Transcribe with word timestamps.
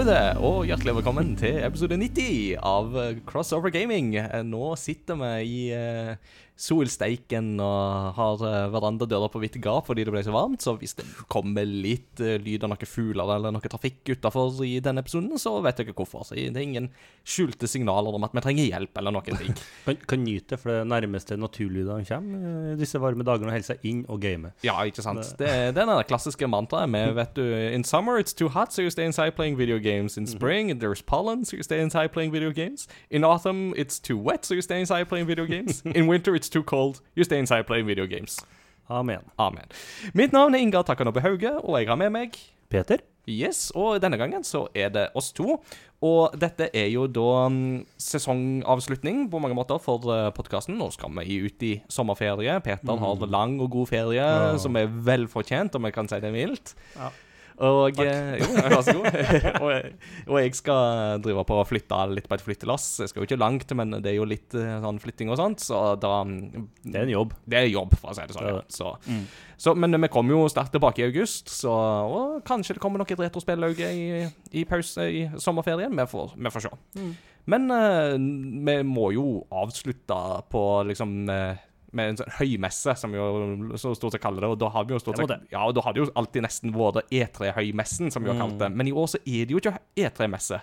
There, 0.00 0.38
og 0.40 0.62
hjertelig 0.64 0.94
velkommen 0.96 1.34
til 1.36 1.58
episode 1.60 1.98
90 2.00 2.54
av 2.64 2.94
Crossover 3.28 3.68
Gaming. 3.74 4.14
Eh, 4.16 4.40
Nå 4.48 4.70
sitter 4.80 5.18
vi 5.20 5.32
i 5.44 5.58
eh, 5.76 6.14
solsteiken 6.60 7.54
og 7.62 8.16
har 8.18 8.42
uh, 8.44 8.72
verandadører 8.74 9.32
på 9.32 9.40
vidt 9.42 9.56
gap 9.64 9.88
fordi 9.88 10.04
det 10.06 10.12
ble 10.12 10.22
så 10.24 10.34
varmt. 10.34 10.62
Så 10.62 10.74
hvis 10.80 10.96
det 10.98 11.06
kommer 11.32 11.64
litt 11.64 12.20
eh, 12.20 12.36
lyd 12.42 12.64
av 12.66 12.74
noen 12.74 12.88
fugler 12.88 13.34
eller 13.36 13.54
noe 13.54 13.70
trafikk 13.70 14.12
utafor 14.12 14.60
i 14.66 14.76
denne 14.84 15.02
episoden, 15.04 15.40
så 15.40 15.56
vet 15.64 15.80
dere 15.80 15.94
hvorfor. 15.96 16.26
Så 16.26 16.36
det 16.36 16.50
er 16.50 16.66
ingen 16.66 16.90
skjulte 17.24 17.68
signaler 17.70 18.16
om 18.16 18.26
at 18.26 18.34
vi 18.36 18.42
trenger 18.44 18.68
hjelp 18.68 19.00
eller 19.00 19.16
noen 19.16 19.40
ting. 19.40 19.56
Kan, 19.86 19.96
kan 20.06 20.20
nyte 20.22 20.54
det, 20.54 20.58
for 20.60 20.72
det 20.72 20.88
nærmeste 20.90 21.36
naturlydene 21.40 22.04
kommer 22.08 22.44
eh, 22.50 22.76
disse 22.78 23.00
varme 23.00 23.24
dagene 23.26 23.48
og 23.48 23.56
holde 23.56 23.68
seg 23.70 23.86
inn 23.86 24.02
og 24.10 24.20
game. 24.22 24.52
Ja, 24.66 24.76
ikke 24.86 25.04
sant. 25.04 25.32
Det, 25.38 25.48
det 25.74 25.82
er 25.82 25.88
det 25.88 26.08
klassiske 26.10 26.48
mantraet 26.50 26.90
med, 26.92 27.14
vet 27.20 27.32
du 27.38 27.44
In 27.70 27.84
summer 27.84 28.20
it's 28.20 28.36
too 28.36 28.48
hot, 28.48 28.74
so 28.74 28.82
you 28.82 28.90
stay 28.90 29.06
inside 29.06 29.36
playing 29.36 29.56
video 29.56 29.78
games. 29.78 30.18
In 30.18 30.26
spring 30.26 30.72
there's 30.80 31.02
pollen, 31.02 31.44
so 31.44 31.56
you 31.56 31.64
stay 31.64 31.80
inside 31.80 32.12
playing 32.12 32.32
video 32.32 32.52
games. 32.52 32.88
In 33.10 33.24
autumn 33.24 33.72
it's 33.76 33.98
too 33.98 34.18
wet, 34.18 34.44
so 34.44 34.54
you 34.54 34.62
stay 34.62 34.80
inside 34.80 35.08
playing 35.08 35.26
video 35.26 35.46
games. 35.46 35.82
In 35.94 36.06
winter 36.06 36.34
it's 36.34 36.49
too 36.50 36.62
cold, 36.66 37.00
you 37.16 37.24
stay 37.24 37.38
inside 37.38 37.66
playing 37.68 37.86
video 37.86 38.06
games. 38.10 38.40
Amen. 38.90 39.22
Amen. 39.38 39.68
Mitt 40.18 40.32
navn 40.34 40.54
er 40.58 40.64
Ingar 40.64 40.82
Takanobu 40.88 41.20
Hauge, 41.22 41.52
og 41.62 41.78
jeg 41.78 41.86
har 41.88 41.96
med 42.00 42.10
meg 42.10 42.34
Peter? 42.70 42.98
Yes, 43.30 43.68
og 43.78 44.00
denne 44.02 44.18
gangen 44.18 44.42
så 44.46 44.64
er 44.74 44.88
det 44.90 45.04
oss 45.14 45.28
to. 45.36 45.60
Og 46.02 46.32
dette 46.40 46.70
er 46.74 46.88
jo 46.90 47.04
da 47.12 47.46
mm, 47.52 47.84
sesongavslutning 48.00 49.26
på 49.30 49.38
mange 49.42 49.54
måter 49.54 49.78
for 49.82 50.02
uh, 50.10 50.30
podkasten. 50.34 50.78
Nå 50.80 50.88
skal 50.94 51.12
vi 51.20 51.36
ut 51.44 51.62
i 51.66 51.72
sommerferie. 51.92 52.56
Peter 52.64 52.96
har 53.02 53.26
lang 53.30 53.58
og 53.62 53.70
god 53.74 53.90
ferie 53.92 54.16
Ja. 54.24 54.56
som 54.58 54.76
er 54.80 54.88
velfortjent, 54.90 55.76
om 55.76 55.86
jeg 55.86 55.94
kan 55.94 56.08
si 56.10 56.18
det 56.22 56.32
mildt. 56.34 56.74
Ja. 56.96 57.10
Og 57.60 57.92
Takk. 57.98 58.40
Jo, 58.40 58.46
vær 58.64 58.74
så 58.86 58.94
god. 58.96 59.16
og, 59.64 59.72
og 60.32 60.38
jeg 60.40 60.54
skal 60.56 61.20
drive 61.24 61.44
på 61.44 61.58
å 61.60 61.66
flytte 61.68 61.98
litt 62.14 62.28
på 62.30 62.38
et 62.38 62.44
flyttelass. 62.46 62.86
Jeg 63.02 63.12
skal 63.12 63.20
jo 63.22 63.28
ikke 63.28 63.40
langt, 63.40 63.74
men 63.76 63.98
det 64.00 64.14
er 64.14 64.16
jo 64.16 64.24
litt 64.28 64.56
eh, 64.56 64.78
sånn 64.80 65.00
flytting 65.02 65.32
og 65.32 65.36
sånt, 65.40 65.60
så 65.64 65.82
da 66.00 66.22
mm, 66.24 66.40
Det 66.86 66.94
er 66.96 67.04
en 67.04 67.12
jobb. 67.12 67.34
det 67.44 67.60
er 67.60 67.68
jobb, 67.68 67.92
for 68.00 68.12
å 68.12 68.16
si 68.16 68.24
det 68.24 68.36
sånn. 68.38 68.48
Ja. 68.48 68.60
Så, 68.72 68.94
Mm. 69.10 69.24
så, 69.60 69.74
men 69.76 69.94
vi 70.02 70.08
kommer 70.12 70.34
jo 70.34 70.48
sterkt 70.50 70.72
tilbake 70.74 71.02
i 71.02 71.06
august, 71.08 71.48
så 71.52 71.72
og 72.10 72.40
kanskje 72.48 72.76
det 72.76 72.82
kommer 72.82 73.00
noe 73.00 73.16
retrospill 73.20 73.64
også 73.68 73.88
i, 73.92 74.24
i 74.56 74.64
pause 74.68 75.06
i 75.10 75.22
sommerferien. 75.40 75.92
Vi 75.96 76.06
får, 76.10 76.34
vi 76.36 76.52
får 76.52 76.64
se. 76.66 76.72
Mm. 76.96 77.12
Men 77.50 77.70
uh, 77.72 78.14
vi 78.68 78.76
må 78.86 79.10
jo 79.16 79.24
avslutte 79.56 80.18
på 80.52 80.62
liksom 80.90 81.14
eh, 81.32 81.60
med 81.92 82.08
en 82.12 82.16
sånn 82.20 82.30
høymesse, 82.38 82.94
som 82.96 83.12
jo 83.14 83.24
så 83.76 83.94
stort 83.96 84.12
sett 84.14 84.22
kaller 84.22 84.40
det. 84.44 84.50
Og 84.54 84.58
da 84.58 84.68
har 84.70 84.84
vi 84.84 84.94
jo 84.94 84.98
stort 85.02 85.16
sett 85.18 85.48
Ja, 85.50 85.64
og 85.66 85.74
da 85.74 85.80
har 85.82 85.92
det 85.92 86.04
jo 86.04 86.10
alltid 86.14 86.42
nesten 86.46 86.72
vært 86.74 87.02
E3-høymessen, 87.10 88.10
som 88.12 88.22
vi 88.24 88.30
har 88.30 88.38
kalt 88.38 88.52
Mm. 88.54 88.58
det. 88.58 88.70
Men 88.76 88.88
i 88.88 88.92
år 88.92 89.06
så 89.08 89.18
er 89.26 89.46
det 89.46 89.50
jo 89.50 89.58
ikke 89.58 89.78
E3-messe. 89.96 90.60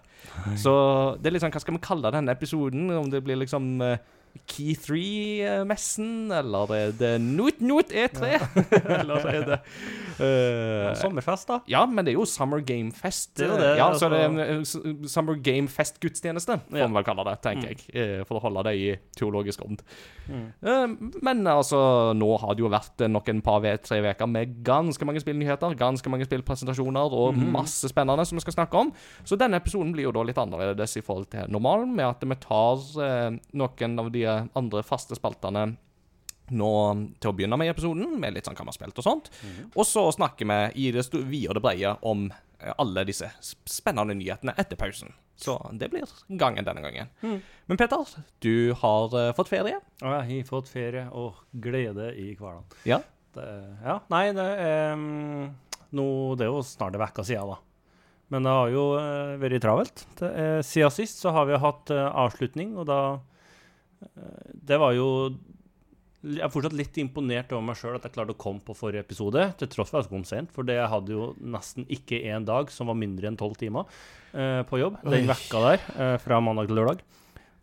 Så 0.58 1.18
det 1.22 1.28
er 1.28 1.32
litt 1.36 1.42
sånn, 1.44 1.52
hva 1.52 1.62
skal 1.62 1.74
vi 1.76 1.80
kalle 1.84 2.12
denne 2.12 2.32
episoden? 2.32 2.90
Om 2.92 3.10
det 3.10 3.24
blir 3.24 3.38
liksom 3.38 3.82
eh, 3.82 3.98
Key 4.46 4.76
3-messen, 4.76 6.32
eller 6.34 6.74
er 6.76 6.92
det 6.98 7.14
Not-Not 7.24 7.92
E3? 7.94 8.30
eller 9.00 9.28
er 9.32 9.46
det 9.48 9.60
uh, 10.20 10.94
Sommerfest, 11.00 11.48
da. 11.50 11.60
Ja, 11.72 11.86
men 11.90 12.06
det 12.06 12.14
er 12.14 12.18
jo 12.20 12.26
Summer 12.30 12.62
Game 12.66 12.92
Fest. 12.96 13.36
Det 13.40 13.48
er 13.48 13.58
det, 13.62 13.72
ja, 13.80 13.88
altså. 13.90 14.06
så 14.08 14.12
det 14.14 14.20
er 14.22 14.30
en 14.30 14.40
eh, 14.44 15.08
Summer 15.10 15.38
Game 15.44 15.68
Fest-gudstjeneste, 15.72 16.60
får 16.70 16.80
Ja. 16.82 16.88
man 16.88 17.00
vel 17.00 17.08
kalle 17.08 17.26
det, 17.30 17.38
tenker 17.46 17.72
jeg. 17.74 17.86
eh, 17.94 18.24
For 18.28 18.40
å 18.40 18.44
holde 18.48 18.64
det 18.70 18.76
i 18.82 18.88
teologisk 19.18 19.64
ånd. 19.66 19.82
Mm. 20.28 20.46
Uh, 20.62 21.12
Men 21.24 21.44
altså, 21.48 21.80
nå 22.18 22.30
har 22.42 22.56
det 22.58 22.66
jo 22.66 22.72
vært 22.74 23.06
noen 23.08 23.42
par 23.46 23.64
tre 23.84 24.02
uker 24.04 24.28
med 24.30 24.58
ganske 24.68 25.06
mange 25.08 25.22
spillnyheter, 25.24 25.76
ganske 25.80 26.12
mange 26.12 26.28
spillpresentasjoner 26.28 27.14
og 27.16 27.36
Mhm. 27.38 27.52
masse 27.54 27.88
spennende 27.90 28.26
som 28.28 28.38
vi 28.38 28.42
skal 28.46 28.54
snakke 28.58 28.76
om. 28.80 28.92
Så 29.24 29.38
denne 29.40 29.58
episoden 29.62 29.94
blir 29.94 30.04
jo 30.10 30.12
da 30.12 30.24
litt 30.24 30.38
annerledes 30.38 30.98
i 30.98 31.02
forhold 31.02 31.30
til 31.32 31.48
normalen, 31.50 31.96
med 31.96 32.06
at 32.06 32.22
vi 32.28 32.36
tar 32.36 32.78
uh, 33.00 33.38
noen 33.54 34.00
av 34.00 34.12
de 34.12 34.24
andre 34.58 34.84
faste 34.86 35.18
spaltene 35.18 35.70
nå 36.56 36.72
til 37.20 37.32
å 37.32 37.36
begynne 37.36 37.60
med 37.60 37.68
i 37.68 37.74
episoden, 37.74 38.18
med 38.20 38.36
litt 38.36 38.48
sånn 38.48 38.56
hva 38.58 38.66
vi 38.66 38.72
har 38.72 38.78
spilt 38.78 39.02
og 39.02 39.08
sånt. 39.08 39.30
Og 39.74 39.84
så 39.88 40.06
snakker 40.16 40.48
vi 40.48 40.88
i 40.88 40.92
det 40.96 41.08
vide 41.14 41.52
og 41.52 41.58
det 41.58 41.64
brede 41.66 41.96
om 42.08 42.28
eh, 42.32 42.74
alle 42.78 43.06
disse 43.08 43.30
spennende 43.68 44.16
nyhetene 44.18 44.56
etter 44.58 44.80
pausen. 44.80 45.14
Så 45.38 45.60
det 45.78 45.92
blir 45.94 46.10
gangen 46.40 46.66
denne 46.66 46.82
gangen. 46.82 47.12
Mm. 47.22 47.38
Men 47.70 47.80
Peter, 47.80 48.16
du 48.44 48.74
har 48.80 49.20
eh, 49.20 49.34
fått 49.38 49.52
ferie. 49.52 49.82
Ja, 50.02 50.18
jeg 50.24 50.42
har 50.42 50.50
fått 50.50 50.72
ferie 50.72 51.08
og 51.12 51.44
glede 51.52 52.14
i 52.16 52.32
hverdagen. 52.34 52.66
Ja. 52.88 53.04
Det, 53.36 53.46
ja, 53.84 54.00
nei, 54.10 54.26
det 54.34 54.46
er 54.64 54.96
mm, 54.98 55.50
nå, 55.94 56.06
Det 56.40 56.48
er 56.48 56.54
jo 56.56 56.64
snart 56.66 56.96
en 56.96 57.04
uke 57.04 57.26
siden, 57.28 57.52
da. 57.52 57.60
Men 58.34 58.44
det 58.44 58.54
har 58.56 58.72
jo 58.74 58.86
eh, 59.00 59.36
vært 59.40 59.62
travelt. 59.64 60.08
Det 60.20 60.32
siden 60.68 60.96
sist 60.96 61.22
så 61.22 61.36
har 61.36 61.48
vi 61.48 61.60
hatt 61.60 61.92
avslutning, 61.94 62.74
og 62.80 62.88
da 62.90 63.02
Det 64.68 64.78
var 64.78 64.94
jo 64.94 65.08
Jeg 66.22 66.44
er 66.46 66.52
fortsatt 66.54 66.76
litt 66.78 66.98
imponert 67.02 67.52
over 67.56 67.66
meg 67.66 67.78
sjøl 67.80 67.96
at 67.98 68.06
jeg 68.06 68.14
klarte 68.14 68.36
å 68.36 68.40
komme 68.40 68.62
på 68.66 68.76
forrige 68.78 69.06
episode, 69.06 69.44
til 69.58 69.70
tross 69.74 69.94
for 69.94 70.02
at 70.02 70.08
jeg 70.08 70.14
kom 70.16 70.26
sent. 70.28 70.52
For 70.54 70.68
det 70.68 70.80
hadde 70.82 71.14
jo 71.14 71.32
nesten 71.40 71.88
ikke 71.94 72.20
én 72.30 72.46
dag 72.48 72.74
som 72.74 72.92
var 72.92 72.98
mindre 73.00 73.30
enn 73.30 73.40
tolv 73.40 73.56
timer 73.60 73.88
eh, 74.34 74.64
på 74.68 74.82
jobb 74.82 75.00
den 75.06 75.30
vekka 75.30 75.64
der, 75.64 75.88
eh, 75.96 76.18
fra 76.24 76.42
mandag 76.44 76.70
til 76.70 76.82
lørdag. 76.82 77.06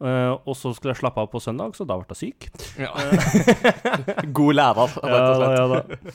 Eh, 0.05 0.33
og 0.35 0.57
så 0.59 0.73
skulle 0.75 0.95
jeg 0.95 1.03
slappe 1.03 1.23
av 1.23 1.31
på 1.33 1.43
søndag, 1.43 1.77
så 1.77 1.87
da 1.87 1.99
ble 2.01 2.17
jeg 2.17 2.21
syk. 2.23 2.49
God 4.39 4.59
lærer, 4.59 4.97
rett 4.97 5.03
og 5.03 5.13
Ja 5.13 5.37
da, 5.43 5.53
ja 5.55 5.69
da. 5.71 6.15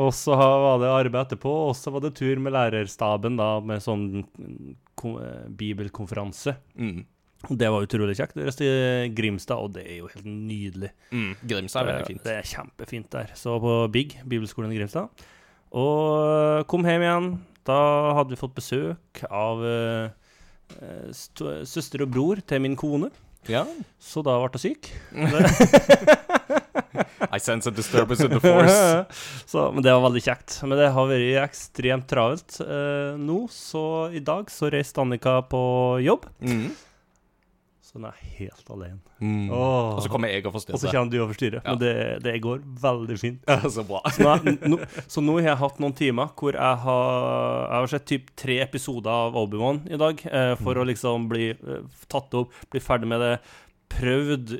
Og 0.00 0.10
så 0.16 0.36
var 0.36 0.78
det 0.80 0.88
arbeid 0.90 1.20
etterpå, 1.26 1.50
og 1.68 1.74
så 1.76 1.92
var 1.92 2.04
det 2.04 2.14
tur 2.16 2.40
med 2.40 2.54
lærerstaben 2.54 3.36
da, 3.36 3.48
med 3.64 3.82
sånn 3.84 4.06
mm, 4.24 4.70
eh, 5.10 5.42
bibelkonferanse. 5.60 6.56
Mm. 6.80 7.02
Det 7.50 7.68
var 7.70 7.84
utrolig 7.84 8.16
kjekt. 8.16 8.34
Det 8.38 8.46
reiste 8.46 8.64
i 8.68 9.08
Grimstad, 9.14 9.58
og 9.60 9.72
det 9.76 9.84
er 9.84 9.98
jo 10.00 10.08
helt 10.12 10.24
nydelig. 10.28 10.90
Mm. 11.12 11.32
Grimstad 11.50 11.82
er 11.84 11.90
veldig 11.92 12.08
fint. 12.12 12.22
det 12.24 12.36
er 12.38 12.48
kjempefint 12.54 13.10
der. 13.12 13.32
Så 13.38 13.58
på 13.62 13.74
BIG, 13.92 14.16
bibelskolen 14.24 14.72
i 14.72 14.78
Grimstad. 14.78 15.24
Og 15.74 15.98
eh, 16.60 16.64
kom 16.70 16.86
hjem 16.86 17.02
igjen. 17.04 17.28
Da 17.66 17.78
hadde 18.18 18.34
vi 18.34 18.40
fått 18.40 18.54
besøk 18.56 19.22
av 19.32 19.62
eh, 19.64 20.08
eh, 20.80 21.12
søster 21.66 22.04
og 22.04 22.12
bror 22.14 22.40
til 22.46 22.60
min 22.64 22.76
kone, 22.80 23.10
Ja. 23.48 23.64
så 24.00 24.22
da 24.24 24.38
ble 24.40 24.48
jeg 24.56 24.76
syk. 24.76 24.92
I 27.34 27.38
sense 27.42 27.66
a 27.66 27.72
disturbance 27.74 28.22
in 28.24 28.30
the 28.30 28.40
force. 28.40 29.04
så, 29.50 29.66
men 29.74 29.82
det 29.82 29.90
var 29.92 30.04
veldig 30.06 30.22
kjekt. 30.22 30.58
Men 30.62 30.78
det 30.78 30.90
har 30.94 31.08
vært 31.10 31.40
ekstremt 31.48 32.06
travelt 32.10 32.60
eh, 32.62 33.16
nå, 33.18 33.40
så 33.50 33.84
i 34.14 34.22
dag 34.24 34.50
så 34.52 34.70
reiste 34.72 35.02
Annika 35.02 35.40
på 35.50 35.62
jobb. 36.04 36.28
Mm. 36.44 36.68
Så 37.94 38.00
hun 38.00 38.06
er 38.08 38.16
helt 38.40 38.70
alene. 38.74 38.96
Mm. 39.22 39.50
Og 39.54 40.00
så 40.02 40.10
kommer 40.10 40.32
jeg 40.32 40.42
og 40.48 40.56
Og 40.58 40.62
så 40.82 40.90
kommer 40.90 41.12
du 41.12 41.20
og 41.22 41.28
forstyrrer. 41.30 41.60
Ja. 41.62 41.70
Men 41.76 41.78
det, 41.78 41.92
det 42.24 42.32
går 42.42 42.64
veldig 42.82 43.18
fint. 43.20 43.44
Ja, 43.46 43.60
så 43.70 43.84
bra. 43.86 44.00
Så 44.10 44.26
nå, 44.26 44.54
nå, 44.66 44.78
så 45.06 45.22
nå 45.22 45.36
har 45.38 45.52
jeg 45.52 45.60
hatt 45.60 45.78
noen 45.78 45.94
timer 45.94 46.32
hvor 46.34 46.58
jeg 46.58 46.80
har, 46.82 47.12
jeg 47.70 47.84
har 47.84 47.90
sett 47.92 48.06
typ 48.10 48.32
tre 48.34 48.56
episoder 48.64 49.14
av 49.14 49.38
Obi-Wan 49.38 49.84
i 49.94 50.00
dag, 50.02 50.24
eh, 50.26 50.54
for 50.58 50.74
å 50.74 50.86
liksom 50.90 51.28
bli 51.30 51.52
eh, 51.54 51.84
tatt 52.10 52.34
opp, 52.34 52.50
bli 52.74 52.82
ferdig 52.82 53.12
med 53.14 53.22
det. 53.22 53.34
Prøvd 53.94 54.56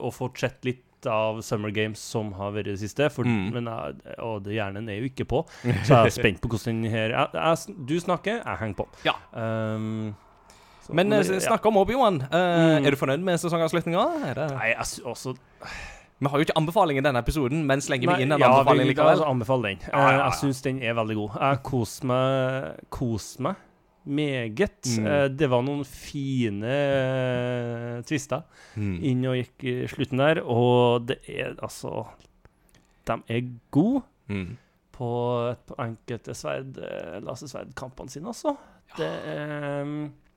å 0.00 0.12
fortsette 0.14 0.64
litt 0.70 0.84
av 1.12 1.42
Summer 1.46 1.70
Games 1.70 2.00
som 2.00 2.32
har 2.38 2.54
vært 2.56 2.72
det 2.72 2.78
siste, 2.80 3.10
for, 3.12 3.28
Mm. 3.28 3.52
men 3.52 3.68
jeg, 3.68 4.16
og 4.24 4.40
det 4.48 4.56
hjernen 4.56 4.88
er 4.88 4.96
jo 5.02 5.10
ikke 5.12 5.28
på, 5.28 5.42
så 5.84 5.92
jeg 5.92 6.08
er 6.08 6.14
spent 6.16 6.40
på 6.40 6.48
hvordan 6.50 6.80
den 6.82 6.90
her 6.90 7.12
jeg, 7.12 7.36
jeg, 7.36 7.76
Du 7.92 7.94
snakker, 8.00 8.40
jeg 8.40 8.58
henger 8.64 8.80
på. 8.80 8.88
Ja. 9.04 9.14
Um, 9.36 10.16
så- 10.88 10.94
Men 10.94 11.08
men 11.08 11.22
ja. 11.22 11.38
snakk 11.40 11.66
om 11.66 11.76
Obi-Wan. 11.76 12.22
Uh, 12.22 12.78
Mm. 12.80 12.86
Er 12.86 12.90
du 12.90 12.96
fornøyd 12.96 13.20
med 13.22 13.38
sesongavslutninga? 13.38 14.34
Det- 14.34 14.50
Nei, 14.56 14.74
sy- 14.84 15.02
også 15.04 15.36
Vi 16.20 16.26
har 16.26 16.38
jo 16.38 16.44
ikke 16.44 16.56
anbefaling 16.58 16.98
i 16.98 17.00
denne 17.00 17.18
episoden, 17.22 17.64
men 17.66 17.78
slenger 17.80 18.16
vi 18.16 18.22
inn 18.24 18.32
en 18.32 18.40
ja, 18.40 18.48
anbefaling 18.50 18.88
likevel? 18.88 19.12
altså, 19.14 19.26
anbefal 19.30 19.62
den. 19.62 19.78
Ja, 19.92 19.98
ja, 19.98 20.10
ja. 20.10 20.18
Eh, 20.18 20.24
Jeg 20.24 20.32
syns 20.40 20.62
den 20.62 20.82
er 20.82 20.94
veldig 20.94 21.14
god. 21.14 21.30
Jeg 21.40 21.62
koser 21.62 22.04
meg, 22.06 22.80
kos 22.90 23.38
meg 23.38 23.54
meget. 24.04 24.82
Mm. 24.98 25.06
Eh, 25.06 25.28
Det 25.28 25.48
var 25.50 25.62
noen 25.62 25.84
fine 25.84 26.64
uh, 26.64 28.02
twister 28.02 28.42
Mm. 28.76 28.98
inn 29.04 29.24
og 29.26 29.36
gikk 29.36 29.64
i 29.64 29.86
slutten 29.86 30.18
der, 30.18 30.42
og 30.44 31.06
det 31.06 31.18
er 31.28 31.54
altså 31.62 32.06
De 33.06 33.22
er 33.28 33.42
gode 33.70 34.02
Mm. 34.28 34.56
på, 34.92 35.56
på 35.66 35.74
enkelte 35.78 36.34
sverd, 36.34 36.76
eh, 36.78 37.20
lasersverdkampene 37.24 38.10
sine, 38.10 38.26
altså. 38.28 38.56
Det 38.96 39.06
er 39.06 39.82
um, 39.82 40.12
Det 40.12 40.27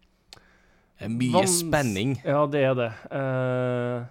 Mye 1.10 1.32
Vans- 1.34 1.60
spenning. 1.64 2.18
Ja, 2.26 2.46
det 2.52 2.62
er 2.68 2.76
det. 2.78 2.92
Eh, 3.12 4.04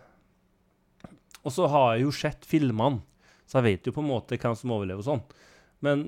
og 1.44 1.52
så 1.54 1.68
har 1.72 1.94
jeg 1.96 2.02
jo 2.06 2.10
sett 2.12 2.44
filmene, 2.48 3.00
så 3.46 3.60
jeg 3.60 3.64
vet 3.68 3.86
jo 3.86 3.92
på 3.96 4.02
en 4.04 4.10
måte 4.10 4.36
hvem 4.40 4.56
som 4.58 4.70
overlever 4.74 5.00
og 5.00 5.06
sånn. 5.06 5.22
Men 5.84 6.02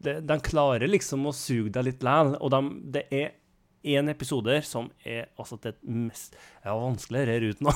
det, 0.00 0.20
de 0.26 0.38
klarer 0.40 0.88
liksom 0.88 1.26
å 1.28 1.34
suge 1.36 1.72
deg 1.74 1.84
litt 1.90 2.02
læl, 2.06 2.36
og 2.40 2.50
de, 2.54 2.60
det 2.96 3.02
er 3.12 3.34
én 3.80 4.08
episode 4.12 4.58
som 4.68 4.90
er 5.08 5.30
altså 5.40 5.56
det 5.64 5.70
mest 5.88 6.34
Det 6.36 6.68
vanskeligere 6.68 6.82
vanskelig 6.84 7.20
her 7.32 7.46
uten 7.48 7.68
å 7.70 7.72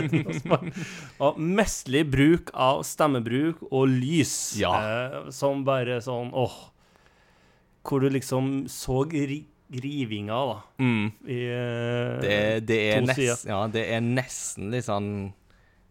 uten 0.00 0.22
å 0.32 0.36
spare. 0.38 0.72
Og 1.20 1.40
Mesterlig 1.40 2.04
bruk 2.12 2.52
av 2.56 2.80
stemmebruk 2.88 3.60
og 3.70 3.88
lys, 3.92 4.56
Ja. 4.60 4.72
eh, 4.80 5.30
som 5.36 5.64
bare 5.66 6.00
sånn 6.04 6.30
åh. 6.32 6.70
hvor 7.84 8.00
du 8.00 8.08
liksom 8.08 8.64
så 8.72 9.02
ri 9.12 9.42
rivinga, 9.70 10.34
da. 10.46 10.58
Mm. 10.78 11.06
I, 11.26 11.38
eh, 11.48 12.20
Det, 12.20 12.66
det, 12.66 12.80
er 12.94 13.00
to 13.06 13.14
sider. 13.14 13.48
ja, 13.50 13.66
det 13.72 13.86
er 13.96 14.00
nesten 14.04 14.70
litt 14.70 14.84
sånn 14.84 15.32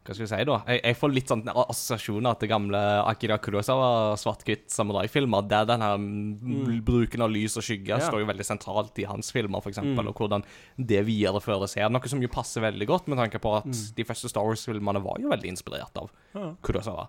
Hva 0.03 0.11
skal 0.13 0.25
vi 0.25 0.27
si, 0.27 0.43
da? 0.49 0.57
Jeg, 0.67 0.81
jeg 0.83 0.97
får 0.99 1.11
litt 1.15 1.29
sånn 1.31 1.43
assosiasjoner 1.47 2.35
til 2.37 2.49
gamle 2.51 2.79
Akira 3.07 3.37
Kurosawa 3.39 4.17
svart-hvitt 4.19 4.67
samurai-filmer, 4.69 5.45
der 5.47 5.63
den 5.69 5.79
her 5.79 5.95
mm. 5.97 6.81
bruken 6.83 7.23
av 7.23 7.31
lys 7.31 7.55
og 7.55 7.63
skygge 7.63 7.87
Ja. 7.95 7.99
står 8.03 8.19
jo 8.19 8.27
veldig 8.27 8.43
sentralt 8.43 8.99
i 8.99 9.05
hans 9.07 9.31
filmer, 9.31 9.63
f.eks., 9.63 9.79
Mm. 9.79 9.97
og 10.07 10.13
hvordan 10.19 10.43
det 10.77 11.05
videreføres 11.07 11.75
her. 11.79 11.87
Noe 11.89 12.05
som 12.11 12.19
jo 12.21 12.27
passer 12.27 12.59
veldig 12.61 12.85
godt, 12.91 13.07
med 13.07 13.17
tanke 13.17 13.39
på 13.39 13.55
at 13.57 13.65
Mm. 13.71 13.95
de 13.95 14.03
første 14.03 14.27
Star 14.27 14.43
Wars-filmene 14.43 15.01
var 15.01 15.21
jo 15.23 15.29
veldig 15.31 15.47
inspirert 15.55 15.95
av 15.95 16.11
Ja, 16.35 16.51
Kurosawa. 16.61 17.07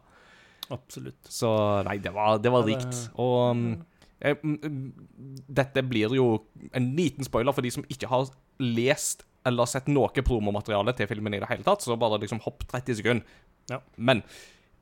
absolutt. 0.71 1.19
Så 1.29 1.51
nei, 1.85 1.99
det 1.99 2.13
var, 2.15 2.39
det 2.39 2.51
var 2.53 2.63
rikt. 2.65 3.11
Og 3.19 3.51
um, 3.51 3.85
dette 4.25 5.83
blir 5.87 6.15
jo 6.17 6.27
en 6.73 6.91
liten 6.97 7.25
spoiler 7.27 7.55
for 7.55 7.65
de 7.65 7.71
som 7.75 7.85
ikke 7.93 8.09
har 8.11 8.29
lest 8.63 9.25
eller 9.47 9.69
sett 9.69 9.89
noe 9.93 10.09
promomateriale 10.25 10.95
til 10.97 11.09
filmen 11.11 11.35
i 11.37 11.41
det 11.43 11.51
hele 11.51 11.67
tatt, 11.67 11.85
så 11.85 11.99
bare 12.01 12.17
liksom 12.23 12.41
hopp 12.47 12.65
30 12.71 12.97
sekunder. 13.03 13.25
Ja. 13.69 13.79
Men 13.97 14.23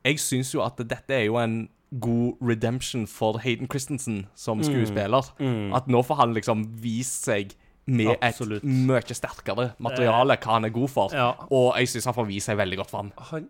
jeg 0.06 0.20
syns 0.22 0.52
jo 0.54 0.62
at 0.62 0.78
dette 0.86 1.10
er 1.16 1.24
jo 1.26 1.36
en 1.40 1.64
god 2.00 2.38
redemption 2.40 3.06
for 3.10 3.38
Hayden 3.42 3.68
Christensen 3.68 4.26
som 4.38 4.58
Mm. 4.58 4.64
skuespiller. 4.64 5.22
Mm. 5.38 5.74
At 5.74 5.86
nå 5.88 6.00
får 6.06 6.16
han 6.16 6.34
liksom 6.34 6.64
vist 6.80 7.24
seg 7.26 7.54
med 7.86 8.16
Absolutt. 8.22 8.62
et 8.62 8.70
mye 8.70 9.02
sterkere 9.14 9.72
materiale 9.82 10.36
hva 10.38 10.52
han 10.54 10.64
er 10.64 10.70
god 10.70 10.88
for. 10.90 11.10
Ja, 11.12 11.34
Og 11.50 11.74
jeg 11.76 11.88
syns 11.88 12.04
han 12.06 12.14
får 12.14 12.26
vist 12.28 12.46
seg 12.46 12.56
veldig 12.56 12.76
godt 12.78 12.90
fram. 12.90 13.12
han, 13.18 13.48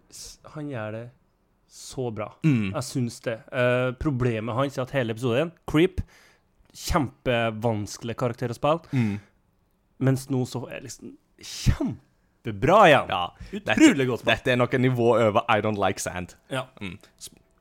han 0.54 0.68
gjør 0.70 0.92
det 0.92 1.10
så 1.72 2.10
bra. 2.12 2.26
Mm. 2.44 2.72
Jeg 2.74 2.84
syns 2.84 3.14
det. 3.24 3.38
Uh, 3.48 3.92
problemet 4.00 4.54
hans 4.58 4.76
er 4.76 4.82
at 4.84 4.92
hele 4.96 5.14
episoden, 5.16 5.52
Creep, 5.70 6.02
kjempevanskelig 6.76 8.16
karakter 8.20 8.52
å 8.52 8.56
spille, 8.56 8.82
Mm. 8.92 9.20
mens 10.00 10.26
nå 10.30 10.42
så 10.48 10.66
er 10.70 10.82
liksom 10.84 11.14
kjempebra 11.40 12.78
igjen. 12.90 13.08
Ja. 13.08 13.30
Utrolig 13.52 14.06
godt 14.08 14.20
spilt. 14.20 14.36
Dette 14.44 14.52
er 14.52 14.56
noe 14.56 14.78
nivå 14.78 15.08
over 15.16 15.42
I 15.48 15.60
Don't 15.64 15.78
Like 15.78 16.00
Sand. 16.00 16.34
Ja. 16.50 16.66
Mm. 16.80 16.98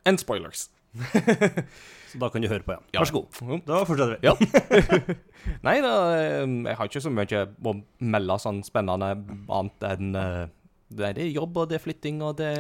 And 0.05 0.19
spoilers. 0.19 0.69
Så 2.11 2.19
da 2.19 2.27
kan 2.27 2.41
du 2.43 2.47
høre 2.51 2.63
på 2.67 2.73
igjen. 2.73 2.83
Ja. 2.93 2.99
Vær 2.99 3.07
så 3.07 3.13
god. 3.13 3.27
Mm. 3.47 3.61
Da 3.65 3.83
fortsetter 3.87 4.17
vi. 4.17 4.27
Ja. 4.27 4.33
Nei 5.67 5.77
da, 5.79 5.91
eh, 6.17 6.43
jeg 6.67 6.75
har 6.75 6.89
ikke 6.89 7.01
så 7.05 7.09
mye 7.13 7.45
å 7.63 7.73
melde 8.03 8.35
sånn 8.43 8.59
spennende 8.67 9.13
annet 9.47 9.85
enn 9.87 10.15
eh, 10.19 10.49
det 10.97 11.11
er 11.17 11.29
jobb, 11.31 11.57
og 11.63 11.69
det 11.71 11.77
er 11.79 11.83
flytting, 11.83 12.21
og 12.25 12.35
det 12.39 12.51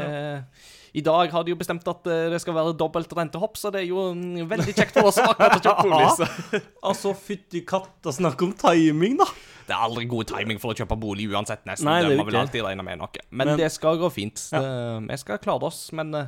I 0.93 1.01
dag 1.05 1.31
har 1.31 1.43
de 1.47 1.53
jo 1.53 1.57
bestemt 1.59 1.85
at 1.87 2.07
eh, 2.11 2.29
det 2.33 2.39
skal 2.43 2.55
være 2.57 2.73
dobbelt 2.79 3.11
rentehopp, 3.15 3.55
så 3.59 3.69
det 3.71 3.83
er 3.83 3.87
jo 3.89 4.09
mm, 4.13 4.41
veldig 4.51 4.73
kjekt 4.75 4.97
for 4.97 5.07
oss 5.11 5.19
akkurat 5.23 5.55
å 5.55 5.63
kjøpe 5.63 5.85
bolig. 5.91 6.63
Altså, 6.91 7.13
fytti 7.15 7.61
katta, 7.67 8.11
snakk 8.15 8.41
om 8.43 8.51
timing, 8.59 9.15
da! 9.21 9.27
Det 9.67 9.75
er 9.77 9.83
aldri 9.85 10.03
god 10.09 10.27
timing 10.33 10.57
for 10.59 10.73
å 10.73 10.75
kjøpe 10.75 10.97
bolig 10.99 11.29
uansett, 11.31 11.61
nesten. 11.69 11.87
Nei, 11.87 12.01
det 12.03 12.09
det 12.11 12.17
må 12.19 12.25
ikke 12.27 12.41
alltid 12.41 12.65
regne 12.65 12.83
med 12.83 12.99
noe. 12.99 13.21
Men, 13.29 13.53
Men- 13.53 13.61
det 13.61 13.69
skal 13.71 13.99
gå 14.01 14.09
fint. 14.11 14.41
Ja. 14.51 14.59
Det, 14.65 15.05
vi 15.13 15.19
skal 15.21 15.39
klare 15.39 15.69
oss, 15.69 15.85
men 15.95 16.11
eh, 16.17 16.27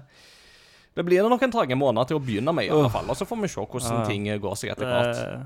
det 0.95 1.03
blir 1.09 1.25
nok 1.27 1.41
en 1.43 1.51
trage 1.51 1.75
måned 1.75 2.07
til 2.07 2.19
å 2.19 2.23
begynne 2.23 2.53
med, 2.55 2.69
i 2.69 2.71
alle 2.71 2.91
fall. 2.93 3.09
Og 3.11 3.17
så 3.19 3.25
får 3.27 3.41
vi 3.41 3.49
se 3.51 3.65
hvordan 3.65 3.99
Ja. 3.99 4.05
ting 4.07 4.29
går 4.45 4.55
seg 4.61 4.71
etter 4.75 4.87
hvert. 4.87 5.19
Eh, 5.25 5.43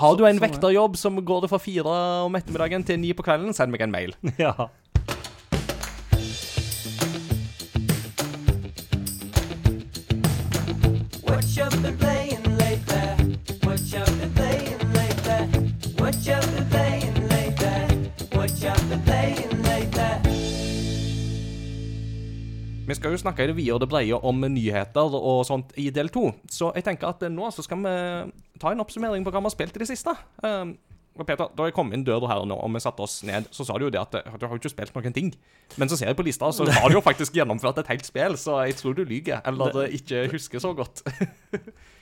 Har 0.00 0.16
du 0.18 0.24
en 0.28 0.40
vekterjobb 0.42 0.96
som 0.98 1.18
går 1.24 1.44
det 1.44 1.50
fra 1.52 1.58
fire 1.62 1.92
om 2.26 2.34
ettermiddagen 2.38 2.86
til 2.86 2.98
ni 3.02 3.12
på 3.16 3.24
kvelden, 3.26 3.52
send 3.56 3.74
meg 3.74 3.84
en 3.84 3.92
mail. 3.92 4.14
ja. 4.38 4.54
Vi 22.96 23.02
skal 23.02 23.12
jo 23.12 23.18
snakke 23.20 23.44
i 23.44 23.48
det 23.50 23.54
vide 23.58 23.74
og 23.76 23.82
det 23.82 23.90
breie 23.92 24.16
om 24.16 24.38
nyheter 24.48 25.14
og 25.18 25.42
sånt 25.44 25.74
i 25.76 25.90
del 25.92 26.08
to, 26.08 26.30
så 26.48 26.70
jeg 26.72 26.86
tenker 26.86 27.10
at 27.10 27.26
eh, 27.26 27.32
nå 27.32 27.50
så 27.52 27.60
skal 27.60 27.82
vi 27.82 27.92
ta 28.56 28.70
en 28.72 28.80
oppsummering 28.80 29.26
på 29.26 29.34
hva 29.34 29.42
vi 29.42 29.50
har 29.50 29.52
spilt 29.52 29.76
i 29.76 29.82
det 29.82 29.88
siste. 29.90 30.14
Um, 30.40 30.78
Peter, 31.28 31.50
da 31.52 31.66
jeg 31.68 31.74
kom 31.76 31.92
inn 31.92 32.06
døra 32.08 32.30
her 32.30 32.46
nå, 32.48 32.56
og 32.56 32.72
vi 32.72 32.80
satte 32.80 33.04
oss 33.04 33.18
ned, 33.28 33.50
så 33.52 33.66
sa 33.68 33.76
du 33.76 33.84
jo 33.84 33.90
det 33.92 34.00
at 34.00 34.16
eh, 34.16 34.38
du 34.40 34.46
har 34.46 34.54
jo 34.56 34.62
ikke 34.62 34.72
spilt 34.72 34.96
noen 34.96 35.12
ting. 35.12 35.28
Men 35.76 35.92
så 35.92 36.00
ser 36.00 36.08
jeg 36.08 36.16
på 36.16 36.24
lista, 36.24 36.48
så 36.56 36.64
har 36.72 36.88
du 36.88 36.96
jo 36.96 37.04
faktisk 37.04 37.36
gjennomført 37.36 37.82
et 37.84 37.92
helt 37.92 38.08
spill, 38.08 38.40
så 38.40 38.62
jeg 38.64 38.78
tror 38.80 38.96
du 38.96 39.04
lyver, 39.04 39.44
eller 39.44 39.92
ikke 40.00 40.24
husker 40.32 40.64
så 40.64 40.72
godt. 40.80 41.04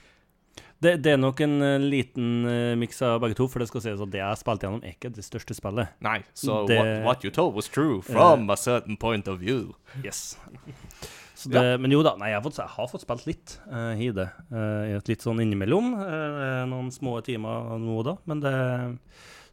Det, 0.85 0.99
det 1.05 1.15
er 1.15 1.21
nok 1.21 1.41
en 1.45 1.55
eh, 1.65 1.81
liten 1.81 2.45
uh, 2.45 2.75
miks 2.77 3.01
av 3.07 3.17
begge 3.23 3.37
to, 3.39 3.47
for 3.49 3.63
det 3.63 3.71
skal 3.71 3.85
sies 3.85 4.03
at 4.05 4.11
det 4.13 4.21
jeg 4.21 4.41
spilte 4.41 4.67
gjennom, 4.67 4.83
er 4.85 4.97
ikke 4.97 5.11
det 5.17 5.25
største 5.25 5.57
spillet. 5.57 5.95
Nei, 6.05 6.19
så 6.37 6.63
Det- 6.69 6.77
what, 6.79 7.05
what 7.07 7.25
you 7.25 7.33
told 7.33 7.55
was 7.57 7.69
true 7.73 8.03
from 8.05 8.51
a 8.53 8.57
certain 8.61 8.99
point 9.01 9.29
of 9.29 9.41
view. 9.41 9.75
Yes. 10.05 10.37
Så 11.35 11.51
det, 11.51 11.81
Men 11.81 11.91
jo 11.91 11.99
da, 12.07 12.15
nei, 12.17 12.29
jeg 12.31 12.39
har 12.39 12.45
fått, 12.45 12.59
jeg 12.63 12.73
har 12.77 12.87
fått 12.89 13.03
spilt 13.03 13.25
litt 13.27 13.55
uh, 13.67 13.91
i 13.99 14.07
det. 14.15 14.29
Uh, 14.55 14.95
litt 15.09 15.25
sånn 15.25 15.43
innimellom. 15.43 15.91
Uh, 15.99 16.63
noen 16.71 16.93
små 16.95 17.19
timer 17.27 17.75
nå 17.83 17.99
og 17.99 18.07
da. 18.07 18.15
Men 18.31 18.41
det 18.45 18.55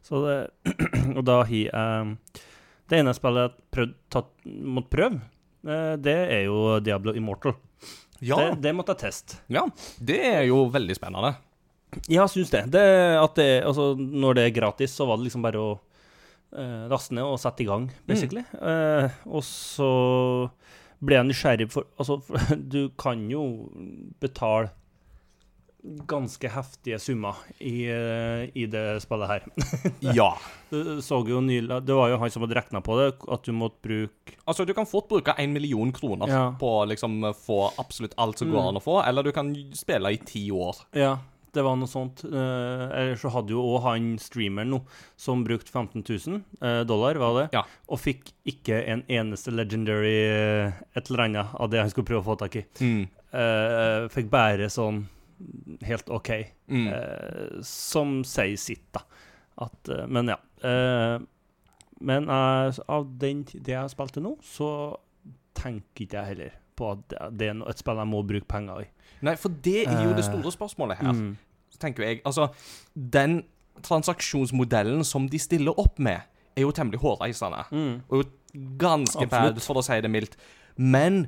Så 0.06 0.22
det 0.22 0.36
Og 1.18 1.24
da 1.26 1.40
har 1.42 1.50
jeg 1.50 2.38
Det 2.88 3.00
ene 3.00 3.12
spillet 3.18 3.50
jeg 3.50 3.66
prøvd, 3.74 3.92
tatt, 4.14 4.30
måtte 4.46 4.92
prøve, 4.94 5.20
det 6.02 6.16
er 6.34 6.40
jo 6.46 6.80
Diablo 6.82 7.14
Immortal. 7.16 7.54
Ja, 8.22 8.38
Det, 8.38 8.60
det 8.62 8.74
måtte 8.78 8.94
jeg 8.94 9.08
teste. 9.08 9.40
ja, 9.50 9.64
det 9.98 10.20
er 10.28 10.44
jo 10.46 10.64
veldig 10.72 10.94
spennende. 10.98 11.34
Ja, 12.08 12.24
syns 12.30 12.50
det. 12.52 12.64
det, 12.72 12.82
det 13.36 13.48
altså, 13.68 13.92
når 13.98 14.38
det 14.38 14.44
er 14.46 14.54
gratis, 14.56 14.94
så 14.96 15.04
var 15.08 15.18
det 15.18 15.26
liksom 15.26 15.42
bare 15.44 15.60
å 15.60 15.72
eh, 16.56 16.86
laste 16.88 17.16
ned 17.18 17.26
og 17.26 17.40
sette 17.42 17.64
i 17.64 17.68
gang, 17.68 17.90
basically. 18.08 18.44
Eh, 18.56 19.18
og 19.28 19.44
så 19.44 19.90
ble 21.02 21.18
jeg 21.18 21.28
nysgjerrig 21.28 21.66
for 21.72 21.88
Altså, 22.00 22.20
du 22.72 22.86
kan 23.00 23.26
jo 23.30 23.42
betale 24.22 24.70
ganske 26.06 26.46
heftige 26.48 26.98
summer 27.02 27.34
i, 27.58 27.88
eh, 27.90 28.44
i 28.54 28.66
det 28.70 29.00
spillet 29.02 29.28
her. 29.28 29.46
Ja. 30.14 30.28
Du 30.70 31.00
så 31.02 31.18
jo 31.28 31.40
nylig 31.42 31.80
Det 31.84 31.94
var 31.96 32.08
jo 32.12 32.16
han 32.22 32.30
som 32.30 32.42
hadde 32.46 32.54
regna 32.60 32.80
på 32.80 32.94
det, 33.00 33.08
at 33.28 33.42
du 33.44 33.50
måtte 33.52 33.82
bruke 33.82 34.36
Altså, 34.46 34.64
du 34.66 34.72
kan 34.74 34.86
fort 34.86 35.08
bruke 35.10 35.34
én 35.42 35.50
million 35.52 35.90
kroner 35.92 36.28
Ja. 36.30 36.44
på 36.60 36.70
å 36.82 36.86
liksom 36.88 37.18
få 37.34 37.72
absolutt 37.82 38.14
alt 38.18 38.38
som 38.38 38.50
går 38.50 38.62
Mm. 38.62 38.68
an 38.68 38.78
å 38.80 38.82
få, 38.84 39.00
eller 39.06 39.22
du 39.26 39.32
kan 39.32 39.50
spille 39.74 40.12
i 40.12 40.16
ti 40.22 40.50
år. 40.50 40.76
Ja, 40.94 41.18
det 41.52 41.62
var 41.66 41.76
noe 41.76 41.86
sånt. 41.90 42.22
Eh, 42.24 42.30
Eller 42.98 43.16
så 43.20 43.28
hadde 43.34 43.50
jo 43.50 43.60
òg 43.74 43.82
han 43.82 44.18
streameren 44.18 44.70
nå, 44.70 44.80
som 45.16 45.42
brukte 45.44 45.70
15 45.70 46.02
000 46.06 46.42
eh, 46.62 46.84
dollar, 46.84 47.14
var 47.18 47.40
det, 47.42 47.48
Ja. 47.58 47.64
og 47.88 47.98
fikk 47.98 48.30
ikke 48.46 48.86
en 48.88 49.02
eneste 49.08 49.50
legendary 49.50 50.70
et 50.96 51.10
eller 51.10 51.24
annet 51.26 51.54
av 51.58 51.70
det 51.70 51.80
han 51.80 51.90
skulle 51.90 52.06
prøve 52.06 52.22
å 52.22 52.30
få 52.30 52.38
tak 52.38 52.56
i. 52.56 52.64
Mm. 52.80 53.08
Eh, 53.32 54.08
fikk 54.08 54.30
bare 54.30 54.68
sånn 54.70 55.06
helt 55.82 56.10
OK, 56.10 56.30
Mm. 56.68 56.86
eh, 56.88 57.60
som 57.62 58.22
sier 58.24 58.56
sitt, 58.56 58.86
da. 58.92 59.00
At, 59.58 59.88
eh, 59.88 60.06
men 60.06 60.28
ja. 60.32 60.36
Eh, 60.64 61.18
men 62.00 62.28
eh, 62.28 62.78
av 62.88 63.06
den, 63.18 63.44
det 63.44 63.74
jeg 63.74 63.90
spilte 63.92 64.20
nå, 64.22 64.36
så 64.42 64.96
tenker 65.54 66.06
ikke 66.06 66.18
jeg 66.18 66.26
heller 66.32 66.52
på 66.74 66.90
at 66.92 67.14
det, 67.36 67.48
er 67.52 67.68
et 67.68 67.78
spill 67.78 67.96
jeg 68.00 68.08
må 68.08 68.22
bruke 68.26 68.48
penger 68.48 68.80
i. 68.82 68.86
Nei, 69.22 69.34
for 69.36 69.48
det 69.62 69.84
er 69.86 70.02
jo 70.06 70.14
det 70.16 70.24
Eh, 70.24 70.30
store 70.32 70.50
spørsmålet 70.50 70.96
her, 70.98 71.12
Mm. 71.12 71.36
tenker 71.78 72.02
jeg. 72.04 72.22
Altså, 72.24 72.48
den 72.96 73.42
transaksjonsmodellen 73.82 75.04
som 75.04 75.28
de 75.28 75.38
stiller 75.38 75.78
opp 75.78 75.98
med, 75.98 76.22
er 76.56 76.62
jo 76.66 76.72
temmelig 76.72 77.00
hårreisende. 77.00 77.64
Mm. 77.72 78.00
Og 78.10 78.24
jo 78.24 78.30
ganske 78.78 79.28
bad, 79.30 79.60
for 79.64 79.80
å 79.80 79.84
si 79.84 80.00
det 80.04 80.10
mildt. 80.10 80.36
Men 80.76 81.26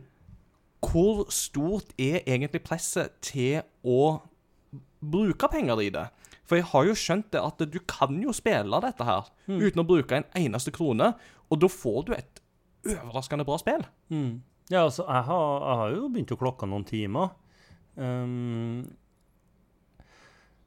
hvor 0.90 1.24
stort 1.32 1.90
er 2.00 2.20
egentlig 2.24 2.62
presset 2.66 3.14
til 3.24 3.62
å 3.84 4.20
bruke 5.04 5.48
penger 5.52 5.82
i 5.84 5.90
det? 5.94 6.06
For 6.44 6.58
jeg 6.60 6.66
har 6.72 6.88
jo 6.90 6.96
skjønt 6.98 7.30
det 7.32 7.40
at 7.40 7.62
du 7.72 7.78
kan 7.88 8.16
jo 8.20 8.32
spille 8.36 8.80
dette 8.84 9.04
her 9.08 9.30
Mm. 9.48 9.60
uten 9.60 9.80
å 9.82 9.86
bruke 9.88 10.16
en 10.16 10.24
eneste 10.36 10.72
krone, 10.72 11.14
og 11.50 11.60
da 11.60 11.68
får 11.68 12.04
du 12.06 12.12
et 12.16 12.40
overraskende 12.84 13.44
bra 13.44 13.56
spill. 13.60 13.84
Mm. 14.10 14.42
Ja, 14.70 14.84
altså, 14.86 15.04
jeg 15.04 15.24
har, 15.28 15.60
jeg 15.60 15.78
har 15.80 15.90
jo 15.94 16.08
begynt 16.08 16.32
å 16.32 16.38
klokke 16.40 16.68
noen 16.68 16.84
timer. 16.88 17.30
Um, 17.96 18.86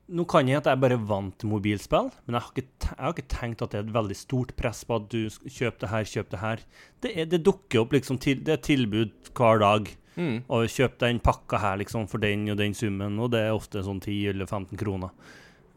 nå 0.07 0.23
kan 0.29 0.47
jeg 0.47 0.61
at 0.61 0.69
jeg 0.69 0.79
bare 0.79 0.95
er 0.95 1.07
vant 1.09 1.33
til 1.41 1.49
mobilspill, 1.51 2.11
men 2.25 2.37
jeg 2.37 2.45
har, 2.45 2.51
ikke, 2.55 2.67
jeg 2.87 3.03
har 3.03 3.15
ikke 3.15 3.31
tenkt 3.33 3.63
at 3.65 3.73
det 3.73 3.79
er 3.81 3.87
et 3.89 3.95
veldig 3.97 4.15
stort 4.15 4.53
press 4.55 4.85
på 4.87 4.95
at 5.01 5.09
du 5.11 5.25
kjøper 5.27 5.81
det 5.83 5.89
her, 5.91 6.07
kjøp 6.13 6.29
det 6.31 6.39
her. 6.43 6.61
Det, 7.03 7.11
er, 7.11 7.25
det 7.33 7.41
dukker 7.43 7.81
opp 7.83 7.91
liksom 7.97 8.19
til, 8.23 8.39
Det 8.45 8.53
er 8.55 8.61
tilbud 8.63 9.33
hver 9.35 9.59
dag. 9.65 9.89
Mm. 10.17 10.37
Og 10.49 10.65
kjøp 10.73 10.97
den 11.03 11.19
pakka 11.23 11.59
her 11.61 11.77
liksom 11.77 12.07
for 12.09 12.17
den 12.23 12.47
og 12.49 12.57
den 12.57 12.73
summen, 12.73 13.19
og 13.21 13.31
det 13.35 13.43
er 13.45 13.53
ofte 13.55 13.83
sånn 13.85 14.01
10 14.01 14.15
eller 14.33 14.49
15 14.49 14.79
kroner. 14.81 15.13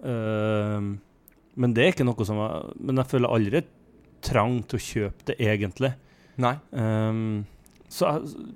Uh, 0.01 0.97
men 1.61 1.75
det 1.77 1.85
er 1.85 1.93
ikke 1.93 2.07
noe 2.09 2.25
som 2.25 2.39
jeg 2.41 2.77
Men 2.81 2.97
jeg 3.03 3.11
føler 3.11 3.35
aldri 3.37 3.61
trang 4.25 4.63
til 4.69 4.79
å 4.79 4.85
kjøpe 4.87 5.27
det, 5.29 5.37
egentlig. 5.45 5.91
Nei. 6.41 6.55
Um, 6.73 7.45
så 7.89 8.09
jeg- 8.09 8.47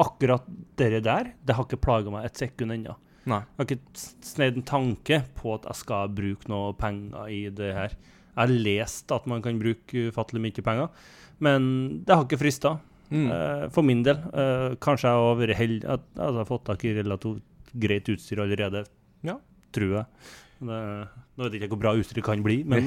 akkurat 0.00 0.44
det 0.76 1.02
der, 1.04 1.32
det 1.44 1.54
har 1.54 1.64
ikke 1.64 1.80
plaga 1.80 2.10
meg 2.10 2.24
et 2.26 2.40
sekund 2.40 2.72
ennå. 2.74 2.96
Nei. 3.26 3.40
Jeg 3.40 3.56
har 3.58 3.68
ikke 3.68 4.02
sneid 4.26 4.56
en 4.58 4.66
tanke 4.68 5.20
på 5.38 5.54
at 5.54 5.68
jeg 5.70 5.80
skal 5.80 6.08
bruke 6.12 6.48
noe 6.48 6.72
penger 6.76 7.28
i 7.32 7.48
det 7.48 7.70
her. 7.74 7.94
Jeg 7.94 8.36
har 8.36 8.48
lest 8.52 9.12
at 9.14 9.26
man 9.30 9.40
kan 9.44 9.58
bruke 9.60 10.08
ufattelig 10.10 10.42
mye 10.42 10.64
penger, 10.66 10.88
men 11.40 12.04
det 12.04 12.14
har 12.14 12.24
ikke 12.26 12.40
frista. 12.42 12.74
Mm. 13.14 13.26
Uh, 13.30 13.64
for 13.74 13.86
min 13.86 14.02
del. 14.06 14.18
Uh, 14.34 14.74
kanskje 14.82 15.10
jeg 15.10 15.24
har 15.24 15.36
vært 15.38 15.58
heldig 15.60 15.84
at 15.86 16.02
altså, 16.16 16.32
jeg 16.32 16.40
har 16.40 16.48
fått 16.48 16.64
tak 16.66 16.84
i 16.84 16.94
relativt 16.96 17.76
greit 17.84 18.08
utstyr 18.10 18.42
allerede, 18.42 18.84
Ja. 19.26 19.36
tror 19.74 19.92
jeg. 20.00 20.32
Det, 20.64 20.80
nå 21.36 21.44
vet 21.44 21.54
jeg 21.56 21.62
ikke 21.64 21.74
hvor 21.74 21.82
bra 21.82 21.92
utstyr 21.98 22.22
kan 22.24 22.42
bli, 22.44 22.60
men 22.64 22.86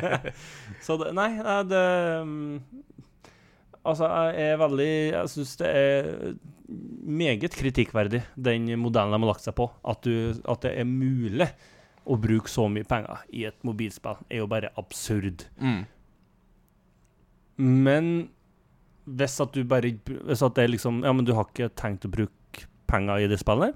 Så 0.86 0.96
det, 0.98 1.12
nei, 1.14 1.28
nei, 1.36 1.58
det 1.68 1.82
mm, 2.26 2.54
Altså, 3.86 4.08
jeg 4.08 4.48
er 4.52 4.56
veldig 4.60 4.88
Jeg 5.12 5.30
syns 5.34 5.52
det 5.60 5.68
er 5.68 6.08
meget 7.08 7.54
kritikkverdig, 7.56 8.22
den 8.36 8.66
modellen 8.80 9.14
de 9.14 9.20
har 9.22 9.30
lagt 9.30 9.44
seg 9.46 9.54
på. 9.56 9.68
At, 9.88 10.04
du, 10.04 10.34
at 10.44 10.64
det 10.66 10.74
er 10.76 10.84
mulig 10.88 11.46
å 12.08 12.16
bruke 12.20 12.50
så 12.52 12.66
mye 12.72 12.84
penger 12.88 13.22
i 13.32 13.46
et 13.48 13.56
mobilspill, 13.64 14.18
er 14.28 14.42
jo 14.42 14.48
bare 14.50 14.68
absurd. 14.80 15.46
Mm. 15.64 15.86
Men 17.56 18.10
hvis 19.16 19.40
at 19.40 19.52
du 19.54 19.62
bare 19.64 19.94
Hvis 20.04 20.42
at 20.44 20.54
det 20.54 20.64
er 20.64 20.68
liksom 20.74 21.02
Ja, 21.04 21.12
men 21.12 21.24
du 21.24 21.32
har 21.34 21.46
ikke 21.48 21.70
tenkt 21.74 22.04
å 22.04 22.10
bruke 22.12 22.66
penger 22.88 23.24
i 23.24 23.28
det 23.30 23.38
spillet? 23.40 23.74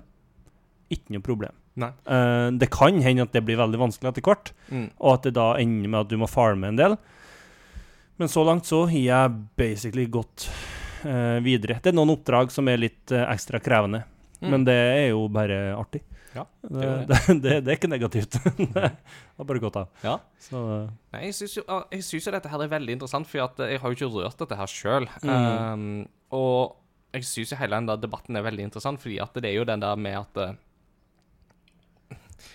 Ikke 0.93 1.15
noe 1.17 1.25
problem. 1.25 1.53
Eh, 1.81 2.51
det 2.61 2.69
kan 2.71 3.01
hende 3.01 3.23
at 3.25 3.33
det 3.33 3.45
blir 3.47 3.57
veldig 3.57 3.79
vanskelig 3.81 4.11
etter 4.13 4.23
hvert, 4.27 4.53
Mm. 4.71 4.91
og 5.01 5.15
at 5.15 5.23
det 5.23 5.35
da 5.35 5.55
ender 5.57 5.89
med 5.89 6.01
at 6.01 6.09
du 6.09 6.17
må 6.21 6.29
farme 6.29 6.69
en 6.69 6.77
del. 6.77 6.97
Men 8.19 8.29
så 8.29 8.45
langt 8.45 8.65
så 8.69 8.85
har 8.87 8.99
jeg 8.99 9.37
basically 9.57 10.05
gått 10.07 10.49
uh, 11.05 11.41
videre. 11.41 11.81
Det 11.83 11.91
er 11.91 11.97
noen 11.97 12.13
oppdrag 12.15 12.51
som 12.53 12.69
er 12.69 12.77
litt 12.79 13.11
uh, 13.13 13.25
ekstra 13.33 13.59
krevende, 13.61 14.05
Mm. 14.43 14.51
men 14.51 14.65
det 14.65 14.75
er 14.75 15.09
jo 15.11 15.29
bare 15.29 15.73
artig. 15.79 16.01
Ja, 16.35 16.47
det, 16.65 16.83
er 16.87 17.03
det, 17.11 17.19
det, 17.45 17.55
det 17.67 17.73
er 17.73 17.77
ikke 17.77 17.91
negativt. 17.93 18.39
det 18.75 18.85
har 18.89 19.49
bare 19.49 19.63
gått 19.63 19.77
av. 19.77 19.91
Ja. 20.05 20.17
Så 20.41 20.63
Nei, 21.13 21.27
jeg 21.29 21.37
syns 21.41 21.57
jo, 21.61 21.65
ah, 21.69 21.85
jeg 21.93 22.05
synes 22.07 22.29
jo 22.29 22.35
dette 22.37 22.53
her 22.53 22.65
er 22.65 22.73
veldig 22.73 22.97
interessant, 22.99 23.29
for 23.29 23.43
eh, 23.65 23.75
jeg 23.75 23.83
har 23.83 23.93
jo 23.93 23.99
ikke 23.99 24.13
rørt 24.17 24.39
dette 24.41 24.59
her 24.59 24.71
sjøl. 24.71 25.09
Mm. 25.27 26.07
og 26.33 26.79
jeg 27.13 27.27
syns 27.29 27.53
hele 27.61 27.77
den 27.77 27.89
der 27.91 28.01
debatten 28.01 28.39
er 28.41 28.45
veldig 28.47 28.71
interessant, 28.71 29.01
fordi 29.03 29.19
at 29.21 29.35
det 29.37 29.51
er 29.51 29.59
jo 29.59 29.67
den 29.69 29.83
der 29.85 29.99
med 30.01 30.17
at 30.23 30.39
eh, 30.47 30.55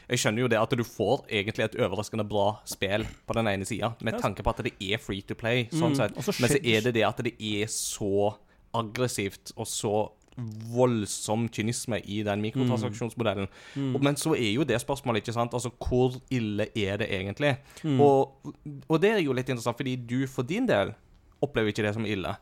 Jeg 0.10 0.20
skjønner 0.24 0.42
jo 0.46 0.50
det 0.52 0.58
at 0.60 0.74
du 0.80 0.84
får 0.88 1.26
egentlig 1.30 1.66
et 1.68 1.78
overraskende 1.84 2.26
bra 2.28 2.48
spill 2.68 3.06
på 3.28 3.36
den 3.38 3.48
ene 3.52 3.68
sida, 3.68 3.92
med 4.02 4.18
tanke 4.24 4.44
på 4.44 4.52
at 4.54 4.64
det 4.66 4.74
er 4.82 5.00
free 5.04 5.22
to 5.22 5.36
play, 5.38 5.68
sånn 5.72 5.94
Mm, 5.94 6.00
sett. 6.00 6.18
så 6.24 6.34
Men 6.42 6.52
så 6.56 6.60
er 6.64 6.82
det 6.88 6.94
det 6.98 7.06
at 7.08 7.22
det 7.24 7.36
er 7.38 7.70
så 7.72 8.34
aggressivt 8.78 9.54
og 9.56 9.68
så 9.70 9.94
voldsom 10.38 11.48
kynisme 11.50 12.00
i 12.06 12.22
den 12.24 12.42
mikrotransaksjonsmodellen. 12.44 13.48
Mm. 13.76 13.92
Mm. 13.96 14.02
Men 14.06 14.16
så 14.20 14.36
er 14.38 14.52
jo 14.54 14.64
det 14.68 14.80
spørsmålet, 14.84 15.24
ikke 15.24 15.34
sant, 15.36 15.54
altså 15.58 15.72
hvor 15.82 16.18
ille 16.34 16.68
er 16.78 16.98
det 17.02 17.08
egentlig? 17.12 17.56
Mm. 17.84 18.00
Og, 18.02 18.54
og 18.88 19.02
det 19.02 19.12
er 19.16 19.24
jo 19.26 19.34
litt 19.38 19.50
interessant, 19.50 19.78
fordi 19.80 19.96
du 19.98 20.28
for 20.30 20.44
din 20.48 20.68
del 20.70 20.94
opplever 21.42 21.70
ikke 21.74 21.86
det 21.88 21.94
som 21.98 22.06
ille. 22.06 22.36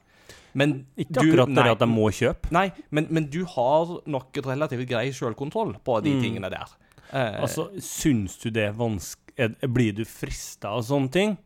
Men 0.55 0.85
Ikke 0.97 1.19
du- 1.19 1.31
akkurat 1.33 1.49
det 1.55 1.65
at 1.71 1.79
de 1.79 1.87
må 1.91 2.07
kjøpe. 2.15 2.51
Nei, 2.55 2.69
men, 2.91 3.07
men 3.11 3.25
du 3.29 3.41
har 3.45 3.97
nok 4.07 4.37
et 4.39 4.45
relativt 4.47 4.87
grei 4.87 5.09
selvkontroll 5.11 5.75
på 5.83 5.97
de 6.03 6.13
Mm. 6.15 6.21
tingene 6.23 6.49
der. 6.49 6.65
Eh, 7.11 7.41
Altså, 7.41 7.69
syns 7.79 8.37
du 8.41 8.49
det 8.49 8.63
er 8.69 8.73
vanskelig 8.73 9.21
Blir 9.67 9.91
du 9.93 10.05
frista 10.07 10.69
av 10.71 10.81
sånne 10.87 11.11
ting, 11.11 11.37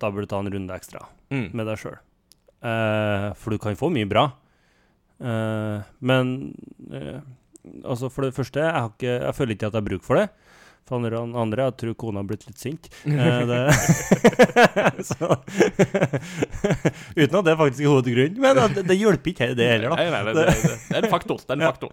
da 0.00 0.10
bør 0.10 0.22
du 0.22 0.26
ta 0.26 0.40
en 0.42 0.50
runde 0.50 0.74
ekstra 0.74 1.04
mm, 1.30 1.52
med 1.54 1.66
deg 1.66 1.78
sjøl. 1.78 1.98
for 3.36 3.50
du 3.54 3.58
kan 3.58 3.76
få 3.78 3.90
mye 3.92 4.08
bra. 4.10 4.24
Eh, 5.16 5.78
men 5.98 6.32
uh, 6.92 7.20
altså, 7.84 8.10
for 8.12 8.26
det 8.26 8.34
første, 8.36 8.60
jeg, 8.60 8.72
har 8.72 8.92
ikke, 8.92 9.14
jeg 9.14 9.34
føler 9.34 9.56
ikke 9.56 9.70
at 9.70 9.72
jeg 9.72 9.82
har 9.82 9.88
bruk 9.88 10.04
for 10.04 10.20
det. 10.20 10.28
For 10.86 11.00
andre, 11.00 11.18
andre 11.18 11.64
jeg 11.64 11.74
tror 11.80 11.94
kona 11.98 12.22
har 12.22 12.28
blitt 12.28 12.44
litt 12.46 12.60
sint. 12.62 12.84
Uh, 13.02 13.42
det, 13.50 13.60
så, 15.08 15.32
uten 17.22 17.38
at 17.40 17.48
det 17.48 17.56
faktisk 17.58 17.82
er 17.82 17.90
hovedgrunnen. 17.90 18.38
Men 18.44 18.60
det, 18.76 18.86
det 18.86 18.98
hjelper 19.00 19.32
ikke 19.32 19.50
det 19.58 19.66
heller, 19.72 19.90
da. 19.90 19.98
Nei, 19.98 20.08
nei, 20.14 20.22
det, 20.28 20.46
det, 20.46 20.78
det, 20.84 20.94
er 20.94 21.08
en 21.08 21.14
faktor. 21.16 21.42
Det 21.42 21.56
er 21.56 21.58
en 21.58 21.66
faktor. 21.66 21.90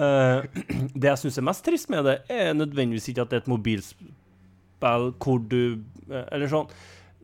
uh, 0.00 0.40
det 1.02 1.10
jeg 1.10 1.24
syns 1.26 1.40
er 1.42 1.48
mest 1.50 1.66
trist 1.68 1.92
med 1.92 2.08
det, 2.08 2.18
er 2.32 2.54
nødvendigvis 2.56 3.10
ikke 3.12 3.26
at 3.26 3.34
det 3.34 3.42
er 3.42 3.46
et 3.46 3.56
mobilspill 3.56 4.12
hvor 4.84 5.38
du 5.48 5.80
Eller 6.12 6.50
sånn 6.50 6.66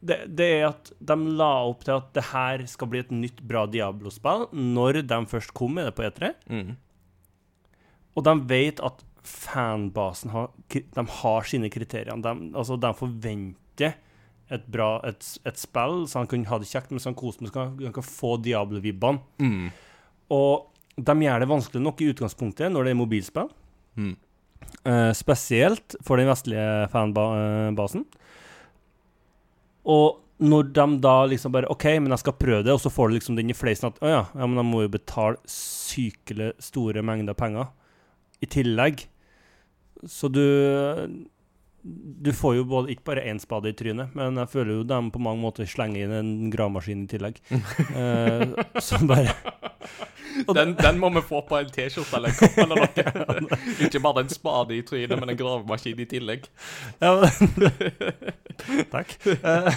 det, 0.00 0.18
det 0.32 0.46
er 0.58 0.66
at 0.70 0.90
de 0.96 1.16
la 1.36 1.50
opp 1.68 1.84
til 1.84 1.98
at 1.98 2.08
det 2.16 2.24
her 2.30 2.64
skal 2.70 2.88
bli 2.92 3.02
et 3.02 3.12
nytt, 3.12 3.42
bra 3.44 3.66
Diablo-spill 3.68 4.48
når 4.56 5.02
de 5.04 5.18
først 5.28 5.52
kom 5.56 5.76
med 5.76 5.88
det 5.88 5.94
på 5.98 6.06
E3. 6.08 6.32
Mm. 6.48 6.70
Og 8.16 8.26
de 8.26 8.34
vet 8.50 8.80
at 8.84 9.04
fanbasen 9.26 10.32
har, 10.32 10.48
de 10.72 11.04
har 11.20 11.48
sine 11.48 11.68
kriterier. 11.72 12.16
De, 12.16 12.32
altså, 12.56 12.78
de 12.80 12.92
forventer 12.96 13.98
et 14.50 14.64
bra 14.72 14.96
et, 15.06 15.26
et 15.46 15.60
spill, 15.60 16.04
så 16.10 16.22
han 16.22 16.30
kan 16.30 16.48
ha 16.48 16.58
det 16.58 16.70
kjekt 16.70 16.90
mens 16.90 17.06
han 17.06 17.18
koser 17.18 17.46
seg, 17.46 17.54
så 17.54 17.68
han 17.86 17.94
kan 17.94 18.06
få 18.06 18.34
Diablo-vibbene. 18.42 19.22
Mm. 19.38 19.68
Og 20.34 20.70
de 20.96 21.14
gjør 21.24 21.42
det 21.42 21.50
vanskelig 21.50 21.84
nok 21.84 22.02
i 22.02 22.10
utgangspunktet 22.14 22.72
når 22.72 22.88
det 22.88 22.94
er 22.94 22.98
mobilspill. 22.98 23.52
Mm. 24.00 24.16
Uh, 24.86 25.10
spesielt 25.16 25.96
for 26.06 26.20
den 26.20 26.28
vestlige 26.30 26.88
fanbasen. 26.92 28.04
Og 29.88 30.20
når 30.40 30.70
de 30.72 30.86
da 31.04 31.14
liksom 31.28 31.52
bare 31.52 31.68
OK, 31.72 31.84
men 32.00 32.14
jeg 32.14 32.22
skal 32.22 32.38
prøve 32.40 32.64
det, 32.64 32.72
og 32.72 32.80
så 32.80 32.92
får 32.92 33.08
du 33.08 33.16
liksom 33.18 33.36
den 33.36 33.52
i 33.52 33.56
fleisen 33.56 33.90
at 33.90 34.00
å 34.00 34.08
ja, 34.08 34.22
ja, 34.32 34.46
men 34.46 34.56
de 34.60 34.64
må 34.64 34.84
jo 34.86 34.92
betale 34.92 35.36
sykelig 35.50 36.54
store 36.64 37.04
mengder 37.04 37.36
penger 37.36 37.68
i 38.40 38.48
tillegg. 38.48 39.04
Så 40.08 40.30
du 40.32 40.40
Du 41.82 42.32
får 42.36 42.58
jo 42.58 42.64
både, 42.68 42.92
ikke 42.92 43.06
bare 43.08 43.24
én 43.30 43.38
spade 43.40 43.70
i 43.70 43.76
trynet, 43.76 44.12
men 44.16 44.36
jeg 44.36 44.52
føler 44.52 44.74
jo 44.74 44.84
de 44.84 44.98
på 45.14 45.22
mange 45.22 45.40
måter 45.40 45.68
slenger 45.68 46.04
inn 46.04 46.12
en 46.12 46.32
gravemaskin 46.52 47.06
i 47.06 47.08
tillegg. 47.08 47.40
uh, 47.96 48.80
som 48.84 49.08
bare 49.08 49.32
Den, 50.54 50.74
den 50.76 50.98
må 51.00 51.08
vi 51.14 51.22
få 51.24 51.40
på 51.48 51.56
en 51.58 51.70
T-skjorte 51.72 52.18
eller 52.18 52.30
en 52.30 52.38
kopp 52.38 52.58
eller 52.62 52.82
noe. 52.82 53.60
Ikke 53.86 54.02
bare 54.04 54.24
en 54.24 54.32
spade 54.32 54.76
i 54.76 54.82
trynet, 54.86 55.16
men 55.16 55.32
en 55.32 55.40
gravemaskin 55.40 56.02
i 56.04 56.08
tillegg. 56.10 56.48
Ja, 57.00 57.14
men, 57.22 57.72
Takk. 58.94 59.16
Uh, 59.40 59.72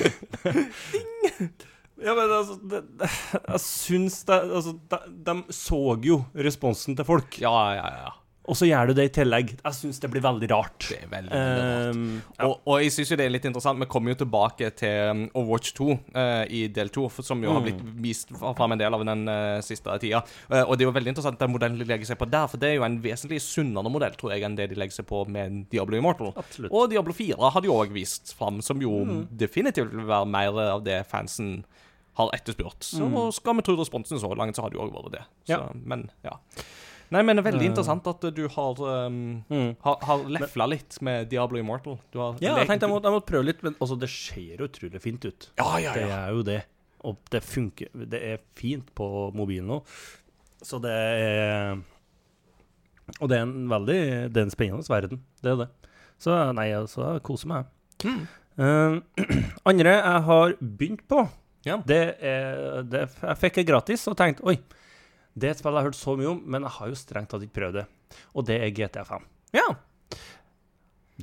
ja, 2.03 2.15
men 2.17 2.33
altså 2.35 2.57
det, 2.67 2.81
det, 2.99 3.07
Jeg 3.47 3.61
syns 3.63 4.17
det 4.27 4.39
Altså, 4.43 4.73
de, 4.91 4.99
de 5.23 5.35
så 5.55 5.79
jo 6.03 6.19
responsen 6.35 6.97
til 6.99 7.07
folk, 7.07 7.39
Ja, 7.41 7.55
ja, 7.77 7.87
ja. 8.01 8.11
Og 8.43 8.57
så 8.59 8.67
gjør 8.67 8.89
du 8.89 8.93
det 8.97 9.05
i 9.07 9.11
tillegg. 9.15 9.51
Jeg 9.55 9.75
syns 9.77 10.01
det 10.03 10.09
blir 10.11 10.23
veldig 10.23 10.47
rart. 10.51 10.85
Det 10.89 10.97
er 10.97 11.11
veldig, 11.11 11.31
veldig 11.31 11.61
rart. 11.63 11.95
Um, 11.95 12.47
Og, 12.49 12.55
og 12.67 12.81
jeg 12.83 12.91
synes 12.91 13.13
jo 13.13 13.17
det 13.19 13.25
er 13.27 13.31
litt 13.31 13.45
interessant. 13.47 13.79
Vi 13.79 13.87
kommer 13.93 14.11
jo 14.11 14.17
tilbake 14.23 14.69
til 14.79 15.11
um, 15.13 15.21
Overwatch 15.39 15.71
2 15.77 15.87
uh, 15.87 16.43
i 16.51 16.65
del 16.75 16.91
2, 16.91 17.05
som 17.23 17.43
jo 17.45 17.53
har 17.55 17.63
blitt 17.63 17.79
vist 18.03 18.33
fram 18.35 18.75
en 18.75 18.81
del 18.81 18.97
av 18.97 19.05
den 19.07 19.23
uh, 19.31 19.61
siste 19.63 19.95
tida. 20.03 20.23
Uh, 20.51 20.63
og 20.65 20.75
det 20.75 20.83
er 20.83 20.89
jo 20.89 20.95
veldig 20.97 21.13
interessant 21.13 21.39
den 21.39 21.53
modellen 21.55 21.79
de 21.79 21.87
legger 21.87 22.11
seg 22.11 22.19
på 22.19 22.27
der, 22.33 22.49
for 22.51 22.59
det 22.59 22.73
er 22.73 22.77
jo 22.81 22.87
en 22.89 22.99
vesentlig 23.05 23.39
sunnere 23.45 23.93
modell, 23.93 24.19
tror 24.19 24.35
jeg, 24.35 24.43
enn 24.47 24.59
det 24.59 24.67
de 24.73 24.79
legger 24.81 24.99
seg 24.99 25.07
på 25.07 25.23
med 25.31 25.63
Diablo 25.71 25.99
Immortal. 25.99 26.33
Absolutt. 26.43 26.75
Og 26.75 26.91
Diablo 26.91 27.15
4 27.15 27.53
hadde 27.55 27.71
jo 27.71 27.79
òg 27.79 27.95
vist 27.95 28.35
fram, 28.35 28.59
som 28.65 28.83
jo 28.83 29.23
definitivt 29.31 29.93
vil 29.95 30.09
være 30.09 30.27
mer 30.35 30.59
av 30.67 30.83
det 30.83 30.99
fansen 31.07 31.61
har 32.19 32.29
etterspurt. 32.35 32.83
Så 32.85 33.29
skal 33.33 33.57
vi 33.57 33.63
tro 33.65 33.75
responsen 33.79 34.19
så 34.21 34.35
langt, 34.37 34.55
så 34.55 34.65
har 34.65 34.73
det 34.73 34.77
jo 34.77 34.83
òg 34.85 34.91
vært 34.93 35.13
det. 35.15 35.23
Så, 35.47 35.55
Ja. 35.55 35.61
Men 35.73 36.09
ja. 36.27 36.37
Nei, 37.11 37.21
men 37.21 37.35
det 37.35 37.43
er 37.45 37.51
veldig 37.51 37.65
Eh. 37.65 37.69
interessant 37.71 38.07
at 38.07 38.21
du 38.35 38.47
har 38.47 38.79
um, 39.07 39.43
Mm. 39.49 39.75
har, 39.83 39.97
har 40.01 40.23
lefla 40.29 40.65
litt 40.69 41.01
med 41.01 41.29
Diablo 41.29 41.57
Immortal. 41.59 41.99
Du 42.11 42.19
har 42.19 42.35
Ja, 42.41 42.55
jeg 42.57 42.67
tenkte 42.67 42.87
jeg 42.87 42.93
måtte, 42.93 43.03
jeg 43.09 43.13
måtte 43.19 43.31
prøve 43.31 43.45
litt, 43.45 43.63
men 43.63 43.75
altså, 43.79 43.99
det 43.99 44.09
ser 44.09 44.57
utrolig 44.65 45.01
fint 45.01 45.25
ut. 45.25 45.49
Ja, 45.57 45.77
ja, 45.77 45.93
ja. 45.93 45.93
Det 45.93 46.09
er 46.11 46.29
jo 46.31 46.43
det. 46.43 46.63
Og 47.03 47.17
det 47.29 47.43
funker. 47.43 47.87
Det 48.09 48.21
er 48.23 48.37
fint 48.55 48.93
på 48.95 49.31
mobilen 49.35 49.67
nå. 49.67 49.81
Så 50.63 50.79
det 50.81 50.91
er 50.91 51.81
Og 53.19 53.27
det 53.29 53.37
er 53.37 53.41
en 53.43 53.67
veldig 53.67 53.97
Det 54.33 54.37
er 54.37 54.45
en 54.47 54.53
spennende 54.53 54.87
verden. 54.89 55.19
Det 55.43 55.51
er 55.51 55.57
det. 55.65 55.69
Så 56.23 56.53
nei, 56.55 56.69
altså, 56.71 57.13
jeg 57.17 57.23
koser 57.23 57.47
meg. 57.51 57.65
Mm. 58.03 58.27
Uh, 58.57 59.01
andre 59.69 59.89
jeg 59.97 60.21
har 60.23 60.53
begynt 60.61 61.07
på, 61.09 61.27
Ja. 61.65 61.77
det 61.85 62.17
er 62.21 62.83
det, 62.83 63.09
Jeg 63.21 63.37
fikk 63.41 63.55
det 63.55 63.65
gratis 63.67 64.07
og 64.07 64.15
tenkte 64.17 64.43
oi, 64.45 64.57
det 65.35 65.49
er 65.49 65.55
et 65.55 65.59
spill 65.61 65.73
jeg 65.73 65.81
har 65.81 65.87
hørt 65.89 65.97
så 65.97 66.13
mye 66.19 66.29
om, 66.29 66.41
men 66.45 66.65
jeg 66.67 66.75
har 66.77 66.91
jo 66.91 66.97
strengt 66.99 67.31
tatt 67.33 67.43
ikke 67.45 67.57
prøvd 67.59 67.79
det. 67.81 67.85
Og 68.37 68.45
det 68.45 68.59
er 68.61 68.73
GTA5. 68.77 69.23
Ja. 69.57 69.65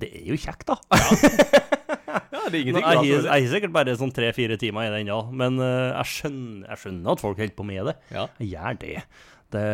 Det 0.00 0.08
er 0.20 0.24
jo 0.30 0.38
kjekt, 0.38 0.66
da. 0.70 0.76
ja, 0.90 2.42
det 2.50 2.54
er 2.54 2.60
ingenting 2.60 2.82
jeg, 2.82 2.86
har- 2.86 3.02
med 3.02 3.10
det. 3.10 3.24
jeg 3.26 3.30
har 3.46 3.48
sikkert 3.54 3.74
bare 3.74 3.94
sånn 3.98 4.12
tre-fire 4.14 4.56
timer 4.60 4.86
i 4.88 4.92
den 4.94 5.04
ennå, 5.04 5.18
men 5.34 5.58
uh, 5.62 5.90
jeg, 6.00 6.06
skjønner, 6.14 6.64
jeg 6.72 6.82
skjønner 6.84 7.12
at 7.14 7.22
folk 7.22 7.42
holder 7.42 7.56
på 7.58 7.66
med 7.68 7.90
det. 7.90 7.96
Ja. 8.14 8.24
Jeg 8.42 8.52
gjør 8.54 8.80
det. 8.82 8.96
det 9.54 9.66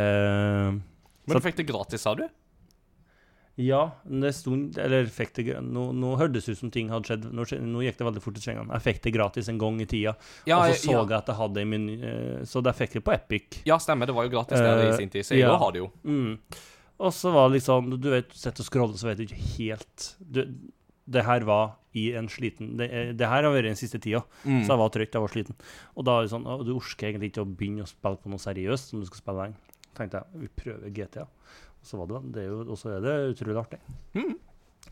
Men 1.28 1.37
du 1.40 1.45
fikk 1.45 1.59
det 1.61 1.69
gratis, 1.69 2.05
sa 2.05 2.14
du? 2.19 2.25
Ja, 3.57 3.79
det 4.05 4.35
stod 4.37 4.77
Eller 4.77 5.07
fikk 5.09 5.31
det 5.39 5.55
Nå, 5.65 5.87
nå 5.97 6.11
hørtes 6.21 6.45
det 6.45 6.53
ut 6.53 6.59
som 6.59 6.71
ting 6.71 6.91
hadde 6.93 7.09
skjedd. 7.09 7.23
Nå, 7.33 7.47
nå 7.65 7.81
gikk 7.87 7.97
det 7.97 8.05
veldig 8.05 8.21
fort 8.21 8.37
i 8.37 8.43
svingene. 8.45 8.69
Jeg 8.77 8.85
fikk 8.85 9.03
det 9.07 9.13
gratis 9.15 9.49
en 9.49 9.59
gang 9.63 9.79
i 9.81 9.87
tida, 9.89 10.13
Ja, 10.45 10.59
og 10.61 10.75
så 10.75 10.83
så 10.83 10.93
ja. 10.93 11.03
jeg 11.07 11.17
at 11.23 11.31
jeg 11.33 11.39
hadde 11.41 11.55
det 11.57 11.63
i 11.65 11.71
min 11.71 11.87
eh, 11.97 12.45
Så 12.45 12.61
da 12.63 12.75
fikk 12.77 12.93
jeg 12.99 13.01
det 13.03 13.07
på 13.09 13.15
Epic. 13.17 13.61
ja, 13.65 13.79
stemmer. 13.81 14.07
Det 14.11 14.15
var 14.19 14.29
jo 14.29 14.35
gratis 14.37 14.59
der 14.61 14.83
i 14.85 14.89
Eh, 14.91 14.97
sin 14.99 15.09
tid, 15.09 15.25
så 15.25 15.33
jeg 15.39 15.47
ja. 15.47 15.57
har 15.57 15.73
det 15.73 15.81
jo. 15.87 15.91
Mm. 16.05 16.37
Og 16.99 17.13
så 17.13 17.33
var 17.33 17.49
det 17.49 17.59
liksom 17.63 17.91
Du 18.01 18.11
vet, 18.13 18.29
du 18.29 18.37
sitter 18.41 18.61
og 18.65 18.69
scroller, 18.69 18.97
så 19.01 19.09
vet 19.09 19.19
du 19.19 19.25
ikke 19.27 19.41
helt 19.57 20.07
du, 20.21 20.43
Det 21.17 21.25
her 21.25 21.45
var 21.49 21.77
i 21.97 22.11
en 22.17 22.29
sliten 22.29 22.75
Det, 22.77 22.91
det 23.17 23.29
her 23.29 23.43
har 23.45 23.53
vært 23.57 23.71
den 23.71 23.77
siste 23.81 23.97
tida, 24.05 24.21
Mm. 24.45 24.65
så 24.67 24.75
jeg 24.75 24.79
var 24.85 24.91
trøtt, 24.93 25.15
jeg 25.17 25.23
var 25.25 25.33
sliten. 25.33 25.57
Og 25.97 26.05
da 26.05 26.19
er 26.19 26.27
det 26.29 26.33
sånn 26.37 26.45
Du 26.65 26.75
orker 26.77 27.09
egentlig 27.09 27.33
ikke 27.33 27.45
å 27.45 27.49
begynne 27.57 27.85
å 27.85 27.89
spille 27.89 28.21
på 28.21 28.29
noe 28.29 28.39
seriøst 28.45 28.93
som 28.93 29.01
du 29.01 29.07
skal 29.09 29.23
spille 29.25 29.41
lenge. 29.47 29.57
tenkte 29.97 30.21
jeg 30.21 30.43
vi 30.45 30.49
prøver 30.61 30.91
GTA. 30.93 31.25
Så 31.87 32.00
var 32.00 32.11
det 32.11 32.21
det 32.35 32.45
er 32.45 32.50
jo, 32.50 32.64
også 32.75 32.97
er 32.97 33.05
det 33.05 33.14
utrolig 33.37 33.61
artig. 33.62 33.78
Mm. 34.16 34.35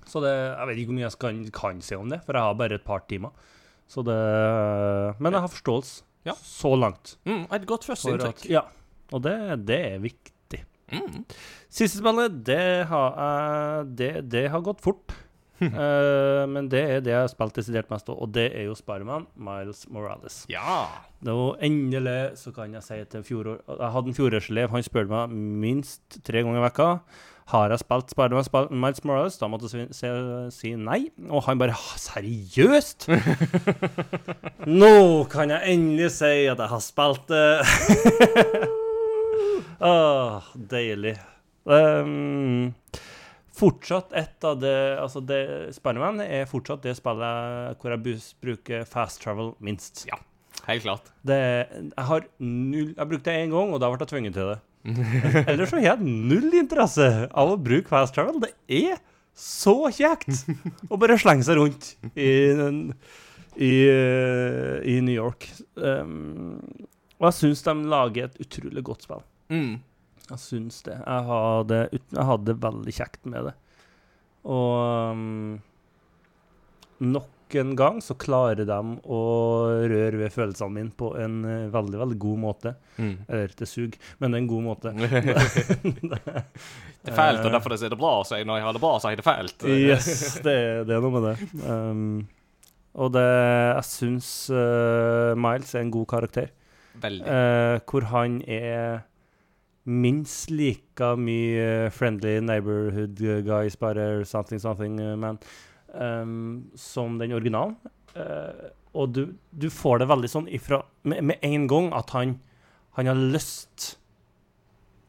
Så 0.06 0.20
det, 0.22 0.32
jeg 0.32 0.68
vet 0.68 0.78
ikke 0.80 0.92
hvor 0.92 0.98
mye 0.98 1.06
jeg 1.06 1.18
kan, 1.24 1.42
kan 1.54 1.82
si 1.84 1.96
om 1.98 2.10
det, 2.12 2.20
for 2.26 2.36
jeg 2.38 2.46
har 2.46 2.58
bare 2.60 2.78
et 2.78 2.86
par 2.86 3.02
timer. 3.10 3.34
Så 3.90 4.04
det 4.06 4.18
Men 5.20 5.34
jeg 5.34 5.44
har 5.44 5.50
forståelse. 5.52 6.04
Ja. 6.24 6.32
Så 6.40 6.70
langt. 6.78 7.18
Mm, 7.28 7.44
et 7.52 7.66
godt 7.68 7.84
førsteinntrykk. 7.84 8.46
ja. 8.48 8.62
Og 9.12 9.20
det, 9.26 9.34
det 9.68 9.80
er 9.92 9.98
viktig. 10.00 10.62
Mm. 10.94 11.24
Siste 11.68 11.98
spillet, 12.00 12.38
det 12.46 12.86
har, 12.88 13.84
det, 13.84 14.12
det 14.32 14.46
har 14.52 14.64
gått 14.64 14.80
fort. 14.84 15.12
Eh, 15.64 16.44
men 16.50 16.66
det 16.68 16.80
er 16.82 17.02
det 17.04 17.12
jeg 17.12 17.20
har 17.23 17.30
spilt 17.30 17.56
desidert 17.56 17.90
mest 17.92 18.08
av, 18.11 18.18
og 18.20 18.32
det 18.34 18.49
er 18.52 18.66
jo 18.68 18.75
Spiderman 18.76 19.26
Miles 19.38 19.84
Morales. 19.92 20.42
Ja. 20.50 20.88
Nå 21.25 21.54
endelig 21.62 22.34
så 22.40 22.52
kan 22.54 22.75
jeg 22.75 22.84
si 22.84 22.99
til 23.08 23.23
fjorår 23.25 23.61
Jeg 23.70 23.92
hadde 23.94 24.11
en 24.11 24.16
fjorårselev, 24.18 24.73
han 24.75 24.84
spurte 24.84 25.12
meg 25.12 25.32
minst 25.62 26.18
tre 26.26 26.42
ganger 26.44 26.61
i 26.61 26.64
vekka 26.66 26.88
Har 27.54 27.73
jeg 27.73 27.80
spilt 27.84 28.12
Spiderman 28.12 28.44
Sp 28.44 28.66
Miles 28.73 29.04
Morales. 29.06 29.38
Da 29.40 29.49
måtte 29.52 29.70
jeg 29.70 29.88
si, 29.94 30.04
si, 30.04 30.12
si 30.58 30.75
nei. 30.76 31.00
Og 31.30 31.44
han 31.46 31.61
bare 31.61 31.76
Seriøst?! 32.02 33.08
Nå 34.82 34.94
kan 35.32 35.52
jeg 35.54 35.75
endelig 35.76 36.11
si 36.18 36.34
at 36.50 36.58
jeg 36.58 36.73
har 36.73 36.84
spilt 36.84 37.28
det. 37.30 37.49
Åh, 39.94 40.54
deilig. 40.70 41.18
Um, 41.64 42.73
fortsatt 43.54 44.14
et 44.18 44.46
av 44.46 44.61
det 44.61 44.76
Altså, 44.99 45.23
det, 45.25 45.40
Spiderman 45.76 46.23
er 46.25 46.49
fortsatt 46.50 46.84
det 46.84 46.96
spillet 46.99 47.80
hvor 47.80 47.94
jeg 47.94 48.20
bruker 48.42 48.87
fast 48.88 49.23
travel 49.25 49.54
minst. 49.64 50.06
Ja. 50.11 50.20
Helt 50.64 50.84
klart. 50.87 51.11
Det, 51.26 51.37
jeg 51.90 52.06
har 52.08 52.28
null 52.40 52.94
Jeg 52.94 53.08
brukte 53.11 53.30
det 53.30 53.42
én 53.42 53.52
gang, 53.52 53.75
og 53.75 53.82
da 53.82 53.90
ble 53.90 54.00
jeg 54.00 54.12
tvunget 54.12 54.37
til 54.38 54.52
det. 54.52 54.61
Ellers 55.50 55.73
så 55.73 55.80
har 55.80 55.87
jeg 55.87 56.06
null 56.30 56.54
interesse 56.61 57.08
av 57.28 57.52
å 57.54 57.61
bruke 57.61 57.90
fast 57.90 58.16
travel. 58.16 58.40
Det 58.44 58.52
er 58.68 59.00
så 59.34 59.75
kjekt 59.92 60.44
å 60.92 60.99
bare 61.00 61.18
slenge 61.20 61.46
seg 61.46 61.58
rundt 61.58 61.94
i, 62.14 62.30
i, 63.58 63.73
i 64.94 64.99
New 65.02 65.16
York. 65.16 65.49
Um, 65.75 66.61
og 67.18 67.28
jeg 67.28 67.38
syns 67.40 67.64
de 67.66 67.75
lager 67.90 68.28
et 68.28 68.38
utrolig 68.44 68.84
godt 68.87 69.06
spill. 69.06 69.25
Mm. 69.52 69.75
Jeg 70.30 70.40
syns 70.40 70.80
det. 70.86 70.96
Jeg 70.96 71.28
hadde, 71.28 71.78
det, 71.92 72.00
jeg 72.14 72.26
hadde 72.30 72.62
veldig 72.64 72.94
kjekt 72.96 73.26
med 73.28 73.50
det. 73.50 73.54
Og 74.44 75.12
um, 75.12 75.60
nok 77.04 77.30
en 77.54 77.76
gang 77.78 78.00
så 78.02 78.16
klarer 78.18 78.66
de 78.66 78.78
å 79.04 79.18
røre 79.86 80.18
ved 80.18 80.32
følelsene 80.34 80.74
mine 80.74 80.90
på 80.96 81.12
en 81.20 81.44
eh, 81.46 81.68
veldig, 81.70 81.98
veldig 82.00 82.16
god 82.24 82.38
måte. 82.42 82.72
Mm. 82.96 83.12
Eller 83.28 83.52
det 83.60 83.68
suger, 83.70 83.98
men 84.18 84.32
det 84.32 84.40
er 84.40 84.42
en 84.42 84.48
god 84.50 84.64
måte. 84.64 84.92
det 84.98 85.06
er 87.12 87.14
fælt, 87.14 87.44
og 87.44 87.52
derfor 87.54 87.76
er 87.76 87.94
det 87.94 88.00
bra. 88.00 88.14
Så 88.26 88.40
når 88.40 88.58
jeg 88.58 88.66
har 88.66 88.76
det 88.76 88.82
bra, 88.82 88.94
så 88.98 89.12
er 89.12 89.20
det 89.20 89.28
fælt. 89.28 89.66
Yes, 89.84 90.08
det, 90.42 90.56
det 90.88 90.96
er 90.96 91.04
noe 91.04 91.14
med 91.14 91.28
det. 91.28 91.37
Um, 91.62 92.26
og 92.94 93.10
det 93.14 93.26
Jeg 93.26 93.87
syns 93.90 94.28
uh, 94.54 95.34
Miles 95.38 95.74
er 95.74 95.84
en 95.84 95.94
god 95.94 96.06
karakter. 96.10 96.48
Veldig. 97.02 97.26
Uh, 97.26 97.76
hvor 97.90 98.02
han 98.10 98.40
er 98.48 99.04
minst 99.85 100.51
like 100.51 101.01
mye 101.18 101.90
friendly 101.92 102.40
neighborhood 102.40 103.20
guys, 103.44 103.77
bare 103.77 104.25
something, 104.25 104.59
something 104.59 104.99
eh, 105.01 105.16
man, 105.16 105.38
um, 105.92 106.70
som 106.75 107.18
den 107.18 107.33
originalen. 107.33 107.77
Uh, 108.14 108.70
og 108.94 109.11
du, 109.12 109.25
du 109.51 109.68
får 109.75 110.01
det 110.01 110.09
veldig 110.09 110.31
sånn 110.31 110.49
ifra 110.55 110.79
med, 111.03 111.18
med 111.27 111.42
en 111.42 111.66
gang 111.66 111.88
at 111.99 112.12
han, 112.14 112.37
han 112.94 113.11
har 113.11 113.18
lyst 113.18 113.97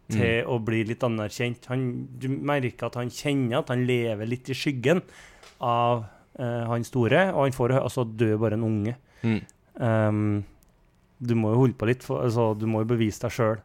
til 0.10 0.46
å 0.50 0.58
bli 0.62 0.84
litt 0.86 1.04
anerkjent. 1.06 1.70
Han, 1.72 1.86
du 2.18 2.28
merker 2.30 2.90
at 2.90 2.98
han 3.00 3.14
kjenner 3.14 3.62
at 3.62 3.72
han 3.74 3.86
lever 3.88 4.30
litt 4.30 4.50
i 4.54 4.58
skyggen 4.58 5.02
av 5.66 6.04
uh, 6.40 6.66
han 6.70 6.86
store, 6.86 7.30
og 7.34 7.48
han 7.48 7.56
får 7.56 7.78
altså 7.80 8.06
dø 8.06 8.36
bare 8.42 8.60
en 8.60 8.68
unge. 8.68 8.98
Mm. 9.26 9.40
Um, 9.80 10.44
du 11.26 11.34
må 11.40 11.54
jo 11.54 11.64
holde 11.64 11.78
på 11.80 11.90
litt, 11.90 12.04
for, 12.06 12.26
altså, 12.26 12.52
du 12.58 12.68
må 12.70 12.84
jo 12.84 12.92
bevise 12.92 13.24
deg 13.24 13.34
sjøl. 13.34 13.64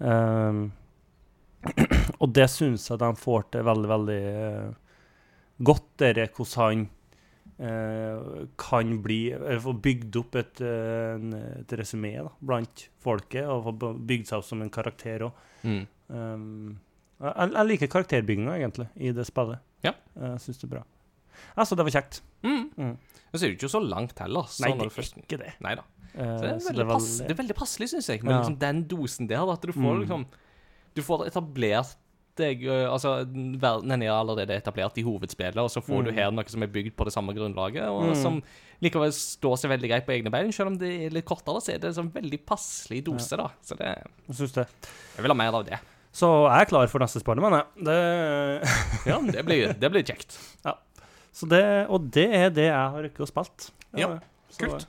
og 2.22 2.28
det 2.32 2.46
syns 2.48 2.86
jeg 2.88 3.00
de 3.02 3.10
får 3.20 3.42
til 3.52 3.66
veldig, 3.66 3.88
veldig 3.90 4.22
uh, 4.30 4.70
godt, 5.70 5.90
dere, 6.00 6.24
hvordan 6.36 6.62
han 6.62 6.84
uh, 7.60 8.46
kan 8.60 8.94
bli 9.04 9.18
Eller 9.36 9.60
få 9.60 9.74
bygd 9.76 10.16
opp 10.22 10.38
et, 10.40 10.62
uh, 10.64 11.20
et 11.60 11.74
resymé 11.76 12.14
blant 12.40 12.86
folket, 13.04 13.44
og 13.44 13.68
få 13.68 13.72
bygd 13.98 14.30
seg 14.30 14.40
opp 14.40 14.48
som 14.48 14.64
en 14.64 14.72
karakter 14.72 15.26
òg. 15.28 15.44
Mm. 15.60 15.84
jeg, 17.20 17.52
jeg 17.52 17.68
liker 17.68 17.92
karakterbygginga, 17.92 18.56
egentlig, 18.56 18.88
i 18.96 19.12
det 19.12 19.28
spillet. 19.28 19.60
Ja. 19.84 19.92
Jeg 20.16 20.40
syns 20.46 20.58
det 20.62 20.70
er 20.70 20.74
bra. 20.78 20.84
Altså, 21.60 21.76
det 21.76 21.86
var 21.86 21.94
kjekt. 21.94 22.20
Mm. 22.44 22.66
Mm. 22.76 22.94
Men 22.96 23.38
så 23.38 23.44
er 23.44 23.50
det 23.50 23.58
ikke 23.58 23.72
så 23.72 23.82
langt 23.84 24.20
heller. 24.20 24.48
så 24.48 24.64
Nei, 24.64 24.72
det 24.78 24.88
er 24.88 25.20
ikke 25.20 25.40
det. 25.40 25.52
Nei 25.64 25.74
da. 25.78 25.84
Eh, 25.84 25.99
Så 26.12 26.40
det, 26.40 26.50
er 26.50 26.58
så 26.58 26.70
veldig 26.72 26.88
pass, 26.88 27.08
det 27.22 27.30
er 27.30 27.38
veldig 27.42 27.54
passelig, 27.56 27.88
syns 27.92 28.08
jeg, 28.08 28.22
Men 28.24 28.32
Ja. 28.34 28.38
liksom 28.42 28.58
den 28.58 28.84
dosen 28.84 29.28
der. 29.28 29.50
At 29.52 29.60
du 29.62 29.72
får 29.72 29.94
Mm. 29.96 30.00
liksom 30.06 30.26
Du 30.94 31.02
får 31.02 31.26
etablert 31.28 31.94
deg 32.36 32.62
Altså, 32.64 33.24
verden 33.60 34.02
er 34.02 34.10
allerede 34.10 34.50
etablert 34.56 34.96
i 34.98 35.02
hovedspillet, 35.02 35.56
og 35.58 35.68
så 35.70 35.80
får 35.82 36.04
du 36.04 36.10
Mm. 36.10 36.14
her 36.16 36.30
noe 36.32 36.48
som 36.48 36.62
er 36.62 36.66
bygd 36.68 36.96
på 36.96 37.04
det 37.04 37.12
samme 37.12 37.34
grunnlaget, 37.34 37.86
og 37.88 38.02
Mm. 38.10 38.16
som 38.16 38.42
likevel 38.82 39.12
står 39.12 39.56
seg 39.58 39.70
veldig 39.70 39.88
greit 39.90 40.06
på 40.06 40.12
egne 40.18 40.30
bein. 40.30 40.50
Selv 40.52 40.68
om 40.68 40.78
det 40.78 40.88
er 41.06 41.10
litt 41.10 41.24
kortere, 41.26 41.60
så 41.60 41.74
er 41.74 41.78
det 41.78 41.84
en 41.96 42.04
sånn 42.04 42.12
veldig 42.12 42.44
passelig 42.46 43.04
dose, 43.04 43.36
da. 43.36 43.48
Så 43.62 43.76
det 43.76 44.02
Jeg 44.28 44.36
syns 44.36 44.52
det. 44.52 44.66
Jeg 45.16 45.22
vil 45.22 45.30
ha 45.30 45.34
mer 45.34 45.54
av 45.54 45.64
det. 45.66 45.78
Så 46.12 46.48
jeg 46.50 46.60
er 46.62 46.64
klar 46.66 46.86
for 46.88 46.98
neste 46.98 47.20
Spiderman, 47.20 47.52
jeg. 47.52 47.84
Det, 47.84 48.62
Ja, 49.06 49.20
det 49.20 49.44
blir, 49.46 49.78
det 49.78 49.92
blir 49.92 50.02
kjekt. 50.02 50.38
så 51.32 51.48
det, 51.48 51.86
og 51.88 52.10
det 52.10 52.32
er 52.34 52.50
det 52.50 52.64
jeg 52.64 52.74
har 52.74 53.02
rukket 53.02 53.20
å 53.20 53.28
spille. 53.28 53.70
Ja, 53.96 54.18
så- 54.50 54.58
kult. 54.66 54.86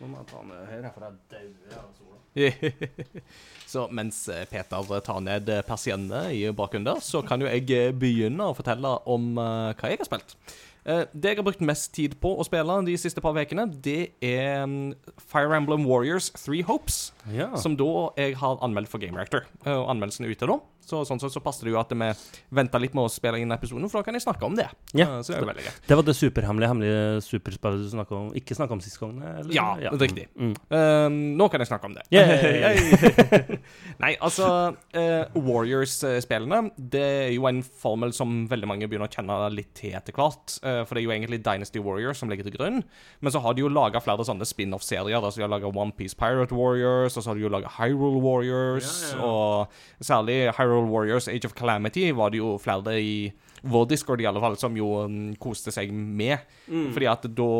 Nå 0.00 0.10
må 0.10 0.20
jeg 0.20 0.30
ta 0.32 0.42
ned 0.48 0.66
her, 0.72 0.90
for 0.94 1.06
jeg 1.06 1.18
dauer 1.30 1.78
av 1.78 1.90
sola. 1.94 2.14
Så 3.72 3.86
mens 3.94 4.20
eh, 4.32 4.44
Peter 4.50 5.00
tar 5.06 5.22
ned 5.24 5.50
eh, 5.50 5.64
persiennene 5.66 6.34
i 6.34 6.44
bakgrunnen 6.54 6.88
der, 6.88 7.02
så 7.04 7.22
kan 7.26 7.42
jo 7.42 7.48
jeg 7.50 7.66
eh, 7.74 7.94
begynne 7.94 8.50
å 8.50 8.56
fortelle 8.56 8.96
om 9.10 9.34
hva 9.38 9.90
jeg 9.90 10.02
har 10.02 10.08
spilt. 10.08 10.36
Det 10.84 11.30
jeg 11.30 11.38
har 11.38 11.46
brukt 11.46 11.62
mest 11.64 11.94
tid 11.96 12.18
på 12.20 12.34
å 12.36 12.44
spille 12.44 12.74
de 12.84 12.94
siste 13.00 13.22
par 13.24 13.38
ukene, 13.38 13.64
det 13.86 14.12
er 14.20 14.66
mm, 14.68 14.90
Fire 15.16 15.56
Emblem 15.56 15.86
Warriors 15.88 16.28
Three 16.36 16.60
Hopes. 16.68 17.06
Ja. 17.32 17.54
Som 17.56 17.78
da 17.80 18.10
jeg 18.20 18.36
har 18.42 18.60
anmeldt 18.60 18.92
for 18.92 19.00
Game 19.00 19.16
Reactor. 19.16 19.46
Og 19.64 19.86
anmeldelsen 19.94 20.28
er 20.28 20.34
ute 20.34 20.50
da. 20.50 20.58
Så 20.84 21.02
sånn 21.08 21.20
sett 21.22 21.32
så 21.34 21.40
passer 21.44 21.68
det 21.68 21.72
jo 21.74 21.80
at 21.80 21.92
vi 21.94 22.08
venter 22.54 22.82
litt 22.82 22.94
med 22.96 23.06
å 23.06 23.12
spille 23.12 23.40
inn 23.40 23.52
episoden, 23.54 23.88
for 23.90 24.00
da 24.00 24.06
kan 24.08 24.16
jeg 24.18 24.24
snakke 24.26 24.44
om 24.46 24.56
det. 24.58 24.68
Ja. 24.92 25.06
Eh, 25.08 25.22
Så 25.24 25.32
det 25.32 25.38
er 25.38 25.44
jo 25.44 25.50
veldig 25.50 25.64
greit. 25.66 25.80
Det 25.88 25.96
var 25.98 26.06
det 26.08 26.16
superhemmelige 26.18 26.70
hemmelige 26.72 27.22
superspillet 27.24 27.84
du 27.84 27.90
snakka 27.94 28.16
om. 28.18 28.28
Ikke 28.38 28.56
snakka 28.58 28.76
om 28.76 28.82
sist 28.84 29.00
gang? 29.00 29.16
Eller? 29.22 29.52
Ja, 29.54 29.68
riktig. 30.00 30.28
Mm. 30.36 30.54
Eh, 30.70 31.08
nå 31.40 31.48
kan 31.52 31.64
jeg 31.64 31.70
snakke 31.72 31.88
om 31.90 31.94
det. 31.96 32.04
Yeah. 32.14 32.76
Nei, 34.02 34.12
altså 34.20 34.48
uh, 34.74 35.24
Warriors-spillene 35.38 36.70
Det 36.76 37.02
er 37.04 37.32
jo 37.34 37.46
en 37.48 37.62
formel 37.62 38.12
som 38.16 38.44
veldig 38.50 38.68
mange 38.68 38.88
begynner 38.90 39.08
å 39.08 39.12
kjenne 39.14 39.36
litt 39.54 39.72
til 39.78 39.94
etter 39.96 40.14
hvert. 40.16 40.56
Uh, 40.64 40.82
for 40.84 40.94
det 40.96 41.04
er 41.04 41.06
jo 41.08 41.14
egentlig 41.16 41.40
Dynasty 41.44 41.82
Warriors 41.84 42.20
som 42.22 42.30
ligger 42.32 42.46
til 42.48 42.56
grunn. 42.58 42.82
Men 43.24 43.34
så 43.34 43.42
har 43.44 43.54
de 43.56 43.64
jo 43.64 43.70
laga 43.72 44.02
flere 44.04 44.26
sånne 44.26 44.46
spin-off-serier. 44.48 45.16
Altså 45.20 45.40
De 45.40 45.46
har 45.46 45.52
laga 45.52 45.70
OnePiece 45.70 46.18
Pirate 46.18 46.54
Warriors, 46.56 47.16
og 47.16 47.22
så 47.24 47.30
har 47.32 47.38
de 47.40 47.46
jo 47.46 47.52
laga 47.52 47.70
Hyrule 47.78 48.22
Warriors. 48.24 48.90
Ja, 49.12 49.14
ja, 49.14 49.20
ja. 49.20 49.30
Og 49.30 50.04
særlig 50.04 50.38
Hyrule 50.58 50.73
Warriors 50.82 51.28
Age 51.28 51.48
of 51.48 51.54
Calamity 51.56 52.08
var 52.16 52.32
det 52.34 52.42
jo 52.42 52.54
flere 52.62 52.96
i 53.00 53.16
vår 53.64 53.86
Discord 53.88 54.20
i 54.20 54.26
alle 54.28 54.42
fall 54.42 54.56
som 54.60 54.76
jo 54.76 54.90
mm, 55.08 55.36
koste 55.40 55.72
seg 55.74 55.92
med. 55.92 56.42
Mm. 56.68 56.90
Fordi 56.94 57.08
at 57.10 57.28
da 57.36 57.52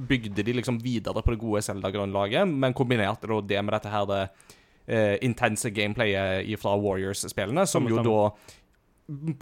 bygde 0.00 0.44
de 0.46 0.54
liksom 0.56 0.78
videre 0.82 1.22
på 1.22 1.34
det 1.34 1.40
gode 1.40 1.62
Zelda-grunnlaget, 1.66 2.48
men 2.48 2.74
kombinerte 2.76 3.28
da 3.30 3.40
det 3.52 3.62
med 3.64 3.74
dette 3.76 3.92
her 3.92 4.06
det 4.08 4.22
eh, 4.86 5.16
intense 5.26 5.70
gameplayet 5.74 6.60
fra 6.60 6.76
Warriors-spillene, 6.78 7.66
som 7.68 7.88
jo 7.90 8.02
da 8.04 8.18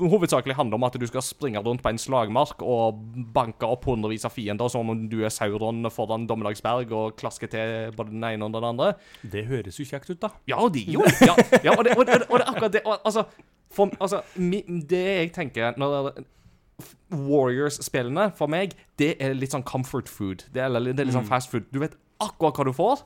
hovedsakelig 0.00 0.54
handler 0.56 0.78
om 0.78 0.86
at 0.88 0.96
du 1.00 1.06
skal 1.08 1.22
springe 1.24 1.60
rundt 1.64 1.82
på 1.84 1.90
en 1.92 1.98
slagmark 2.00 2.62
og 2.64 3.02
banke 3.34 3.68
opp 3.68 3.84
hundrevis 3.88 4.24
av 4.28 4.32
fiender 4.34 4.70
som 4.72 4.88
om 4.92 5.02
du 5.10 5.18
er 5.24 5.32
Sauron 5.34 5.84
foran 5.92 6.26
Dommedagsberg 6.30 6.92
og 6.96 7.16
klaske 7.20 7.50
til 7.52 7.92
både 7.96 8.14
den 8.14 8.24
ene 8.24 8.48
og 8.48 8.54
den 8.56 8.64
andre. 8.70 8.92
Det 9.22 9.44
høres 9.50 9.78
jo 9.80 9.86
kjekt 9.88 10.10
ut, 10.12 10.20
da. 10.24 10.32
Ja, 10.50 10.60
de 10.72 10.84
jo 10.88 11.04
Ja, 11.20 11.36
ja 11.64 11.76
og, 11.76 11.84
det, 11.84 11.96
og, 11.98 12.06
det, 12.08 12.22
og 12.30 12.38
det 12.40 12.48
akkurat 12.48 12.72
det. 12.78 12.82
Og, 12.86 12.98
altså, 13.04 13.26
for, 13.70 13.92
altså 14.00 14.22
mi, 14.40 14.62
det 14.88 15.04
jeg 15.06 15.32
tenker 15.36 15.76
når 15.78 16.12
Warriors-spillene, 17.12 18.30
for 18.38 18.50
meg, 18.50 18.74
det 19.00 19.16
er 19.22 19.34
litt 19.36 19.54
sånn 19.54 19.64
comfort 19.66 20.08
food. 20.10 20.44
Det 20.54 20.62
er, 20.62 20.72
det 20.78 20.94
er 21.00 21.08
litt 21.08 21.16
sånn 21.16 21.26
Mm. 21.26 21.32
fast 21.32 21.50
food. 21.50 21.66
Du 21.74 21.80
vet 21.82 21.96
akkurat 22.22 22.56
hva 22.58 22.64
du 22.68 22.72
får, 22.76 23.02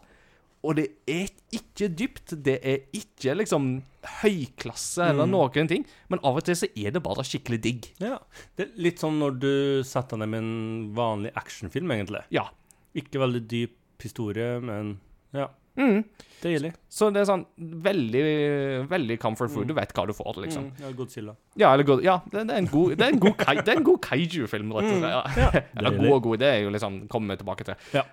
Og 0.62 0.76
det 0.78 0.84
er 1.10 1.26
ikke 1.50 1.88
dypt, 1.98 2.36
det 2.46 2.60
er 2.62 2.84
ikke 2.94 3.34
liksom 3.40 3.82
høyklasse 4.22 5.02
eller 5.10 5.26
Mm. 5.26 5.30
noen 5.34 5.68
ting, 5.68 5.86
men 6.08 6.20
av 6.22 6.36
og 6.36 6.44
til 6.44 6.54
så 6.54 6.68
er 6.76 6.90
det 6.94 7.02
bare 7.02 7.24
skikkelig 7.26 7.60
digg. 7.62 7.88
Ja. 7.98 8.18
Det 8.56 8.68
er 8.68 8.82
litt 8.82 8.98
sånn 9.02 9.18
når 9.18 9.38
du 9.42 9.82
setter 9.82 10.16
deg 10.18 10.28
med 10.28 10.38
en 10.42 10.94
vanlig 10.94 11.32
actionfilm, 11.34 11.90
egentlig. 11.90 12.22
Ja. 12.30 12.48
Ikke 12.94 13.18
veldig 13.22 13.42
dyp 13.48 14.02
historie, 14.02 14.60
men 14.60 15.00
ja. 15.32 15.48
Mm. 15.78 16.04
Deilig. 16.42 16.72
Så 16.90 17.08
det 17.14 17.20
er 17.22 17.26
sånn 17.28 17.44
veldig, 17.56 18.22
veldig 18.90 19.16
comfort 19.22 19.52
food. 19.54 19.68
Du 19.70 19.74
vet 19.76 19.92
hva 19.94 20.04
du 20.08 20.14
får, 20.16 20.40
liksom. 20.42 20.64
Mm, 20.72 20.80
ja, 20.82 20.90
Godzilla. 20.98 21.34
Ja, 21.54 21.70
eller 21.72 21.86
god, 21.86 22.02
ja, 22.04 22.16
det, 22.32 22.42
det 22.48 22.56
er 22.56 22.60
en 22.64 22.70
god, 22.72 22.96
det 22.98 23.06
er 23.06 23.12
en 23.14 23.22
god, 23.22 23.36
kai, 23.38 23.54
det 23.60 23.70
er 23.70 23.78
en 23.78 23.86
god 23.86 24.00
kaiju-film, 24.08 24.72
rett 24.74 24.90
og 24.90 24.98
slett. 24.98 25.12
Ja. 25.38 25.50
Eller 25.78 25.90
god 26.00 26.14
og 26.16 26.22
god, 26.26 26.36
det 26.42 26.48
er 26.50 26.58
jo 26.64 26.70
liksom 26.74 26.92
Kommer 27.12 27.34
vi 27.34 27.38
tilbake 27.44 27.64
til. 27.68 27.74
Ja. 27.94 28.04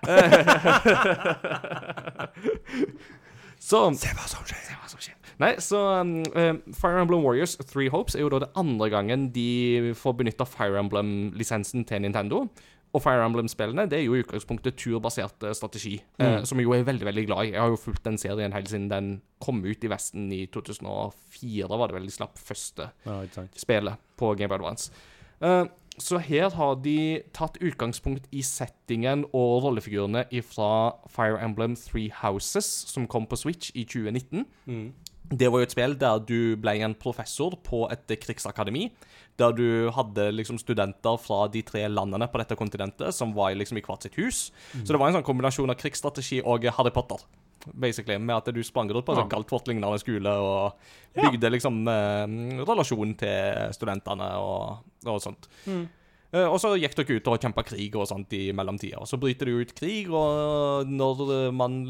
Så 3.60 3.82
Se 4.00 4.08
hva 4.16 4.24
som 4.30 4.46
skjer. 4.48 4.60
Se 4.64 4.72
hva 4.78 4.88
som 4.88 5.02
skjer. 5.02 5.16
Nei, 5.40 5.54
så 5.64 5.78
um, 6.00 6.14
eh, 6.36 6.54
Fire 6.76 7.00
Emblem 7.00 7.22
Warriors 7.24 7.54
Three 7.68 7.90
Hopes 7.92 8.16
er 8.16 8.24
jo 8.24 8.30
da 8.32 8.42
det 8.44 8.50
andre 8.60 8.90
gangen 8.92 9.28
de 9.32 9.92
får 9.96 10.16
benytta 10.18 10.44
Fire 10.48 10.80
Emblem-lisensen 10.80 11.84
til 11.88 12.02
Nintendo. 12.04 12.46
Og 12.92 13.02
Fire 13.04 13.22
Emblem-spillene 13.24 13.84
det 13.88 14.00
er 14.00 14.04
jo 14.04 14.14
i 14.18 14.22
utgangspunktet 14.24 14.74
turbasert 14.76 15.36
strategi, 15.38 15.54
strategi, 15.54 15.92
eh, 16.18 16.38
Mm. 16.40 16.46
som 16.46 16.58
jeg 16.58 16.64
jo 16.66 16.72
er 16.74 16.82
veldig 16.84 17.06
veldig 17.06 17.26
glad 17.26 17.44
i. 17.46 17.50
Jeg 17.52 17.60
har 17.60 17.68
jo 17.68 17.76
fulgt 17.76 18.02
den 18.02 18.18
serien 18.18 18.52
helt 18.52 18.68
siden 18.68 18.88
den 18.90 19.22
kom 19.40 19.62
ut 19.64 19.84
i 19.84 19.88
Vesten 19.88 20.32
i 20.32 20.46
2004, 20.46 21.68
var 21.78 21.86
det 21.88 21.94
vel 21.94 22.06
de 22.06 22.10
slapp 22.10 22.36
første 22.38 22.90
Ja, 23.06 23.22
spillet 23.56 23.96
på 24.18 24.36
Game 24.36 24.52
Advance. 24.54 24.90
Eh, 25.40 25.64
så 25.98 26.18
her 26.18 26.50
har 26.50 26.74
de 26.76 27.22
tatt 27.32 27.58
utgangspunkt 27.60 28.24
i 28.32 28.40
settingen 28.42 29.24
og 29.34 29.62
rollefigurene 29.64 30.24
fra 30.42 30.92
Fire 31.08 31.38
Emblem 31.44 31.76
Three 31.76 32.10
Houses, 32.22 32.64
som 32.88 33.06
kom 33.06 33.26
på 33.26 33.36
Switch 33.36 33.70
i 33.74 33.84
2019. 33.84 34.46
Mm. 34.66 34.92
Det 35.30 35.46
var 35.50 35.60
jo 35.62 35.66
et 35.68 35.72
spill 35.74 35.94
der 35.98 36.18
du 36.26 36.56
ble 36.58 36.72
en 36.82 36.94
professor 36.98 37.54
på 37.62 37.84
et 37.94 38.06
krigsakademi. 38.20 38.88
Der 39.38 39.52
du 39.56 39.90
hadde 39.94 40.32
liksom 40.34 40.58
studenter 40.58 41.16
fra 41.22 41.44
de 41.48 41.62
tre 41.62 41.84
landene 41.88 42.26
på 42.28 42.40
dette 42.42 42.56
kontinentet 42.58 43.14
som 43.14 43.32
var 43.36 43.54
liksom 43.54 43.78
i 43.78 43.84
hvert 43.86 44.02
sitt 44.02 44.18
hus. 44.18 44.50
Så 44.74 44.90
det 44.90 44.98
var 44.98 45.08
en 45.08 45.20
sånn 45.20 45.26
kombinasjon 45.28 45.70
av 45.70 45.78
krigsstrategi 45.80 46.42
og 46.44 46.66
Harry 46.76 46.90
Potter. 46.90 47.22
Basically, 47.76 48.16
Med 48.18 48.36
at 48.36 48.54
du 48.54 48.62
sprang 48.64 48.88
rundt 48.90 49.04
på 49.06 49.12
en 49.12 49.18
Ja. 49.18 49.22
sånn 49.22 49.30
Galtvort-lignende 49.30 49.98
skole 50.00 50.30
og 50.32 50.72
bygde 51.14 51.50
liksom 51.52 51.86
eh, 51.88 52.64
relasjon 52.64 53.14
til 53.20 53.72
studentene 53.76 54.32
og, 54.40 54.78
og 55.06 55.20
sånt. 55.22 55.46
Mm. 55.66 55.88
Eh, 56.30 56.46
og 56.46 56.60
så 56.62 56.76
gikk 56.78 56.94
dere 56.94 57.16
ut 57.18 57.28
og 57.32 57.42
kjempa 57.42 57.64
krig 57.66 57.96
og 57.98 58.06
sånt 58.06 58.32
i 58.38 58.52
mellomtida. 58.54 59.02
Så 59.08 59.18
bryter 59.20 59.50
det 59.50 59.56
ut 59.58 59.74
krig, 59.74 60.10
og 60.14 60.86
når 60.86 61.50
man 61.56 61.80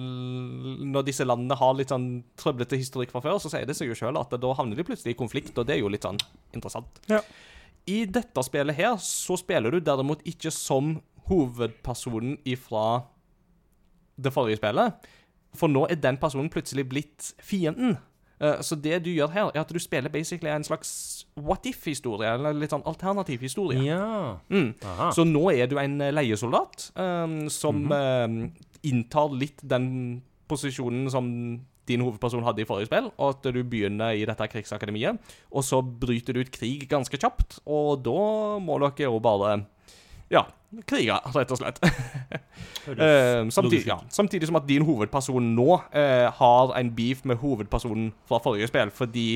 Når 0.93 1.07
disse 1.07 1.27
landene 1.27 1.59
har 1.61 1.77
litt 1.77 1.93
sånn 1.93 2.25
trøblete 2.41 2.79
historikk 2.81 3.13
fra 3.13 3.21
før, 3.25 3.39
så 3.39 3.53
sier 3.53 3.69
det 3.69 3.77
seg 3.77 3.91
jo 3.91 3.99
sjøl 3.99 4.19
at 4.21 4.33
da 4.33 4.55
havner 4.57 4.77
de 4.77 4.87
plutselig 4.87 5.15
i 5.15 5.21
konflikt, 5.21 5.57
og 5.59 5.67
det 5.69 5.77
er 5.77 5.85
jo 5.85 5.93
litt 5.93 6.07
sånn 6.09 6.21
interessant. 6.55 7.03
Ja. 7.11 7.21
I 7.89 8.05
dette 8.07 8.43
spillet 8.45 8.77
her 8.77 8.97
så 9.03 9.37
spiller 9.41 9.73
du 9.73 9.81
derimot 9.81 10.23
ikke 10.29 10.53
som 10.55 10.99
hovedpersonen 11.31 12.39
ifra 12.49 13.05
det 14.21 14.33
forrige 14.35 14.61
spillet, 14.61 15.09
for 15.57 15.73
nå 15.73 15.87
er 15.91 15.99
den 15.99 16.19
personen 16.21 16.51
plutselig 16.53 16.87
blitt 16.91 17.33
fienden. 17.43 17.97
Eh, 18.41 18.61
Så 18.65 18.77
det 18.81 19.03
du 19.05 19.11
gjør 19.11 19.31
her, 19.35 19.51
er 19.55 19.61
at 19.61 19.69
du 19.69 19.79
spiller 19.79 20.09
basically 20.11 20.49
en 20.51 20.65
slags 20.65 21.27
what 21.37 21.65
if-historie, 21.67 22.27
eller 22.35 22.53
litt 22.55 22.71
sånn 22.73 22.83
alternativ 22.87 23.41
historie. 23.41 23.83
Ja. 23.85 24.39
Mm. 24.51 24.75
Så 25.13 25.25
nå 25.29 25.51
er 25.53 25.67
du 25.71 25.77
en 25.79 26.01
eh, 26.01 26.11
leiesoldat 26.13 26.91
um, 26.97 27.49
som 27.49 27.85
Mhm. 27.85 27.93
eh, 27.93 28.51
inntar 28.91 29.29
litt 29.39 29.61
den 29.63 30.23
posisjonen 30.49 31.11
som 31.11 31.61
din 31.87 32.01
hovedperson 32.01 32.45
hadde 32.45 32.63
i 32.63 32.65
forrige 32.65 32.87
spill, 32.87 33.11
og 33.19 33.29
at 33.37 33.53
du 33.53 33.63
begynner 33.65 34.15
i 34.15 34.25
dette 34.25 34.47
krigsakademiet, 34.49 35.19
og 35.53 35.63
så 35.65 35.83
bryter 35.83 36.33
du 36.35 36.41
ut 36.41 36.51
krig 36.53 36.89
ganske 36.89 37.19
kjapt, 37.19 37.59
og 37.67 38.03
da 38.05 38.59
må 38.63 38.79
dere 38.79 39.09
jo 39.11 39.19
bare 39.21 39.67
ja, 40.31 40.45
krige, 40.87 41.17
rett 41.35 41.57
og 41.57 41.63
slett. 41.63 41.83
Eh, 42.91 43.45
samtidig, 43.53 43.85
ja, 43.87 43.99
samtidig 44.09 44.49
som 44.49 44.57
at 44.57 44.65
din 44.67 44.83
hovedperson 44.83 45.51
nå 45.55 45.75
eh, 45.95 46.27
har 46.33 46.73
en 46.79 46.89
beef 46.97 47.21
med 47.29 47.37
hovedpersonen 47.39 48.09
fra 48.27 48.39
forrige 48.43 48.71
spill, 48.71 48.91
fordi 48.91 49.27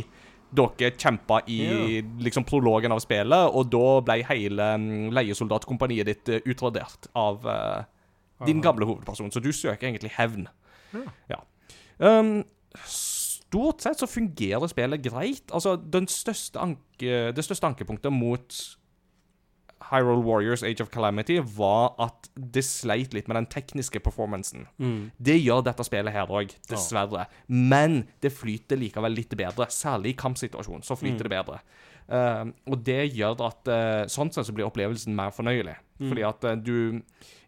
dere 0.54 0.90
kjempa 0.96 1.42
i 1.50 2.00
liksom 2.24 2.46
prologen 2.48 2.94
av 2.94 3.02
spillet, 3.04 3.52
og 3.52 3.68
da 3.70 3.90
ble 4.06 4.16
hele 4.30 4.68
mm, 4.80 5.10
leiesoldatkompaniet 5.14 6.08
ditt 6.08 6.32
eh, 6.32 6.48
utradert 6.50 7.10
av 7.12 7.44
eh, 7.46 7.84
din 8.46 8.62
Aha. 8.62 8.64
gamle 8.70 8.88
hovedperson. 8.88 9.30
Så 9.30 9.44
du 9.44 9.52
søker 9.52 9.90
egentlig 9.90 10.14
hevn. 10.16 10.48
Ja. 11.30 11.42
Um, 11.98 12.40
stort 12.88 13.84
sett 13.84 14.00
så 14.00 14.08
fungerer 14.10 14.66
spillet 14.70 15.04
greit. 15.04 15.44
Altså, 15.52 15.76
den 15.76 16.08
største 16.10 16.62
anke, 16.64 17.34
det 17.36 17.44
største 17.44 17.68
ankepunktet 17.70 18.14
mot 18.14 18.58
Hyrule 19.90 20.24
Warriors 20.24 20.62
Age 20.62 20.80
of 20.80 20.90
Calamity 20.90 21.38
var 21.56 21.94
at 22.00 22.28
det 22.34 22.64
sleit 22.64 23.14
litt 23.14 23.28
med 23.28 23.36
den 23.36 23.48
tekniske 23.52 24.00
performancen. 24.00 24.66
Mm. 24.78 25.10
Det 25.18 25.36
gjør 25.38 25.64
dette 25.66 25.84
spillet 25.86 26.14
her 26.14 26.30
òg, 26.30 26.54
dessverre. 26.70 27.26
Men 27.48 28.04
det 28.24 28.32
flyter 28.32 28.80
likevel 28.80 29.16
litt 29.18 29.34
bedre. 29.38 29.68
Særlig 29.72 30.14
i 30.14 30.18
kampsituasjonen 30.24 30.86
så 30.86 30.96
flyter 30.98 31.28
det 31.28 31.34
bedre. 31.34 31.60
Uh, 32.04 32.50
og 32.68 32.82
det 32.84 33.14
gjør 33.16 33.38
at 33.46 33.68
uh, 33.72 34.02
sånn 34.12 34.28
sett 34.32 34.44
så 34.48 34.52
blir 34.52 34.66
opplevelsen 34.68 35.14
mer 35.16 35.32
fornøyelig. 35.32 35.78
Fordi 36.02 36.24
at 36.26 36.44
uh, 36.44 36.56
du 36.58 37.00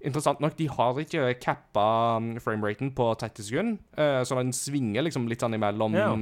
Interessant 0.07 0.39
nok, 0.41 0.55
de 0.57 0.69
har 0.71 0.99
ikke 1.03 1.33
cappa 1.43 1.87
um, 2.21 2.37
frameraten 2.39 2.93
på 2.95 3.09
30 3.19 3.43
sekunder, 3.43 3.79
eh, 3.99 4.21
så 4.23 4.37
den 4.39 4.53
svinger 4.55 5.03
liksom 5.03 5.25
litt 5.27 5.43
sånn 5.43 5.57
imellom 5.57 5.97
Ja. 5.99 6.13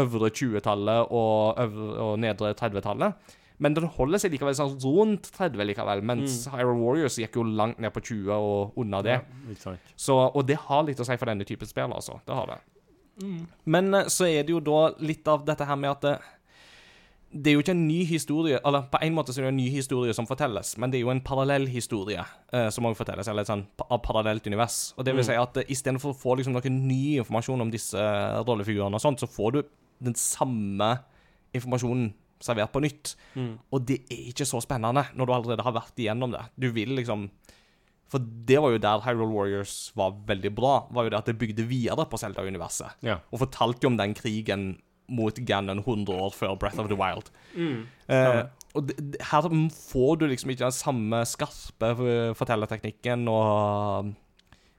øvre 0.00 0.30
20-tallet 0.34 1.12
og, 1.14 1.60
og 2.02 2.18
nedre 2.18 2.50
30-tallet. 2.58 3.14
Men 3.62 3.74
den 3.76 3.86
holder 3.86 4.18
seg 4.18 4.32
likevel 4.34 4.54
sånn 4.58 4.72
rundt 4.82 5.28
30 5.36 5.62
likevel, 5.68 6.02
mens 6.02 6.40
Hyrule 6.50 6.80
Warriors 6.80 7.18
gikk 7.20 7.36
jo 7.38 7.44
langt 7.46 7.78
ned 7.78 7.92
på 7.94 8.02
20 8.02 8.32
og 8.34 8.78
under 8.82 9.02
det. 9.06 9.20
Ja. 9.64 9.74
Så, 9.96 10.16
og 10.34 10.46
det 10.48 10.56
har 10.66 10.82
litt 10.88 10.98
å 10.98 11.06
si 11.06 11.16
for 11.20 11.30
denne 11.30 11.46
typen 11.46 11.68
spill, 11.70 11.92
altså. 11.94 12.18
Det 12.26 12.34
har 12.34 12.50
det. 12.50 12.60
Men 13.70 13.94
eh, 13.94 14.08
så 14.10 14.26
er 14.26 14.42
det 14.42 14.50
jo 14.56 14.58
da 14.60 14.88
litt 15.06 15.28
av 15.30 15.44
dette 15.46 15.64
her 15.68 15.78
med 15.78 15.92
at 15.92 16.02
det, 16.02 16.14
det 17.34 17.50
er 17.50 17.54
jo 17.56 17.62
ikke 17.64 17.74
en 17.74 17.86
ny 17.88 18.04
historie 18.06 18.58
Eller 18.62 18.84
på 18.90 18.98
en 19.02 19.14
måte 19.16 19.32
så 19.34 19.40
er 19.40 19.46
det 19.48 19.52
en 19.52 19.56
ny 19.58 19.68
historie 19.74 20.14
som 20.14 20.26
fortelles, 20.26 20.74
men 20.78 20.90
det 20.90 20.98
er 21.00 21.04
jo 21.06 21.12
en 21.14 21.22
parallell 21.22 21.68
historie 21.70 22.22
eh, 22.54 22.68
som 22.74 22.86
også 22.86 23.00
fortelles, 23.04 23.30
eller 23.30 23.46
et 23.46 23.50
sånn 23.50 23.64
av 23.86 24.02
parallelt 24.02 24.46
univers. 24.50 24.92
Og 24.98 25.06
det 25.06 25.14
vil 25.14 25.22
Mm. 25.24 25.30
si 25.30 25.38
at 25.38 25.56
uh, 25.62 25.70
istedenfor 25.70 26.10
å 26.10 26.18
få 26.18 26.36
liksom 26.38 26.54
noe 26.58 26.70
ny 26.74 27.18
informasjon 27.22 27.62
om 27.62 27.70
disse 27.70 27.98
eh, 27.98 28.42
rollefigurene 28.46 28.98
og 28.98 29.02
sånt, 29.02 29.22
så 29.22 29.30
får 29.30 29.52
du 29.56 29.62
den 30.10 30.14
samme 30.18 30.92
informasjonen 31.54 32.12
servert 32.40 32.72
på 32.72 32.80
nytt. 32.82 33.14
Mm. 33.34 33.58
Og 33.72 33.84
det 33.86 34.00
er 34.10 34.30
ikke 34.30 34.46
så 34.46 34.60
spennende 34.62 35.06
når 35.14 35.26
du 35.26 35.32
allerede 35.32 35.62
har 35.66 35.72
vært 35.76 35.98
igjennom 36.02 36.32
det. 36.34 36.42
Du 36.58 36.70
vil 36.72 36.94
liksom 36.96 37.30
For 38.08 38.18
det 38.20 38.58
var 38.60 38.70
jo 38.70 38.78
der 38.78 39.00
Hyrule 39.00 39.32
Warriors 39.32 39.90
var 39.96 40.12
veldig 40.28 40.50
bra, 40.54 40.86
var 40.92 41.04
jo 41.04 41.10
det 41.10 41.18
at 41.18 41.26
det 41.26 41.38
bygde 41.40 41.64
videre 41.66 42.04
på 42.06 42.18
Zelda-universet. 42.20 43.00
Ja. 43.02 43.16
Og 43.32 43.40
fortalte 43.40 43.82
jo 43.82 43.88
om 43.90 43.96
den 43.96 44.12
krigen 44.14 44.66
mot 45.08 45.34
Ganon 45.34 45.80
100 45.82 46.12
år 46.14 46.30
før 46.32 46.54
Breath 46.56 46.78
of 46.78 46.86
the 46.88 46.96
Wild. 46.96 47.30
Mm. 47.56 47.86
Eh, 48.08 48.42
og 48.74 48.86
det, 48.88 49.16
her 49.20 49.48
får 49.72 50.18
du 50.20 50.26
liksom 50.30 50.50
ikke 50.52 50.64
den 50.68 50.72
samme 50.76 51.24
skarpe 51.26 51.90
eh, 52.04 52.34
fortellerteknikken 52.38 53.26
og 53.28 54.12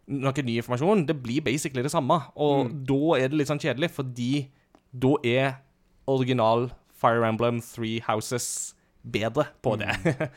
noe 0.08 0.46
ny 0.46 0.56
informasjon. 0.62 1.04
Det 1.10 1.18
blir 1.22 1.42
basically 1.46 1.84
det 1.84 1.92
samme. 1.92 2.22
Og 2.38 2.70
Mm. 2.70 2.86
da 2.86 3.02
er 3.20 3.28
det 3.30 3.38
litt 3.42 3.48
sånn 3.52 3.60
kjedelig, 3.62 3.90
fordi 3.92 4.48
da 4.94 5.16
er 5.26 5.56
original 6.08 6.70
Fire 6.96 7.26
Emblem 7.28 7.62
Three 7.64 8.00
Houses 8.08 8.76
bedre 9.06 9.50
på 9.62 9.76
det. 9.80 9.92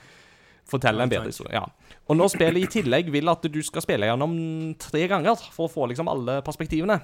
Fortelle 0.68 1.02
en 1.02 1.10
bedre 1.10 1.30
historie. 1.30 1.54
Ja. 1.56 1.64
Og 2.08 2.18
når 2.18 2.34
spillet 2.34 2.66
i 2.66 2.72
tillegg 2.78 3.08
vil 3.12 3.30
at 3.32 3.46
du 3.48 3.60
skal 3.64 3.84
spille 3.84 4.08
gjennom 4.10 4.34
tre 4.80 5.06
ganger 5.08 5.40
for 5.54 5.68
å 5.68 5.72
få 5.72 5.88
liksom 5.88 6.10
alle 6.12 6.40
perspektivene. 6.44 6.98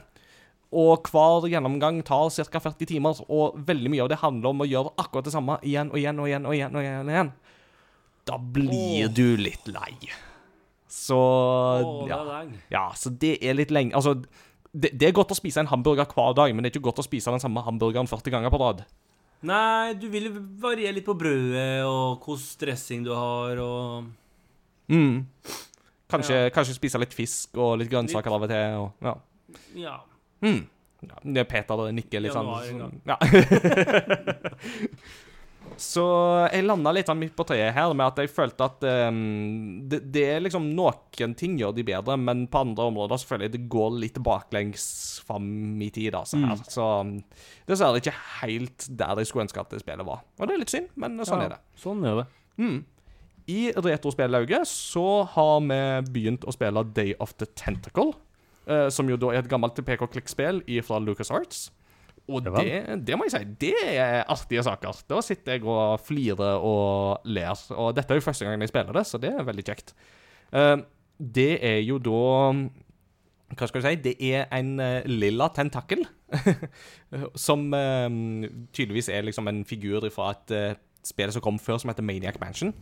Og 0.75 1.09
hver 1.09 1.47
gjennomgang 1.49 2.03
tar 2.05 2.29
ca. 2.35 2.61
40 2.61 2.91
timer, 2.91 3.21
og 3.31 3.57
veldig 3.67 3.93
mye 3.93 4.05
av 4.05 4.11
det 4.11 4.21
handler 4.21 4.51
om 4.51 4.65
å 4.65 4.69
gjøre 4.69 4.95
akkurat 5.01 5.29
det 5.29 5.35
samme 5.37 5.59
igjen 5.63 5.93
og 5.93 6.01
igjen 6.01 6.21
og 6.21 6.29
igjen. 6.29 6.47
og 6.47 6.57
igjen 6.57 6.77
og 6.77 6.83
igjen, 6.85 7.09
og 7.09 7.15
igjen. 7.15 7.33
Da 8.25 8.39
blir 8.41 9.07
oh. 9.07 9.13
du 9.15 9.27
litt 9.39 9.69
lei. 9.71 9.95
Så 10.89 11.19
oh, 11.19 12.05
ja. 12.09 12.21
ja, 12.71 12.85
så 12.97 13.11
det 13.11 13.41
er 13.43 13.57
litt 13.59 13.73
lenge 13.75 13.97
Altså, 13.99 14.13
det, 14.71 14.93
det 14.95 15.09
er 15.09 15.17
godt 15.17 15.33
å 15.35 15.37
spise 15.37 15.63
en 15.63 15.71
hamburger 15.71 16.07
hver 16.07 16.37
dag, 16.39 16.53
men 16.53 16.63
det 16.63 16.71
er 16.71 16.77
ikke 16.77 16.89
godt 16.89 17.03
å 17.03 17.07
spise 17.07 17.33
den 17.35 17.43
samme 17.43 17.65
hamburgeren 17.67 18.11
40 18.11 18.35
ganger 18.35 18.53
på 18.55 18.61
rad. 18.63 18.85
Nei, 19.45 19.93
du 20.01 20.07
vil 20.13 20.31
variere 20.63 20.95
litt 20.97 21.05
på 21.07 21.15
brødet, 21.19 21.85
og 21.85 22.21
hvordan 22.25 22.59
dressing 22.65 23.05
du 23.07 23.13
har, 23.15 23.59
og 23.61 24.05
Mm. 24.89 25.25
Kanskje, 26.13 26.51
kanskje 26.53 26.75
spise 26.77 26.99
litt 27.01 27.15
fisk 27.17 27.57
og 27.57 27.79
litt 27.81 27.89
grønnsaker 27.91 28.29
Litt. 28.29 28.37
av 28.37 28.43
og 28.43 28.49
til. 28.53 28.75
Og, 28.77 28.93
ja. 29.01 29.15
Ja. 29.81 29.97
Mm. 30.45 30.61
ja. 31.09 31.17
Det 31.25 31.41
er 31.41 31.49
Peter 31.49 31.73
nikker 31.97 32.21
litt 32.21 32.35
Januar 32.37 32.69
sånn. 32.69 33.01
Ja. 33.09 33.17
Så 35.81 36.05
jeg 36.53 36.65
landa 36.67 36.93
litt 36.95 37.09
sånn 37.11 37.19
midt 37.19 37.35
på 37.37 37.47
treet 37.49 37.75
her 37.75 37.93
med 37.97 38.07
at 38.07 38.21
jeg 38.23 38.31
følte 38.33 38.67
at 38.67 38.85
um, 39.09 39.83
det, 39.91 40.01
det 40.15 40.25
er 40.37 40.45
liksom 40.45 40.69
Noen 40.77 41.35
ting 41.39 41.57
gjør 41.59 41.75
de 41.77 41.85
bedre, 41.87 42.17
men 42.21 42.45
på 42.51 42.63
andre 42.63 42.89
områder 42.93 43.21
så 43.21 43.33
føler 43.33 43.49
jeg 43.49 43.55
det 43.57 43.63
går 43.73 43.99
litt 44.05 44.21
baklengs 44.25 44.87
fram 45.27 45.83
i 45.83 45.91
tid. 45.95 46.15
Altså, 46.15 46.39
her. 46.43 46.65
Så 46.71 46.89
um, 47.03 47.15
dessverre 47.71 48.03
ikke 48.03 48.15
helt 48.41 48.89
der 48.89 49.23
jeg 49.23 49.31
skulle 49.31 49.49
ønske 49.49 49.63
at 49.63 49.75
det 49.75 49.83
spillet 49.83 50.07
var. 50.07 50.25
Og 50.39 50.47
det 50.47 50.57
er 50.57 50.63
litt 50.63 50.75
synd, 50.75 50.91
men 51.01 51.19
sånn 51.23 51.43
Ja, 51.43 51.49
er 51.49 51.57
det. 51.57 51.63
Sånn 51.81 52.05
er 52.07 52.21
det. 52.23 52.27
Mm. 52.61 52.77
I 53.51 53.61
retrospillauget 53.77 54.69
så 54.71 55.09
har 55.35 55.57
vi 55.67 55.81
begynt 56.15 56.47
å 56.47 56.55
spille 56.55 56.87
Day 56.97 57.17
of 57.21 57.35
the 57.43 57.51
Tentacle, 57.59 58.15
uh, 58.71 58.89
som 58.95 59.11
jo 59.11 59.19
da 59.21 59.35
er 59.35 59.43
et 59.43 59.51
gammelt 59.51 59.81
PK-klikkspill 59.81 60.63
fra 60.87 61.03
LucasArts. 61.03 61.67
Og 62.25 62.41
det, 62.47 63.05
det 63.05 63.17
må 63.21 63.27
jeg 63.29 63.35
si, 63.35 63.49
det 63.61 63.75
er 63.85 64.23
artige 64.33 64.63
saker. 64.65 65.03
Da 65.11 65.21
sitter 65.25 65.59
jeg 65.59 65.67
og 65.69 66.01
flirer 66.01 66.63
og 66.65 67.27
ler. 67.29 67.53
Og 67.77 67.93
dette 67.97 68.15
er 68.15 68.21
jo 68.21 68.25
første 68.25 68.47
gang 68.47 68.65
jeg 68.65 68.73
spiller 68.73 68.97
det, 68.97 69.05
så 69.09 69.21
det 69.21 69.35
er 69.35 69.45
veldig 69.45 69.65
kjekt. 69.67 69.93
Eh, 70.57 70.79
det 71.19 71.53
er 71.65 71.79
jo 71.85 71.99
da 72.03 72.23
Hva 73.55 73.69
skal 73.69 73.85
jeg 73.85 73.99
si? 73.99 74.03
Det 74.09 74.15
er 74.33 74.49
en 74.57 74.79
eh, 74.81 75.05
lilla 75.11 75.51
tentakkel. 75.53 76.07
som 77.47 77.69
eh, 77.77 78.09
tydeligvis 78.75 79.13
er 79.13 79.29
liksom 79.29 79.53
en 79.53 79.63
figur 79.69 80.09
fra 80.15 80.33
et 80.33 80.81
spill 81.05 81.31
som 81.35 81.45
kom 81.45 81.61
før, 81.61 81.77
som 81.83 81.93
heter 81.93 82.07
Maniac 82.07 82.41
Mansion. 82.41 82.73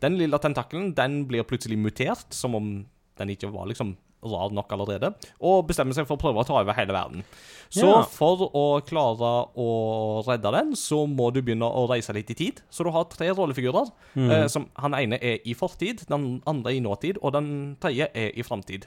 Den 0.00 0.16
lilla 0.16 0.40
tentakkelen 0.40 0.94
den 0.96 1.26
blir 1.28 1.44
plutselig 1.44 1.76
mutert, 1.78 2.32
som 2.32 2.56
om 2.56 2.72
den 3.16 3.32
ikke 3.32 3.52
var 3.52 3.68
liksom 3.68 3.94
rar 4.24 4.50
nok 4.50 4.72
allerede, 4.72 5.14
og 5.40 5.66
bestemmer 5.68 5.94
seg 5.94 6.06
for 6.08 6.16
å 6.16 6.20
prøve 6.20 6.40
å 6.42 6.46
ta 6.46 6.54
over 6.60 6.72
hele 6.74 6.92
verden. 6.92 7.24
Så 7.70 7.86
Ja. 7.86 8.02
for 8.02 8.50
å 8.54 8.80
klare 8.86 9.48
å 9.56 10.24
redde 10.26 10.52
den, 10.52 10.72
så 10.72 11.06
må 11.06 11.32
du 11.32 11.42
begynne 11.42 11.66
å 11.66 11.88
reise 11.88 12.12
litt 12.14 12.30
i 12.30 12.34
tid. 12.34 12.62
Så 12.70 12.84
du 12.84 12.90
har 12.90 13.04
tre 13.04 13.28
rollefigurer. 13.30 13.90
Mm. 14.14 14.30
Eh, 14.30 14.46
som 14.48 14.68
Han 14.76 14.94
ene 14.94 15.18
er 15.20 15.38
i 15.44 15.54
fortid, 15.54 16.06
den 16.08 16.42
andre 16.46 16.72
i 16.74 16.80
nåtid, 16.80 17.18
og 17.22 17.32
den 17.32 17.76
tredje 17.80 18.08
er 18.14 18.30
i 18.36 18.42
framtid. 18.42 18.86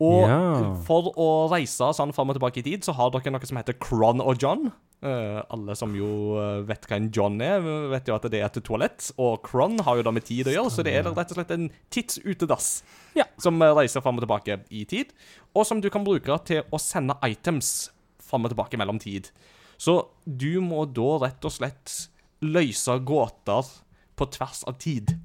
Og 0.00 0.24
Ja. 0.26 0.74
for 0.84 1.12
å 1.14 1.48
reise 1.52 1.92
sånn 1.94 2.12
fram 2.12 2.30
og 2.30 2.36
tilbake 2.36 2.58
i 2.58 2.62
tid, 2.66 2.82
så 2.84 2.92
har 2.94 3.10
dere 3.10 3.30
noe 3.30 3.46
som 3.46 3.56
heter 3.56 3.74
Cron 3.78 4.20
og 4.20 4.38
John. 4.42 4.72
Uh, 5.04 5.42
alle 5.52 5.74
som 5.76 5.92
jo 5.94 6.38
eh, 6.40 6.62
vet 6.64 6.86
hva 6.88 6.96
en 6.96 7.10
John 7.12 7.34
er, 7.44 7.60
vet 7.92 8.06
jo 8.08 8.14
at 8.16 8.22
det 8.32 8.40
er 8.40 8.46
et 8.46 8.64
toalett. 8.64 9.10
Og 9.20 9.42
Cron 9.44 9.78
har 9.84 9.96
jo 9.96 10.02
da 10.02 10.10
med 10.10 10.24
tid 10.24 10.46
å 10.48 10.54
gjøre, 10.54 10.70
så 10.72 10.82
det 10.82 10.94
er 10.96 11.04
rett 11.04 11.30
og 11.30 11.36
slett 11.36 11.50
en 11.52 11.66
tidsutedass 11.92 12.82
Ja. 13.14 13.24
som 13.38 13.60
eh, 13.62 13.74
reiser 13.76 14.00
fram 14.00 14.16
og 14.16 14.24
tilbake 14.24 14.60
i 14.70 14.84
tid, 14.88 15.12
og 15.54 15.66
som 15.66 15.80
du 15.80 15.90
kan 15.90 16.04
bruke 16.04 16.38
til 16.46 16.62
å 16.72 16.80
sende 16.80 17.18
items 17.22 17.90
fram 18.18 18.44
og 18.48 18.54
tilbake 18.54 18.78
mellom 18.80 18.98
tid. 18.98 19.28
Så 19.76 20.06
du 20.26 20.60
må 20.64 20.86
da 20.90 21.18
rett 21.28 21.44
og 21.44 21.52
slett 21.52 22.08
løse 22.40 22.96
gåter 23.04 23.68
på 24.16 24.30
tvers 24.30 24.64
av 24.66 24.78
tid 24.78 25.18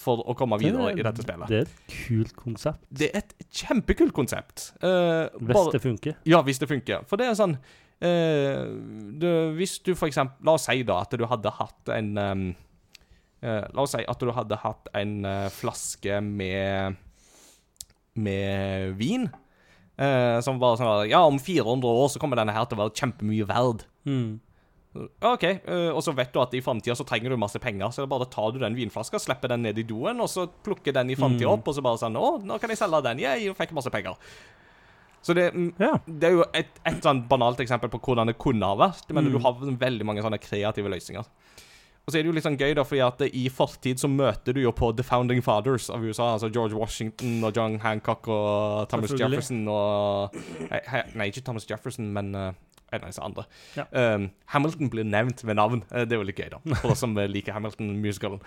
for 0.00 0.22
å 0.24 0.34
komme 0.38 0.56
videre 0.60 0.94
i 0.96 1.04
dette 1.04 1.24
spillet. 1.24 1.50
Det 1.50 1.58
er 1.60 1.66
et 1.68 1.92
kult 2.06 2.32
konsept. 2.38 2.80
Det 2.88 3.10
er 3.12 3.20
et 3.20 3.34
kjempekult 3.60 4.14
konsept. 4.16 4.70
Uh, 4.82 5.28
Hvis 5.36 5.52
bare- 5.56 5.74
det 5.76 5.82
funker. 5.84 6.16
ja, 6.24 6.40
hvis 6.46 6.60
det 6.62 6.68
funker. 6.70 7.04
For 7.10 7.20
det 7.20 7.28
er 7.28 7.36
sånn 7.38 7.56
uh, 7.58 8.64
du, 9.20 9.28
Hvis 9.58 9.78
du 9.84 9.92
for 9.94 10.08
eksempel 10.08 10.40
La 10.48 10.56
oss 10.56 10.64
si 10.70 10.82
da 10.88 11.02
at 11.04 11.12
du 11.20 11.26
hadde 11.28 11.52
hatt 11.58 11.92
en 11.92 12.10
um, 12.16 12.46
uh, 13.44 13.64
La 13.76 13.84
oss 13.84 13.92
si 13.96 14.00
at 14.08 14.24
du 14.24 14.32
hadde 14.32 14.56
hatt 14.62 14.88
en 14.96 15.14
flaske 15.52 16.20
med 16.24 16.96
Med 18.16 18.96
vin. 18.98 19.28
som 20.40 20.56
var 20.58 20.78
sånn 20.80 20.88
at, 20.88 21.10
Ja, 21.12 21.20
om 21.28 21.36
400 21.38 21.84
år 21.84 22.08
så 22.08 22.20
kommer 22.22 22.40
denne 22.40 22.54
her 22.56 22.64
til 22.64 22.78
å 22.78 22.86
være 22.86 22.96
kjempemye 22.96 23.44
verd. 23.48 23.84
Mm. 24.08 24.40
OK, 25.22 25.44
eh, 25.44 25.90
og 25.94 26.00
så 26.02 26.12
vet 26.18 26.32
du 26.34 26.40
at 26.42 26.54
i 26.58 26.60
framtida 26.60 26.96
så 26.98 27.04
trenger 27.06 27.30
du 27.30 27.36
masse 27.38 27.60
penger, 27.62 27.92
så 27.94 28.08
bare 28.10 28.26
tar 28.26 28.50
du 28.52 28.58
den 28.58 28.74
vinflaska, 28.74 29.20
slipper 29.22 29.52
den 29.52 29.62
ned 29.62 29.78
i 29.78 29.84
doen, 29.86 30.18
og 30.20 30.26
så 30.28 30.48
plukker 30.66 30.92
den 30.96 31.10
i 31.10 31.14
framtida 31.14 31.46
Mm. 31.46 31.52
opp, 31.60 31.68
og 31.68 31.74
så 31.76 31.82
bare 31.82 32.00
sånn 32.02 32.16
Å, 32.18 32.42
nå 32.42 32.58
kan 32.60 32.70
jeg 32.70 32.78
selge 32.78 33.02
den. 33.06 33.18
Jeg 33.22 33.54
fikk 33.54 33.70
masse 33.72 33.90
penger. 33.90 34.16
Så 35.22 35.34
det, 35.34 35.52
mm, 35.54 35.74
Ja. 35.78 35.98
det 36.08 36.24
er 36.24 36.32
jo 36.32 36.44
et, 36.52 36.66
et 36.84 37.02
sånn 37.02 37.28
banalt 37.28 37.58
eksempel 37.60 37.88
på 37.92 38.00
hvordan 38.00 38.26
det 38.26 38.38
kunne 38.38 38.64
ha 38.66 38.74
vært, 38.74 39.06
men 39.14 39.26
Mm. 39.26 39.32
du 39.32 39.38
har 39.38 39.52
veldig 39.54 40.04
mange 40.04 40.22
sånne 40.22 40.40
kreative 40.40 40.88
løsninger. 40.90 41.24
Og 42.08 42.12
så 42.14 42.18
er 42.18 42.22
det 42.24 42.26
jo 42.26 42.32
litt 42.32 42.44
sånn 42.44 42.58
gøy, 42.58 42.74
da, 42.74 42.82
fordi 42.82 43.06
at 43.06 43.20
i 43.34 43.48
fortid 43.48 43.96
så 44.00 44.08
møter 44.08 44.54
du 44.54 44.62
jo 44.62 44.72
på 44.72 44.96
The 44.96 45.02
Founding 45.04 45.42
Fathers 45.42 45.90
av 45.90 46.02
USA, 46.02 46.32
altså 46.34 46.50
George 46.50 46.74
Washington 46.74 47.44
og 47.44 47.54
John 47.54 47.78
Hancock 47.78 48.26
og 48.26 48.88
Thomas 48.88 49.10
Jefferson 49.12 49.68
og 49.68 50.34
nei, 51.14 51.28
ikke 51.30 51.44
Thomas 51.44 51.66
Jefferson, 51.68 52.12
men 52.12 52.34
eh, 52.34 52.52
en 52.92 53.02
av 53.04 53.08
disse 53.12 53.22
andre. 53.22 53.44
Ja. 53.76 53.84
Um, 53.92 54.30
Hamilton 54.54 54.90
blir 54.90 55.04
nevnt 55.06 55.44
ved 55.44 55.54
navn. 55.56 55.82
Eh, 55.92 56.04
det 56.04 56.12
er 56.16 56.20
jo 56.22 56.26
litt 56.28 56.38
gøy, 56.40 56.50
da, 56.50 56.58
for 56.80 56.90
oss 56.94 57.00
som 57.04 57.18
eh, 57.18 57.28
liker 57.30 57.52
Hamilton-musicalen. 57.56 58.40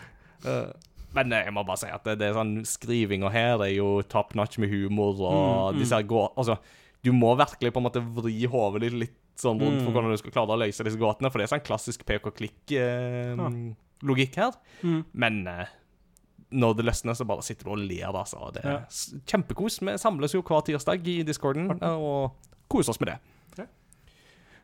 Uh, 0.46 0.72
men 1.16 1.32
eh, 1.32 1.44
jeg 1.46 1.54
må 1.54 1.64
bare 1.68 1.78
si 1.84 1.88
at 1.94 2.04
det, 2.08 2.18
det 2.20 2.28
er 2.32 2.40
sånn 2.40 2.56
skrivinga 2.66 3.30
her 3.32 3.62
er 3.64 3.74
jo 3.76 4.02
top 4.10 4.34
notch 4.36 4.58
med 4.60 4.70
humor, 4.74 5.14
og 5.22 5.74
Mm, 5.74 5.78
mm. 5.78 5.82
disse 5.84 6.02
gå... 6.10 6.22
Altså, 6.36 6.56
du 7.04 7.12
må 7.12 7.34
virkelig 7.36 7.74
på 7.76 7.80
en 7.82 7.86
måte 7.90 8.00
vri 8.16 8.46
hodet 8.48 8.82
litt, 8.86 8.94
litt 9.04 9.18
sånn 9.40 9.60
rundt 9.60 9.82
for 9.84 9.90
Mm. 9.92 9.96
hvordan 9.98 10.12
du 10.14 10.18
skal 10.22 10.32
klare 10.32 10.54
å 10.56 10.60
løse 10.62 10.84
disse 10.88 11.00
gåtene, 11.02 11.30
for 11.32 11.38
det 11.42 11.46
er 11.48 11.54
sånn 11.58 11.66
klassisk 11.68 12.00
PK-klikk-logikk 12.08 14.36
her. 14.40 14.52
Mm. 14.84 15.02
Men 15.14 15.48
eh, 15.48 15.68
når 16.54 16.74
det 16.78 16.86
løsner, 16.88 17.14
så 17.18 17.26
bare 17.28 17.42
sitter 17.46 17.66
du 17.68 17.72
og 17.76 17.80
ler, 17.84 18.12
altså. 18.14 18.52
Det 18.54 18.62
er 18.64 18.72
Ja. 18.72 18.80
kjempekos. 19.26 19.80
Vi 19.82 19.98
samles 19.98 20.34
jo 20.36 20.42
hver 20.44 20.62
tirsdag 20.68 21.08
i 21.08 21.24
discorden 21.24 21.72
eh, 21.82 21.98
og 21.98 22.32
koser 22.70 22.92
oss 22.94 23.00
med 23.02 23.08
det. 23.14 23.18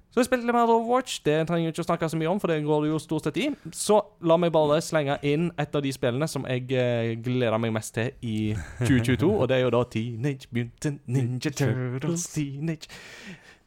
Så 0.09 0.23
jeg 0.23 0.25
spilte 0.25 0.47
litt 0.47 0.55
mer 0.55 0.65
Overwatch. 0.65 1.19
Det 1.25 1.35
trenger 1.45 1.67
jeg 1.67 1.75
ikke 1.75 1.83
å 1.83 1.87
snakke 1.91 2.07
så 2.09 2.17
mye 2.17 2.31
om, 2.31 2.39
for 2.41 2.49
det 2.49 2.63
går 2.65 2.85
det 2.85 2.89
jo 2.89 3.01
stort 3.01 3.27
sett 3.27 3.37
i. 3.37 3.49
Så 3.77 3.99
la 4.25 4.39
meg 4.41 4.49
bare 4.55 4.79
slenge 4.81 5.19
inn 5.29 5.51
et 5.61 5.75
av 5.77 5.83
de 5.85 5.91
spillene 5.93 6.25
som 6.31 6.47
jeg 6.49 6.65
eh, 6.73 7.11
gleder 7.21 7.61
meg 7.61 7.75
mest 7.75 7.93
til 7.93 8.09
i 8.25 8.39
2022, 8.81 9.29
og 9.29 9.45
det 9.51 9.59
er 9.59 9.67
jo 9.67 9.71
da 9.77 9.83
Teenage 9.93 10.49
Mutant 10.55 11.05
Ninja 11.05 11.53
Turtles 11.53 12.25
Teenage 12.33 12.89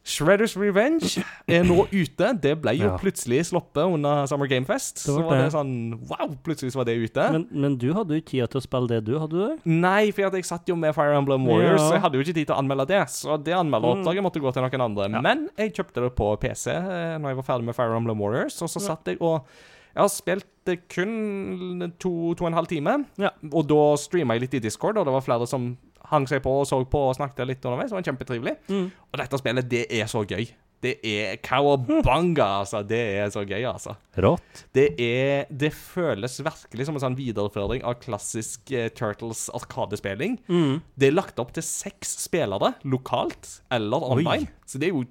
Shredders 0.03 0.57
Revenge 0.59 1.23
er 1.47 1.63
nå 1.63 1.85
ute. 1.87 2.27
Det 2.43 2.57
ble 2.61 2.73
jo 2.75 2.89
Ja. 2.89 2.97
plutselig 2.99 3.45
sluppet 3.47 3.85
under 3.87 4.25
Summer 4.27 4.47
Game 4.47 4.65
Fest. 4.65 4.95
Det 4.95 5.05
Så 5.13 5.15
var 5.15 5.29
var 5.29 5.37
det 5.37 5.43
det. 5.45 5.53
sånn 5.53 6.09
Wow, 6.09 6.35
plutselig 6.43 6.75
var 6.75 6.83
det 6.83 6.97
ute. 6.99 7.31
Men, 7.31 7.47
men 7.51 7.77
du 7.77 7.93
hadde 7.93 8.09
jo 8.11 8.19
ikke 8.21 8.31
tid 8.35 8.49
til 8.51 8.59
å 8.59 8.63
spille 8.67 8.87
det, 8.89 9.05
du? 9.05 9.17
Hadde 9.17 9.31
du 9.31 9.47
det? 9.47 9.65
Nei, 9.65 10.11
for 10.11 10.21
jeg 10.29 10.43
satt 10.45 10.67
jo 10.67 10.75
med 10.75 10.93
Fire 10.93 11.15
Emblem 11.15 11.45
Warriors, 11.47 11.79
Ja. 11.79 11.87
så 11.89 11.93
jeg 11.93 12.01
hadde 12.01 12.13
jo 12.15 12.19
ikke 12.25 12.33
tid 12.35 12.47
til 12.47 12.55
å 12.55 12.59
anmelde 12.59 12.87
det. 12.87 13.01
Så 13.09 13.37
det 13.41 13.53
anmelderoppdraget 13.53 14.19
Mm. 14.19 14.23
måtte 14.27 14.41
gå 14.43 14.53
til 14.53 14.61
noen 14.63 14.81
andre. 14.81 15.09
Ja. 15.09 15.21
Men 15.21 15.49
jeg 15.57 15.73
kjøpte 15.73 16.01
det 16.03 16.15
på 16.15 16.37
PC 16.39 16.67
eh, 16.71 17.17
når 17.17 17.27
jeg 17.29 17.35
var 17.37 17.43
ferdig 17.47 17.63
med 17.65 17.75
Fire 17.75 17.95
Emblem 17.95 18.19
Warriors, 18.19 18.61
og 18.61 18.67
så 18.69 18.81
satt 18.81 19.05
jeg 19.05 19.17
og 19.21 19.45
Jeg 19.95 20.01
har 20.01 20.09
spilt 20.09 20.45
kun 20.89 21.93
to, 21.99 22.33
to 22.33 22.45
og 22.45 22.47
en 22.47 22.53
halv 22.57 22.67
time, 22.67 23.05
Ja. 23.19 23.29
og 23.53 23.67
da 23.67 23.95
streama 23.95 24.33
jeg 24.33 24.41
litt 24.41 24.53
i 24.55 24.59
Discord, 24.59 24.97
og 24.97 25.05
det 25.05 25.13
var 25.13 25.21
flere 25.21 25.45
som 25.47 25.77
hang 26.11 26.27
seg 26.29 26.43
på 26.43 26.51
og 26.61 26.67
så 26.69 26.81
på 26.89 27.05
og 27.09 27.15
snakket 27.17 27.47
litt 27.47 27.63
underveis. 27.65 27.91
Det 27.93 27.97
var 27.99 28.07
kjempetrivelig. 28.09 28.57
Mm. 28.69 28.91
Og 29.11 29.17
dette 29.21 29.39
spillet, 29.39 29.69
det 29.71 29.85
er 30.01 30.09
så 30.11 30.23
gøy. 30.27 30.45
Det 30.83 30.97
er 31.07 31.37
cowabunga, 31.39 32.43
altså. 32.59 32.81
Det 32.83 32.99
er 33.21 33.29
så 33.31 33.45
gøy, 33.47 33.61
altså. 33.69 33.93
Rått. 34.19 34.65
Det 34.75 34.89
er 34.99 35.45
Det 35.47 35.69
føles 35.71 36.35
virkelig 36.43 36.85
som 36.89 36.97
en 36.99 37.03
sånn 37.05 37.15
videreføring 37.15 37.85
av 37.87 38.01
klassisk 38.03 38.73
eh, 38.75 38.89
Turtles 38.91 39.45
arkadespilling. 39.55 40.35
Mm. 40.51 40.81
Det 40.99 41.07
er 41.07 41.15
lagt 41.15 41.39
opp 41.39 41.53
til 41.55 41.63
seks 41.63 42.17
spillere, 42.25 42.73
lokalt 42.83 43.61
eller 43.71 44.03
online. 44.11 44.49
Så 44.67 44.81
det 44.81 44.89
er 44.89 44.97
jo 44.97 45.05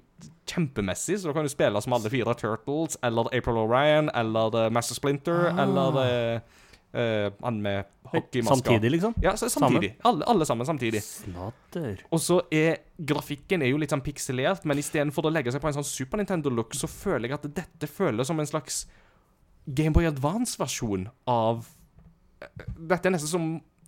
kjempemessig. 0.45 1.17
Så 1.19 1.31
da 1.31 1.33
kan 1.39 1.47
du 1.47 1.51
spille 1.51 1.81
som 1.81 1.95
alle 1.97 2.11
fire 2.13 2.35
Turtles, 2.37 2.97
eller 3.01 3.33
April 3.33 3.57
O'Ryan, 3.65 4.11
eller 4.13 4.53
uh, 4.53 4.69
Master 4.73 4.95
Splinter, 4.99 5.47
Ah. 5.53 5.63
eller 5.65 5.99
eh, 6.03 6.39
eh, 6.93 7.29
han 7.43 7.61
med 7.61 7.85
hockeymasker. 8.13 8.55
Samtidig, 8.55 8.91
liksom? 8.91 9.13
Ja, 9.23 9.35
så 9.37 9.49
samtidig. 9.49 9.95
Alle, 10.05 10.25
alle 10.29 10.45
sammen 10.45 10.65
samtidig. 10.69 11.01
Snadder. 11.03 12.03
Og 12.13 12.19
så 12.21 12.41
er 12.53 12.77
grafikken 13.01 13.61
er 13.65 13.71
jo 13.73 13.77
litt 13.81 13.93
sånn 13.93 14.03
pikselert, 14.05 14.65
men 14.69 14.77
istedenfor 14.81 15.25
å 15.25 15.33
legge 15.33 15.51
seg 15.51 15.61
på 15.63 15.67
en 15.71 15.77
sånn 15.79 15.87
Super 15.87 16.21
Nintendo-look, 16.21 16.73
så 16.77 16.87
føler 16.91 17.29
jeg 17.29 17.39
at 17.39 17.47
dette 17.55 17.89
føles 17.89 18.27
som 18.29 18.39
en 18.39 18.49
slags 18.49 18.83
Gameboy 19.65 20.05
Advance-versjon 20.09 21.07
av 21.31 21.67
Dette 22.75 23.07
er 23.07 23.13
nesten 23.15 23.29
som 23.31 23.45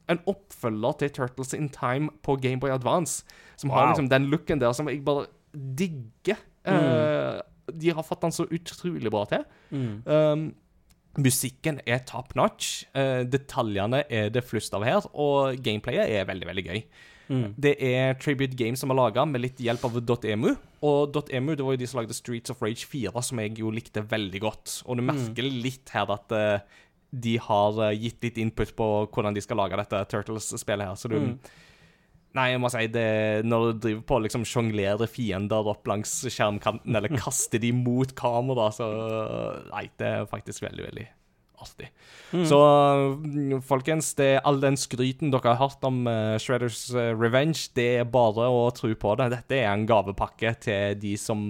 en 0.08 0.20
oppfølger 0.32 0.94
til 1.02 1.10
Turtles 1.18 1.54
in 1.58 1.68
Time 1.74 2.08
på 2.24 2.38
Gameboy 2.39 2.72
Advance. 2.72 3.26
Som 3.58 3.70
har 3.74 3.82
Wow. 3.88 3.89
liksom 3.91 4.10
den 4.10 4.30
looken 4.32 4.60
der 4.62 4.72
som 4.74 4.88
jeg 4.88 5.04
bare 5.04 5.26
digger. 5.76 6.38
Eh, 6.65 7.41
de 7.74 7.89
har 7.89 8.04
fått 8.04 8.22
den 8.22 8.32
så 8.32 8.46
utrolig 8.48 9.12
bra 9.12 9.26
til. 9.26 9.44
Mm. 9.72 10.04
Um, 10.08 10.56
musikken 11.17 11.80
er 11.86 11.99
top 12.08 12.36
notch. 12.36 12.86
eh, 12.95 13.23
detaljene 13.23 14.04
er 14.10 14.30
det 14.30 14.43
flust 14.45 14.73
av 14.73 14.84
her, 14.84 15.06
og 15.13 15.58
gameplayet 15.63 16.10
er 16.10 16.25
veldig, 16.25 16.47
veldig 16.47 16.65
gøy. 16.65 16.82
Mm. 17.30 17.56
Det 17.58 17.75
er 17.82 18.13
Tribute 18.21 18.56
Games 18.56 18.80
som 18.84 18.91
er 18.93 18.99
laga 18.99 19.25
med 19.25 19.41
litt 19.41 19.58
hjelp 19.58 19.86
av 19.88 19.95
.emu. 20.30 20.51
Og 20.86 21.15
.emu 21.34 21.56
det 21.56 21.65
var 21.65 21.73
jo 21.73 21.82
de 21.82 21.88
som 21.89 21.99
lagde 22.01 22.13
Streets 22.13 22.51
of 22.54 22.62
Rage 22.62 22.86
4, 22.86 23.10
som 23.25 23.39
jeg 23.41 23.58
jo 23.58 23.71
likte 23.73 24.04
veldig 24.06 24.41
godt. 24.43 24.82
Og 24.86 24.97
du 24.99 25.01
merker 25.01 25.47
litt 25.49 25.89
her 25.95 26.12
at 26.13 26.32
eh, 26.32 26.60
de 27.15 27.38
har 27.41 27.80
eh, 27.89 27.95
gitt 27.97 28.21
litt 28.28 28.38
input 28.38 28.75
på 28.78 28.89
hvordan 29.10 29.34
de 29.34 29.41
skal 29.41 29.58
lage 29.58 29.80
dette 29.80 30.04
Turtles-spillet 30.12 30.86
her. 30.91 30.95
Så 30.99 31.10
du 31.10 31.19
Mm. 31.19 31.39
Nei, 32.36 32.50
jeg 32.52 32.60
må 32.60 32.67
si 32.74 32.86
det 32.91 33.45
Når 33.48 33.65
du 33.69 33.78
driver 33.86 34.02
på 34.10 34.17
liksom 34.26 34.43
sjonglerer 34.48 35.08
fiender 35.08 35.67
opp 35.71 35.88
langs 35.88 36.17
skjermkanten, 36.28 36.95
eller 37.00 37.13
kaster 37.21 37.62
de 37.63 37.69
mot 37.76 38.12
kamera, 38.17 38.69
så 38.76 38.89
Nei, 39.71 39.86
det 40.02 40.10
er 40.17 40.26
faktisk 40.32 40.65
veldig, 40.67 40.89
veldig 40.89 41.06
artig. 41.65 41.88
Så 42.45 42.58
mm, 43.24 43.62
folkens, 43.63 44.10
det 44.19 44.26
er 44.36 44.41
all 44.45 44.60
den 44.60 44.76
skryten 44.78 45.32
dere 45.32 45.54
har 45.56 45.62
hørt 45.69 45.86
om 45.88 46.02
eh, 46.12 46.34
Shredders 46.43 46.82
eh, 46.93 47.13
Revenge, 47.15 47.69
det 47.80 47.86
er 48.02 48.10
bare 48.12 48.50
å 48.52 48.65
tro 48.76 48.91
på 49.00 49.13
det. 49.21 49.30
Dette 49.32 49.62
er 49.62 49.69
en 49.71 49.86
gavepakke 49.88 50.52
til 50.65 50.98
de 51.00 51.13
som 51.17 51.45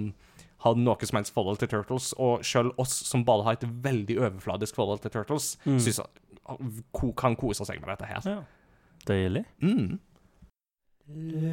har 0.62 0.78
noe 0.78 1.06
som 1.10 1.18
helst 1.18 1.34
forhold 1.34 1.58
til 1.60 1.68
Turtles, 1.74 2.12
og 2.22 2.46
sjøl 2.46 2.70
oss 2.80 2.94
som 3.10 3.26
bare 3.26 3.44
har 3.48 3.58
et 3.58 3.66
veldig 3.84 4.16
overfladisk 4.22 4.78
forhold 4.78 5.02
til 5.04 5.12
Turtles, 5.18 5.56
synes 5.66 5.98
at, 6.06 6.22
ko- 6.96 7.12
kan 7.18 7.34
kose 7.38 7.66
seg 7.66 7.82
med 7.82 7.90
dette 7.92 8.08
her. 8.08 8.30
Ja. 8.30 8.38
Deilig. 9.10 9.42
Mm. 9.62 9.98
Letter 11.08 11.46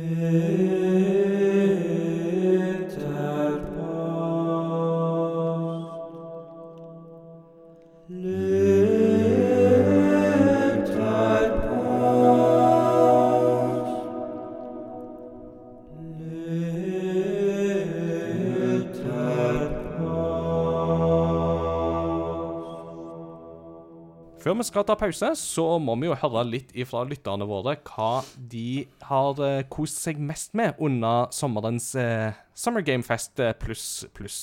Før 24.44 24.58
vi 24.60 24.64
skal 24.68 24.84
ta 24.84 24.96
pause, 25.00 25.30
så 25.40 25.64
må 25.80 25.94
vi 26.02 26.10
jo 26.10 26.18
høre 26.20 26.42
litt 26.44 26.74
ifra 26.76 27.06
lytterne 27.08 27.46
våre 27.48 27.78
hva 27.88 28.10
de 28.36 28.84
har 29.08 29.40
eh, 29.40 29.62
kost 29.72 30.02
seg 30.04 30.20
mest 30.20 30.52
med 30.60 30.76
under 30.84 31.30
sommerens 31.32 31.94
eh, 31.96 32.36
Summer 32.52 32.84
Game 32.84 33.08
Fest 33.08 33.40
eh, 33.40 33.54
pluss 33.56 34.04
pluss. 34.12 34.42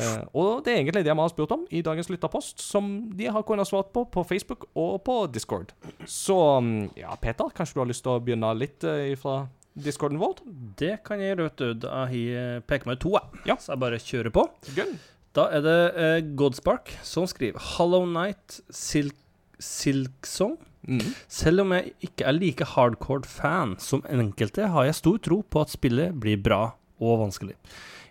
Eh, 0.00 0.22
og 0.32 0.62
det 0.64 0.72
er 0.72 0.80
egentlig 0.80 1.04
det 1.04 1.12
vi 1.12 1.20
har 1.20 1.34
spurt 1.34 1.52
om 1.52 1.66
i 1.68 1.82
dagens 1.84 2.08
lytterpost, 2.08 2.64
som 2.64 2.88
de 3.18 3.28
har 3.28 3.44
kunnet 3.44 3.68
svart 3.68 3.92
på 3.92 4.06
på 4.08 4.24
Facebook 4.24 4.70
og 4.72 5.02
på 5.04 5.18
Discord. 5.34 5.76
Så 6.08 6.40
mm, 6.64 6.96
ja, 7.02 7.12
Peter, 7.20 7.52
kanskje 7.52 7.76
du 7.76 7.84
har 7.84 7.92
lyst 7.92 8.06
til 8.06 8.16
å 8.16 8.24
begynne 8.24 8.56
litt 8.56 8.88
eh, 8.88 9.10
ifra 9.18 9.42
discorden 9.76 10.16
vår? 10.22 10.40
Det 10.80 10.96
kan 11.04 11.20
jeg 11.20 11.34
gjøre, 11.34 11.50
vet 11.50 11.60
du. 11.60 11.80
Da 11.84 12.06
har 12.06 12.16
jeg 12.16 12.64
peker 12.72 12.88
meg 12.88 13.04
to, 13.04 13.18
jeg. 13.20 13.44
Ja. 13.52 13.60
Så 13.60 13.74
jeg 13.74 13.84
bare 13.84 14.00
kjører 14.00 14.32
på. 14.40 14.48
Gunn? 14.72 14.96
Da 15.36 15.46
er 15.54 15.62
det 15.62 15.78
eh, 15.94 16.18
Godspark 16.38 16.90
som 17.06 17.28
skriver 17.30 17.62
Hollow 17.76 18.06
Night 18.08 18.58
Silk, 18.74 19.16
Silksong. 19.62 20.56
Mm. 20.88 21.04
Selv 21.30 21.62
om 21.62 21.74
jeg 21.76 21.92
ikke 22.08 22.26
er 22.26 22.34
like 22.34 22.66
hardcore 22.72 23.28
fan 23.28 23.76
som 23.78 24.02
enkelte, 24.10 24.70
har 24.72 24.88
jeg 24.88 24.98
stor 24.98 25.20
tro 25.22 25.42
på 25.46 25.62
at 25.62 25.70
spillet 25.70 26.16
blir 26.18 26.40
bra 26.42 26.62
og 27.00 27.20
vanskelig. 27.22 27.54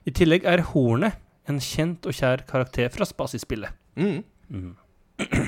I 0.08 0.13
tillegg 0.15 0.45
er 0.47 0.63
Hornet 0.71 1.19
en 1.49 1.60
kjent 1.63 2.05
og 2.08 2.15
kjær 2.15 2.45
karakter 2.47 2.91
fra 2.93 3.08
Spasi-spillet. 3.10 3.73
Mm. 3.99 4.75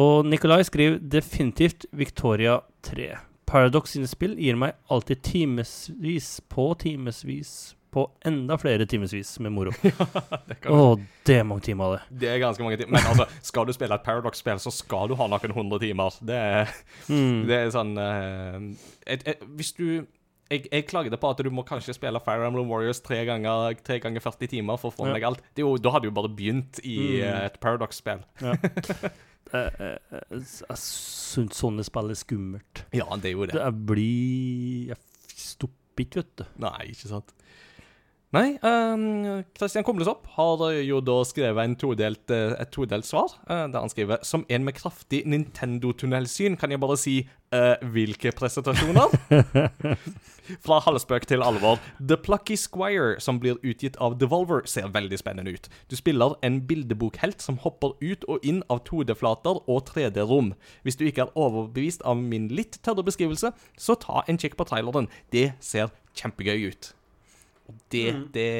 Og 0.00 0.22
Nikolai 0.26 0.62
skriver 0.62 1.00
definitivt 1.02 1.88
Victoria 1.90 2.60
3. 2.86 3.08
Paradox 3.50 3.96
sine 3.96 4.06
spill 4.06 4.36
gir 4.38 4.54
meg 4.58 4.76
alltid 4.86 5.24
timevis 5.26 6.36
på 6.46 6.68
timevis 6.78 7.74
på 7.90 8.04
enda 8.26 8.56
flere 8.60 8.86
timevis 8.86 9.32
med 9.42 9.52
moro. 9.52 9.72
Det, 10.48 10.56
kan, 10.62 10.70
Å, 10.72 10.94
det 11.26 11.36
er 11.40 11.44
mange 11.46 11.64
timer 11.66 11.96
det. 11.96 12.20
det 12.22 12.28
er 12.32 12.38
ganske 12.42 12.62
mange 12.62 12.76
timer. 12.78 12.92
Men 12.98 13.08
altså, 13.10 13.26
skal 13.42 13.66
du 13.66 13.72
spille 13.74 13.94
et 13.98 14.04
Paradox-spill, 14.06 14.60
så 14.62 14.70
skal 14.74 15.10
du 15.10 15.16
ha 15.18 15.26
noen 15.30 15.54
hundre 15.56 15.78
timer. 15.82 16.14
Det 16.22 16.38
er 16.38 16.72
Mm. 17.10 17.44
Det 17.48 17.56
er 17.56 17.70
sånn 17.74 17.92
uh, 17.98 18.58
et, 19.10 19.22
et, 19.26 19.40
Hvis 19.58 19.72
du 19.78 19.84
jeg, 20.50 20.64
jeg 20.70 20.86
klagde 20.90 21.14
på 21.18 21.28
at 21.30 21.38
du 21.46 21.50
må 21.54 21.62
kanskje 21.66 21.94
spille 21.94 22.18
Fire 22.26 22.46
Emblem 22.48 22.66
Warriors 22.70 22.98
tre 23.06 23.20
ganger, 23.28 23.76
tre 23.86 24.00
ganger 24.02 24.22
40 24.24 24.50
timer 24.50 24.78
for 24.82 24.90
å 24.90 24.94
få 24.96 25.04
med 25.06 25.12
Ja. 25.12 25.18
deg 25.20 25.26
alt. 25.28 25.42
Det 25.54 25.62
jo, 25.62 25.76
da 25.78 25.92
hadde 25.94 26.08
du 26.08 26.10
jo 26.10 26.16
bare 26.16 26.30
begynt 26.34 26.80
i 26.82 26.96
Mm. 27.22 27.44
et 27.46 27.58
Paradox-spill. 27.62 28.24
Ja. 28.42 28.54
eh, 29.54 29.70
eh, 29.78 30.16
Jeg 30.32 30.78
syns 30.82 31.54
sånne 31.58 31.84
spill 31.86 32.10
er 32.10 32.18
skummelt. 32.18 32.82
Ja, 32.94 33.06
det 33.16 33.30
er 33.30 33.36
jo 33.36 33.46
det. 33.46 33.54
Det 33.58 33.62
er 33.66 33.78
blir 33.90 34.90
Jeg 34.90 34.98
stopper 35.38 36.02
ikke, 36.06 36.22
vet 36.24 36.34
du. 36.42 36.44
Nei, 36.66 36.90
ikke 36.94 37.10
sant. 37.14 37.30
Nei, 38.30 38.60
um, 38.62 39.42
Christian 39.58 39.82
Kumlesopp 39.82 40.28
har 40.36 40.60
jo 40.86 41.00
da 41.02 41.16
skrevet 41.26 41.66
en 41.66 41.72
todelt, 41.74 42.30
eh, 42.30 42.52
et 42.62 42.70
todelt 42.70 43.02
svar, 43.02 43.32
eh, 43.50 43.64
der 43.66 43.80
han 43.80 43.90
skriver 43.90 44.22
Som 44.22 44.44
en 44.48 44.64
med 44.64 44.74
kraftig 44.74 45.24
Nintendo-tunnelsyn 45.26 46.56
kan 46.56 46.70
jeg 46.70 46.78
bare 46.78 46.96
si 46.96 47.14
uh, 47.52 47.74
hvilke 47.82 48.30
presentasjoner? 48.30 49.10
Fra 50.64 50.78
halvspøk 50.78 51.26
til 51.26 51.42
alvor. 51.42 51.80
The 51.98 52.16
Plucky 52.16 52.54
Squire, 52.54 53.18
som 53.18 53.40
blir 53.40 53.58
utgitt 53.66 53.98
av 53.98 54.14
Devolver, 54.20 54.62
ser 54.64 54.86
veldig 54.94 55.18
spennende 55.18 55.50
ut. 55.50 55.66
Du 55.90 55.96
spiller 55.98 56.38
en 56.46 56.60
bildebokhelt 56.66 57.42
som 57.42 57.58
hopper 57.58 57.98
ut 57.98 58.24
og 58.28 58.46
inn 58.46 58.62
av 58.70 58.84
2D-flater 58.86 59.58
og 59.66 59.90
3D-rom. 59.90 60.54
Hvis 60.86 61.02
du 61.02 61.04
ikke 61.04 61.26
er 61.26 61.34
overbevist 61.34 62.06
av 62.06 62.16
min 62.22 62.46
litt 62.46 62.78
tørre 62.86 63.02
beskrivelse, 63.02 63.50
så 63.78 63.98
ta 63.98 64.22
en 64.28 64.38
kikk 64.38 64.54
på 64.54 64.70
traileren. 64.70 65.10
Det 65.34 65.50
ser 65.58 65.90
kjempegøy 66.14 66.70
ut. 66.70 66.94
Og 67.70 67.78
det, 67.94 68.04
det 68.34 68.50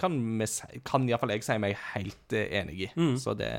kan, 0.00 0.16
vi 0.40 0.80
kan 0.86 1.04
iallfall 1.08 1.34
jeg 1.36 1.44
si 1.44 1.58
meg 1.62 1.76
helt 1.92 2.36
eh, 2.36 2.48
enig 2.62 2.86
i. 2.86 2.90
Så 3.20 3.36
det 3.36 3.52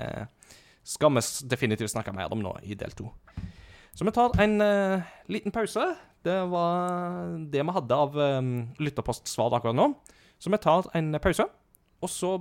skal 0.88 1.14
vi 1.14 1.24
definitivt 1.52 1.92
snakke 1.92 2.16
mer 2.16 2.32
om 2.34 2.42
nå 2.44 2.56
i 2.64 2.78
del 2.80 2.94
to. 2.98 3.12
Så 3.98 4.06
vi 4.06 4.14
tar 4.14 4.36
en 4.44 4.62
uh, 4.62 5.02
liten 5.28 5.52
pause. 5.52 5.84
Det 6.24 6.38
var 6.52 7.34
det 7.50 7.64
vi 7.64 7.76
hadde 7.76 7.98
av 7.98 8.18
um, 8.18 8.54
lytterpostsvar 8.78 9.58
akkurat 9.58 9.78
nå. 9.78 9.90
Så 10.38 10.54
vi 10.54 10.62
tar 10.62 10.86
en 10.98 11.18
pause, 11.24 11.48
og 12.02 12.14
så 12.14 12.38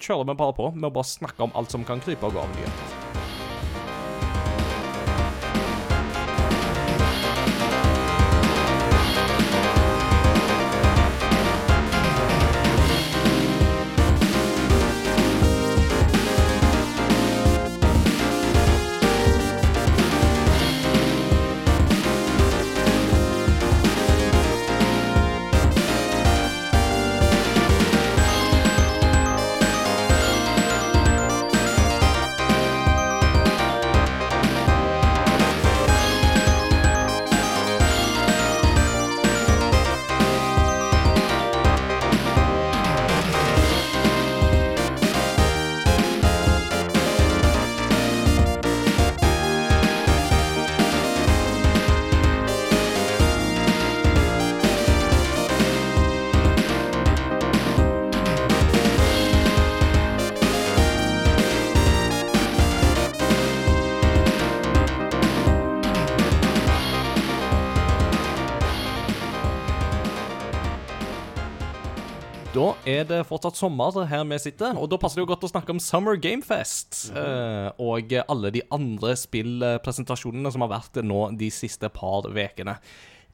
kjører 0.00 0.30
vi 0.32 0.40
bare 0.40 0.56
på 0.56 0.72
med 0.72 0.88
å 0.88 0.94
bare 0.96 1.12
snakke 1.12 1.44
om 1.44 1.54
alt 1.54 1.76
som 1.76 1.84
kan 1.84 2.02
krype 2.04 2.30
og 2.30 2.38
gå 2.38 2.44
av 2.44 2.54
nyheter. 2.56 2.93
Er 73.04 73.10
det 73.10 73.22
fortsatt 73.28 73.58
sommer 73.58 74.04
her 74.10 74.26
vi 74.28 74.40
sitter, 74.42 74.76
og 74.80 74.90
da 74.90 74.98
passer 75.00 75.20
det 75.20 75.26
jo 75.26 75.32
godt 75.34 75.46
å 75.46 75.52
snakke 75.52 75.74
om 75.74 75.82
Summer 75.82 76.18
Game 76.20 76.44
Fest. 76.44 77.08
Uh, 77.14 77.70
og 77.82 78.14
alle 78.24 78.52
de 78.54 78.64
andre 78.74 79.14
spillpresentasjonene 79.18 80.52
som 80.54 80.64
har 80.64 80.72
vært 80.78 81.02
nå 81.04 81.26
de 81.38 81.50
siste 81.54 81.90
par 81.92 82.26
ukene. 82.26 82.78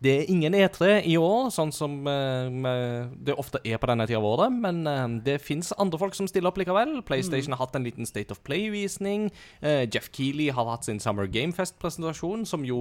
Det 0.01 0.13
er 0.17 0.31
ingen 0.33 0.55
E3 0.57 1.03
i 1.13 1.19
år, 1.21 1.51
sånn 1.53 1.75
som 1.77 1.99
uh, 2.09 3.11
det 3.21 3.37
ofte 3.37 3.61
er 3.69 3.77
på 3.77 3.91
denne 3.91 4.07
tida 4.09 4.17
av 4.17 4.29
året, 4.31 4.55
men 4.63 4.81
uh, 4.89 5.05
det 5.27 5.37
fins 5.45 5.75
andre 5.77 6.01
folk 6.01 6.17
som 6.17 6.29
stiller 6.31 6.49
opp 6.49 6.61
likevel. 6.61 7.03
PlayStation 7.05 7.53
har 7.53 7.61
hatt 7.67 7.77
en 7.77 7.85
liten 7.85 8.09
State 8.09 8.33
of 8.33 8.41
Play-visning. 8.49 9.29
Uh, 9.61 9.85
Jeff 9.85 10.09
Keeley 10.17 10.49
har 10.57 10.73
hatt 10.73 10.89
sin 10.89 11.03
Summer 11.05 11.29
Game 11.29 11.53
Fest-presentasjon, 11.53 12.49
som 12.49 12.65
jo 12.65 12.81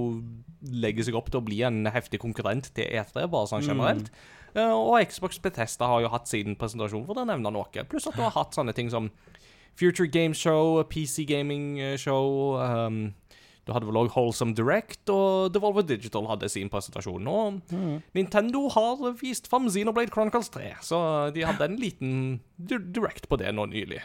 legger 0.64 1.10
seg 1.10 1.20
opp 1.20 1.28
til 1.28 1.42
å 1.42 1.44
bli 1.44 1.60
en 1.68 1.84
heftig 1.92 2.22
konkurrent 2.24 2.72
til 2.72 2.88
E3, 2.88 3.28
bare 3.28 3.52
sånn 3.52 3.68
generelt. 3.68 4.08
Eh, 4.08 4.39
og 4.56 4.96
Xbox 5.06 5.38
Bethesda 5.42 5.88
har 5.90 6.04
jo 6.04 6.12
hatt 6.12 6.30
sin 6.30 6.56
presentasjon, 6.58 7.06
for 7.08 7.18
å 7.20 7.26
nevne 7.28 7.52
noe. 7.54 7.84
Pluss 7.90 8.08
at 8.10 8.16
du 8.18 8.24
har 8.24 8.34
hatt 8.34 8.56
sånne 8.56 8.74
ting 8.76 8.90
som 8.92 9.10
Future 9.78 10.08
Game 10.10 10.34
Show, 10.34 10.82
PC 10.90 11.24
Gaming 11.24 11.80
eh, 11.80 11.96
Show 11.96 12.58
um, 12.60 13.14
Du 13.64 13.72
hadde 13.72 13.86
vel 13.88 14.00
òg 14.00 14.10
Wholesome 14.16 14.56
Direct, 14.56 15.02
og 15.12 15.52
Devolver 15.54 15.86
Digital 15.86 16.26
hadde 16.30 16.48
sin 16.50 16.70
presentasjon. 16.72 17.28
Og 17.30 17.60
Nintendo 18.16 18.66
har 18.74 19.04
vist 19.20 19.50
fram 19.50 19.68
Xenoblade 19.70 20.12
Chronicles 20.12 20.50
3, 20.52 20.72
så 20.84 20.98
de 21.34 21.46
hadde 21.46 21.68
en 21.68 21.78
liten 21.78 22.12
direct 22.56 23.28
på 23.30 23.38
det 23.40 23.52
nå 23.54 23.68
nylig. 23.70 24.02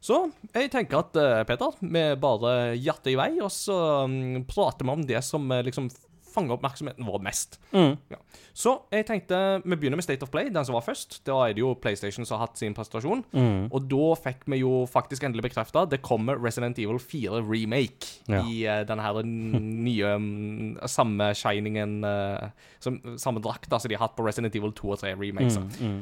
Så 0.00 0.16
jeg 0.54 0.70
tenker 0.72 1.02
at 1.02 1.16
eh, 1.20 1.42
Peter, 1.44 1.74
vi 1.84 2.04
bare 2.20 2.52
jatter 2.80 3.12
i 3.12 3.18
vei, 3.20 3.34
og 3.44 3.52
så 3.52 3.76
mm, 4.08 4.46
prater 4.48 4.88
vi 4.88 4.94
om 4.94 5.02
det 5.04 5.20
som 5.26 5.44
eh, 5.52 5.64
liksom 5.66 5.90
fanger 6.30 6.56
oppmerksomheten 6.56 7.06
vår 7.06 7.22
mest. 7.24 7.58
Mm. 7.74 7.94
Ja. 8.12 8.18
Så 8.56 8.76
jeg 8.92 9.06
tenkte 9.08 9.38
vi 9.64 9.76
begynner 9.76 9.96
med 10.00 10.04
State 10.06 10.24
of 10.26 10.30
Play, 10.32 10.50
den 10.52 10.64
som 10.66 10.74
var 10.76 10.84
først. 10.86 11.20
Da 11.26 11.38
er 11.46 11.54
det 11.56 11.62
jo 11.62 11.72
PlayStation 11.74 12.26
som 12.26 12.38
har 12.38 12.46
hatt 12.48 12.60
sin 12.60 12.74
presentasjon. 12.76 13.24
Mm. 13.34 13.68
Og 13.70 13.88
da 13.90 14.06
fikk 14.24 14.46
vi 14.50 14.60
jo 14.62 14.84
faktisk 14.90 15.24
endelig 15.26 15.48
bekrefta 15.50 15.86
det 15.90 16.02
kommer 16.06 16.38
Resident 16.40 16.78
Evil 16.78 17.00
4 17.02 17.42
remake 17.46 18.20
Ja. 18.30 18.42
i 18.46 18.62
uh, 18.68 18.82
den 18.86 18.98
her 19.02 19.20
nye 19.88 20.14
um, 20.16 20.78
samme 20.86 21.32
shiningen 21.34 22.00
uh, 22.04 22.48
som, 22.80 23.00
Samme 23.20 23.40
drakta 23.44 23.78
som 23.80 23.88
de 23.90 23.96
har 23.98 24.06
hatt 24.08 24.16
på 24.16 24.24
Resident 24.26 24.54
Evil 24.56 24.72
2 24.72 24.90
og 24.96 25.02
3 25.04 25.14
remakes. 25.18 25.58
Mm. 25.80 25.90
Mm. 25.90 26.00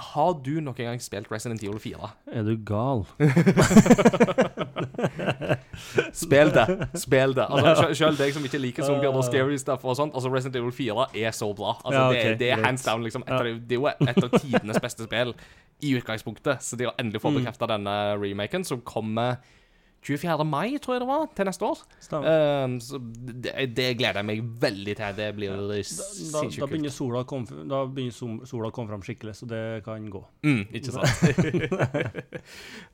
Har 0.00 0.36
du 0.46 0.52
noen 0.62 0.76
gang 0.78 1.00
spilt 1.02 1.26
Resident 1.32 1.62
Evil 1.66 1.80
4? 1.82 2.10
Er 2.32 2.44
du 2.46 2.54
gal? 2.64 3.02
Spill 6.12 6.50
det. 6.54 6.88
Spill 6.94 7.34
det. 7.34 7.46
Altså, 7.50 7.74
sel- 7.88 7.94
Selv 8.00 8.18
deg 8.18 8.32
som 8.34 8.44
ikke 8.44 8.60
liker 8.60 8.82
zombier 8.86 9.14
og 9.14 9.24
scary 9.24 9.56
stuff 9.60 9.84
og 9.84 9.96
sånt, 9.96 10.14
altså 10.14 10.32
Resident 10.32 10.56
Evil 10.56 10.72
4 10.72 11.06
er 11.14 11.30
så 11.36 11.48
bra. 11.56 11.76
Altså, 11.84 12.00
Ja, 12.14 12.28
det, 12.30 12.38
det 12.38 12.50
er 12.50 12.62
hands 12.64 12.84
down 12.84 13.02
liksom 13.04 13.22
et 13.26 13.32
Ja. 13.32 13.38
av, 13.40 13.44
Det 13.68 13.72
er 13.72 13.80
jo 13.80 13.86
et 13.86 14.22
av 14.24 14.30
tidenes 14.40 14.80
beste 14.80 15.04
spill 15.08 15.34
i 15.82 15.94
utgangspunktet. 15.96 16.60
Så 16.62 16.76
de 16.76 16.84
har 16.84 16.94
endelig 16.98 17.20
fått 17.22 17.32
Mm. 17.34 17.44
bekrefta 17.44 17.66
denne 17.68 17.94
remaken, 18.20 18.64
som 18.64 18.80
kommer 18.80 19.36
24. 20.02 20.44
mai, 20.48 20.78
tror 20.80 20.96
jeg 20.96 21.02
det 21.02 21.08
var, 21.10 21.26
til 21.36 21.48
neste 21.48 21.66
år. 21.66 21.80
Um, 22.10 22.76
så 22.80 22.98
det, 23.00 23.52
det 23.76 23.88
gleder 23.98 24.20
jeg 24.22 24.28
meg 24.30 24.42
veldig 24.62 24.94
til. 24.96 25.16
Det 25.18 25.28
blir 25.36 25.52
Da, 25.52 25.58
da, 25.60 25.76
da 25.76 25.82
sinnssykt 25.84 26.62
kult. 26.62 26.70
begynner 26.72 26.94
sola 26.94 27.20
å 27.20 27.28
komme 27.28 27.66
Da 27.68 27.82
begynner 27.84 28.46
sola 28.48 28.70
å 28.70 28.74
komme 28.74 28.92
fram 28.92 29.04
skikkelig, 29.04 29.34
så 29.42 29.48
det 29.50 29.62
kan 29.84 30.06
gå. 30.12 30.22
Mm, 30.46 30.62
ikke 30.80 30.94
sant? 30.96 31.10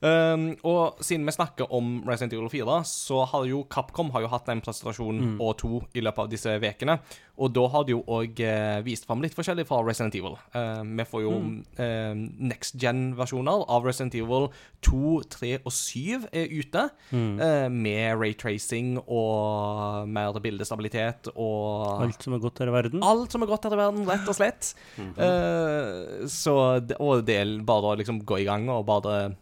um, 0.03 0.49
og 0.73 0.99
siden 1.05 1.27
vi 1.27 1.37
snakker 1.37 1.71
om 1.73 2.01
Resident 2.07 2.35
Evil 2.35 2.51
4, 2.51 2.81
så 2.91 3.23
har 3.31 3.47
jo 3.47 3.63
Capcom 3.71 4.11
har 4.15 4.25
jo 4.25 4.33
hatt 4.33 4.51
en 4.51 4.63
presentasjon 4.65 5.37
og 5.37 5.55
to 5.61 5.81
i 5.95 6.03
løpet 6.03 6.25
av 6.25 6.31
disse 6.35 6.57
ukene. 6.59 6.99
Og 7.37 7.53
da 7.53 7.67
har 7.69 7.85
de 7.85 7.93
jo 7.93 8.01
òg 8.09 8.39
eh, 8.41 8.79
vist 8.85 9.05
fram 9.05 9.21
litt 9.21 9.35
forskjellig 9.37 9.67
fra 9.69 9.83
Resident 9.85 10.15
Evil. 10.17 10.37
Uh, 10.55 10.81
vi 10.81 11.05
får 11.05 11.23
jo 11.23 11.33
eh, 11.77 12.17
next 12.17 12.79
gen-versjoner 12.81 13.65
av 13.69 13.85
Resident 13.85 14.17
Evil 14.17 14.49
2, 14.87 15.19
3 15.37 15.51
og 15.61 15.73
7 15.73 16.27
er 16.31 16.49
ute. 16.49 16.87
Eh, 17.11 17.67
med 17.71 18.19
raytracing 18.19 18.95
og 19.03 20.07
mer 20.11 20.37
bildestabilitet 20.43 21.31
og 21.35 22.05
Alt 22.07 22.27
som 22.27 22.37
er 22.37 22.43
godt 22.43 22.61
her 22.63 22.71
i 22.71 22.77
verden. 22.77 23.03
Alt 23.05 23.35
som 23.35 23.43
er 23.45 23.51
godt 23.51 23.67
her 23.67 23.75
i 23.77 23.81
verden, 23.81 24.07
rett 24.09 24.29
og 24.29 24.37
slett. 24.37 24.71
Eh, 24.97 26.25
så 26.31 26.55
det, 26.83 26.97
Og 27.03 27.25
det 27.27 27.41
er 27.41 27.53
bare 27.67 27.93
å 27.93 27.99
liksom 27.99 28.23
gå 28.27 28.41
i 28.43 28.47
gang 28.47 28.67
og 28.73 28.85
bare 28.87 29.35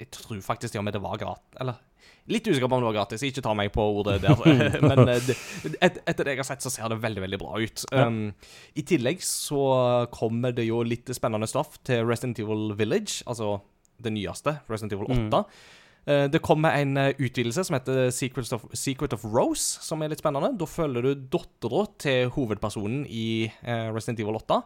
Jeg 0.00 0.10
tror 0.14 0.40
faktisk 0.44 0.74
til 0.74 0.82
og 0.82 0.88
med 0.88 0.96
det 0.96 1.02
var 1.04 1.20
gratis. 1.20 1.58
Eller 1.60 1.82
litt 2.30 2.46
usikker 2.48 2.70
på 2.70 2.76
om 2.78 2.80
det 2.80 2.88
var 2.88 2.96
gratis, 3.02 3.22
ikke 3.26 3.42
ta 3.44 3.52
meg 3.56 3.70
på 3.74 3.84
ordet 3.98 4.16
der. 4.24 4.38
Men 4.88 5.04
eh, 5.08 5.20
det, 5.26 5.36
et, 5.84 6.00
etter 6.08 6.24
det 6.24 6.36
jeg 6.36 6.42
har 6.42 6.48
sett, 6.48 6.64
så 6.64 6.72
ser 6.72 6.90
det 6.92 7.00
veldig 7.02 7.24
veldig 7.26 7.40
bra 7.42 7.60
ut. 7.60 7.84
Ja. 7.90 8.08
Um, 8.08 8.32
I 8.74 8.86
tillegg 8.88 9.22
så 9.24 9.62
kommer 10.14 10.54
det 10.56 10.66
jo 10.68 10.82
litt 10.86 11.10
spennende 11.16 11.48
stoff 11.50 11.78
til 11.86 12.04
Resident 12.08 12.40
Evil 12.42 12.72
Village, 12.78 13.22
altså 13.28 13.58
det 14.04 14.12
nyeste, 14.14 14.58
Resident 14.70 14.96
Evil 14.96 15.10
8. 15.12 15.44
Eh, 15.44 15.72
Det 16.06 16.40
kommer 16.44 16.74
en 16.76 16.96
eh, 17.00 17.14
utvidelse 17.18 17.64
som 17.64 17.74
heter 17.78 18.10
Secret 18.12 18.52
of, 18.52 18.66
Secret 18.76 19.12
of 19.16 19.22
Rose, 19.24 19.78
som 19.80 20.02
er 20.04 20.10
litt 20.12 20.20
spennende. 20.20 20.50
Da 20.60 20.66
følger 20.68 21.02
du 21.02 21.14
dattera 21.32 21.86
til 21.98 22.28
hovedpersonen 22.34 23.06
i 23.08 23.46
eh, 23.62 23.88
Resident 23.94 24.20
Evil 24.20 24.36
8. 24.36 24.58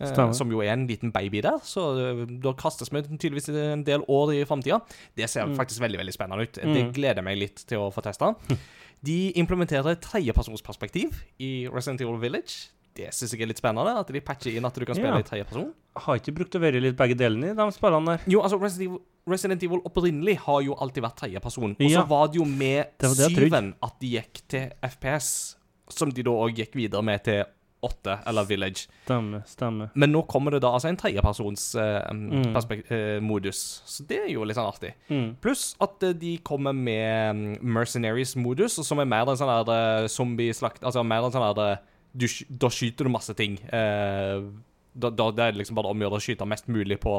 eh, 0.00 0.06
Stemmer. 0.12 0.32
som 0.34 0.50
jo 0.54 0.62
er 0.62 0.72
en 0.72 0.86
liten 0.86 1.10
baby 1.14 1.40
der, 1.42 1.58
så 1.66 1.88
eh, 1.98 2.22
da 2.42 2.52
kastes 2.58 2.92
vi 2.94 3.02
tydeligvis 3.16 3.48
en 3.50 3.82
del 3.86 4.06
år 4.08 4.32
i 4.36 4.44
framtida. 4.46 4.78
Det 5.18 5.28
ser 5.30 5.50
faktisk 5.58 5.80
veldig 5.82 5.98
veldig 6.04 6.14
spennende 6.14 6.46
ut. 6.46 6.52
Det 6.62 6.64
Mm. 6.86 6.92
gleder 6.94 7.22
jeg 7.22 7.24
meg 7.24 7.38
litt 7.38 7.64
til 7.66 7.78
å 7.78 7.90
få 7.94 8.02
testa. 8.02 8.34
De 9.04 9.32
implementerer 9.36 9.98
tredjepersonsperspektiv 10.00 11.18
i 11.38 11.66
Resident 11.68 12.00
Evil 12.00 12.18
Village. 12.22 12.70
Det 12.94 13.08
syns 13.12 13.32
jeg 13.34 13.42
er 13.42 13.46
litt 13.50 13.58
spennende, 13.58 13.96
at 13.98 14.06
de 14.14 14.20
patcher 14.20 14.54
inn 14.56 14.64
at 14.64 14.74
du 14.78 14.84
kan 14.86 14.94
spille 14.94 15.10
Ja. 15.14 15.18
i 15.18 15.22
tredjeperson. 15.26 15.72
Har 15.96 16.16
ikke 16.20 16.34
brukt 16.34 16.54
å 16.54 16.60
være 16.60 16.80
litt 16.80 16.96
begge 16.96 17.16
delene 17.18 17.50
i 17.50 17.54
de 17.54 17.66
spillene 17.72 18.06
der. 18.06 18.20
Jo, 18.30 18.40
altså 18.42 18.60
Resident 18.60 18.88
Evil, 18.88 19.00
Resident 19.26 19.62
Evil 19.62 19.80
opprinnelig 19.84 20.36
har 20.38 20.60
jo 20.62 20.74
alltid 20.74 21.02
vært 21.02 21.16
tredjeperson. 21.16 21.72
Og 21.74 21.78
så 21.78 21.90
Ja. 21.90 22.04
var 22.04 22.28
det 22.28 22.36
jo 22.36 22.44
med 22.44 22.86
Det 22.98 23.16
det 23.16 23.30
syven 23.34 23.74
at 23.82 23.98
de 24.00 24.10
gikk 24.18 24.42
til 24.48 24.70
FPS, 24.82 25.56
som 25.88 26.10
de 26.10 26.22
da 26.22 26.30
òg 26.30 26.54
gikk 26.54 26.72
videre 26.74 27.02
med 27.02 27.24
til 27.24 27.44
åtte, 27.82 28.18
eller 28.26 28.44
Village. 28.46 28.86
Stemme, 29.04 29.42
stemme. 29.46 29.90
Men 29.94 30.10
nå 30.12 30.22
kommer 30.26 30.52
det 30.52 30.62
da 30.62 30.68
altså 30.72 30.88
en 30.88 30.96
tredjepersons 30.96 31.74
eh, 31.74 32.10
Mm. 32.12 32.56
eh, 32.90 33.20
modus. 33.20 33.82
Så 33.84 34.06
det 34.06 34.20
er 34.24 34.28
jo 34.32 34.42
litt 34.44 34.56
sånn 34.56 34.72
artig. 34.72 34.94
Mm. 35.10 35.36
Pluss 35.40 35.74
at 35.80 36.02
eh, 36.02 36.12
de 36.14 36.38
kommer 36.38 36.72
med 36.72 37.58
Mercenaries-modus, 37.62 38.82
som 38.86 38.98
er 39.00 39.04
mer 39.04 39.28
en 39.28 39.36
sånn 39.36 39.66
der 39.66 40.04
eh, 40.04 40.08
zombie-slakt 40.08 40.82
Altså 40.82 41.04
mer 41.04 41.24
en 41.24 41.32
sånn 41.34 41.54
der 41.54 41.72
eh, 41.72 41.76
du, 42.14 42.26
Da 42.48 42.70
skyter 42.70 43.08
du 43.08 43.12
masse 43.12 43.34
ting. 43.38 43.58
Eh, 43.68 44.44
da, 44.94 45.10
da 45.10 45.30
det 45.34 45.48
er 45.48 45.58
liksom 45.58 45.78
bare 45.78 45.90
om 45.90 46.00
å 46.00 46.06
gjøre 46.06 46.20
å 46.20 46.24
skyte 46.24 46.46
mest 46.48 46.70
mulig 46.70 47.00
på 47.02 47.18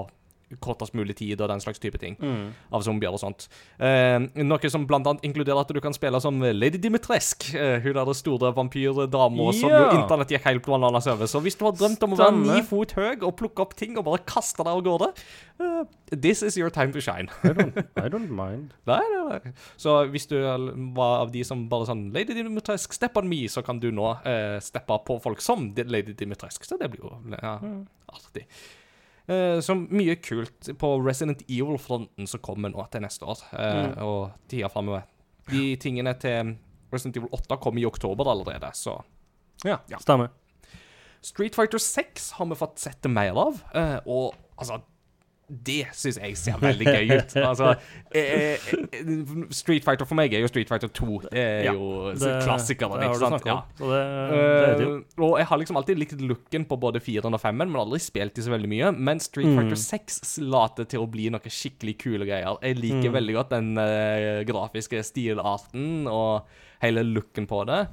kortest 0.61 0.95
mulig 0.97 1.15
tid 1.17 1.41
og 1.41 1.49
den 1.49 1.61
slags 1.63 1.81
type 1.81 1.99
ting. 2.01 2.17
Mm. 2.21 2.53
Av 2.75 2.83
zombier 2.85 3.13
og 3.15 3.21
sånt. 3.21 3.47
Eh, 3.79 4.17
noe 4.45 4.71
som 4.71 4.85
blant 4.87 5.07
annet 5.09 5.25
inkluderer 5.27 5.63
at 5.63 5.73
du 5.73 5.81
kan 5.83 5.95
spille 5.95 6.19
som 6.21 6.41
Lady 6.41 6.79
Dimitresk. 6.81 7.49
eh, 7.55 7.79
hun 7.83 7.95
der 7.97 8.13
store 8.13 8.51
vampyrdama 8.55 9.51
som 9.57 9.73
jo 9.73 9.83
internett 9.95 10.31
gikk 10.35 10.45
helt 10.45 10.65
bananas 10.65 11.07
over. 11.11 11.29
Så 11.29 11.41
hvis 11.43 11.57
du 11.57 11.65
har 11.65 11.75
drømt 11.75 12.03
om 12.05 12.15
å 12.15 12.19
være 12.19 12.37
ni 12.41 12.61
fot 12.65 12.95
høy 12.97 13.21
og 13.21 13.35
plukke 13.39 13.65
opp 13.65 13.75
ting 13.79 13.97
og 13.97 14.05
bare 14.07 14.23
kaste 14.27 14.63
deg 14.63 14.71
av 14.71 14.83
gårde, 14.85 15.11
uh, 15.59 15.83
this 16.11 16.43
is 16.43 16.57
your 16.57 16.69
time 16.69 16.93
to 16.93 17.01
shine. 17.01 17.29
I, 17.43 17.53
don't, 17.57 17.77
I 17.97 18.07
don't 18.09 18.31
mind. 18.31 18.73
Nei, 18.89 19.01
nei, 19.01 19.23
nei. 19.31 19.53
Så 19.81 19.97
hvis 20.13 20.27
du 20.29 20.37
var 20.95 21.25
av 21.25 21.31
de 21.33 21.43
som 21.47 21.65
bare 21.71 21.89
sånn 21.89 22.07
Lady 22.13 22.35
Dimitresk, 22.37 22.93
step 22.93 23.17
on 23.17 23.29
me, 23.29 23.45
så 23.51 23.63
kan 23.65 23.79
du 23.81 23.89
nå 23.93 24.11
eh, 24.27 24.57
steppe 24.63 24.99
på 25.07 25.19
folk 25.23 25.41
som 25.43 25.71
Lady 25.75 26.13
Dimitresk. 26.17 26.65
Så 26.67 26.77
det 26.81 26.91
blir 26.93 27.05
jo 27.07 27.13
ja, 27.33 27.57
artig. 28.13 28.45
Eh, 29.27 29.59
så 29.65 29.73
mye 29.75 30.15
kult 30.21 30.69
på 30.77 30.89
Resident 31.01 31.41
Evil-fronten 31.49 32.27
som 32.29 32.41
kommer 32.45 32.69
nå 32.69 32.85
til 32.93 33.01
neste 33.01 33.25
år, 33.25 33.41
mm. 33.53 33.95
og 34.05 34.35
tida 34.51 34.69
framover. 34.69 35.07
De 35.49 35.75
tingene 35.81 36.13
til 36.21 36.55
Resident 36.93 37.17
Evil 37.17 37.33
8 37.33 37.57
kommer 37.61 37.81
i 37.81 37.87
oktober 37.89 38.29
allerede, 38.31 38.69
så 38.77 38.99
Ja, 39.65 39.79
Ja. 39.89 39.97
stemmer. 39.97 40.29
Street 41.21 41.55
Fighter 41.55 41.79
6 41.81 42.31
har 42.37 42.45
vi 42.45 42.55
fått 42.55 42.77
sett 42.79 43.03
mer 43.09 43.33
av, 43.33 43.63
eh, 43.73 43.99
og 44.05 44.35
altså 44.59 44.81
det 45.47 45.85
syns 45.93 46.17
jeg 46.17 46.37
ser 46.41 46.55
veldig 46.57 46.85
gøy 46.89 47.11
ut. 47.19 47.33
Altså, 47.49 47.75
eh, 48.15 48.55
eh, 48.57 49.19
Street 49.53 49.83
Fighter 49.85 50.07
for 50.09 50.17
meg 50.17 50.33
er 50.33 50.41
jo 50.41 50.49
Street 50.49 50.69
Fighter 50.71 50.89
2. 50.89 51.19
Det 51.27 51.37
er 51.41 51.67
Ja, 51.67 51.73
jo 51.77 52.13
klassikeren, 52.41 53.03
ikke 53.05 53.19
sant? 53.21 53.45
Ja. 53.45 53.59
Det, 53.77 54.01
det. 54.31 54.87
Eh, 54.87 55.21
og 55.21 55.35
jeg 55.37 55.45
har 55.51 55.61
liksom 55.61 55.77
alltid 55.77 56.01
likt 56.01 56.17
looken 56.25 56.65
på 56.65 56.79
både 56.81 56.99
4 57.03 57.25
og 57.29 57.37
5, 57.43 57.59
men 57.61 57.75
aldri 57.77 58.01
spilt 58.01 58.33
de 58.39 58.41
så 58.47 58.55
veldig 58.55 58.71
mye. 58.73 58.91
Men 58.97 59.21
Street 59.21 59.45
Mm. 59.45 59.59
Fighter 59.59 59.77
6 59.83 60.39
later 60.41 60.89
til 60.89 61.03
å 61.05 61.09
bli 61.11 61.29
noe 61.29 61.39
skikkelig 61.53 61.97
kule 62.01 62.25
greier. 62.25 62.57
Jeg 62.65 62.79
liker 62.81 63.09
Mm. 63.11 63.17
veldig 63.19 63.33
godt 63.37 63.49
den 63.53 63.71
uh, 63.77 64.41
grafiske 64.49 65.03
stilarten 65.05 66.07
og 66.09 66.47
hele 66.81 67.03
looken 67.05 67.45
på 67.47 67.61
det. 67.69 67.83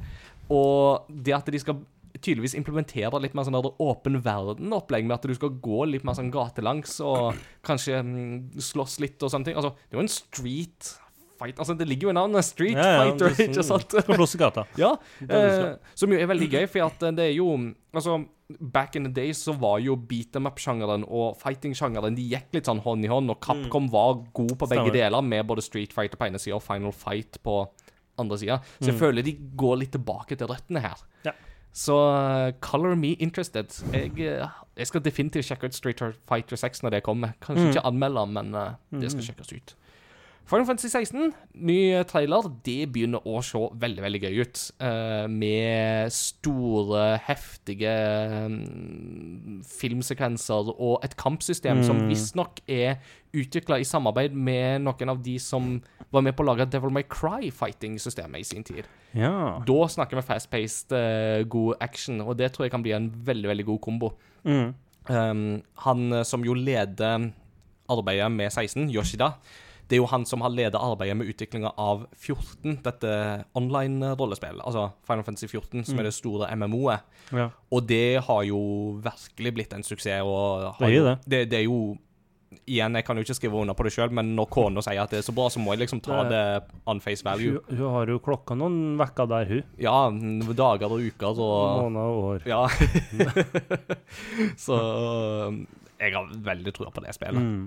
Og 0.52 1.04
det 1.08 1.34
at 1.36 1.46
de 1.52 1.58
skal 1.60 1.78
tydeligvis 2.22 2.54
implementerer 2.58 3.20
litt 3.20 3.34
mer 3.34 3.44
sånn 3.48 3.56
der 3.58 3.70
åpen 3.82 4.20
verden-opplegg, 4.24 5.04
med 5.08 5.18
at 5.18 5.26
du 5.28 5.34
skal 5.34 5.50
gå 5.62 5.84
litt 5.90 6.04
mer 6.06 6.14
sånn 6.18 6.30
gatelangs 6.32 7.00
og 7.04 7.34
kanskje 7.66 8.00
mm, 8.02 8.60
slåss 8.62 9.00
litt 9.02 9.22
og 9.22 9.30
sånne 9.34 9.50
ting. 9.50 9.56
Altså, 9.58 9.74
det 9.88 9.96
er 9.96 10.00
jo 10.00 10.06
en 10.06 10.12
street 10.16 10.92
fight 11.42 11.58
Altså, 11.58 11.74
det 11.74 11.88
ligger 11.88 12.06
jo 12.06 12.10
i 12.12 12.14
navnet 12.14 12.44
Street 12.46 12.76
Ja, 12.78 12.84
ja, 12.86 12.98
Fighter, 13.02 13.26
er 13.32 13.48
ikke 13.48 13.62
sånn- 13.64 13.80
sant? 13.82 13.96
Skal 14.04 14.14
slåss 14.20 14.34
i 14.36 14.38
gata. 14.38 14.62
Ja, 14.78 14.92
eh, 15.26 15.72
som 15.98 16.12
jo 16.14 16.18
er 16.22 16.28
veldig 16.30 16.48
gøy, 16.52 16.66
for 16.70 16.86
at 16.86 17.02
det 17.16 17.24
er 17.30 17.34
jo 17.34 17.48
Altså, 17.92 18.18
back 18.60 18.94
in 18.96 19.04
the 19.08 19.10
days 19.12 19.40
så 19.42 19.54
var 19.58 19.80
jo 19.82 19.96
beat 19.96 20.30
them 20.36 20.46
up-sjangeren 20.46 21.02
og 21.08 21.34
fighting-sjangeren 21.40 22.14
De 22.14 22.22
gikk 22.30 22.52
litt 22.54 22.68
sånn 22.70 22.82
hånd 22.84 23.04
i 23.04 23.10
hånd, 23.10 23.32
og 23.32 23.40
Capcom 23.42 23.88
var 23.90 24.20
god 24.36 24.54
på 24.60 24.68
begge 24.70 24.84
Mm. 24.84 24.90
Stemmer. 24.92 24.98
deler, 25.00 25.22
med 25.34 25.46
både 25.48 25.62
Street 25.66 25.92
Fighter 25.92 26.16
på 26.20 26.26
ene 26.28 26.38
sida 26.38 26.56
og 26.60 26.62
Final 26.62 26.92
Fight 26.92 27.38
på 27.42 27.56
andre 28.22 28.36
sida. 28.38 28.60
Så 28.78 28.92
jeg 28.92 28.94
Mm. 28.94 29.00
føler 29.00 29.24
de 29.24 29.32
går 29.56 29.78
litt 29.80 29.92
tilbake 29.92 30.36
til 30.38 30.46
røttene 30.46 30.80
her. 30.84 30.96
Ja. 31.24 31.32
Så 31.72 31.94
uh, 31.96 32.52
color 32.60 32.94
me 32.94 33.14
interested. 33.14 33.72
Jeg, 33.92 34.10
uh, 34.42 34.48
jeg 34.76 34.86
skal 34.86 35.00
definitivt 35.04 35.44
sjekke 35.48 35.64
ut 35.70 35.74
Street 35.74 36.02
Fighter 36.28 36.56
6 36.56 36.82
når 36.82 36.90
det 36.90 37.02
kommer. 37.02 37.32
Kanskje 37.40 37.64
Mm. 37.64 37.70
ikke 37.70 37.86
anmelde, 37.86 38.26
men 38.26 38.54
uh, 38.54 38.74
det 39.00 39.10
skal 39.10 39.22
Mm. 39.22 39.26
sjekkes 39.26 39.52
ut. 39.56 39.74
Final 40.50 40.66
Fantasy 40.66 40.88
16, 40.90 41.30
ny 41.64 41.76
trailer, 42.10 42.44
det 42.66 42.90
begynner 42.92 43.22
å 43.24 43.38
se 43.46 43.60
veldig 43.80 44.02
veldig 44.04 44.20
gøy 44.20 44.40
ut. 44.42 44.62
eh, 44.84 45.26
med 45.30 46.12
store, 46.12 47.18
heftige 47.24 47.92
mm, 48.50 49.62
filmsekvenser 49.64 50.72
og 50.74 51.04
et 51.06 51.16
kampsystem 51.16 51.82
som 51.86 51.96
Mm. 52.02 52.08
visstnok 52.10 52.60
er 52.68 52.98
utvikla 53.32 53.78
i 53.80 53.84
samarbeid 53.88 54.34
med 54.34 54.82
noen 54.82 55.08
av 55.08 55.22
de 55.22 55.38
som 55.38 55.80
var 56.12 56.20
med 56.22 56.36
på 56.36 56.42
å 56.44 56.46
lage 56.50 56.68
Devil 56.68 56.90
May 56.90 57.04
Cry-fighting-systemet 57.04 58.40
i 58.40 58.42
sin 58.44 58.64
tid. 58.64 58.84
Ja. 59.14 59.62
Da 59.64 59.88
snakker 59.88 60.16
vi 60.20 60.22
fast-paced, 60.22 60.92
eh, 60.92 61.44
god 61.44 61.76
action, 61.80 62.20
og 62.20 62.36
det 62.36 62.52
tror 62.52 62.64
jeg 62.66 62.72
kan 62.72 62.82
bli 62.82 62.92
en 62.92 63.08
veldig 63.10 63.48
veldig 63.48 63.64
god 63.66 63.80
kombo. 63.80 64.12
Mm. 64.44 64.74
Um, 65.08 65.62
han 65.78 66.12
eh, 66.12 66.22
som 66.24 66.44
jo 66.44 66.52
leder 66.54 67.32
arbeidet 67.88 68.30
med 68.30 68.50
16, 68.52 68.90
Yoshida, 68.90 69.32
det 69.88 69.96
er 69.96 70.00
jo 70.00 70.06
han 70.08 70.24
som 70.28 70.40
har 70.44 70.52
ledet 70.54 70.78
arbeidet 70.78 71.16
med 71.18 71.28
utviklinga 71.28 71.72
av 71.80 72.06
14, 72.16 72.78
dette 72.84 73.10
online-rollespillet. 73.58 74.62
Altså 74.64 74.86
Final 75.08 75.26
Fantasy 75.26 75.48
14, 75.50 75.84
som 75.88 75.98
er 76.00 76.08
det 76.08 76.14
store 76.16 76.48
MMO-et. 76.56 77.04
ja. 77.32 77.50
Og 77.72 77.86
det 77.88 78.22
har 78.24 78.42
jo 78.44 78.62
virkelig 79.04 79.52
blitt 79.56 79.72
en 79.76 79.84
suksess. 79.84 80.22
Og 80.24 80.72
har 80.78 80.88
Det 80.88 80.96
er 80.96 81.04
det. 81.04 81.18
det. 81.26 81.44
Det 81.50 81.58
er 81.58 81.68
jo 81.68 81.98
Igjen, 82.68 82.94
jeg 82.94 83.04
kan 83.06 83.16
jo 83.16 83.22
ikke 83.24 83.34
skrive 83.34 83.56
under 83.56 83.74
på 83.74 83.82
det 83.86 83.92
sjøl, 83.94 84.10
men 84.12 84.36
når 84.36 84.46
kona 84.52 84.82
sier 84.84 85.00
at 85.00 85.10
det 85.10 85.22
er 85.22 85.24
så 85.24 85.32
bra, 85.34 85.46
så 85.48 85.58
må 85.58 85.72
jeg 85.72 85.80
liksom 85.86 86.02
ta 86.04 86.18
det 86.28 86.42
on 86.86 87.00
face 87.00 87.24
value. 87.24 87.56
Hun, 87.64 87.78
hun 87.78 87.94
har 87.94 88.06
jo 88.12 88.18
klokka 88.20 88.54
noen 88.54 88.98
vekker 89.00 89.26
der, 89.30 89.48
hun. 89.48 89.62
Ja, 89.80 89.94
dager 90.52 90.92
og 90.92 91.00
uker 91.00 91.40
og 91.40 91.80
Måneder 91.80 92.12
og 92.12 92.28
år. 92.28 92.44
Ja. 92.46 92.68
så 94.66 94.76
jeg 96.02 96.14
har 96.14 96.30
veldig 96.44 96.74
trua 96.74 96.90
på 96.92 97.02
det 97.04 97.14
spillet. 97.16 97.40
Mm. 97.40 97.66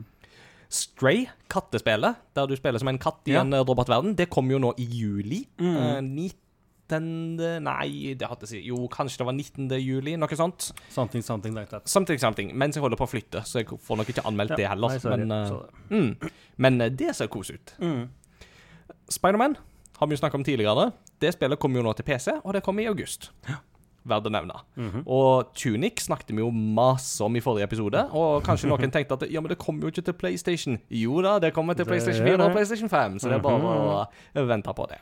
Stray, 0.75 1.25
kattespillet, 1.51 2.17
der 2.35 2.49
du 2.51 2.55
spiller 2.59 2.81
som 2.81 2.89
en 2.91 2.99
katt 3.01 3.21
i 3.29 3.35
Ja. 3.35 3.41
en 3.45 3.53
eh, 3.55 3.63
robotverden, 3.63 4.15
det 4.19 4.29
kom 4.33 4.49
jo 4.51 4.59
nå 4.59 4.73
i 4.81 4.85
juli. 4.85 5.45
Mm. 5.57 5.75
Eh, 5.75 6.01
19. 6.01 7.63
Nei, 7.65 8.13
det 8.13 8.27
hadde 8.29 8.45
jeg 8.45 8.49
si. 8.51 8.59
Jo, 8.67 8.87
kanskje 8.91 9.17
det 9.21 9.25
var 9.25 9.33
19. 9.33 9.69
juli, 9.81 10.15
noe 10.21 10.37
sånt. 10.37 10.67
Something, 10.93 11.23
something 11.25 11.55
like 11.55 11.71
that. 11.71 11.87
Something, 11.89 12.19
something. 12.21 12.51
Mens 12.53 12.75
jeg 12.77 12.83
holder 12.83 12.99
på 12.99 13.07
å 13.07 13.09
flytte, 13.09 13.41
så 13.47 13.63
jeg 13.63 13.71
får 13.81 13.97
nok 14.01 14.11
ikke 14.13 14.25
anmeldt 14.29 14.55
det 14.59 14.67
heller. 14.69 14.93
Nei, 14.99 15.15
men, 15.17 15.31
uh, 15.31 15.63
mm, 15.89 16.29
men 16.57 16.81
eh, 16.81 16.89
det 16.93 17.15
ser 17.15 17.31
kos 17.33 17.49
ut. 17.55 17.73
Mm. 17.81 18.09
Spiderman 19.09 19.57
har 19.97 20.07
vi 20.07 20.13
jo 20.13 20.21
snakket 20.21 20.41
om 20.41 20.43
tidligere. 20.45 20.91
Det 21.21 21.33
spillet 21.33 21.59
kommer 21.59 21.79
jo 21.81 21.87
nå 21.87 21.95
til 21.97 22.05
PC, 22.05 22.35
og 22.43 22.53
det 22.53 22.61
kommer 22.65 22.83
i 22.83 22.91
august. 22.91 23.31
Verdt 24.05 24.27
å 24.29 24.31
nevne. 24.33 24.59
Mhm. 24.77 25.03
Og 25.09 25.53
Tunic 25.57 26.03
snakket 26.05 26.35
vi 26.35 26.43
jo 26.43 26.51
masse 26.51 27.23
om 27.25 27.35
i 27.35 27.41
forrige 27.41 27.65
episode. 27.65 28.03
Og 28.13 28.43
kanskje 28.45 28.69
noen 28.69 28.93
tenkte 28.93 29.17
at 29.17 29.25
ja, 29.31 29.41
men 29.41 29.49
det 29.49 29.57
kommer 29.57 29.87
jo 29.87 29.93
ikke 29.93 30.05
til 30.05 30.13
PlayStation. 30.13 30.79
Jo 30.93 31.21
da, 31.25 31.39
det 31.41 31.53
kommer 31.55 31.73
til 31.73 31.89
PlayStation 31.89 32.25
4 32.25 32.37
og. 32.37 32.53
PlayStation 32.53 32.89
5, 32.89 33.19
så 33.19 33.31
det 33.31 33.39
er 33.39 33.45
bare 33.45 34.07
å 34.37 34.45
vente 34.45 34.73
på 34.77 34.87
det. 34.93 35.01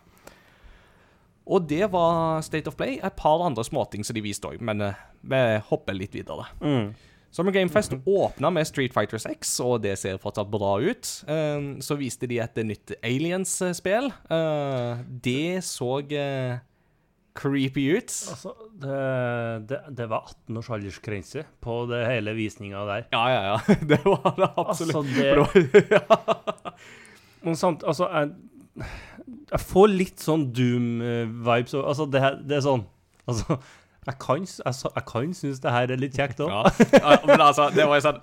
Og 1.46 1.66
det 1.68 1.92
var 1.92 2.42
State 2.42 2.72
of 2.72 2.78
Play. 2.80 3.00
Et 3.04 3.16
par 3.20 3.44
andre 3.44 3.64
småting 3.68 4.06
som 4.08 4.16
de 4.16 4.24
viste 4.24 4.48
òg, 4.48 4.62
men 4.64 4.82
eh, 4.82 5.02
vi 5.28 5.42
hopper 5.68 5.98
litt 5.98 6.16
videre. 6.16 6.48
Mm. 6.64 6.94
Summer 7.34 7.52
Game 7.52 7.70
Fest 7.74 7.96
åpna 8.06 8.52
med 8.54 8.68
Street 8.70 8.94
Fighter 8.94 9.18
6, 9.18 9.56
og 9.66 9.82
det 9.84 9.96
ser 10.00 10.20
fortsatt 10.22 10.52
bra 10.54 10.76
ut. 10.80 11.10
Eh, 11.28 11.66
så 11.84 11.98
viste 12.00 12.30
de 12.30 12.38
et 12.40 12.62
nytt 12.64 12.94
Aliens-spill. 13.04 14.12
Eh, 14.30 15.02
det 15.26 15.64
så 15.66 15.98
eh, 16.14 16.62
creepy 17.36 17.86
ut. 17.98 18.14
Altså, 18.34 18.54
det, 18.84 18.98
det, 19.70 19.80
det 19.98 20.06
var 20.12 20.28
18 20.30 20.58
års 20.62 20.70
aldersgrense 20.76 21.44
på 21.64 21.78
det 21.90 22.04
hele 22.08 22.34
visninga 22.38 22.84
der. 22.90 23.06
Ja, 23.14 23.24
ja, 23.34 23.42
ja. 23.54 23.76
Det 23.94 24.00
var 24.06 24.34
det 24.38 24.50
absolutt. 24.58 24.96
Altså, 24.96 25.64
det 25.74 26.04
Men 27.44 27.56
samt, 27.60 27.84
altså, 27.84 28.08
jeg, 28.14 28.86
jeg 29.52 29.60
får 29.68 29.88
litt 29.92 30.22
sånn 30.24 30.46
Doom-vibes. 30.56 31.74
Altså, 31.82 32.06
det, 32.10 32.22
det 32.48 32.60
er 32.62 32.68
sånn 32.70 32.86
Altså, 33.24 33.56
jeg 34.04 34.18
kan, 34.20 34.42
jeg, 34.44 34.74
jeg 34.84 35.04
kan 35.08 35.30
synes 35.38 35.62
det 35.64 35.72
her 35.72 35.92
er 35.96 36.00
litt 36.02 36.18
kjekt 36.20 36.42
òg. 36.44 36.50
Ja. 36.52 36.64
ja, 37.00 37.12
men 37.24 37.40
altså, 37.40 37.70
det 37.72 37.86
var 37.88 38.02
sånn 38.04 38.18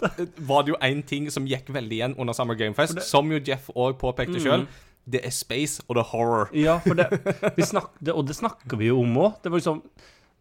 Var 0.51 0.67
det 0.67 0.75
jo 0.75 0.79
én 0.85 1.01
ting 1.09 1.31
som 1.33 1.47
gikk 1.49 1.71
veldig 1.73 1.97
igjen 1.97 2.17
under 2.21 2.37
Summer 2.37 2.59
Game 2.59 2.77
Fest, 2.77 3.01
som 3.09 3.31
jo 3.33 3.41
Jeff 3.41 3.71
òg 3.75 3.97
påpekte 4.01 4.37
Mm. 4.37 4.45
sjøl, 4.45 4.67
det 5.11 5.21
er 5.27 5.35
space 5.35 5.83
og 5.89 5.97
det 5.99 6.03
er 6.05 6.11
horror. 6.13 6.51
Ja, 6.57 6.79
for 6.85 6.95
det, 6.95 7.09
vi 7.59 7.67
snak, 7.67 7.91
det 8.01 8.15
Og 8.15 8.27
det 8.29 8.37
snakker 8.39 8.79
vi 8.81 8.87
jo 8.93 9.01
om 9.03 9.17
òg. 9.27 9.39
Det 9.43 9.51
var 9.53 9.59
liksom 9.63 9.83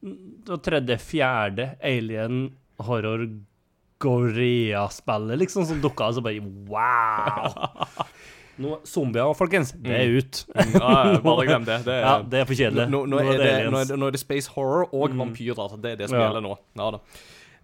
Det 0.01 0.53
var 0.53 0.61
tredje, 0.63 0.97
fjerde 1.03 1.70
alien 1.84 2.43
horror 2.80 3.28
Gorea-spillet 3.99 5.39
liksom 5.41 5.65
som 5.67 5.82
dukka 5.84 6.07
opp, 6.07 6.15
så 6.15 6.22
bare 6.24 6.39
wow! 6.70 8.05
Nå, 8.59 8.74
Zombier, 8.88 9.32
folkens, 9.39 9.70
det 9.80 9.93
er 9.95 10.09
ut. 10.20 10.39
Ja, 10.51 10.89
ja, 11.13 11.20
bare 11.24 11.45
glem 11.47 11.63
det. 11.67 11.78
det 11.86 11.93
er, 11.95 12.01
Ja, 12.03 12.13
det 12.28 12.41
er 12.41 12.47
for 12.49 12.59
kjedelig. 12.59 12.89
Nå, 12.91 13.05
nå, 13.07 13.22
Nå 13.24 13.36
det, 13.39 13.51
nå, 13.72 14.07
er 14.09 14.15
det, 14.15 14.20
space 14.20 14.51
horror 14.51 14.89
og 14.91 15.13
Mm. 15.13 15.22
vampyrer. 15.24 15.78
Det 15.80 15.91
er 15.93 15.95
det 16.01 16.09
som 16.11 16.20
Ja. 16.20 16.26
gjelder 16.28 16.43
nå. 16.43 16.57
Ja, 16.76 16.89
da. 16.91 16.99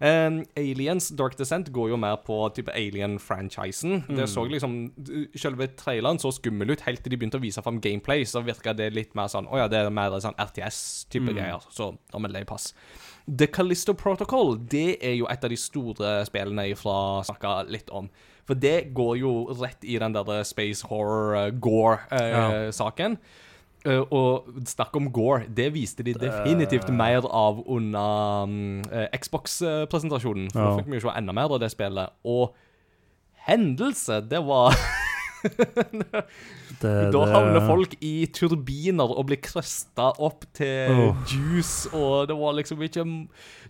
Um, 0.00 0.42
Aliens 0.60 1.08
Dark 1.16 1.36
Descent 1.38 1.70
går 1.72 1.88
jo 1.88 1.96
mer 1.96 2.16
på 2.20 2.36
type 2.54 2.68
Alien-franchisen. 2.72 4.02
Mm. 4.08 4.16
Det 4.18 4.26
så 4.28 4.44
liksom 4.44 4.74
Selve 5.36 5.66
traileren 5.78 6.18
så 6.20 6.28
skummel 6.36 6.70
ut 6.74 6.80
helt 6.84 7.00
til 7.02 7.10
de 7.14 7.16
begynte 7.16 7.38
å 7.40 7.42
vise 7.42 7.62
fram 7.64 7.80
gameplay. 7.80 8.24
Så 8.28 8.42
virka 8.44 8.74
det 8.76 8.90
litt 8.92 9.14
mer 9.16 9.28
sånn 9.32 9.48
Å 9.48 9.56
ja, 9.62 9.68
det 9.72 9.78
er 9.80 9.90
mer 9.90 10.10
sånn 10.20 10.36
RTS-type 10.36 11.24
Mm. 11.26 11.34
greier. 11.34 11.60
Så 11.72 11.96
da 12.12 12.18
må 12.18 12.28
det 12.32 12.46
pass. 12.46 12.74
The 13.26 13.46
Callisto 13.46 13.94
Protocol 13.94 14.58
det 14.58 14.98
er 15.02 15.14
jo 15.16 15.26
et 15.26 15.42
av 15.42 15.50
de 15.50 15.56
store 15.56 16.24
spillene 16.28 16.68
jeg 16.68 16.76
fra 16.78 17.22
snakka 17.24 17.64
litt 17.68 17.90
om. 17.90 18.08
For 18.46 18.54
det 18.54 18.92
går 18.94 19.16
jo 19.18 19.46
rett 19.58 19.82
i 19.82 19.98
den 19.98 20.12
der 20.12 20.44
space 20.44 20.82
horror-gore-saken. 20.86 23.12
Eh, 23.12 23.18
og 23.84 24.46
snakk 24.66 24.96
om 24.98 25.10
Gore, 25.12 25.44
det 25.54 25.68
viste 25.74 26.02
de 26.02 26.14
definitivt 26.18 26.88
mer 26.90 27.22
av 27.30 27.60
under 27.70 28.42
um, 28.48 28.80
eh, 28.90 29.06
Xbox-presentasjonen. 29.14 30.48
For 30.50 30.58
Ja. 30.60 30.70
da 30.70 30.76
fikk 30.80 30.90
vi 30.90 30.98
jo 30.98 31.04
se 31.08 31.14
enda 31.18 31.32
mer 31.32 31.52
av 31.54 31.60
det 31.60 31.70
spillet. 31.70 32.10
Og 32.24 32.54
hendelse, 33.46 34.20
det 34.28 34.40
var 34.46 34.74
Det, 35.46 35.92
Da 36.82 37.10
det- 37.12 37.32
havner 37.32 37.66
folk 37.68 37.94
i 38.02 38.26
turbiner 38.34 39.06
og 39.16 39.26
blir 39.28 39.38
krøsta 39.44 40.08
opp 40.18 40.44
til 40.56 40.90
Åh. 40.90 41.20
juice, 41.30 41.86
og 41.94 42.26
det 42.28 42.36
var 42.36 42.52
liksom 42.58 42.82
ikke 42.82 43.04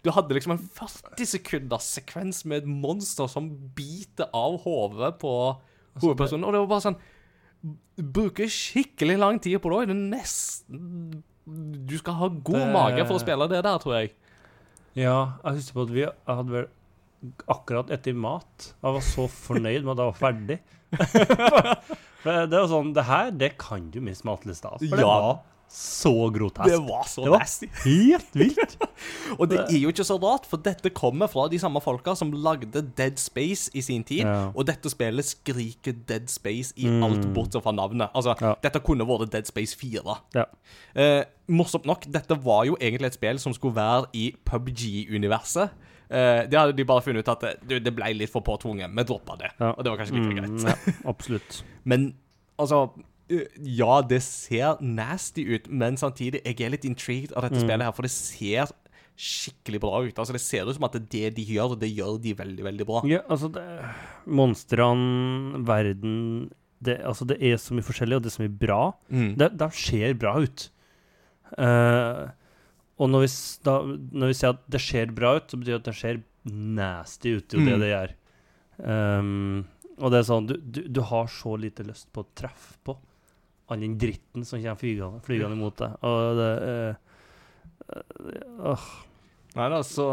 Du 0.05 0.11
hadde 0.15 0.33
liksom 0.33 0.53
en 0.55 0.63
40 0.73 1.27
sekunders 1.27 1.83
sekvens 1.99 2.45
med 2.47 2.63
et 2.63 2.69
monster 2.69 3.27
som 3.29 3.51
biter 3.77 4.31
av 4.33 4.61
hodet 4.63 5.19
på 5.21 5.57
hovedpersonen, 6.01 6.45
og 6.47 6.53
det 6.53 6.61
var 6.61 6.67
bare 6.73 6.85
sånn 6.87 6.97
Bruker 7.97 8.49
skikkelig 8.53 9.19
lang 9.19 9.39
tid 9.41 9.59
på 9.65 9.71
det. 9.73 9.89
Det 9.89 9.97
er 9.97 10.03
nesten 10.11 11.23
Du 11.89 11.97
skal 11.99 12.15
ha 12.19 12.29
god 12.29 12.59
Det- 12.61 12.73
mage 12.75 13.07
for 13.07 13.17
å 13.17 13.23
spille 13.23 13.47
det 13.49 13.63
der, 13.65 13.79
tror 13.79 13.95
jeg. 14.01 14.13
Ja, 14.97 15.33
jeg 15.45 15.55
husker 15.61 15.75
på 15.79 15.83
at 15.87 15.91
vi 15.95 16.05
hadde 16.27 16.51
vel 16.51 16.67
akkurat 17.49 17.91
etter 17.91 18.15
mat. 18.15 18.73
Jeg 18.83 18.93
var 18.97 19.01
så 19.05 19.27
fornøyd 19.29 19.85
med 19.85 19.93
at 19.95 20.03
jeg 20.03 20.13
var 20.13 20.21
ferdig. 20.21 20.59
Det 22.27 22.51
var 22.51 22.67
sånn 22.71 22.93
Det 22.97 23.05
her, 23.07 23.31
det 23.31 23.53
kan 23.61 23.91
du 23.95 24.01
miste 24.03 24.27
matlista. 24.27 24.73
Altså, 24.75 24.89
for 24.91 24.97
det 24.97 25.05
Ja. 25.07 25.13
var 25.21 25.39
så 25.69 26.13
grotesk. 26.33 26.69
Det 26.71 26.79
var 26.89 27.03
så 27.11 27.25
Det 27.25 27.31
var 27.33 27.39
nasty. 27.43 27.67
helt 27.85 28.35
vilt. 28.39 28.77
Og 29.41 29.49
det 29.51 29.59
er 29.67 29.79
jo 29.81 29.89
ikke 29.93 30.05
så 30.07 30.17
rart, 30.23 30.47
for 30.49 30.57
dette 30.63 30.91
kommer 30.95 31.27
fra 31.29 31.49
de 31.53 31.59
samme 31.59 31.81
folka 31.85 32.15
som 32.17 32.31
lagde 32.33 32.83
Dead 32.97 33.19
Space 33.21 33.71
i 33.75 33.81
sin 33.85 34.05
tid. 34.05 34.23
Ja. 34.25 34.51
Og 34.55 34.65
dette 34.67 34.89
spillet 34.93 35.25
skriker 35.27 35.93
Dead 36.09 36.29
Space 36.33 36.73
i 36.77 36.87
Mm. 36.87 37.03
alt 37.03 37.27
bortsett 37.35 37.63
fra 37.63 37.73
navnet. 37.73 38.09
Altså, 38.15 38.35
Ja. 38.41 38.55
dette 38.63 38.81
kunne 38.81 39.05
vært 39.07 39.31
Dead 39.31 39.45
Space 39.47 39.77
4. 39.77 40.17
Ja. 40.35 40.45
Eh, 40.95 41.25
morsomt 41.49 41.85
nok, 41.87 42.07
dette 42.11 42.35
var 42.45 42.65
jo 42.65 42.77
egentlig 42.81 43.07
et 43.07 43.15
spill 43.15 43.39
som 43.39 43.53
skulle 43.53 43.75
være 43.75 44.07
i 44.15 44.33
PubG-universet. 44.45 45.71
Eh, 46.11 46.47
det 46.47 46.55
hadde 46.59 46.77
de 46.77 46.85
bare 46.85 47.03
funnet 47.03 47.25
ut 47.27 47.29
at 47.29 47.59
det, 47.69 47.83
det 47.85 47.93
ble 47.95 48.13
litt 48.15 48.31
for 48.31 48.41
påtvunget. 48.47 48.93
Vi 48.95 49.03
droppa 49.09 49.37
det. 49.41 49.51
Og 49.61 49.83
det 49.83 49.91
var 49.91 49.99
kanskje 49.99 50.21
litt 50.21 50.37
greit. 50.39 50.63
Mm, 50.63 51.03
absolutt. 51.13 51.63
Men 51.85 52.15
altså 52.59 52.85
eh, 52.97 53.03
Ja, 53.29 54.01
det 54.03 54.21
ser 54.23 54.77
nasty 54.81 55.43
ut, 55.57 55.69
men 55.69 55.97
samtidig 55.97 56.45
jeg 56.45 56.61
er 56.61 56.71
litt 56.71 56.85
intrigued 56.85 57.33
av 57.35 57.43
dette 57.43 57.57
Mm. 57.59 57.65
spillet 57.67 57.83
her, 57.89 57.93
for 57.93 58.03
det 58.03 58.11
ser 58.13 58.71
skikkelig 59.17 59.81
bra 59.81 60.03
ut. 60.05 60.15
Altså 60.19 60.33
Det 60.33 60.41
ser 60.45 60.69
ut 60.69 60.75
som 60.77 60.85
at 60.85 60.93
det 61.11 61.35
de 61.35 61.45
gjør, 61.45 61.75
det 61.81 61.89
gjør 61.97 62.21
de 62.23 62.35
veldig, 62.35 62.63
veldig 62.65 62.87
bra. 62.87 63.01
Ja, 63.09 63.23
altså 63.29 63.51
Monstrene, 64.27 65.65
verden 65.67 66.51
det, 66.85 66.99
altså 67.09 67.25
det 67.27 67.39
er 67.41 67.57
så 67.57 67.73
mye 67.75 67.87
forskjellig, 67.87 68.19
og 68.19 68.23
det 68.27 68.31
er 68.31 68.37
så 68.37 68.43
mye 68.45 68.59
bra. 68.61 68.81
Mm. 69.11 69.31
Det, 69.41 69.49
det 69.59 69.69
ser 69.79 70.13
bra 70.21 70.35
ut. 70.45 70.67
Uh, 71.57 72.27
og 73.01 73.11
når 73.13 73.25
vi, 73.25 73.31
da, 73.65 73.77
når 74.21 74.31
vi 74.33 74.37
sier 74.37 74.53
at 74.55 74.61
det 74.73 74.83
ser 74.85 75.15
bra 75.17 75.35
ut, 75.39 75.49
så 75.51 75.59
betyr 75.61 75.73
det 75.77 75.81
at 75.81 75.89
det 75.89 75.97
ser 75.97 76.21
nasty 76.53 77.33
ut. 77.39 77.49
Det 77.49 77.57
er 77.57 77.63
jo 77.63 77.65
Mm. 77.65 77.73
det 77.73 77.81
det 77.81 77.93
gjør. 77.95 78.15
Um, 78.87 79.67
og 79.97 80.11
det 80.13 80.19
er 80.21 80.27
sånn 80.29 80.47
du, 80.51 80.57
du, 80.61 80.83
du 80.93 81.01
har 81.09 81.27
så 81.33 81.55
lite 81.57 81.87
lyst 81.89 82.11
på 82.13 82.21
å 82.21 82.29
treffe 82.37 82.77
på 82.85 82.99
all 83.69 83.83
den 83.83 83.99
dritten 83.99 84.47
som 84.47 84.63
kommer 84.63 84.79
flygende, 85.25 85.57
imot 85.59 85.83
deg. 85.83 85.99
Og 86.07 86.41
det 86.41 86.53
uh, 86.71 87.03
uh. 88.71 88.87
Nei 89.57 89.71
da, 89.73 89.79
så 89.89 90.05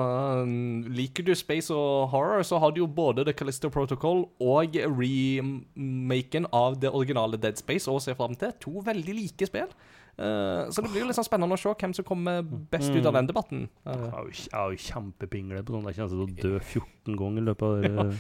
um, 0.46 0.86
liker 0.96 1.26
du 1.28 1.34
space 1.36 1.74
og 1.76 2.06
horror, 2.14 2.46
så 2.48 2.62
har 2.64 2.72
du 2.72 2.80
jo 2.80 2.88
både 2.88 3.26
The 3.28 3.34
Callisto 3.36 3.68
Protocol 3.74 4.24
og 4.40 4.78
remaken 4.88 6.48
av 6.56 6.78
det 6.80 6.94
originale 6.96 7.40
Dead 7.44 7.60
Space 7.60 7.92
å 7.92 8.00
se 8.00 8.16
fram 8.16 8.38
til. 8.40 8.54
To 8.64 8.84
veldig 8.86 9.18
like 9.18 9.50
spill. 9.50 9.74
Uh, 10.14 10.70
så 10.72 10.86
det 10.86 10.94
blir 10.94 11.04
jo 11.04 11.10
litt 11.10 11.18
sånn 11.18 11.28
spennende 11.28 11.58
å 11.58 11.60
se 11.60 11.74
hvem 11.76 11.96
som 11.98 12.08
kommer 12.08 12.40
best 12.46 12.96
ut 12.96 13.04
av 13.10 13.18
den 13.18 13.28
debatten. 13.34 13.68
Jeg 13.84 14.08
Eh, 14.14 14.48
er 14.54 14.72
jo, 14.72 14.80
kjempepingle 14.88 15.66
på 15.66 15.76
sånn. 15.76 15.92
Jeg 15.92 16.00
kommer 16.00 16.14
til 16.14 16.24
å 16.24 16.42
dø 16.46 16.60
14 16.62 17.20
ganger 17.20 17.44
i 17.44 17.48
løpet 17.50 17.68
av 17.68 17.74
den 17.84 18.18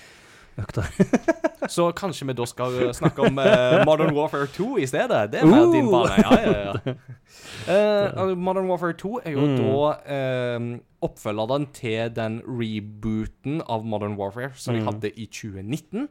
økta. 0.59 0.83
så 1.75 1.89
kanskje 1.95 2.27
vi 2.27 2.33
da 2.37 2.45
skal 2.49 2.75
eh, 2.87 2.91
snakke 2.93 3.21
om 3.29 3.37
uh, 3.39 3.83
Modern 3.87 4.13
Warfare 4.15 4.47
2 4.51 4.77
i 4.83 4.85
stedet. 4.89 5.31
Det 5.33 5.41
er 5.41 5.45
mer 5.49 5.69
din 5.73 5.87
Uh! 5.87 5.91
bane. 5.91 6.17
Ja, 6.19 6.33
ja, 6.41 6.53
ja. 6.67 6.95
Uh, 8.23 8.35
Modern 8.47 8.67
Warfare 8.69 8.93
2 8.99 9.13
er 9.25 9.31
jo 9.37 9.43
Mm. 9.43 9.55
da 9.59 10.13
eh, 10.15 10.67
oppfølgeren 11.03 11.65
til 11.75 12.11
den 12.15 12.37
rebooten 12.47 13.61
av 13.67 13.83
Modern 13.85 14.15
Warfare 14.19 14.51
som 14.55 14.75
vi 14.75 14.81
Mm. 14.81 14.87
hadde 14.87 15.11
i 15.19 15.25
2019. 15.27 16.07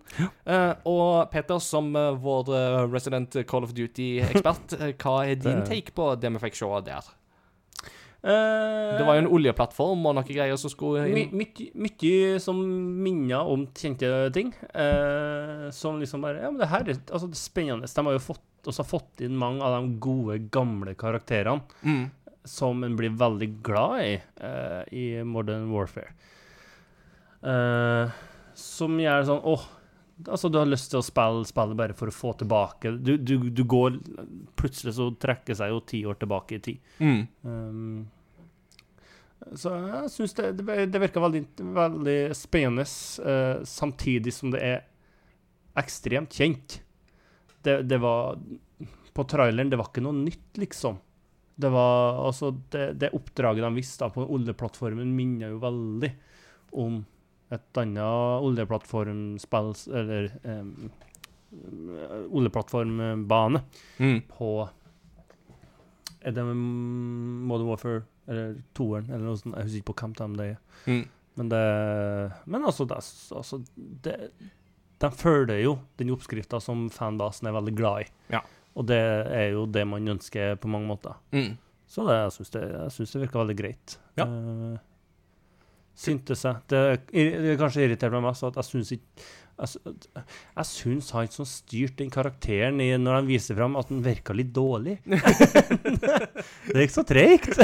Eh, 0.47 0.75
og 0.85 1.31
Peter, 1.33 1.59
som 1.59 1.93
vår 1.95 2.51
resident 2.93 3.37
Call 3.49 3.65
of 3.65 3.73
Duty-ekspert, 3.73 4.77
hva 5.01 5.17
er 5.31 5.35
din 5.41 5.63
take 5.65 5.93
på 5.97 6.15
det 6.21 6.33
vi 6.33 6.39
fikk 6.49 6.55
se 6.61 6.67
der? 6.91 7.13
Eh, 8.25 8.99
Det 8.99 9.05
var 9.07 9.17
jo 9.17 9.23
en 9.25 9.33
oljeplattform 9.35 10.05
og 10.07 10.15
noen 10.15 10.29
greier 10.29 10.57
som 10.61 10.71
skulle 10.71 11.09
inn. 11.11 11.33
mye, 11.75 12.39
som 12.41 12.57
minner 13.03 13.49
om 13.51 13.67
kjente 13.75 14.33
ting. 14.33 14.53
Uh, 14.75 15.71
som 15.75 15.99
liksom 15.99 16.23
bare 16.23 16.41
Ja, 16.45 16.51
men 16.51 16.59
det 16.61 16.69
her 16.71 16.81
er 16.87 16.95
altså, 17.11 17.27
det 17.27 17.35
er 17.35 17.43
spennende. 17.43 17.91
De 17.95 18.05
har 18.07 18.13
jo 18.13 18.19
fått, 18.23 18.45
også 18.71 18.85
fått 18.87 19.21
inn 19.27 19.35
mange 19.37 19.61
av 19.67 19.75
de 19.83 19.97
gode, 19.99 20.39
gamle 20.55 20.95
karakterene 20.95 21.63
Mm. 21.83 22.11
som 22.45 22.85
en 22.85 22.97
blir 22.97 23.11
veldig 23.11 23.63
glad 23.63 24.05
i 24.05 24.21
uh, 24.41 24.85
i 24.93 25.23
Modern 25.25 25.71
Warfare. 25.73 26.13
Som 28.55 28.99
gjør 29.01 29.25
sånn 29.27 29.43
Åh, 29.45 29.65
altså 30.27 30.49
du 30.49 30.59
har 30.61 30.69
lyst 30.69 30.91
til 30.93 31.01
å 31.01 31.07
spille 31.07 31.45
spillet 31.49 31.79
bare 31.79 31.97
for 31.99 32.11
å 32.11 32.15
få 32.15 32.33
tilbake 32.41 32.95
Du, 33.01 33.15
du, 33.17 33.37
du 33.51 33.63
går 33.69 33.99
Plutselig 34.59 34.97
så 34.99 35.09
trekker 35.21 35.57
seg 35.59 35.73
jo 35.73 35.81
ti 35.89 36.03
år 36.09 36.19
tilbake 36.21 36.59
i 36.59 36.63
tid. 36.63 36.91
Mm. 37.03 37.23
Um, 37.43 38.03
så 39.59 39.73
jeg 39.75 40.11
syns 40.15 40.37
det, 40.39 40.51
det, 40.63 41.01
virker 41.03 41.25
veldig, 41.25 41.43
veldig 41.75 42.19
spennende, 42.39 42.85
uh, 43.27 43.65
samtidig 43.67 44.35
som 44.37 44.53
det 44.55 44.61
er 44.63 44.85
ekstremt 45.83 46.37
kjent. 46.37 46.79
Det, 47.63 47.81
det 47.89 47.99
var 48.03 48.39
På 49.13 49.25
traileren, 49.29 49.71
det 49.71 49.79
var 49.81 49.91
ikke 49.91 50.05
noe 50.05 50.17
nytt, 50.17 50.61
liksom. 50.61 51.01
Det 51.55 51.69
var 51.73 52.23
altså 52.27 52.53
Det, 52.73 52.93
det 53.01 53.13
oppdraget 53.17 53.65
de 53.67 53.73
viste 53.77 54.05
da 54.05 54.13
på 54.15 54.25
oljeplattformen, 54.25 55.17
minner 55.17 55.53
jo 55.53 55.63
veldig 55.63 56.13
om 56.83 57.03
et 57.53 57.79
annet 57.83 58.43
oljeplattformspill 58.49 59.73
Eller 60.01 60.31
um, 60.45 60.91
oljeplattformbane 62.33 63.63
Mm. 63.99 64.23
på 64.29 64.69
Er 66.25 66.31
det 66.33 66.45
Modern 66.47 67.67
Warfare 67.69 68.03
eller 68.29 68.55
toeren 68.75 69.09
eller 69.11 69.25
noe 69.27 69.37
sånt? 69.41 69.57
Jeg 69.59 69.65
husker 69.67 69.81
ikke 69.83 69.91
på 69.93 69.97
hvem 70.01 70.13
av 70.23 70.37
det 70.39 70.47
er. 70.53 70.59
Mm. 70.87 71.03
Men 71.37 71.49
det 71.49 71.63
Men 72.47 72.65
altså, 72.69 72.85
det, 72.87 72.97
altså 73.37 73.59
det, 73.77 74.17
De 75.03 75.11
følger 75.11 75.63
jo 75.65 75.79
den 75.99 76.11
oppskrifta 76.15 76.61
som 76.63 76.89
fanbasen 76.91 77.49
er 77.49 77.53
veldig 77.57 77.75
glad 77.77 78.05
i. 78.05 78.07
Ja. 78.37 78.41
Og 78.77 78.87
det 78.87 79.01
er 79.03 79.51
jo 79.53 79.67
det 79.67 79.83
man 79.87 80.07
ønsker 80.09 80.55
på 80.57 80.69
mange 80.71 80.87
måter. 80.87 81.17
Mm. 81.33 81.57
Så 81.89 82.07
det, 82.07 82.15
jeg 82.15 82.33
syns 82.33 82.51
det, 82.55 82.63
jeg 82.71 82.93
synes 82.95 83.11
det 83.13 83.21
virker 83.25 83.43
veldig 83.43 83.57
greit. 83.59 83.99
Ja. 84.17 84.25
Uh, 84.25 84.79
syntes 85.99 86.43
jeg. 86.47 86.57
Det, 86.73 86.83
det 87.13 87.59
kanskje 87.61 87.87
irriterte 87.87 88.17
meg 88.17 88.31
mest 88.31 88.45
at 88.49 88.59
jeg 88.61 88.69
syns 88.71 88.93
ikke 88.97 89.31
jeg, 89.63 89.69
sy- 89.69 90.17
jeg 90.57 90.67
syns 90.67 91.11
han 91.15 91.29
som 91.31 91.47
styrte 91.47 92.01
den 92.01 92.11
karakteren 92.11 92.81
i, 92.83 92.89
når 92.99 93.19
han 93.21 93.29
viser 93.29 93.55
fram, 93.59 93.77
at 93.79 93.91
han 93.93 94.01
virka 94.03 94.35
litt 94.35 94.51
dårlig. 94.57 94.97
det 96.73 96.87
gikk 96.87 96.95
så 96.95 97.05
tregt. 97.07 97.61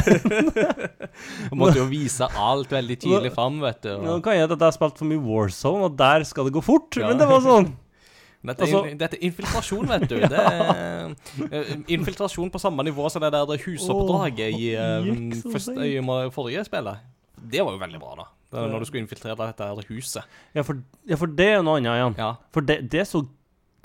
Og 1.48 1.56
måtte 1.58 1.80
jo 1.80 1.88
vise 1.90 2.28
alt 2.38 2.70
veldig 2.76 2.98
tydelig 3.02 3.32
fram, 3.34 3.58
vet 3.64 3.82
du. 3.88 3.92
Nå 4.04 4.18
kan 4.22 4.36
jeg 4.36 4.46
at 4.46 4.54
jeg 4.54 4.62
har 4.68 4.76
spilt 4.76 5.00
for 5.00 5.10
mye 5.10 5.24
Warzone, 5.24 5.88
og 5.88 5.98
der 5.98 6.26
skal 6.28 6.48
det 6.48 6.54
gå 6.60 6.62
fort. 6.68 7.00
Ja. 7.00 7.10
Men 7.10 7.20
det 7.24 7.28
var 7.32 7.42
sånn. 7.48 7.72
dette, 8.48 8.62
er, 8.62 8.68
altså- 8.68 8.96
dette 9.02 9.18
er 9.18 9.26
infiltrasjon, 9.32 9.90
vet 9.96 10.08
du. 10.12 10.16
Det 10.22 10.46
er 10.46 11.14
eh, 11.50 11.76
infiltrasjon 11.98 12.52
på 12.54 12.62
samme 12.62 12.86
nivå 12.86 13.08
som 13.10 13.24
det 13.24 13.32
der 13.34 13.64
husoppdraget 13.64 14.54
i, 14.54 14.74
um, 14.76 15.32
første, 15.50 15.78
i 15.88 15.98
forrige 16.36 16.68
spillet. 16.68 17.06
Det 17.50 17.60
var 17.64 17.72
jo 17.72 17.78
veldig 17.78 18.00
bra, 18.00 18.14
da. 18.16 18.24
Det 18.50 18.58
er 18.58 18.68
Når 18.72 18.80
du 18.80 18.84
skulle 18.88 19.02
infiltrere 19.06 19.36
dette 19.36 19.60
her 19.68 19.82
huset. 19.88 20.24
Ja, 20.54 20.62
for, 20.64 20.78
ja, 21.06 21.16
for 21.16 21.26
det 21.26 21.46
er 21.58 21.62
noe 21.62 21.76
annet 21.78 21.98
igjen. 21.98 22.16
Ja. 22.18 22.30
For 22.50 22.60
det, 22.62 22.78
det 22.90 23.04
så 23.06 23.26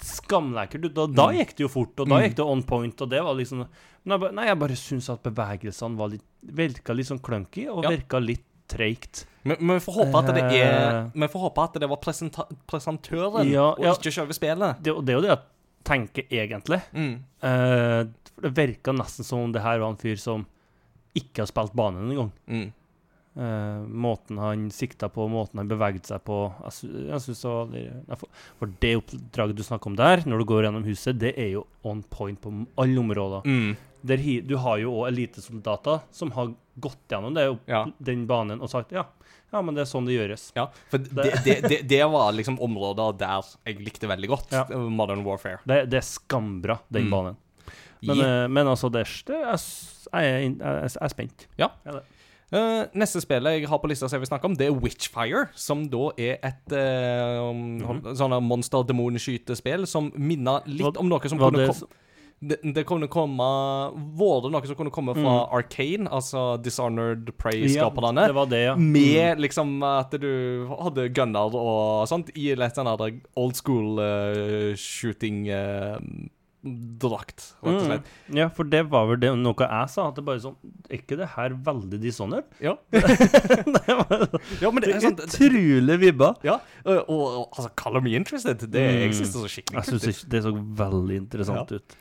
skamlekkert 0.04 0.86
ut. 0.86 0.94
Da, 0.96 1.06
da 1.08 1.28
Mm. 1.30 1.38
gikk 1.40 1.56
det 1.56 1.60
jo 1.66 1.68
fort, 1.68 2.00
og 2.00 2.08
da 2.10 2.16
Mm. 2.16 2.24
gikk 2.30 2.36
det 2.36 2.46
on 2.46 2.64
point, 2.64 3.02
og 3.02 3.10
det 3.10 3.22
var 3.24 3.34
liksom 3.36 3.68
Men 4.06 4.20
jeg, 4.20 4.20
ba- 4.20 4.32
nei, 4.36 4.46
jeg 4.48 4.60
bare 4.60 4.76
syns 4.76 5.10
at 5.10 5.24
bevegelsene 5.24 5.96
var 5.98 6.10
litt 6.10 6.24
virka 6.46 6.94
litt 6.94 7.08
sånn 7.08 7.22
clunky, 7.22 7.70
og 7.72 7.84
Ja. 7.86 7.90
virka 7.92 8.20
litt 8.20 8.44
treigt. 8.68 9.26
Men, 9.46 9.56
men 9.62 9.80
vi 9.80 9.86
får 9.86 9.94
håpe 10.06 10.18
at 10.20 10.36
det 10.36 10.44
er 10.44 11.06
Eh. 11.06 11.12
Vi 11.14 11.28
får 11.28 11.42
håpe 11.54 11.64
at 11.64 11.74
det 11.80 11.88
var 11.90 11.98
presentøren, 12.68 13.50
Ja, 13.50 13.70
og 13.72 13.80
ja. 13.80 13.94
ikke 13.94 14.12
selve 14.12 14.34
spillet. 14.34 14.82
Det, 14.84 14.94
det 15.06 15.10
er 15.14 15.20
jo 15.20 15.22
det 15.22 15.30
jeg 15.30 15.40
tenker 15.86 16.24
egentlig. 16.30 16.82
Mm. 16.94 17.24
Uh, 17.44 18.04
det 18.42 18.54
virka 18.56 18.92
nesten 18.92 19.24
som 19.24 19.40
om 19.40 19.52
det 19.52 19.62
her 19.62 19.80
var 19.80 19.90
en 19.90 19.98
fyr 19.98 20.18
som 20.18 20.46
ikke 21.16 21.44
har 21.44 21.46
spilt 21.48 21.74
banen 21.76 22.12
engang. 22.12 22.32
Mm. 22.50 22.74
Eh, 23.36 23.80
måten 23.90 24.38
han 24.38 24.68
sikta 24.70 25.08
på, 25.10 25.24
måten 25.32 25.58
han 25.58 25.68
beveget 25.72 26.06
seg 26.06 26.22
på 26.22 26.36
Jeg, 26.62 26.72
sy 26.76 26.90
jeg 27.10 27.22
synes 27.24 27.40
det 27.72 28.18
for, 28.20 28.30
det 28.80 28.92
oppdraget 29.00 29.56
du 29.58 29.64
snakker 29.66 29.90
om 29.90 29.96
der, 29.98 30.22
når 30.30 30.38
du 30.44 30.46
går 30.52 30.68
gjennom 30.68 30.86
huset, 30.86 31.18
det 31.18 31.32
er 31.42 31.50
jo 31.56 31.64
on 31.84 32.04
point 32.14 32.38
på 32.40 32.52
alle 32.78 33.00
områder. 33.02 33.42
Mm. 33.50 33.74
Der 34.06 34.22
du 34.46 34.54
har 34.62 34.78
jo 34.84 34.92
òg 35.00 35.08
elitesoldater 35.10 36.04
som 36.12 36.30
har 36.38 36.54
gått 36.80 37.00
gjennom 37.10 37.34
det, 37.34 37.48
opp- 37.56 37.68
Ja. 37.68 37.86
den 37.98 38.28
banen 38.28 38.62
og 38.62 38.70
sagt 38.70 38.92
ja, 38.92 39.06
ja, 39.52 39.62
men 39.62 39.74
det 39.74 39.82
er 39.82 39.90
sånn 39.90 40.06
det 40.06 40.14
gjøres. 40.20 40.52
Ja, 40.56 40.68
for 40.90 40.98
det, 41.00 41.34
det, 41.44 41.58
det, 41.70 41.82
det 41.90 42.04
var 42.10 42.32
liksom 42.34 42.60
områder 42.62 43.18
der 43.18 43.42
jeg 43.66 43.80
likte 43.82 44.08
veldig 44.10 44.28
godt 44.30 44.52
Ja. 44.52 44.66
Modern 44.78 45.24
Warfare. 45.26 45.60
Det, 45.66 45.90
det 45.90 45.98
er 46.04 46.06
skambra, 46.06 46.80
den 46.92 47.06
Mm. 47.06 47.10
banen. 47.12 47.36
Men, 48.04 48.18
Yeah. 48.18 48.44
eh, 48.44 48.48
men 48.50 48.68
altså, 48.68 48.92
det, 48.92 49.06
jeg, 49.08 49.60
jeg, 50.12 50.58
er- 50.60 50.82
jeg 50.84 50.98
er 51.02 51.08
spent. 51.10 51.48
Ja. 51.58 51.70
Ja, 51.86 51.92
det. 51.94 52.04
Eh, 52.52 52.86
neste 52.94 53.22
spillet 53.24 53.60
jeg 53.62 53.70
har 53.70 53.80
på 53.80 53.88
lista 53.90 54.06
som 54.10 54.18
jeg 54.20 54.26
vil 54.28 54.32
snakke 54.38 54.46
om, 54.46 54.56
det 54.60 54.68
er 54.68 54.76
Witchfire. 54.78 55.48
Som 55.56 55.88
da 55.90 56.12
er 56.18 56.38
et 56.44 56.72
uh, 56.76 57.54
Mhm. 57.54 58.16
sånn 58.18 58.36
monster-demon-skytespill 58.46 59.88
som 59.88 60.12
minner 60.16 60.62
litt 60.68 60.82
Hva- 60.86 61.00
om 61.00 61.10
noe 61.10 61.28
som 61.30 61.40
kunne 61.40 61.58
det, 61.58 61.68
komme 61.74 61.88
det, 62.44 62.58
det 62.76 62.86
kunne 62.86 63.08
komme 63.08 63.46
Var 64.20 64.42
det 64.44 64.52
noe 64.52 64.66
som 64.68 64.76
kunne 64.76 64.92
komme 64.92 65.14
fra 65.16 65.48
Arcane, 65.56 66.08
altså 66.12 66.62
Dishonored 66.62 67.32
Prey-skaperne? 67.38 68.28
Ja, 68.28 68.46
ja. 68.60 68.76
Med 68.76 69.40
liksom 69.40 69.82
at 69.84 70.12
du 70.20 70.68
hadde 70.70 71.10
gunner 71.14 71.56
og 71.56 72.08
sånt 72.08 72.30
i 72.36 72.54
litt 72.54 72.76
sånn 72.76 73.22
old 73.38 73.56
school 73.56 73.98
uh, 74.00 74.76
shooting 74.76 75.48
eh, 75.48 75.98
drakt, 76.64 77.44
rett 77.64 77.76
og 77.76 77.86
slett. 77.88 78.06
Mm. 78.30 78.38
Ja, 78.40 78.46
for 78.56 78.64
det 78.72 78.80
var 78.92 79.08
vel 79.10 79.18
det, 79.20 79.32
noe 79.36 79.66
jeg 79.68 79.90
sa. 79.92 80.06
At 80.08 80.16
det 80.16 80.24
bare 80.28 80.40
sånn 80.40 80.56
Er 80.90 81.02
ikke 81.02 81.18
det 81.20 81.28
her 81.36 81.56
veldig 81.66 82.00
dishonored? 82.00 82.46
Ja. 82.64 82.76
det 82.94 83.98
var 84.00 84.24
ja, 84.62 84.72
men 84.72 84.80
det 84.86 84.94
er 84.96 85.04
sånn 85.04 85.18
utrolig 85.20 85.98
vibba. 86.06 86.32
Ja, 86.48 86.60
og, 86.86 86.98
og, 87.10 87.26
og 87.28 87.58
altså, 87.58 87.70
color 87.84 88.04
me 88.06 88.16
interested. 88.16 88.64
Det 88.72 88.84
jeg 88.88 89.10
Mm. 89.10 89.18
synes 89.18 89.34
det 89.34 89.42
så 89.44 89.50
skikkelig 89.52 89.82
Jeg 89.82 89.92
kult 89.92 90.08
ut. 90.08 90.24
det 90.32 90.44
så 90.46 90.54
veldig 90.84 91.16
interessant 91.20 91.72
ut. 91.76 91.96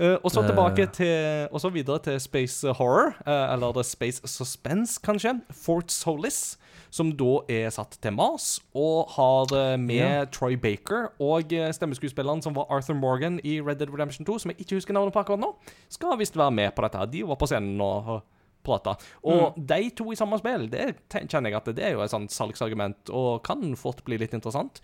Uh, 0.00 0.16
og 0.24 0.30
så 0.32 0.40
Eh. 0.40 0.46
tilbake 0.48 0.86
til 0.96 1.48
Og 1.52 1.60
så 1.60 1.68
videre 1.70 1.98
til 2.00 2.18
Space 2.20 2.64
Horror, 2.78 3.14
uh, 3.26 3.52
eller 3.52 3.82
Space 3.84 4.20
Suspense, 4.24 4.98
kanskje. 5.04 5.40
Fort 5.52 5.90
Solis, 5.92 6.56
som 6.90 7.12
da 7.16 7.38
er 7.48 7.70
satt 7.70 7.96
til 8.02 8.12
Mars, 8.12 8.60
og 8.74 9.08
har 9.16 9.76
med 9.78 9.96
Ja. 9.96 10.24
Troy 10.26 10.56
Baker 10.56 11.12
og 11.20 11.52
eh, 11.52 11.70
stemmeskuespilleren 11.72 12.42
som 12.42 12.54
var 12.54 12.66
Arthur 12.70 12.94
Morgan 12.98 13.38
i 13.44 13.60
Red 13.60 13.78
Dead 13.78 13.90
Redemption 13.92 14.26
2, 14.26 14.38
som 14.38 14.50
jeg 14.50 14.60
ikke 14.66 14.76
husker 14.80 14.94
navnet 14.94 15.12
på 15.14 15.20
akkurat 15.22 15.40
nå, 15.40 15.54
skal 15.88 16.18
visst 16.18 16.36
være 16.36 16.50
med 16.50 16.74
på 16.74 16.82
dette. 16.82 17.06
De 17.12 17.22
var 17.26 17.36
på 17.40 17.46
scenen 17.50 17.80
og 17.80 18.22
prata. 18.62 18.96
Og 19.24 19.54
Mm. 19.56 19.66
de 19.66 19.90
to 19.96 20.10
i 20.12 20.16
samme 20.16 20.36
spill, 20.38 20.68
det 20.68 20.96
kjenner 21.08 21.48
jeg 21.50 21.54
at 21.56 21.64
det 21.74 21.84
er 21.84 21.92
jo 21.92 22.02
et 22.02 22.10
sånt 22.10 22.30
salgsargument, 22.30 23.08
og 23.08 23.42
kan 23.42 23.74
fort 23.76 24.04
bli 24.04 24.18
litt 24.18 24.34
interessant. 24.34 24.80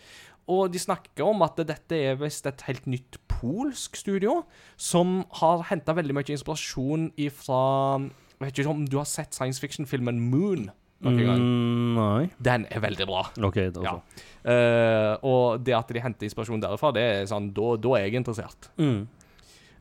Og 0.49 0.71
de 0.73 0.79
snakker 0.79 1.27
om 1.27 1.43
at 1.43 1.57
dette 1.57 1.93
er 1.93 2.15
visst 2.17 2.47
et 2.47 2.63
helt 2.69 2.87
nytt 2.87 3.19
polsk 3.29 3.97
studio, 3.97 4.45
som 4.79 5.25
har 5.43 5.65
henta 5.65 5.93
veldig 5.93 6.15
mye 6.15 6.31
inspirasjon 6.39 7.11
ifra 7.19 7.99
Jeg 8.39 8.47
vet 8.47 8.59
ikke 8.59 8.71
om 8.71 8.85
du 8.87 8.97
har 8.99 9.05
sett 9.09 9.33
science 9.35 9.59
fiction-filmen 9.61 10.21
Moon 10.31 10.71
noen 11.09 11.29
gang? 11.31 11.43
Mm, 11.43 11.93
nei. 11.97 12.31
Den 12.49 12.67
er 12.71 12.83
veldig 12.85 13.07
bra. 13.09 13.27
OK, 13.49 13.61
da 13.75 13.85
Ja. 13.87 13.99
Eh, 14.47 15.13
og 15.27 15.65
det 15.67 15.75
at 15.75 15.89
de 15.91 16.03
henter 16.05 16.29
inspirasjon 16.29 16.63
derfra, 16.63 16.93
det 16.95 17.03
er 17.03 17.25
sånn 17.27 17.49
Da, 17.55 17.75
da 17.83 17.97
er 17.99 18.07
jeg 18.07 18.21
interessert. 18.21 18.69
Mm. 18.79 19.07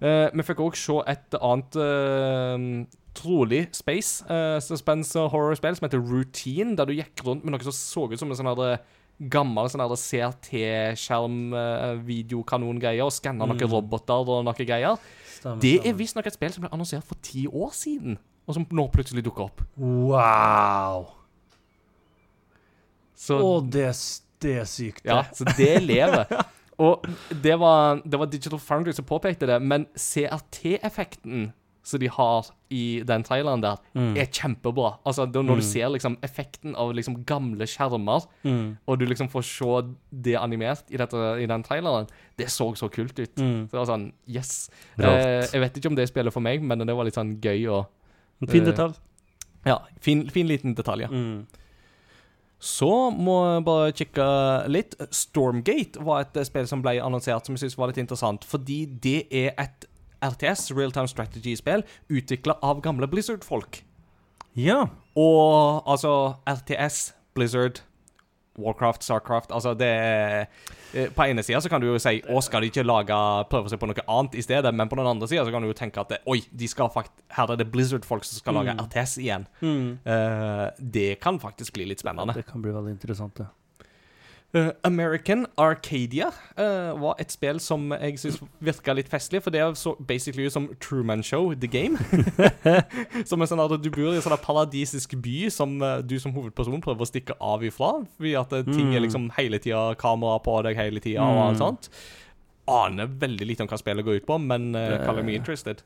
Eh, 0.01 0.29
vi 0.33 0.45
fikk 0.47 0.63
òg 0.65 0.77
se 0.79 0.97
et 1.07 1.37
annet 1.39 1.77
eh, 1.79 2.95
trolig 3.15 3.61
space 3.75 4.25
uh, 4.27 4.59
suspense 4.63 5.15
horror-spill 5.31 5.77
som 5.77 5.87
heter 5.87 6.03
Routine, 6.03 6.75
der 6.77 6.89
du 6.89 6.95
gikk 6.97 7.23
rundt 7.25 7.45
med 7.45 7.55
noe 7.55 7.65
som 7.65 7.75
så 7.75 8.05
ut 8.11 8.19
som 8.19 8.31
en 8.31 8.39
sånn 8.39 8.51
her, 8.51 8.81
gammel 9.31 9.69
sånn 9.71 9.83
her 9.85 9.95
CRT-skjerm, 9.95 11.39
uh, 11.55 11.93
videokanongreier, 12.05 13.05
og 13.07 13.15
skanna 13.15 13.47
noen 13.47 13.71
roboter 13.71 14.31
og 14.35 14.43
noe 14.47 14.67
greier. 14.67 14.99
Stemmer, 15.37 15.61
Det 15.63 15.77
er 15.87 15.95
visstnok 15.97 16.27
et 16.27 16.35
spill 16.35 16.55
som 16.55 16.65
ble 16.65 16.73
annonsert 16.75 17.07
for 17.07 17.19
ti 17.23 17.47
år 17.47 17.71
siden, 17.75 18.19
og 18.45 18.57
som 18.57 18.67
nå 18.67 18.89
plutselig 18.93 19.23
dukker 19.25 19.47
opp. 19.47 19.63
Wow! 19.79 21.14
Så 23.15 23.37
Å, 23.39 23.61
det, 23.63 23.87
det 24.43 24.55
er 24.61 24.65
sykt, 24.69 25.03
det. 25.03 25.09
Ja, 25.09 25.23
så 25.33 25.45
det 25.57 25.83
lever. 25.83 26.25
Og 26.77 27.05
det 27.31 27.53
var, 27.57 28.01
det 28.03 28.19
var 28.19 28.27
Digital 28.27 28.59
Foundry 28.59 28.91
som 28.93 29.05
påpekte 29.07 29.47
det, 29.47 29.61
men 29.63 29.85
CRT-effekten 29.95 31.53
som 31.85 31.99
de 32.01 32.07
har 32.09 32.47
i 32.73 33.01
den 33.05 33.21
traileren 33.23 33.61
der, 33.61 33.77
Mm. 33.93 34.15
er 34.17 34.25
kjempebra. 34.25 34.97
Altså, 35.05 35.27
Når 35.27 35.55
du 35.57 35.61
ser 35.61 35.87
liksom 35.93 36.17
effekten 36.23 36.75
av 36.75 36.91
liksom 36.93 37.23
gamle 37.25 37.61
skjermer, 37.69 38.25
Mm. 38.43 38.77
og 38.87 38.97
du 38.99 39.05
liksom 39.05 39.29
får 39.29 39.43
se 39.43 39.93
det 40.11 40.35
animert 40.35 40.83
i, 40.89 40.97
dette, 40.97 41.15
i 41.15 41.45
den 41.45 41.63
traileren, 41.63 42.07
det 42.37 42.47
så 42.47 42.73
så 42.75 42.89
kult 42.89 43.19
ut. 43.19 43.35
Mm. 43.35 43.67
Så 43.69 43.71
det 43.71 43.79
var 43.79 43.85
sånn 43.85 44.11
Yes. 44.27 44.69
Eh, 44.97 45.45
jeg 45.53 45.61
vet 45.61 45.73
ikke 45.77 45.89
om 45.89 45.95
det 45.95 46.09
spiller 46.09 46.31
for 46.31 46.41
meg, 46.41 46.61
men 46.63 46.79
det 46.79 46.95
var 46.95 47.03
litt 47.05 47.13
sånn 47.15 47.39
gøy 47.39 47.69
og 47.71 47.85
fin 48.49 48.63
detalj. 48.65 48.93
detalj. 48.93 48.95
Ja, 49.65 49.79
fin, 50.01 50.27
fin 50.29 50.47
liten 50.47 50.73
detalj, 50.75 51.01
ja. 51.01 51.07
Så 52.65 52.91
må 53.13 53.35
jeg 53.45 53.65
bare 53.67 53.93
kikke 53.93 54.27
litt. 54.73 54.95
Stormgate 55.13 56.01
var 56.05 56.23
et 56.25 56.39
spill 56.47 56.65
som 56.69 56.81
ble 56.81 56.97
annonsert, 57.03 57.45
som 57.45 57.53
jeg 57.53 57.65
synes 57.65 57.77
var 57.77 57.91
litt 57.91 58.01
interessant. 58.01 58.45
Fordi 58.47 58.85
det 59.03 59.19
er 59.29 59.51
et 59.61 59.85
RTS, 60.25 60.71
Real 60.73 60.93
Time 60.95 61.11
Strategy-spill, 61.11 61.85
utvikla 62.09 62.57
av 62.65 62.81
gamle 62.85 63.09
Blizzard-folk. 63.11 63.83
Ja. 64.57 64.87
Og 65.19 65.85
altså 65.85 66.39
RTS, 66.49 67.11
Blizzard, 67.37 67.83
Warcraft, 68.61 69.03
Starcraft 69.03 69.51
Altså, 69.55 69.73
det 69.77 69.87
er 69.89 70.45
eh, 70.93 71.09
På 71.15 71.25
ene 71.25 71.43
sida 71.43 71.59
så 71.63 71.69
kan 71.71 71.83
du 71.83 71.87
jo 71.89 71.97
si 72.01 72.21
Å, 72.23 72.39
skal 72.45 72.63
de 72.63 72.69
ikke 72.71 72.85
lage 72.85 73.17
prøve 73.51 73.71
seg 73.71 73.81
på 73.81 73.89
noe 73.89 74.05
annet 74.07 74.37
i 74.39 74.45
stedet? 74.45 74.71
Men 74.75 74.91
på 74.91 74.99
den 74.99 75.09
andre 75.09 75.27
sida 75.31 75.43
så 75.47 75.51
kan 75.53 75.65
du 75.65 75.69
jo 75.71 75.75
tenke 75.77 75.99
at 76.01 76.13
det, 76.15 76.21
Oi, 76.31 76.39
de 76.51 76.69
skal 76.71 76.91
fakt 76.93 77.11
her 77.35 77.51
er 77.51 77.59
det 77.59 77.67
Blizzard-folk 77.73 78.23
som 78.27 78.39
skal 78.39 78.55
lage 78.59 78.75
Mm. 78.75 78.81
RTS 78.87 79.17
igjen. 79.21 79.45
Mm. 79.61 79.89
Uh, 80.07 80.65
det 80.79 81.19
kan 81.23 81.37
faktisk 81.39 81.75
bli 81.75 81.85
litt 81.91 82.01
spennende. 82.01 82.33
Det 82.33 82.45
kan 82.47 82.63
bli 82.63 82.71
veldig 82.73 82.95
interessant, 82.95 83.35
det. 83.37 83.45
Eh, 84.55 84.69
American 84.87 85.41
Arcadia 85.59 86.29
uh, 86.55 86.93
var 87.01 87.17
et 87.19 87.33
spill 87.33 87.57
som 87.59 87.89
jeg 87.91 88.15
syns 88.21 88.37
virka 88.63 88.93
litt 88.95 89.09
festlig, 89.11 89.41
for 89.43 89.51
det 89.51 89.59
så 89.75 89.91
basically 90.07 90.45
ut 90.47 90.53
som 90.53 90.69
Truman 90.79 91.23
Show, 91.27 91.49
The 91.59 91.67
Game. 91.67 91.97
som 93.27 93.41
er 93.43 93.49
sånn 93.51 93.59
at 93.65 93.73
Du 93.83 93.89
bor 93.91 94.13
i 94.13 94.15
en 94.15 94.23
sånn 94.23 94.37
paradisisk 94.39 95.17
by 95.19 95.49
som 95.51 95.75
uh, 95.83 95.97
du 95.99 96.15
som 96.23 96.31
hovedperson 96.37 96.79
prøver 96.85 97.03
å 97.03 97.09
stikke 97.09 97.35
av 97.43 97.65
ifra. 97.67 97.89
Fordi 98.15 98.35
at 98.39 98.55
ting 98.71 98.93
er 98.93 99.01
Mm. 99.01 99.07
liksom 99.09 99.25
hele 99.35 99.59
tida 99.59 99.81
kamera 99.99 100.39
på 100.45 100.55
deg 100.63 100.79
hele 100.79 101.03
tida 101.03 101.25
og 101.25 101.41
alt 101.49 101.57
Mm. 101.57 101.61
sånt. 101.65 101.89
Aner 102.71 103.11
veldig 103.11 103.45
lite 103.49 103.61
om 103.61 103.67
hva 103.67 103.77
spillet 103.77 104.05
går 104.07 104.21
ut 104.21 104.25
på, 104.29 104.39
men 104.41 104.71
uh, 104.73 105.03
kaller 105.05 105.21
me 105.27 105.35
interested. 105.35 105.83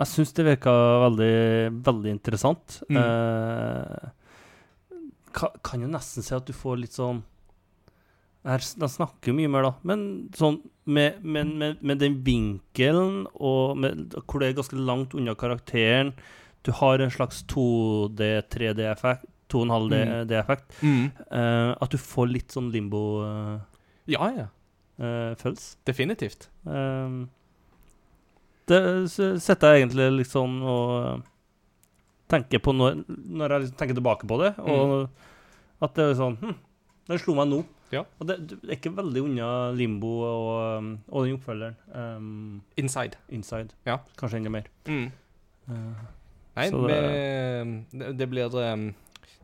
Jeg 0.00 0.06
syns 0.10 0.32
det 0.34 0.44
virka 0.44 0.72
veldig, 1.06 1.82
veldig 1.86 2.10
interessant. 2.18 2.80
Mm. 2.90 2.98
Kan, 5.32 5.50
kan 5.62 5.82
jo 5.84 5.88
nesten 5.92 6.24
si 6.26 6.34
at 6.34 6.46
du 6.48 6.52
får 6.56 6.80
litt 6.82 6.96
sånn 6.96 7.22
her, 8.46 8.62
De 8.82 8.88
snakker 8.88 9.32
jo 9.32 9.36
mye 9.36 9.50
mer, 9.52 9.66
da, 9.68 9.72
men 9.86 10.04
sånn 10.36 10.60
med, 10.90 11.20
med, 11.22 11.50
med, 11.60 11.82
med 11.84 12.00
den 12.00 12.20
vinkelen 12.26 13.26
og 13.34 13.76
med, 13.78 14.14
hvor 14.24 14.40
det 14.40 14.50
er 14.50 14.56
ganske 14.58 14.78
langt 14.78 15.14
unna 15.14 15.36
karakteren 15.38 16.14
Du 16.66 16.72
har 16.76 17.00
en 17.00 17.12
slags 17.12 17.42
2D, 17.48 18.30
3D-effekt, 18.52 19.26
2,5D-effekt. 19.50 20.72
Mm. 20.84 21.10
eh, 21.10 21.70
at 21.72 21.92
du 21.92 21.98
får 21.98 22.30
litt 22.30 22.52
sånn 22.54 22.70
limbo 22.72 23.02
uh, 23.24 23.58
Ja, 24.10 24.30
ja. 24.36 24.48
Uh, 25.00 25.54
Definitivt. 25.88 26.50
Uh, 26.68 27.24
det 28.70 28.80
setter 29.10 29.72
jeg 29.72 29.82
egentlig 29.82 30.06
litt 30.20 30.30
sånn 30.30 30.60
og 30.62 31.24
tenker 32.30 32.62
på 32.62 32.74
når, 32.76 33.00
når 33.08 33.54
jeg 33.54 33.64
liksom 33.64 33.78
tenker 33.80 33.98
tilbake 33.98 34.28
på 34.30 34.38
det, 34.42 34.52
og 34.62 35.08
at 35.82 35.96
det 35.96 36.04
er 36.04 36.18
sånn 36.18 36.36
hm, 36.38 36.56
Det 37.08 37.18
slo 37.22 37.34
meg 37.38 37.48
nå. 37.50 37.62
Ja. 37.92 38.04
Og 38.18 38.28
det, 38.28 38.38
det 38.50 38.58
er 38.68 38.78
ikke 38.78 38.94
veldig 38.96 39.22
unna 39.26 39.50
Limbo 39.74 40.12
og, 40.22 40.78
um, 40.78 40.90
og 41.08 41.26
den 41.26 41.36
oppfølgeren. 41.38 41.76
Um, 41.94 42.62
Inside. 42.78 43.18
Inside. 43.28 43.74
Ja. 43.86 43.98
Kanskje 44.18 44.40
enda 44.40 44.52
mer. 44.54 44.70
Mm. 44.86 45.10
Uh, 45.70 45.76
Nei, 46.56 46.66
det, 46.70 46.80
med, 46.82 47.70
det, 47.92 48.10
det 48.18 48.28
blir 48.30 48.56
um, 48.58 48.90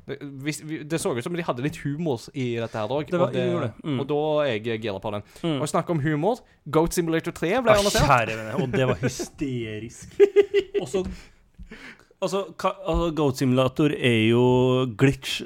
det, 0.06 0.18
hvis, 0.42 0.60
vi, 0.64 0.82
det 0.86 1.00
så 1.02 1.10
ut 1.16 1.24
som 1.24 1.34
de 1.34 1.42
hadde 1.42 1.64
litt 1.64 1.78
humor 1.82 2.22
i 2.34 2.52
dette 2.60 2.78
her 2.78 2.92
òg. 2.94 3.10
Det 3.10 3.18
og. 3.18 3.80
Mm. 3.82 4.00
og 4.02 4.08
da 4.10 4.20
er 4.46 4.52
jeg 4.54 4.82
gira 4.84 5.00
på 5.02 5.14
den. 5.16 5.24
mm. 5.42 5.56
Og 5.58 5.70
snakke 5.70 5.94
om 5.94 6.02
humor. 6.02 6.42
Goat 6.70 6.94
Simulator 6.94 7.34
3 7.34 7.56
ble 7.66 7.74
annonsert. 7.74 8.34
Og 8.60 8.68
det 8.70 8.86
var 8.86 9.00
hysterisk. 9.02 10.14
Og 10.82 10.88
så 10.92 11.06
Altså, 12.16 12.46
altså, 12.56 13.10
Goat 13.12 13.36
Simulator 13.36 13.92
er 13.92 14.22
jo 14.30 14.44
glitch 14.98 15.42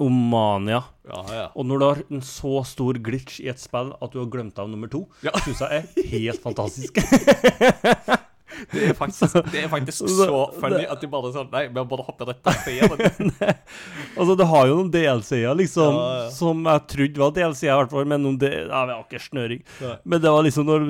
omania. 0.00 0.80
Ja, 1.10 1.20
ja. 1.34 1.46
Og 1.58 1.66
når 1.66 1.78
du 1.82 1.84
har 1.88 2.02
en 2.10 2.22
så 2.24 2.60
stor 2.68 2.98
glitch 3.02 3.40
i 3.42 3.48
et 3.52 3.58
spill 3.60 3.92
at 3.98 4.12
du 4.14 4.20
har 4.22 4.30
glemt 4.32 4.58
av 4.62 4.70
nummer 4.70 4.90
to, 4.92 5.04
Ja. 5.26 5.32
syns 5.44 5.60
jeg 5.64 5.82
er 5.82 6.10
helt 6.14 6.42
fantastisk. 6.44 7.00
Det 8.70 8.90
er 8.90 8.92
faktisk, 8.98 9.36
det 9.54 9.60
er 9.64 9.68
faktisk 9.72 10.04
så 10.10 10.40
funny 10.60 10.82
at 10.84 11.00
de 11.00 11.08
bare 11.08 11.30
sånn 11.32 11.46
Nei, 11.52 11.62
vi 11.72 11.80
bare 11.88 12.04
hopper 12.04 12.28
rett 12.28 12.42
på 12.44 12.52
igjen. 12.68 13.30
altså, 14.18 14.34
det 14.36 14.46
har 14.50 14.66
jo 14.68 14.74
noen 14.82 14.90
DLC-er, 14.92 15.54
liksom, 15.56 15.94
Ja, 15.96 16.08
ja. 16.18 16.26
som 16.34 16.60
jeg 16.68 16.82
trodde 16.92 17.22
var 17.22 17.32
DLC-er, 17.38 17.70
i 17.72 17.78
hvert 17.78 17.94
fall, 17.94 18.08
men 18.10 18.20
noen 18.26 18.36
de 18.42 18.50
ja, 18.52 18.82
vi 18.90 18.92
har 18.98 19.06
ikke 19.06 19.22
snøring. 19.24 19.62
Nei. 19.80 19.94
Men 20.04 20.20
det 20.26 20.34
var 20.34 20.44
liksom 20.44 20.68
når 20.68 20.84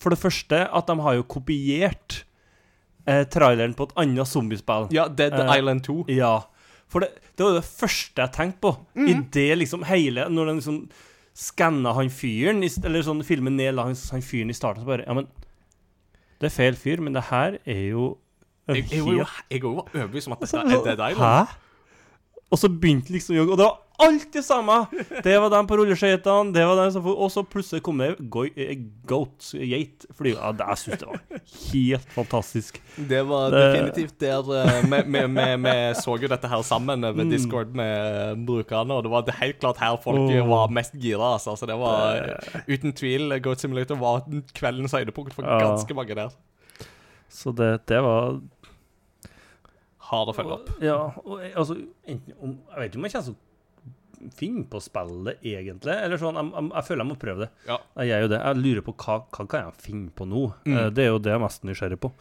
For 0.00 0.14
det 0.14 0.20
første 0.22 0.62
at 0.70 0.86
de 0.92 0.96
har 1.08 1.18
jo 1.18 1.26
kopiert 1.34 2.20
eh, 3.10 3.24
traileren 3.32 3.74
på 3.76 3.88
et 3.90 3.96
annet 4.04 4.30
zombiespill. 4.30 4.86
Ja, 4.94 5.08
Dead 5.08 5.34
Eh, 5.34 5.50
Island 5.58 5.82
2. 5.88 6.04
Ja. 6.14 6.36
For 6.90 7.04
det, 7.04 7.08
det 7.38 7.46
var 7.46 7.54
det 7.54 7.64
første 7.68 8.24
jeg 8.24 8.32
tenkte 8.34 8.60
på. 8.66 8.72
I 8.98 9.14
det 9.32 9.48
liksom 9.60 9.84
hele 9.86 10.24
Når 10.28 10.48
de 10.50 10.54
liksom 10.58 10.78
skanna 11.40 11.92
han 11.94 12.08
fyren, 12.10 12.58
eller 12.84 13.04
sånn 13.06 13.22
filmen 13.24 13.54
ned 13.56 13.76
langs 13.78 14.02
han, 14.10 14.20
fyren 14.26 14.50
i 14.50 14.56
starten, 14.56 14.82
så 14.82 14.88
bare 14.90 15.04
Ja, 15.06 15.14
men 15.14 15.28
Det 16.40 16.48
er 16.50 16.54
feil 16.56 16.74
fyr, 16.76 17.00
men 17.04 17.14
det 17.14 17.22
her 17.30 17.58
er 17.64 17.84
jo 17.92 18.08
Jeg, 18.68 18.84
jeg, 18.90 18.98
jo- 19.06 19.24
jeg 19.50 19.62
var 19.62 19.86
overbevist 19.94 20.26
om 20.28 20.34
at 20.34 20.42
Altså, 20.42 20.64
er 20.86 20.96
deg. 20.96 21.16
Hæ? 21.16 21.46
Og 22.50 22.58
så 22.58 22.68
begynte 22.68 23.10
liksom 23.14 23.36
og 23.46 23.56
det 23.58 23.64
var 23.66 23.78
alt 24.06 24.26
det 24.32 24.42
samme! 24.46 24.76
Det 25.24 25.34
var 25.42 25.50
dem 25.52 25.66
på 25.70 25.76
rulleskøytene, 25.80 26.52
det 26.54 26.64
var 26.66 26.78
dem 26.80 26.90
som 26.94 27.06
Og 27.12 27.30
så 27.32 27.42
plutselig 27.46 27.82
kom 27.86 27.98
det 28.00 28.08
eh, 28.56 28.72
goat, 29.08 29.50
geit, 29.54 30.06
fly. 30.16 30.32
Ja, 30.34 30.50
det, 30.56 30.66
jeg 30.72 30.82
syns 30.82 31.00
det 31.02 31.08
var 31.10 31.40
helt 31.72 32.12
fantastisk. 32.16 32.80
Det 32.96 33.22
var 33.28 33.50
Det- 33.54 33.62
definitivt 33.66 34.16
der 34.20 34.52
eh, 34.60 34.82
Vi, 35.64 35.74
så 36.00 36.16
jo 36.20 36.28
dette 36.32 36.48
her 36.52 36.62
sammen 36.66 37.04
over 37.04 37.20
Mm. 37.24 37.30
Discord 37.30 37.74
med 37.74 38.20
eh, 38.30 38.34
brukerne, 38.46 38.94
og 38.96 39.02
det 39.04 39.10
var 39.12 39.30
helt 39.40 39.58
klart 39.60 39.80
her 39.82 39.96
folk 40.02 40.18
oh. 40.20 40.48
var 40.48 40.70
mest 40.70 40.94
gira. 40.94 41.34
Altså. 41.34 41.56
Så 41.56 41.66
det 41.66 41.76
var 41.78 42.38
uten 42.68 42.92
tvil 42.92 43.40
Goat 43.42 43.60
Simulator 43.60 43.96
var 44.00 44.24
kveldens 44.54 44.92
høydepunkt 44.96 45.34
for 45.34 45.42
Ja. 45.44 45.58
ganske 45.68 45.94
mange 45.94 46.14
der. 46.14 46.30
Så 47.30 47.52
det, 47.54 47.86
det 47.86 48.00
var 48.02 48.40
Hard 50.10 50.32
å 50.32 50.34
følge 50.34 50.56
opp. 50.56 50.70
Ja, 50.82 50.96
og 51.22 51.38
altså 51.54 51.76
enten, 52.08 52.34
om, 52.42 52.56
Jeg 52.72 52.80
vet 52.80 52.90
ikke 52.90 52.98
om 52.98 53.04
jeg 53.06 53.12
kommer 53.14 53.28
til 53.28 53.34
å 53.36 53.38
finne 54.36 54.64
på 54.70 54.80
spillet, 54.84 55.40
egentlig. 55.42 55.94
Eller 56.04 56.20
sånn, 56.20 56.36
jeg, 56.36 56.52
jeg, 56.52 56.70
jeg 56.74 56.84
føler 56.90 57.04
jeg 57.04 57.10
må 57.10 57.18
prøve 57.22 57.46
det. 57.46 57.50
Ja. 57.68 57.78
Jeg 58.02 58.10
gjør 58.12 58.22
jo 58.26 58.30
det. 58.34 58.40
Jeg 58.44 58.60
lurer 58.64 58.86
på 58.90 58.94
hva, 59.00 59.18
hva 59.30 59.46
kan 59.48 59.66
jeg 59.66 59.74
finne 59.86 60.10
på 60.16 60.26
nå. 60.28 60.44
Mm. 60.66 60.76
Eh, 60.76 60.88
det 60.96 61.04
er 61.06 61.10
jo 61.14 61.18
det 61.24 61.32
jeg 61.32 61.40
er 61.40 61.44
mest 61.46 61.64
nysgjerrig 61.68 62.00
på. 62.04 62.12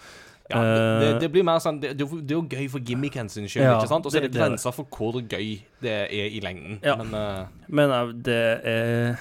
Ja, 0.49 0.61
det, 0.65 1.09
det, 1.21 1.27
Eh, 1.27 1.31
blir 1.35 1.43
mer 1.45 1.59
sånn 1.61 1.77
Det, 1.79 1.91
det, 1.93 2.01
er 2.07 2.09
jo- 2.09 2.21
det 2.25 2.57
gøy 2.57 2.69
for 2.73 2.79
gimmicken 2.81 3.27
sin 3.29 3.45
skyld, 3.45 3.67
Ja, 3.67 3.75
ikke 3.77 3.91
sant? 3.91 4.07
Og 4.07 4.11
så 4.11 4.17
er 4.17 4.21
det 4.25 4.31
det- 4.31 4.33
det 4.33 4.41
er 4.41 4.45
det. 4.45 4.55
grenser 4.55 4.73
for 4.73 4.85
hvor 4.89 5.19
gøy 5.21 5.61
det 5.85 5.91
er 6.09 6.25
i 6.25 6.39
lengden. 6.41 6.79
Ja. 6.81 6.95
Men 6.97 7.13
uh, 7.13 7.45
Men 7.67 7.91
uh, 7.93 8.11
det 8.13 8.39
er 8.65 9.19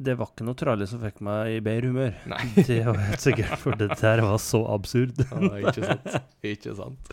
Det 0.00 0.14
var 0.16 0.30
ikke 0.32 0.46
noe 0.48 0.56
trailer 0.56 0.88
som 0.88 1.02
fikk 1.04 1.20
meg 1.20 1.58
i 1.58 1.60
bedre 1.60 1.90
humør. 1.92 2.14
nei. 2.32 2.40
Det 2.56 2.78
var 2.86 2.96
helt 2.96 3.20
sikkert, 3.20 3.58
for 3.60 3.76
det 3.76 3.90
der 4.00 4.22
var 4.24 4.38
så 4.40 4.62
absurd. 4.72 5.20
Ja, 5.20 5.60
ikke 5.68 5.84
sant. 5.84 6.16
Ikke 6.42 6.72
sant. 6.78 7.12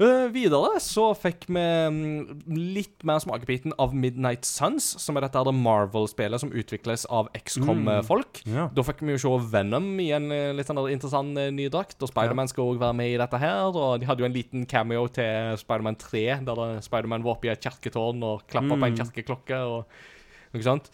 Eh, 0.00 0.24
videre 0.32 0.80
så 0.82 1.10
fikk 1.14 1.44
vi 1.52 1.60
mm, 1.62 2.38
litt 2.74 3.04
mer 3.06 3.20
smakebiten 3.22 3.74
av 3.78 3.92
Midnight 3.94 4.46
Suns, 4.48 4.86
som 4.98 5.14
er 5.20 5.26
dette 5.26 5.38
her 5.38 5.52
Marvel-spillet 5.54 6.40
som 6.42 6.50
utvikles 6.50 7.04
av 7.12 7.28
XCOM-folk. 7.38 8.40
Ja. 8.50 8.64
Da 8.74 8.82
fikk 8.88 9.04
vi 9.04 9.12
jo 9.14 9.20
se 9.22 9.34
Venom 9.52 9.90
i 10.02 10.08
en 10.16 10.26
eh, 10.34 10.48
litt 10.56 10.66
sånn 10.66 10.80
interessant 10.90 11.38
eh, 11.38 11.52
ny 11.54 11.68
drakt, 11.70 12.00
og 12.02 12.10
Spiderman 12.10 12.50
skal 12.50 12.72
òg 12.72 12.80
være 12.82 12.96
med 12.98 13.12
i 13.12 13.20
dette 13.20 13.38
her. 13.44 13.68
Og 13.70 14.00
de 14.02 14.08
hadde 14.08 14.24
jo 14.24 14.30
en 14.30 14.34
liten 14.34 14.64
cameo 14.66 15.04
til 15.12 15.54
Spiderman 15.60 16.00
3, 16.00 16.24
der 16.48 16.64
Spiderman 16.82 17.22
var 17.28 17.36
oppe 17.36 17.50
i 17.50 17.54
et 17.54 17.62
kirketårn 17.62 18.24
og 18.26 18.46
klappa 18.50 18.72
på 18.74 18.80
en 18.80 18.96
Mm. 18.96 18.98
kirkeklokke. 19.04 19.60
og 19.60 20.56
Ikke 20.56 20.66
sant? 20.66 20.90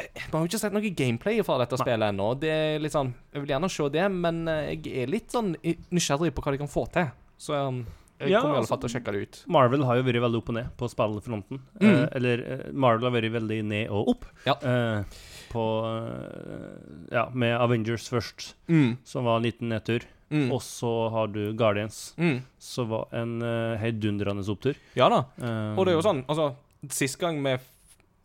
Vi 0.00 0.26
har 0.32 0.40
jo 0.40 0.48
ikke 0.48 0.58
sett 0.64 0.72
noe 0.72 0.90
gameplay 0.96 1.42
fra 1.44 1.58
dette 1.60 1.76
spillet 1.78 2.08
ennå. 2.08 2.32
Det 2.40 2.50
er 2.50 2.78
litt 2.80 2.92
sånn 2.96 3.12
Jeg 3.34 3.42
vil 3.44 3.50
gjerne 3.52 3.68
se 3.70 3.88
det, 3.92 4.10
men 4.10 4.46
jeg 4.48 5.02
er 5.04 5.06
litt 5.12 5.28
sånn 5.30 5.54
nysgjerrig 5.92 6.32
på 6.34 6.42
hva 6.42 6.52
de 6.56 6.58
kan 6.64 6.72
få 6.72 6.86
til. 6.90 7.10
Så 7.40 7.52
um, 7.68 7.82
jeg 8.20 8.30
Ja, 8.30 8.40
kommer 8.40 8.54
i 8.54 8.56
alle 8.56 8.62
altså- 8.62 8.68
fall 8.68 8.78
til 8.78 8.88
å 8.90 8.92
sjekke 8.94 9.12
det 9.12 9.22
ut. 9.22 9.44
Marvel 9.48 9.84
har 9.84 9.96
jo 9.96 10.02
vært 10.02 10.20
veldig 10.22 10.38
opp 10.42 10.48
og 10.48 10.54
ned 10.54 10.68
på 10.76 10.88
spillfronten. 10.92 11.60
Mm. 11.80 11.90
Eh, 11.90 12.08
eller 12.16 12.38
eh, 12.52 12.72
Marvel 12.72 13.10
har 13.10 13.20
vært 13.20 13.32
veldig 13.32 13.64
ned 13.64 13.88
og 13.90 14.08
opp. 14.14 14.24
Ja. 14.46 14.54
Eh, 14.62 15.04
på 15.50 15.64
eh, 15.88 17.16
Ja, 17.16 17.28
med 17.32 17.56
Avengers 17.60 18.08
først, 18.08 18.54
Mm. 18.68 18.98
som 19.04 19.24
var 19.24 19.36
en 19.38 19.42
liten 19.42 19.68
nedtur. 19.68 20.02
Mm. 20.30 20.52
Og 20.52 20.60
så 20.62 21.10
har 21.10 21.26
du 21.26 21.52
Guardians, 21.54 22.14
Mm. 22.16 22.42
som 22.58 22.88
var 22.88 23.08
en 23.12 23.42
uh, 23.42 23.76
heidundrende 23.78 24.46
opptur. 24.48 24.76
Ja 24.94 25.08
da. 25.08 25.24
Eh, 25.42 25.74
Og 25.76 25.84
det 25.86 25.92
er 25.94 26.00
jo 26.00 26.02
sånn, 26.08 26.24
altså 26.26 26.54
Sist 26.88 27.18
gang 27.18 27.42
vi 27.42 27.58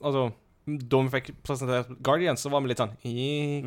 Altså 0.04 0.32
da 0.68 0.98
vi 1.02 1.10
fikk 1.10 1.32
presentert 1.43 2.02
Guardians, 2.02 2.41
så 2.41 2.50
var 2.52 2.62
vi 2.62 2.68
litt 2.70 2.78
sånn 2.78 2.96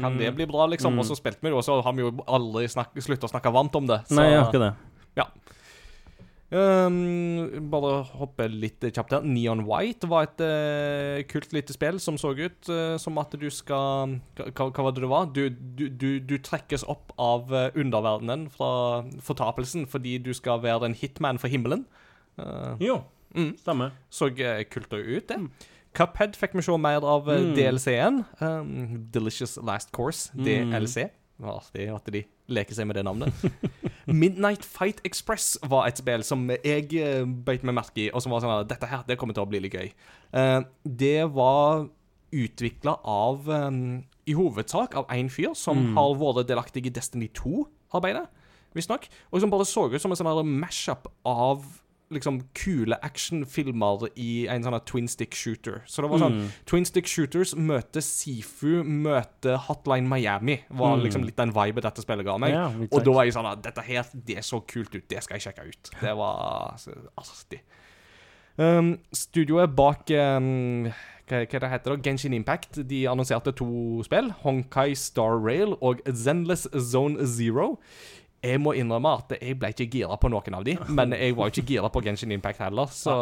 Kan 0.01 0.13
Mm. 0.15 0.19
det 0.19 0.35
bli 0.37 0.45
bra, 0.47 0.67
liksom? 0.69 0.93
Mm. 0.95 0.99
Og 1.01 1.05
så 1.07 1.17
spilte 1.17 1.39
vi 1.43 1.49
det, 1.51 1.55
og 1.57 1.63
så 1.65 1.83
har 1.83 1.93
vi 1.93 2.03
jo 2.03 2.11
aldri 2.29 2.67
slutta 2.69 3.27
å 3.27 3.31
snakke 3.31 3.53
varmt 3.53 3.75
om 3.77 3.87
det. 3.87 4.05
Så, 4.09 4.15
Nei, 4.17 4.31
jeg 4.31 4.41
har 4.41 4.53
ikke 4.53 4.61
det. 4.61 4.75
Ehm, 6.51 7.69
bare 7.69 7.91
hoppe 8.17 8.47
litt 8.49 8.81
kjapt 8.81 9.13
her. 9.13 9.25
Neon 9.29 9.67
White 9.69 10.09
var 10.09 10.25
et 10.29 10.41
uh, 10.41 11.21
kult 11.29 11.53
lite 11.53 11.75
spill 11.77 11.99
som 12.01 12.17
så 12.21 12.31
ut 12.39 12.71
uh, 12.73 12.97
som 13.01 13.19
at 13.21 13.35
du 13.37 13.49
skal 13.53 14.15
Hva, 14.39 14.71
hva 14.73 14.87
var 14.87 14.95
det 14.97 15.05
det 15.05 15.11
var? 15.13 15.29
Du, 15.37 15.43
du, 15.51 15.85
du, 15.93 16.09
du 16.25 16.37
trekkes 16.41 16.87
opp 16.89 17.13
av 17.21 17.53
eh, 17.53 17.69
underverdenen 17.77 18.47
fra 18.55 19.05
fortapelsen 19.25 19.85
fordi 19.91 20.17
du 20.25 20.33
skal 20.37 20.63
være 20.65 20.89
en 20.89 20.97
hitman 20.97 21.41
for 21.43 21.53
himmelen. 21.53 21.85
Uh, 22.41 22.77
Jo, 22.81 23.03
mm, 23.35 23.53
stemmer. 23.61 23.93
så 24.09 24.31
kult 24.33 24.93
ut, 24.95 25.29
det. 25.29 25.39
Cuphead 25.99 26.37
fikk 26.39 26.55
vi 26.55 26.63
se 26.63 26.77
mer 26.79 27.03
av 27.05 27.27
Mm. 27.29 27.53
DLC-en. 27.57 28.25
Um, 28.41 29.09
Delicious 29.13 29.59
Last 29.61 29.91
Course, 29.93 30.31
Mm. 30.37 30.45
DLC. 30.73 31.09
Det 31.73 31.89
er 31.89 31.95
at 31.95 32.07
de 32.13 32.25
leker 32.49 32.75
seg 32.77 32.87
med 32.89 32.97
det 32.97 33.05
navnet. 33.05 33.33
Midnight 34.09 34.65
Fight 34.65 35.03
Express 35.05 35.59
var 35.69 35.87
et 35.89 36.01
spill 36.01 36.23
som 36.25 36.47
jeg 36.55 36.89
eh, 36.97 37.25
beit 37.25 37.65
meg 37.69 37.77
merke 37.77 38.07
i, 38.07 38.09
og 38.13 38.23
som 38.25 38.33
var 38.33 38.41
sånn 38.45 38.55
at 38.63 38.71
dette 38.71 38.89
her, 38.89 39.03
det 39.09 39.19
kommer 39.21 39.37
til 39.37 39.45
å 39.45 39.51
bli 39.51 39.61
litt 39.67 39.77
gøy. 39.77 39.91
Eh, 40.33 40.61
det 40.85 41.19
var 41.37 41.87
utvikla 42.33 42.99
av 43.09 43.47
eh, 43.53 43.69
I 44.29 44.37
hovedsak 44.37 44.97
av 45.01 45.07
én 45.15 45.29
fyr 45.33 45.55
som 45.57 45.79
Mm. 45.79 45.95
har 45.97 46.15
vært 46.21 46.49
delaktig 46.49 46.87
i 46.87 46.91
Destiny 46.93 47.29
2-arbeidet, 47.37 48.27
visstnok. 48.77 49.07
Og 49.33 49.41
som 49.41 49.51
bare 49.53 49.65
så 49.69 49.87
ut 49.93 50.01
som 50.01 50.13
en 50.13 50.19
sånn 50.21 50.59
mash-up 50.61 51.09
av 51.25 51.65
liksom 52.11 52.41
kule 52.55 52.97
actionfilmer 53.05 54.09
i 54.17 54.47
en 54.49 54.63
sånn 54.65 54.79
twin 54.89 55.09
stick 55.09 55.35
shooter. 55.37 55.83
Så 55.87 56.03
det 56.03 56.11
var 56.11 56.19
sånn 56.23 56.39
Mm. 56.39 56.49
Twin 56.67 56.85
Stick 56.85 57.07
Shooters 57.07 57.55
møter 57.57 58.01
Sifu 58.01 58.83
møter 58.85 59.57
Hotline 59.59 60.09
Miami. 60.09 60.61
Var 60.71 60.97
Mm. 60.97 61.03
liksom 61.05 61.25
litt 61.25 61.37
den 61.37 61.53
vibe 61.53 61.81
dette 61.83 62.01
spillet 62.03 62.25
ga 62.25 62.39
meg. 62.39 62.51
Ja, 62.53 62.67
og 62.69 63.05
da 63.05 63.11
var 63.13 63.25
jeg 63.25 63.35
sånn 63.35 63.51
at 63.53 63.63
dette 63.63 63.83
her, 63.83 64.05
det 64.15 64.39
så 64.45 64.61
kult 64.67 64.95
ut. 64.95 65.09
Det 65.09 65.23
skal 65.23 65.39
jeg 65.39 65.53
sjekke 65.55 65.69
ut. 65.69 65.91
Det 66.01 66.17
var 66.17 66.75
så 66.79 66.95
artig. 67.19 67.61
Um, 68.59 68.99
studioet 69.15 69.75
bak 69.77 70.11
um, 70.11 70.85
hva, 71.29 71.45
hva 71.47 71.61
det 71.61 71.71
heter 71.71 71.95
det? 71.95 72.03
Genshin 72.03 72.35
Impact 72.35 72.81
De 72.89 73.05
annonserte 73.07 73.53
to 73.55 74.03
spill. 74.03 74.31
Honkai 74.43 74.97
Star 74.97 75.39
Rail 75.39 75.77
og 75.81 76.01
Zenless 76.11 76.67
Zone 76.91 77.25
Zero. 77.27 77.79
Jeg 78.45 78.61
må 78.63 78.73
innrømme 78.79 79.17
at 79.19 79.35
jeg 79.41 79.57
ble 79.59 79.73
ikke 79.75 79.89
gira 79.91 80.19
på 80.21 80.31
noen 80.31 80.59
av 80.61 80.67
de, 80.67 80.77
men 80.95 81.17
jeg 81.17 81.35
var 81.35 81.49
jo 81.49 81.57
ikke 81.57 81.75
gira 81.75 81.91
på 81.91 82.03
Genshin 82.07 82.35
Impact 82.37 82.63
heller, 82.63 82.93
så 82.95 83.17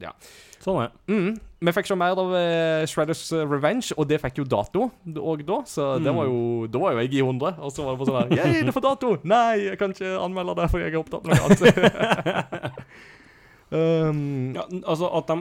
ja. 0.00 0.12
Sånn 0.60 0.78
er 0.80 0.88
det. 0.90 1.12
Mm. 1.12 1.36
Vi 1.60 1.72
fikk 1.76 1.88
se 1.88 1.96
mer 1.96 2.18
av 2.20 2.32
uh, 2.32 2.82
Shredders 2.88 3.22
eh, 3.36 3.44
Revenge, 3.48 3.94
og 4.00 4.08
det 4.08 4.18
fikk 4.22 4.40
jo 4.42 4.46
dato 4.48 4.86
òg 5.08 5.42
da. 5.48 5.60
Så 5.68 5.86
det 6.00 6.12
var 6.16 6.28
jo, 6.28 6.40
da 6.72 6.82
var 6.82 6.96
jo 6.96 7.04
jeg 7.04 7.14
i 7.16 7.22
100. 7.24 7.60
Og 7.60 7.72
så 7.72 7.84
var 7.84 7.96
det 7.96 8.00
bare 8.00 8.10
sånn 8.10 8.18
her 8.20 8.50
Yeah, 8.50 8.64
det 8.68 8.74
får 8.76 8.84
dato! 8.84 9.12
Nei, 9.28 9.70
jeg 9.70 9.80
kan 9.80 9.94
ikke 9.94 10.12
anmelde 10.20 10.56
det 10.60 10.68
for 10.72 10.84
jeg 10.84 10.92
er 10.92 11.00
opptatt 11.00 11.28
med 11.28 11.36
noe 11.36 11.48
annet. 11.48 12.80
um, 13.76 14.22
Ja, 14.56 14.66
altså 14.82 15.12
at 15.20 15.32
de 15.32 15.38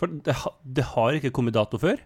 For 0.00 0.18
det, 0.26 0.36
ha, 0.42 0.54
det 0.78 0.86
har 0.94 1.18
ikke 1.18 1.34
kommet 1.34 1.58
dato 1.58 1.78
før. 1.82 2.02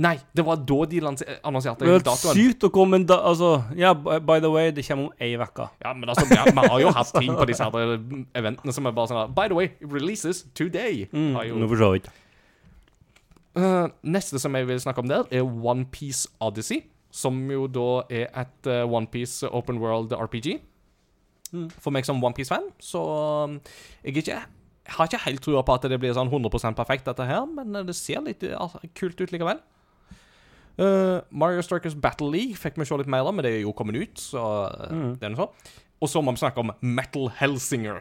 Nei, 0.00 0.14
det 0.36 0.44
var 0.46 0.60
da 0.66 0.78
de 0.88 1.00
annonserte 1.04 1.84
datoen. 1.84 2.04
Det 2.06 2.14
er 2.14 2.38
sykt 2.38 2.66
å 2.66 2.70
komme 2.74 3.00
en 3.00 3.06
da... 3.08 3.20
Altså, 3.30 3.52
ja, 3.78 3.92
by 3.94 4.40
the 4.40 4.50
way, 4.52 4.72
det 4.74 4.86
kommer 4.86 5.10
om 5.10 5.22
ei 5.22 5.34
uke. 5.36 5.68
Ja, 5.82 5.92
men 5.96 6.08
altså, 6.08 6.26
vi, 6.30 6.38
vi 6.38 6.64
har 6.64 6.80
jo 6.82 6.94
hatt 6.96 7.12
ting 7.18 7.36
på 7.36 7.46
disse 7.50 7.66
her 7.66 7.96
eh, 7.96 8.16
eventene 8.40 8.74
som 8.76 8.88
er 8.88 8.96
bare 8.96 9.12
sånn 9.12 9.36
By 9.36 9.50
the 9.52 9.58
way, 9.58 9.70
releases 9.84 10.46
today. 10.56 11.04
Har 11.36 11.48
jo 11.48 11.60
Nå 11.60 11.68
forstår 11.70 11.96
jeg 11.96 12.04
ikke. 12.04 12.16
Eh, 13.60 13.86
neste 14.16 14.40
som 14.40 14.54
jeg 14.56 14.68
vil 14.70 14.80
snakke 14.82 15.02
om 15.04 15.10
der, 15.10 15.28
er 15.30 15.44
OnePiece 15.44 16.30
Odyssey. 16.40 16.84
Som 17.10 17.42
jo 17.50 17.66
da 17.66 18.04
er 18.06 18.28
et 18.38 18.68
uh, 18.70 18.84
OnePiece 18.86 19.48
Open 19.50 19.80
World 19.82 20.12
RPG. 20.14 20.60
Mm. 21.50 21.66
For 21.82 21.90
meg 21.94 22.06
som 22.06 22.22
OnePiece-fan, 22.22 22.68
så 22.78 23.00
um, 23.50 23.56
jeg, 24.04 24.20
ikke, 24.20 24.36
jeg 24.36 24.94
har 24.94 25.08
ikke 25.08 25.22
helt 25.24 25.42
trua 25.42 25.64
på 25.66 25.74
at 25.74 25.88
det 25.90 25.98
blir 25.98 26.14
sånn 26.14 26.30
100% 26.30 26.78
perfekt, 26.78 27.08
dette 27.08 27.26
her, 27.26 27.42
men 27.50 27.74
eh, 27.74 27.86
det 27.88 27.96
ser 27.98 28.22
litt 28.22 28.44
eh, 28.46 28.54
altså, 28.54 28.78
kult 28.94 29.18
ut 29.18 29.34
likevel. 29.34 29.58
Eh, 30.78 31.20
Mario 31.30 31.62
Strikers 31.62 31.94
Battle 31.94 32.30
League 32.30 32.54
fikk 32.56 32.76
vi 32.78 32.84
se 32.88 32.96
litt 32.96 33.10
mer 33.10 33.26
av, 33.26 33.34
men 33.34 33.44
det 33.44 33.52
er 33.58 33.62
jo 33.64 33.72
kommet 33.76 33.96
ut, 33.96 34.14
så 34.20 34.44
eh, 34.70 34.90
Mm. 34.90 35.14
Og 36.00 36.08
så 36.08 36.22
må 36.24 36.32
vi 36.32 36.40
snakke 36.40 36.58
om 36.62 36.70
Metal 36.80 37.28
Hellsinger. 37.36 38.00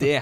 Det 0.00 0.20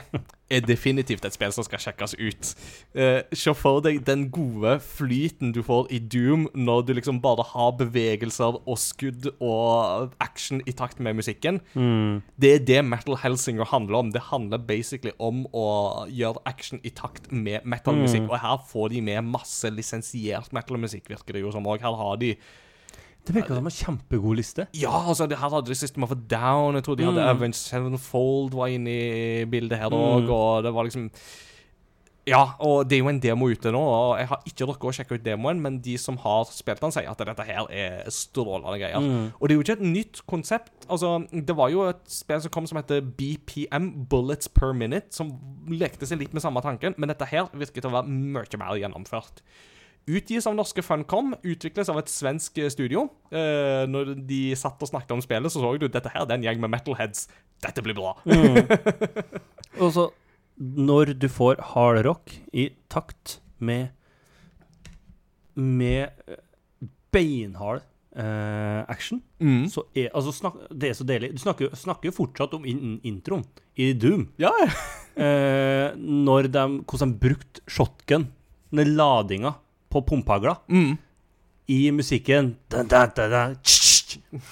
er 0.53 0.63
definitivt 0.65 1.25
et 1.27 1.35
spill 1.35 1.53
som 1.55 1.65
skal 1.67 1.81
sjekkes 1.83 2.15
ut. 2.17 2.51
Uh, 2.97 3.21
Se 3.35 3.53
for 3.59 3.83
deg 3.85 4.03
den 4.07 4.27
gode 4.33 4.77
flyten 4.85 5.53
du 5.55 5.61
får 5.67 5.89
i 5.95 5.99
Doom 5.99 6.47
når 6.55 6.85
du 6.87 6.93
liksom 6.97 7.21
bare 7.25 7.45
har 7.51 7.75
bevegelser 7.81 8.61
og 8.61 8.79
skudd 8.81 9.31
og 9.35 10.15
action 10.25 10.63
i 10.69 10.75
takt 10.77 11.01
med 11.05 11.19
musikken. 11.19 11.61
Mm. 11.75 12.23
Det 12.41 12.55
er 12.55 12.67
det 12.71 12.81
Metal 12.87 13.19
Hellsinger 13.21 13.69
handler 13.73 14.01
om. 14.01 14.13
Det 14.15 14.27
handler 14.31 14.63
basically 14.65 15.15
om 15.19 15.45
å 15.53 15.67
gjøre 16.09 16.45
action 16.49 16.83
i 16.85 16.93
takt 16.95 17.31
med 17.33 17.65
metal-musikk. 17.65 18.29
Mm. 18.29 18.31
Og 18.33 18.45
her 18.45 18.61
får 18.71 18.93
de 18.95 19.05
med 19.11 19.33
masse 19.35 19.71
lisensiert 19.73 20.53
metal-musikk, 20.57 21.11
virker 21.11 21.37
det 21.37 21.45
jo 21.45 21.53
som 21.55 21.67
Og 21.67 21.83
Her 21.83 21.97
har 21.97 22.17
de 22.21 22.35
Det 23.27 23.35
virka 23.35 23.55
som 23.57 23.65
en 23.67 23.73
kjempegod 23.73 24.37
liste. 24.37 24.67
ja, 24.77 24.91
altså, 25.09 25.27
det 25.29 25.39
her 25.39 25.49
hadde 25.49 25.67
de 25.71 25.75
System 25.75 26.03
of 26.05 26.13
a 26.13 26.15
Down. 26.29 26.75
Jeg 26.75 26.85
tror 26.85 26.97
de 26.97 27.05
hadde 27.05 27.23
Mm. 27.25 27.37
Avenged 27.37 27.55
Sevenfold 27.61 28.53
var 28.55 28.67
inne 28.69 28.91
i 28.91 29.45
bildet 29.47 29.79
her 29.79 29.89
Mm. 29.91 30.29
og 30.31 30.63
det 30.63 30.75
var 30.75 30.85
liksom 30.85 31.11
Ja, 32.27 32.55
og 32.59 32.89
det 32.89 32.97
er 32.97 33.03
jo 33.03 33.09
en 33.11 33.19
demo 33.21 33.51
ute 33.53 33.69
nå, 33.71 33.79
og 33.79 34.15
jeg 34.19 34.29
har 34.31 34.41
ikke 34.49 34.65
rukket 34.65 34.89
å 34.89 34.93
sjekke 34.97 35.15
ut 35.19 35.25
demoen, 35.27 35.59
men 35.61 35.79
de 35.85 35.99
som 36.01 36.17
har 36.17 36.47
spilt 36.49 36.81
den, 36.81 36.91
sier 36.91 37.11
at 37.11 37.19
dette 37.21 37.45
her 37.45 37.67
er 37.69 38.07
strålende 38.09 38.79
greier. 38.81 38.97
Mm. 38.99 39.27
Og 39.39 39.43
det 39.47 39.53
er 39.53 39.59
jo 39.59 39.65
ikke 39.67 39.77
et 39.77 39.85
nytt 39.93 40.23
konsept. 40.27 40.87
Altså, 40.89 41.19
det 41.31 41.55
var 41.55 41.69
jo 41.69 41.83
et 41.91 42.01
spill 42.09 42.41
som 42.41 42.51
kom 42.51 42.67
som 42.67 42.79
heter 42.81 43.03
BPM, 43.03 44.07
Bullets 44.09 44.49
Per 44.49 44.73
Minute, 44.73 45.13
som 45.13 45.35
lekte 45.69 46.07
seg 46.09 46.19
litt 46.25 46.33
med 46.33 46.41
samme 46.41 46.63
tanken, 46.65 46.95
men 46.97 47.13
dette 47.13 47.27
her 47.29 47.45
virket 47.53 47.85
å 47.85 47.93
være 47.93 48.09
mye 48.09 48.59
mer 48.59 48.81
gjennomført. 48.81 49.43
Utgis 50.05 50.45
av 50.47 50.53
norske 50.59 50.83
Funcom, 50.85 51.33
utvikles 51.49 51.89
av 51.89 51.97
et 52.03 52.11
svensk 52.13 52.59
eh, 52.61 52.69
studio. 52.73 53.07
Eh, 53.33 53.85
når 53.89 54.15
de 54.29 54.41
satt 54.59 54.83
og 54.85 54.91
snakket 54.91 55.15
om 55.17 55.23
spillet, 55.25 55.53
så 55.53 55.63
så 55.63 55.71
du 55.81 55.87
dette 55.89 56.13
her, 56.13 56.27
det 56.29 56.35
er 56.35 56.41
en 56.43 56.45
gjeng 56.45 56.61
med 56.61 56.75
metalheads. 56.75 57.25
Dette 57.65 57.85
blir 57.85 57.97
bra. 57.97 58.13
Mm. 58.29 58.59
Og 59.81 59.89
så, 59.97 60.05
når 60.61 61.15
du 61.19 61.29
får 61.33 61.63
hard 61.73 62.03
rock 62.07 62.35
i 62.53 62.69
takt 62.93 63.39
med 63.59 63.89
Med 65.57 66.11
eh, 66.29 66.39
beinhard 67.15 67.83
eh, 68.17 68.83
action, 68.91 69.23
Mm. 69.41 69.67
så 69.69 69.83
er 69.95 70.09
Altså, 70.15 70.33
snak, 70.33 70.55
det 70.71 70.89
er 70.91 70.95
så 70.95 71.05
deilig. 71.07 71.33
Du 71.35 71.39
snakker, 71.43 71.75
snakker 71.77 72.09
jo 72.11 72.17
fortsatt 72.17 72.55
om 72.55 72.65
in 72.67 72.99
introen 73.05 73.45
i 73.77 73.93
Doom. 73.93 74.29
Ja. 74.39 74.51
Eh, 75.17 75.95
når 75.97 76.49
de 76.51 76.63
Hvordan 76.85 77.13
de 77.15 77.19
brukte 77.23 77.61
shotgun, 77.71 78.29
den 78.75 78.97
ladinga 78.97 79.55
på 79.95 80.03
pumpehagla, 80.11 80.59
Mm. 80.69 80.97
i 81.71 81.79
musikken 81.97 82.55
Da, 82.69 82.83
da, 82.85 83.07
da, 83.17 83.45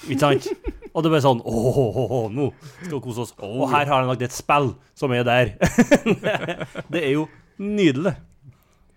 Ikke 0.09 0.19
sant? 0.19 0.47
Og 0.93 1.03
det 1.05 1.11
ble 1.13 1.19
sånn 1.23 1.41
Åh, 1.45 1.77
oh, 1.83 1.99
oh, 2.03 2.25
nå 2.33 2.49
skal 2.83 2.95
vi 2.97 3.01
kose 3.03 3.23
oss. 3.25 3.33
Og 3.41 3.67
her 3.71 3.89
har 3.89 4.03
de 4.03 4.09
lagd 4.11 4.25
et 4.25 4.33
spill 4.35 4.73
som 4.97 5.13
er 5.15 5.23
der. 5.25 5.53
det 6.93 7.01
er 7.01 7.13
jo 7.15 7.27
nydelig. 7.61 8.13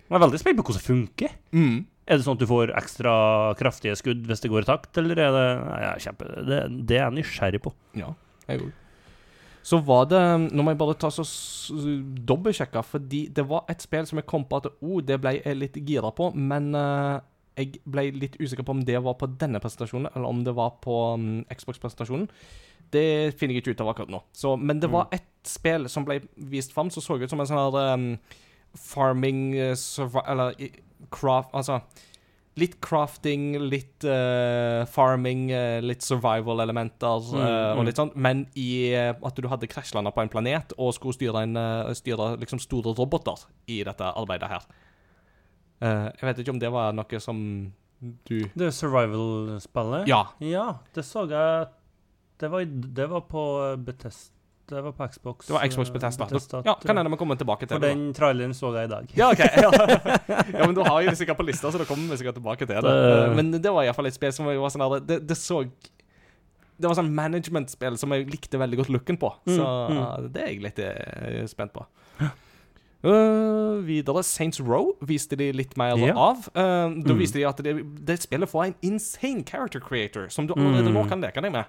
Jeg 0.07 0.17
er 0.17 0.23
veldig 0.23 0.41
spent 0.41 0.59
på 0.59 0.67
hvordan 0.67 0.81
det 0.81 0.87
funker. 0.87 1.37
Mm. 1.57 1.79
Er 2.07 2.19
det 2.19 2.27
sånn 2.27 2.37
at 2.39 2.43
du 2.45 2.47
får 2.51 2.71
ekstra 2.79 3.13
kraftige 3.59 3.97
skudd 3.99 4.27
hvis 4.29 4.45
det 4.45 4.51
går 4.53 4.63
i 4.67 4.69
takt, 4.69 4.93
eller 5.01 5.19
er 5.19 5.33
det 5.35 5.47
Nei, 5.65 5.79
jeg 5.83 5.89
er 5.91 6.05
kjempe, 6.05 6.29
det, 6.47 6.61
det 6.87 6.99
er 6.99 7.03
jeg 7.09 7.17
nysgjerrig 7.17 7.63
på. 7.65 7.73
Ja, 7.99 8.13
jeg 8.47 8.63
òg. 8.69 8.75
Så 9.67 9.81
var 9.83 10.05
det 10.11 10.21
Nå 10.47 10.63
må 10.63 10.73
jeg 10.73 10.79
bare 10.81 10.99
ta 11.01 11.11
så 11.11 11.25
dobbeltsjekke, 12.29 12.83
fordi 12.87 13.27
det 13.35 13.47
var 13.51 13.67
et 13.73 13.83
spill 13.83 14.07
som 14.07 14.21
jeg 14.21 14.29
kom 14.31 14.47
på 14.47 14.61
at 14.61 14.69
oh, 14.79 15.01
det 15.03 15.19
ble 15.23 15.37
jeg 15.41 15.59
litt 15.59 15.81
gira 15.89 16.13
på, 16.15 16.31
men 16.39 16.71
uh, 16.77 17.19
jeg 17.57 17.81
ble 17.89 18.11
litt 18.15 18.39
usikker 18.39 18.67
på 18.67 18.77
om 18.77 18.85
det 18.87 19.01
var 19.03 19.17
på 19.19 19.29
denne 19.41 19.61
presentasjonen, 19.63 20.11
eller 20.13 20.29
om 20.29 20.45
det 20.47 20.55
var 20.55 20.77
på 20.85 20.97
um, 21.17 21.29
Xbox-presentasjonen. 21.51 22.29
Det 22.95 23.35
finner 23.35 23.57
jeg 23.57 23.65
ikke 23.65 23.75
ut 23.75 23.83
av 23.83 23.91
akkurat 23.91 24.13
nå. 24.15 24.21
Så, 24.37 24.55
men 24.61 24.79
det 24.83 24.93
var 24.93 25.09
et 25.15 25.27
spill 25.49 25.89
som 25.91 26.07
ble 26.07 26.21
vist 26.53 26.75
fram 26.77 26.93
som 26.95 27.03
så 27.03 27.17
ut 27.19 27.31
som 27.33 27.43
en 27.43 27.49
sånn 27.51 27.59
her 27.59 27.97
um, 27.97 28.11
farming 28.77 29.49
uh, 29.57 30.21
Eller 30.27 30.55
craft 31.11 31.55
Altså 31.57 31.81
Litt 32.57 32.79
crafting, 32.81 33.51
litt 33.69 34.05
uh, 34.09 34.87
farming, 34.89 35.51
uh, 35.53 35.79
litt 35.85 36.05
survival-elementer 36.07 37.27
Mm, 37.37 37.41
mm. 37.41 37.77
og 37.77 37.81
mm. 37.83 37.87
litt 37.89 38.01
sånn, 38.01 38.13
men 38.17 38.45
i 38.59 38.69
eh, 38.97 39.13
at 39.13 39.39
du 39.39 39.49
hadde 39.51 39.69
krasjlanda 39.71 40.13
på 40.15 40.23
en 40.25 40.33
planet 40.33 40.73
og 40.77 40.95
skulle 40.97 41.17
styre, 41.17 41.45
en, 41.47 41.57
eh, 41.61 41.93
styre 41.97 42.33
liksom 42.41 42.61
store 42.63 42.95
roboter 42.97 43.45
i 43.73 43.83
dette 43.87 44.09
arbeidet 44.17 44.51
her. 44.51 44.67
Eh, 45.81 46.07
jeg 46.17 46.29
vet 46.29 46.41
ikke 46.43 46.55
om 46.55 46.63
det 46.63 46.73
var 46.73 46.97
noe 46.97 47.21
som 47.21 47.41
du 48.29 48.37
Det 48.57 48.73
survival-spillet? 48.77 50.09
Ja. 50.09 50.23
Ja, 50.45 50.67
det 50.95 51.05
så 51.05 51.25
jeg 51.31 51.69
Det 52.41 52.51
var, 52.53 52.65
det 52.65 53.07
var 53.09 53.23
på 53.25 53.43
Betest... 53.81 54.33
Det 54.69 54.81
var 54.83 54.93
på 54.99 55.07
Xbox. 55.09 55.47
Det 55.47 55.55
var 55.55 55.63
Xbox 55.69 55.89
eh, 55.89 55.95
Bethesda. 55.95 56.25
Bethesda, 56.27 56.63
Ja, 56.67 56.75
kan 56.83 56.97
hende 56.99 57.11
vi 57.13 57.17
kommer 57.21 57.37
tilbake 57.39 57.67
til 57.69 57.77
For 57.77 57.79
det. 57.85 57.91
den 57.95 58.13
traileren 58.17 58.55
så 58.55 58.73
jeg 58.75 58.89
i 58.89 58.91
dag. 58.91 59.13
Ja, 59.15 59.29
ok. 59.31 59.39
Ja. 59.65 59.71
ja, 60.59 60.67
men 60.67 60.75
da 60.75 60.83
har 60.89 61.01
jeg 61.05 61.11
det 61.15 61.19
sikkert 61.21 61.39
på 61.39 61.47
lista, 61.47 61.71
så 61.71 61.79
da 61.79 61.85
kommer 61.87 62.11
vi 62.11 62.17
sikkert 62.19 62.35
tilbake 62.41 62.67
til 62.67 62.75
det. 62.75 62.83
Det- 62.83 63.31
Eh, 63.31 63.35
Men 63.37 63.53
det 63.53 63.71
var 63.73 63.85
iallfall 63.87 64.07
et 64.11 64.15
spill 64.19 64.33
som 64.33 64.47
var 64.47 64.69
sånn 64.75 64.83
der 64.83 65.01
Det, 65.07 65.21
det 65.29 65.37
så 65.39 65.63
Det 66.79 66.89
var 66.91 66.95
sånn 66.99 67.15
management-spill 67.15 67.97
som 67.97 68.11
jeg 68.13 68.27
likte 68.29 68.59
veldig 68.59 68.77
godt 68.83 68.91
looken 68.91 69.17
på. 69.17 69.31
Mm, 69.47 69.55
Så 69.57 69.63
mm. 69.65 69.97
eh, 70.03 70.29
det 70.35 70.43
er 70.43 70.49
jeg 70.51 70.63
litt 70.63 70.79
er 70.79 71.47
spent 71.47 71.73
på. 71.73 71.87
Uh, 73.07 73.79
videre, 73.87 74.23
Saints 74.25 74.59
Row 74.61 74.95
viste 75.07 75.37
de 75.39 75.53
litt 75.55 75.77
mer 75.79 75.95
yeah. 76.01 76.17
av. 76.19 76.49
Uh, 76.57 76.91
da 77.05 77.13
Mm. 77.15 77.19
viste 77.21 77.39
de 77.39 77.45
at 77.47 77.57
det, 77.63 77.75
det 78.05 78.17
spillet 78.23 78.49
får 78.51 78.65
en 78.67 78.75
insane 78.83 79.45
character 79.47 79.79
creator, 79.81 80.29
som 80.29 80.47
du 80.49 80.55
allerede 80.55 80.89
Mm. 80.91 80.95
nå 80.95 81.09
kan 81.09 81.21
leke 81.21 81.41
deg 81.41 81.53
med. 81.53 81.65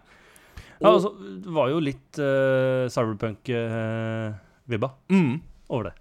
Ja, 0.80 0.92
altså, 0.92 1.14
det 1.18 1.54
var 1.54 1.70
jo 1.72 1.80
litt 1.82 2.20
uh, 2.22 2.86
cyberpunk-vibba 2.94 4.90
mm. 5.10 5.34
over 5.74 5.84
det. 5.90 5.96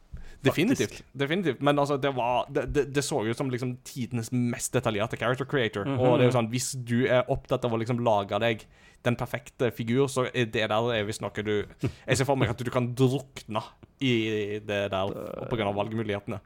Definitivt. 0.47 1.05
definitivt. 1.12 1.61
Men 1.61 1.79
altså, 1.79 1.97
det, 1.97 2.12
var, 2.16 2.47
det, 2.55 2.66
det, 2.74 2.95
det 2.95 3.05
så 3.05 3.24
ut 3.24 3.37
som 3.37 3.51
liksom 3.51 3.77
tidenes 3.85 4.33
mest 4.33 4.72
detaljerte 4.74 5.16
character 5.16 5.45
creator. 5.45 5.85
Mhm. 5.85 6.01
Og 6.01 6.18
det 6.18 6.27
er 6.27 6.31
jo 6.31 6.37
sånn, 6.39 6.51
hvis 6.53 6.72
du 6.87 7.07
er 7.07 7.31
opptatt 7.33 7.64
av 7.66 7.74
å 7.74 7.81
liksom 7.81 8.03
lage 8.07 8.39
deg 8.43 8.66
den 9.07 9.16
perfekte 9.18 9.70
figur, 9.74 10.07
så 10.11 10.27
er 10.33 10.49
det 10.51 10.66
der 10.70 10.91
er 10.95 11.07
visst 11.07 11.22
noe 11.22 11.45
du 11.47 11.55
Jeg 12.09 12.18
ser 12.18 12.27
for 12.27 12.39
meg 12.39 12.51
at 12.51 12.62
du 12.62 12.70
kan 12.74 12.89
drukne 12.97 13.62
i 14.03 14.59
det 14.66 14.83
der 14.93 15.14
pga. 15.51 15.70
valgmulighetene. 15.72 16.41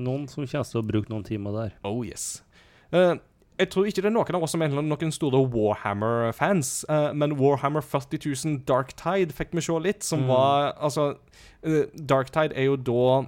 Noen 0.00 0.28
som 0.30 0.46
kommer 0.46 0.68
til 0.68 0.80
å 0.80 0.86
bruke 0.86 1.12
noen 1.12 1.26
timer 1.26 1.56
der. 1.56 1.74
Oh 1.84 2.04
yes. 2.06 2.44
Eh, 2.94 3.16
jeg 3.60 3.68
tror 3.72 3.88
ikke 3.88 4.02
det 4.02 4.08
er 4.10 4.14
noen 4.16 4.36
av 4.38 4.44
oss 4.46 4.54
som 4.56 4.62
er 4.64 4.72
noen 4.72 5.12
store 5.12 5.40
Warhammer-fans, 5.52 6.72
uh, 6.88 7.10
men 7.16 7.36
Warhammer 7.40 7.84
40 7.84 8.22
000 8.24 8.62
Dark 8.68 8.94
Tide 8.98 9.34
fikk 9.36 9.52
vi 9.56 9.64
se 9.64 9.76
litt, 9.84 10.02
som 10.06 10.24
Mm. 10.24 10.28
var 10.32 10.72
Altså, 10.80 11.14
uh, 11.66 11.84
Dark 12.08 12.32
Tide 12.32 12.56
er 12.56 12.70
jo 12.70 12.76
da 12.76 13.26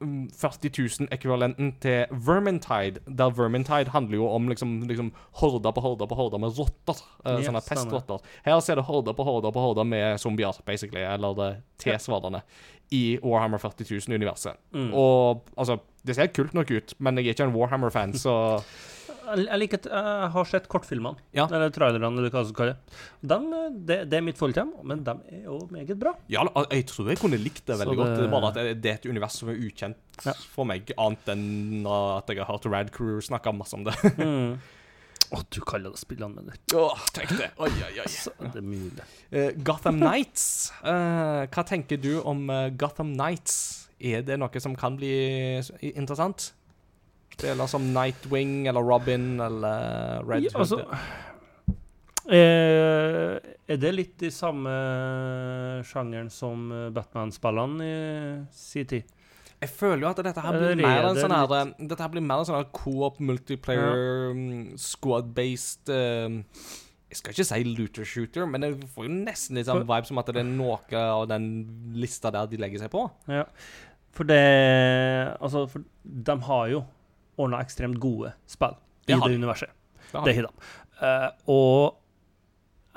mm, 0.00 0.30
40 0.30 0.70
000-ekvivalenten 0.78 1.72
til 1.82 2.06
Vermintide, 2.10 3.00
der 3.06 3.30
Vermintide 3.34 3.90
handler 3.94 4.18
jo 4.20 4.28
om 4.30 4.48
liksom, 4.48 4.82
liksom 4.88 5.12
horder 5.40 5.72
på 5.74 5.80
horder 5.80 6.06
på 6.06 6.14
horder 6.18 6.38
med 6.38 6.58
rotter. 6.58 7.00
Uh, 7.24 7.38
yes, 7.38 7.46
sånne 7.48 7.62
pestrotter. 7.66 8.18
Her 8.46 8.60
ser 8.60 8.78
det 8.78 8.84
horder 8.84 9.14
på 9.18 9.26
horder 9.26 9.54
på 9.54 9.60
horder 9.64 9.84
med 9.84 10.18
zombier, 10.18 10.58
basically, 10.66 11.02
eller 11.02 11.34
det 11.38 11.50
T-svardene, 11.82 12.42
i 12.90 13.18
Warhammer 13.22 13.58
40 13.58 13.84
000-universet. 13.94 14.56
Mm. 14.72 14.92
Og 14.94 15.44
altså, 15.56 15.78
det 16.06 16.16
ser 16.16 16.30
kult 16.32 16.54
nok 16.54 16.70
ut, 16.70 16.94
men 16.98 17.18
jeg 17.18 17.26
er 17.26 17.36
ikke 17.36 17.50
en 17.50 17.56
Warhammer-fan, 17.58 18.14
så 18.16 18.38
Jeg, 19.36 19.58
liker 19.60 19.78
at 19.82 19.88
jeg 19.90 20.30
har 20.34 20.44
sett 20.48 20.68
kortfilmene, 20.72 21.18
Ja. 21.36 21.44
eller 21.46 21.70
trailerne, 21.74 22.08
eller 22.18 22.30
hva 22.30 22.42
man 22.44 22.48
skal 22.52 22.70
det. 22.72 22.76
Eh, 23.28 23.68
det. 23.90 23.98
Det 24.10 24.16
er 24.18 24.24
mitt 24.24 24.38
forhold 24.38 24.54
til 24.54 24.64
dem, 24.64 24.72
men 24.88 25.02
de 25.04 25.14
er 25.32 25.44
jo 25.44 25.58
meget 25.70 25.98
bra. 25.98 26.14
Ja, 26.28 26.44
jeg 26.70 26.86
tror 26.86 27.08
jeg 27.12 27.18
kunne 27.18 27.38
likt 27.42 27.64
det 27.66 27.78
veldig 27.78 27.96
godt. 27.96 28.16
det- 28.16 28.24
er 28.24 28.32
bare 28.32 28.48
at 28.48 28.82
det 28.82 28.90
er 28.90 28.94
et 28.94 29.06
univers 29.06 29.32
som 29.38 29.48
er 29.50 29.54
ukjent 29.56 29.96
Ja. 30.24 30.32
for 30.32 30.64
meg, 30.64 30.90
annet 30.98 31.26
enn 31.28 31.86
at 31.86 32.26
jeg 32.28 32.38
har 32.38 32.46
hørt 32.46 32.66
Rad 32.66 32.90
Crew 32.90 33.20
snakke 33.20 33.52
masse 33.56 33.74
om 33.74 33.84
det. 33.84 33.94
Mm. 34.18 34.58
Å, 35.30 35.42
du 35.50 35.60
kaller 35.60 35.90
det 35.92 35.98
spillanmelder. 36.00 36.54
Åh, 36.74 37.00
tenk 37.12 37.28
det. 37.36 37.50
Oi, 37.60 37.68
oi, 37.68 37.98
oi. 38.00 38.06
Så 38.08 38.30
det 38.40 38.56
er 38.56 38.64
mulig. 38.64 39.02
Uh, 39.30 39.50
Gotham 39.62 39.98
Nights. 40.00 40.72
Uh, 40.82 41.44
hva 41.52 41.64
tenker 41.68 42.00
du 42.00 42.22
om 42.22 42.48
uh, 42.48 42.70
Gotham 42.70 43.12
Nights? 43.12 43.88
Er 44.00 44.22
det 44.22 44.38
noe 44.38 44.60
som 44.62 44.74
kan 44.78 44.96
bli 44.96 45.10
interessant? 45.92 46.52
Spiller 47.38 47.70
som 47.70 47.84
Nightwing 47.94 48.66
eller 48.66 48.82
Robin 48.82 49.40
eller 49.40 50.24
Red 50.26 50.48
Ja, 50.48 50.50
altså, 50.58 50.80
eh, 52.26 53.36
er 53.68 53.78
det 53.78 53.92
litt 53.94 54.24
i 54.26 54.32
samme 54.34 54.72
sjangeren 55.86 56.32
som 56.34 56.66
eh, 56.74 56.88
Batman-spillene 56.94 57.86
i 57.86 57.94
sin 58.50 58.90
tid? 58.90 59.14
Jeg 59.58 59.70
føler 59.74 60.02
jo 60.04 60.10
at 60.10 60.20
dette 60.22 60.42
her 60.42 60.54
blir 60.54 60.82
mer 60.82 61.00
er 61.00 61.08
en 61.12 61.18
sånn 61.18 61.34
her 61.34 61.54
eh, 61.60 61.72
Dette 61.78 62.02
her 62.02 62.12
blir 62.12 62.26
mer 62.26 62.42
en 62.42 62.50
sånn 62.50 62.58
her 62.58 62.68
co-op 62.74 63.22
multiplayer 63.22 64.02
ja. 64.02 64.76
squad-based 64.82 65.94
uh, 65.94 66.42
Jeg 67.10 67.22
skal 67.22 67.34
ikke 67.34 67.48
si 67.52 67.64
looter 67.70 68.06
shooter, 68.06 68.50
men 68.50 68.66
jeg 68.66 68.92
får 68.94 69.06
jo 69.06 69.14
nesten 69.14 69.58
litt 69.58 69.70
sånn 69.70 69.86
vibe 69.86 70.10
som 70.10 70.18
at 70.22 70.34
det 70.34 70.42
er 70.42 70.50
noe 70.50 70.78
av 71.06 71.30
den 71.30 71.48
lista 71.94 72.34
der 72.34 72.50
de 72.50 72.58
legger 72.60 72.82
seg 72.82 72.90
på. 72.92 73.06
Ja. 73.30 73.46
For 74.12 74.26
det 74.26 74.42
Altså, 75.38 75.68
for 75.70 75.86
de 76.02 76.40
har 76.50 76.70
jo 76.74 76.86
ordna 77.38 77.60
ekstremt 77.64 77.98
gode 78.02 78.32
spill 78.50 78.74
i 79.08 79.12
Det 79.14 79.20
det, 79.22 79.34
universet. 79.38 79.70
Det 80.12 80.24
Det 80.24 80.34
de. 80.34 80.40
har 80.40 80.48
de. 80.48 80.70
Eh, 81.06 81.30
og 81.54 81.96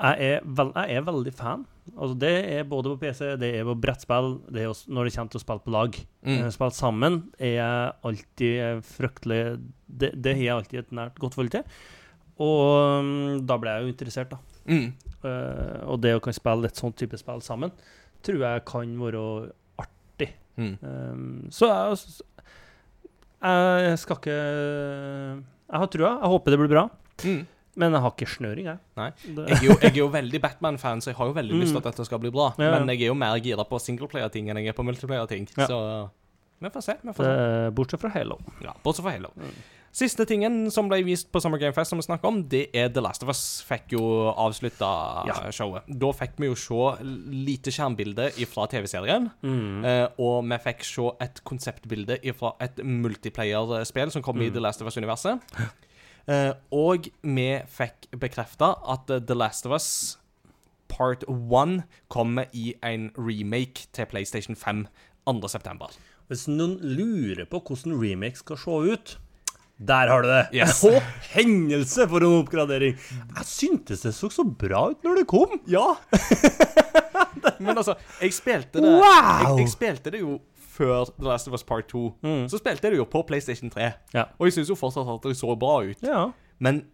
jeg 0.02 0.32
er, 0.34 0.40
vel, 0.58 0.72
jeg 0.74 0.96
er 0.98 1.04
veldig 1.06 1.32
fan. 1.38 1.66
Altså, 1.96 2.14
det 2.18 2.32
er 2.56 2.64
både 2.66 2.90
på 2.92 2.98
PC, 3.02 3.20
det 3.38 3.48
er 3.58 3.64
på 3.66 3.74
brettspill, 3.78 4.36
det 4.54 4.62
er 4.62 4.68
også 4.70 4.90
når 4.94 5.04
det 5.08 5.14
kommer 5.16 5.32
til 5.34 5.40
å 5.40 5.42
spille 5.44 5.64
på 5.66 5.74
lag. 5.74 5.98
Mm. 6.26 6.36
Eh, 6.36 6.50
Spille 6.54 6.74
sammen 6.78 7.18
er 7.38 7.52
jeg 7.56 7.92
alltid 8.10 8.60
eh, 8.66 8.80
fryktelig 8.86 9.40
Det, 9.86 10.12
det 10.22 10.34
har 10.38 10.42
jeg 10.42 10.56
alltid 10.56 10.78
et 10.82 10.92
nært 10.98 11.18
godt 11.22 11.34
forhold 11.38 11.54
til. 11.54 11.64
Og 12.42 13.04
mm, 13.04 13.42
da 13.46 13.58
ble 13.60 13.74
jeg 13.76 13.84
jo 13.86 13.92
interessert, 13.92 14.30
da. 14.32 14.38
Mm. 14.66 14.92
Uh, 15.22 15.82
og 15.92 16.00
det 16.02 16.14
å 16.16 16.22
kan 16.22 16.34
spille 16.34 16.66
et 16.66 16.78
sånt 16.78 16.96
type 16.98 17.18
spill 17.20 17.42
sammen, 17.44 17.70
tror 18.26 18.40
jeg 18.42 18.62
kan 18.66 18.94
være 18.98 19.20
artig. 19.82 20.30
Mm. 20.56 20.72
Um, 20.82 21.26
så 21.54 21.68
jeg, 21.70 21.98
jeg 23.42 23.98
skal 23.98 24.16
ikke 24.20 24.36
Jeg 25.72 25.80
har 25.82 25.86
trua. 25.90 26.12
Jeg 26.22 26.30
håper 26.34 26.50
det 26.54 26.58
blir 26.60 26.70
bra. 26.72 26.84
Mm. 27.24 27.42
Men 27.80 27.94
jeg 27.96 28.02
har 28.04 28.10
ikke 28.12 28.26
snøring, 28.28 28.66
jeg. 28.68 28.78
Nei. 29.00 29.06
Jeg 29.24 29.56
er, 29.56 29.62
jo, 29.64 29.76
jeg 29.80 29.90
er 29.94 30.00
jo 30.02 30.08
veldig 30.12 30.40
Batman-fan, 30.44 31.00
så 31.00 31.08
jeg 31.10 31.16
har 31.16 31.30
jo 31.30 31.32
veldig 31.38 31.60
lyst 31.62 31.72
til 31.72 31.78
at 31.80 31.84
Mm. 31.86 31.90
dette 31.90 32.04
skal 32.04 32.18
bli 32.20 32.30
bra. 32.30 32.50
Ja, 32.58 32.64
ja. 32.68 32.78
Men 32.78 32.88
jeg 32.92 33.06
er 33.06 33.08
jo 33.08 33.14
mer 33.16 33.38
gira 33.40 33.64
på 33.64 33.78
singleplayer-ting 33.80 34.50
enn 34.52 34.58
jeg 34.60 34.68
er 34.68 34.76
på 34.76 34.84
multiplayer-ting. 34.84 35.48
Ja. 35.56 35.66
Så 35.66 35.78
vi 36.62 36.70
får 36.74 36.80
se. 36.88 36.94
vi 37.02 37.12
får 37.12 37.24
se. 37.24 37.36
se. 37.36 37.70
bortsett 37.76 38.00
fra 38.00 38.10
Halo. 38.14 38.38
Ja, 38.64 38.74
Bortsett 38.84 39.04
fra 39.06 39.12
Halo. 39.16 39.30
Mm. 39.36 39.54
Siste 39.92 40.24
tingen 40.24 40.70
som 40.72 40.86
ble 40.88 41.02
vist 41.04 41.26
på 41.30 41.40
Summer 41.44 41.58
Game 41.60 41.74
Fest, 41.76 41.90
som 41.92 41.98
vi 42.00 42.04
snakker 42.06 42.24
om, 42.30 42.38
det 42.48 42.70
er 42.72 42.88
The 42.88 43.02
Last 43.04 43.22
of 43.22 43.28
Us. 43.28 43.42
Fikk 43.68 43.92
jo 43.92 44.00
avslutta 44.32 45.26
Ja. 45.28 45.50
showet. 45.52 45.82
Da 45.86 46.08
fikk 46.16 46.38
vi 46.40 46.46
jo 46.48 46.54
se 46.56 47.04
lite 47.04 47.68
skjermbilde 47.70 48.30
fra 48.48 48.64
TV-serien. 48.72 49.30
Mm. 49.42 49.84
Eh, 49.84 50.06
og 50.18 50.48
vi 50.48 50.58
fikk 50.64 50.82
se 50.88 51.10
et 51.20 51.42
konseptbilde 51.44 52.16
fra 52.38 52.54
et 52.64 52.76
multiplayer-spill 52.80 54.10
som 54.10 54.22
kom 54.22 54.40
i 54.40 54.48
Mm. 54.48 54.54
The 54.54 54.60
Last 54.60 54.80
of 54.80 54.86
Us-universet. 54.88 55.40
Eh, 56.28 56.52
og 56.72 57.08
vi 57.22 57.60
fikk 57.66 58.08
bekrefta 58.18 58.74
at 58.88 59.10
eh, 59.10 59.18
The 59.20 59.34
Last 59.34 59.66
of 59.66 59.72
Us 59.72 60.18
Part 60.88 61.24
1 61.28 61.82
kommer 62.08 62.44
i 62.54 62.74
en 62.82 63.10
remake 63.16 63.88
til 63.92 64.06
PlayStation 64.06 64.54
5 64.56 64.86
2.9. 65.26 65.98
Hvis 66.30 66.46
noen 66.50 66.78
lurer 66.80 67.44
på 67.50 67.60
hvordan 67.60 67.98
remake 68.00 68.40
skal 68.40 68.60
se 68.60 68.78
ut 68.94 69.18
der 69.82 70.06
har 70.06 70.22
du 70.22 70.28
det! 70.28 70.42
Yes. 70.54 70.78
Å, 70.86 71.00
hendelse 71.32 72.06
for 72.10 72.22
en 72.22 72.36
oppgradering! 72.42 72.94
Jeg 73.38 73.48
syntes 73.48 74.04
det 74.06 74.12
så 74.14 74.30
så 74.30 74.44
bra 74.46 74.84
ut 74.92 75.02
når 75.02 75.22
det 75.22 75.24
kom. 75.30 75.56
Ja! 75.70 75.96
Men 77.62 77.74
altså, 77.74 77.96
jeg 78.20 78.34
spilte 78.36 78.82
det 78.82 78.92
Wow! 78.92 79.02
jeg, 79.02 79.64
jeg 79.64 79.72
spilte 79.72 80.12
det 80.14 80.22
jo 80.22 80.36
før 80.72 81.10
The 81.16 81.26
Last 81.26 81.50
of 81.50 81.56
Us 81.56 81.66
Part 81.66 81.90
2. 81.90 82.04
Mm. 82.22 82.46
Så 82.52 82.60
spilte 82.60 82.86
jeg 82.86 82.94
det 82.94 83.02
jo 83.02 83.08
på 83.10 83.24
PlayStation 83.28 83.72
3. 83.72 83.90
Ja. 84.14 84.28
Og 84.38 84.48
jeg 84.48 84.56
syns 84.58 84.70
jo 84.72 84.78
fortsatt 84.78 85.10
at 85.10 85.26
det 85.26 85.34
så 85.40 85.56
bra 85.58 85.80
ut. 85.84 86.06
Ja. 86.06 86.28
Men 86.62 86.84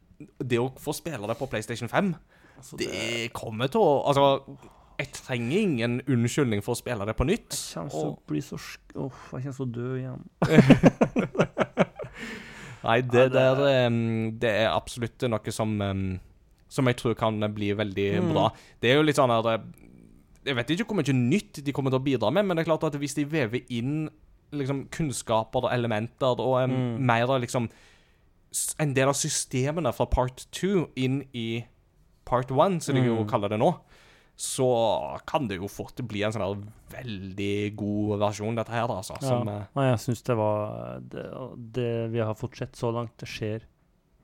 det 0.41 0.59
å 0.63 0.71
få 0.81 0.97
spille 0.97 1.29
det 1.29 1.39
på 1.39 1.51
PlayStation 1.51 1.91
5, 1.93 2.17
Altså, 2.59 2.75
det 2.75 3.29
kommer 3.31 3.71
til 3.71 3.79
å 3.79 3.91
Altså, 4.11 4.57
jeg 4.99 5.13
trenger 5.15 5.59
ingen 5.61 6.01
unnskyldning 6.11 6.63
for 6.65 6.75
å 6.75 6.79
spille 6.81 7.07
det 7.07 7.15
på 7.17 7.25
nytt. 7.29 7.51
Jeg 7.55 7.75
kommer 7.75 7.91
til 7.91 8.09
å 8.11 8.19
bli 8.27 8.41
så 8.41 8.57
død 8.59 8.73
jeg 8.99 9.11
kommer 9.31 9.53
til 9.53 9.67
å 9.67 9.73
dø 9.73 9.89
igjen. 9.99 10.23
nei, 12.85 13.01
det 13.03 13.19
Ja, 13.19 13.29
det- 13.29 13.33
der 13.33 13.91
Det 14.41 14.51
er 14.51 14.69
absolutt 14.75 15.23
noe 15.29 15.51
som 15.53 16.21
Som 16.71 16.85
jeg 16.87 16.97
tror 16.97 17.15
kan 17.17 17.41
bli 17.55 17.73
veldig 17.73 18.21
Mm. 18.21 18.33
bra. 18.33 18.51
Det 18.81 18.91
er 18.91 18.95
jo 18.97 19.03
litt 19.03 19.17
sånn 19.17 19.31
her 19.31 19.55
eh, 19.55 19.63
Jeg 20.45 20.55
vet 20.57 20.67
ikke 20.71 20.85
hvor 20.87 20.97
mye 20.97 21.13
nytt 21.15 21.65
de 21.65 21.73
kommer 21.73 21.91
til 21.91 21.99
å 22.01 22.05
bidra 22.05 22.31
med, 22.33 22.45
men 22.47 22.57
det 22.57 22.67
er 22.67 22.71
klart 22.77 22.85
at 22.85 22.93
hvis 23.01 23.15
de 23.15 23.25
vever 23.25 23.63
inn 23.71 24.09
liksom 24.53 24.87
kunnskaper 24.91 25.65
og 25.65 25.73
elementer 25.73 26.39
og 26.41 26.69
Mm. 26.71 26.99
mer 27.01 27.23
av 27.31 27.41
liksom 27.41 27.69
En 28.81 28.95
del 28.95 29.09
av 29.09 29.15
systemene 29.15 29.93
fra 29.95 30.07
part 30.07 30.47
2 30.53 30.89
inn 30.97 31.23
i 31.35 31.65
part 32.25 32.49
1, 32.51 32.81
som 32.83 32.95
de 32.95 33.03
jo 33.03 33.17
Mm. 33.25 33.29
kaller 33.29 33.49
det 33.51 33.59
nå, 33.59 33.79
så 34.39 34.69
kan 35.27 35.49
det 35.51 35.57
jo 35.59 35.67
fort 35.67 35.99
bli 36.07 36.21
en 36.23 36.35
sånn 36.35 36.61
veldig 36.93 37.55
god 37.79 38.21
versjon, 38.23 38.55
dette 38.55 38.71
her, 38.71 38.87
da, 38.87 39.01
altså. 39.01 39.17
Ja. 39.19 39.33
Som, 39.33 39.49
eh, 39.51 39.65
Nei, 39.75 39.87
jeg 39.89 40.03
syns 40.05 40.23
det 40.29 40.37
var 40.39 41.01
det, 41.03 41.25
det 41.75 41.91
vi 42.13 42.23
har 42.23 42.39
fått 42.39 42.61
sett 42.61 42.79
så 42.79 42.93
langt, 42.95 43.17
det 43.19 43.27
skjer 43.27 43.67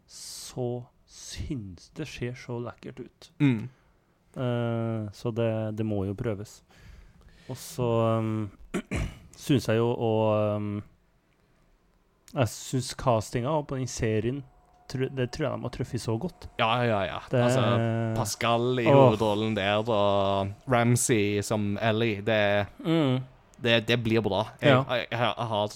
så 0.07 0.85
syns 1.07 1.91
Det 1.97 2.07
ser 2.09 2.35
så 2.39 2.59
lekkert 2.63 3.01
ut. 3.01 3.33
mm. 3.39 3.69
Uh, 4.35 5.11
så 5.15 5.31
det, 5.31 5.77
det 5.79 5.85
må 5.87 6.01
jo 6.09 6.15
prøves. 6.19 6.65
Og 7.47 7.57
så 7.57 7.87
um, 8.19 8.51
syns 9.39 9.69
jeg 9.71 9.79
jo 9.79 9.93
å 9.93 10.15
um, 10.57 10.83
Jeg 12.33 12.51
syns 12.51 12.95
castinga 12.99 13.53
på 13.63 13.79
den 13.79 13.87
serien 13.87 14.43
Det 14.89 15.31
tror 15.33 15.47
jeg 15.47 15.51
de 15.53 15.63
har 15.63 15.71
truffet 15.71 16.01
så 16.01 16.15
godt. 16.21 16.47
Ja, 16.61 16.69
ja, 16.85 16.99
ja. 17.09 17.21
Det, 17.31 17.41
Altså, 17.43 17.63
Pascal 18.17 18.79
i 18.81 18.85
hovedrollen 18.85 19.55
der, 19.57 19.81
og 19.89 20.53
Ramsey 20.71 21.41
som 21.43 21.79
Ellie, 21.81 22.21
det, 22.23 22.67
mm, 22.85 23.19
det, 23.65 23.87
det 23.89 23.97
blir 24.05 24.21
bra. 24.23 24.45
Jeg, 24.61 24.71
Ja. 24.71 24.85
jeg, 24.95 25.07
jeg 25.11 25.49
har 25.49 25.69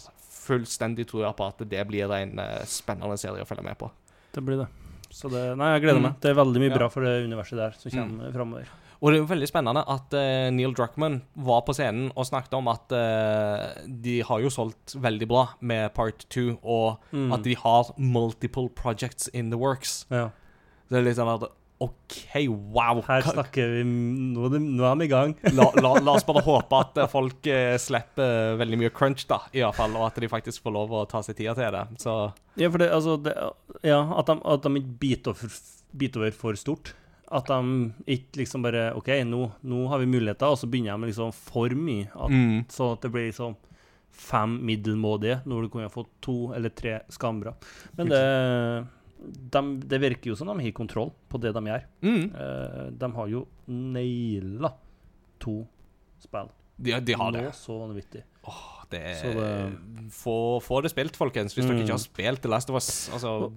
fullstendig 0.48 1.06
tro 1.08 1.24
på 1.32 1.46
at 1.48 1.58
det 1.68 1.86
blir 1.88 2.12
en 2.14 2.38
eh, 2.38 2.64
spennende 2.64 3.16
serie 3.20 3.42
å 3.42 3.48
følge 3.48 3.64
med 3.64 3.78
på. 3.78 3.90
det 4.32 4.44
blir 4.44 4.58
det. 4.58 4.68
Så 5.10 5.28
det 5.32 5.56
Nei, 5.56 5.72
jeg 5.74 5.82
gleder 5.82 5.98
Mm. 5.98 6.02
meg. 6.02 6.20
Det 6.20 6.30
er 6.30 6.34
veldig 6.34 6.60
mye 6.60 6.70
Ja. 6.70 6.76
bra 6.78 6.88
for 6.88 7.00
det 7.02 7.24
universet 7.24 7.56
der 7.56 7.70
som 7.78 7.90
Mm. 7.90 8.08
kommer 8.18 8.32
framover. 8.32 8.66
Og 8.98 9.12
det 9.12 9.18
er 9.18 9.22
jo 9.22 9.28
veldig 9.30 9.46
spennende 9.46 9.84
at 9.86 10.14
uh, 10.18 10.48
Neil 10.50 10.72
Druckmann 10.74 11.20
var 11.46 11.60
på 11.66 11.74
scenen 11.76 12.08
og 12.18 12.26
snakket 12.26 12.56
om 12.58 12.66
at 12.72 12.90
uh, 12.90 13.84
de 13.86 14.16
har 14.26 14.40
jo 14.42 14.50
solgt 14.50 14.96
veldig 14.98 15.28
bra 15.30 15.44
med 15.60 15.92
Part 15.94 16.24
2, 16.34 16.58
og 16.62 16.98
Mm. 17.14 17.30
at 17.32 17.44
de 17.46 17.54
har 17.56 17.92
multiple 17.96 18.68
projects 18.74 19.28
in 19.32 19.50
the 19.54 19.58
works. 19.58 20.04
Ja. 20.10 20.30
Det 20.90 20.98
er 20.98 21.06
litt 21.06 21.16
sånn 21.20 21.30
at 21.30 21.46
OK, 21.78 22.48
wow. 22.74 22.98
Her 23.06 23.22
snakker 23.22 23.68
vi 23.70 23.84
Nå 23.86 24.48
det, 24.50 24.58
nå 24.66 24.82
er 24.82 24.96
vi 24.98 25.06
i 25.06 25.10
gang. 25.12 25.36
La, 25.54 25.68
la, 25.78 25.92
la 26.02 26.16
oss 26.18 26.24
bare 26.26 26.42
håpe 26.42 26.74
at 26.82 26.98
eh, 26.98 27.06
folk 27.12 27.46
uh, 27.46 27.76
slipper 27.78 28.56
veldig 28.58 28.80
mye 28.80 28.90
crunch, 28.90 29.28
da, 29.30 29.44
i 29.54 29.62
hvert 29.62 29.78
fall, 29.78 29.94
og 29.94 30.08
at 30.08 30.18
de 30.18 30.26
faktisk 30.32 30.64
får 30.66 30.74
lov 30.74 30.90
å 30.90 31.04
ta 31.06 31.22
seg 31.22 31.38
tida 31.38 31.54
til 31.54 31.70
det. 31.76 31.84
Så 32.02 32.16
Ja, 32.58 32.66
for 32.74 32.82
det, 32.82 32.90
altså 32.90 33.14
det, 33.22 33.36
Ja, 33.86 34.00
at 34.18 34.26
de, 34.26 34.40
at 34.42 34.66
de 34.66 34.82
ikke 34.82 35.46
biter 35.94 36.24
over 36.24 36.34
for 36.34 36.58
stort. 36.58 36.96
At 37.28 37.50
de 37.50 37.90
ikke 38.08 38.40
liksom 38.42 38.64
bare 38.64 38.90
OK, 38.96 39.10
nå, 39.28 39.40
nå 39.68 39.86
har 39.92 40.00
vi 40.00 40.08
muligheter, 40.08 40.48
og 40.48 40.60
så 40.60 40.68
begynner 40.70 40.96
de 40.96 41.10
liksom 41.10 41.32
for 41.36 41.72
mye. 41.76 42.08
At, 42.14 42.32
mm. 42.32 42.60
Sånn 42.72 42.94
at 42.96 43.04
det 43.04 43.12
blir 43.12 43.28
liksom 43.28 43.58
fem 44.18 44.56
middelmådige 44.66 45.42
når 45.46 45.66
du 45.66 45.72
kunne 45.72 45.90
fått 45.92 46.10
to 46.24 46.36
eller 46.56 46.72
tre 46.74 46.98
skambra. 47.12 47.52
Men 47.98 48.10
det, 48.10 48.22
de, 49.54 49.62
det 49.92 50.00
virker 50.02 50.32
jo 50.32 50.38
som 50.38 50.50
de 50.50 50.56
har 50.64 50.74
kontroll 50.76 51.12
på 51.28 51.40
det 51.42 51.52
de 51.54 51.64
gjør. 51.68 51.84
Mm. 52.06 52.24
Eh, 52.32 52.84
de 53.02 53.12
har 53.18 53.30
jo 53.34 53.44
naila 53.68 54.72
to 55.42 55.60
spill. 56.22 56.50
De, 56.78 56.96
de 57.04 57.18
har 57.18 57.34
det. 57.34 57.44
Nå 57.48 57.54
så 57.58 57.78
vanvittig. 57.82 58.24
Det, 58.90 59.00
er, 59.00 59.14
Så 59.20 59.32
det- 59.34 60.10
få, 60.12 60.34
få 60.64 60.80
det 60.82 60.90
spilt, 60.90 61.16
folkens, 61.16 61.54
hvis 61.54 61.66
dere 61.66 61.74
Mm. 61.76 61.82
ikke 61.84 61.90
har 61.96 61.98
spilt 61.98 62.40
The 62.42 62.48
Last 62.48 62.70
of 62.70 62.76
Us. 62.76 63.08
Altså, 63.12 63.52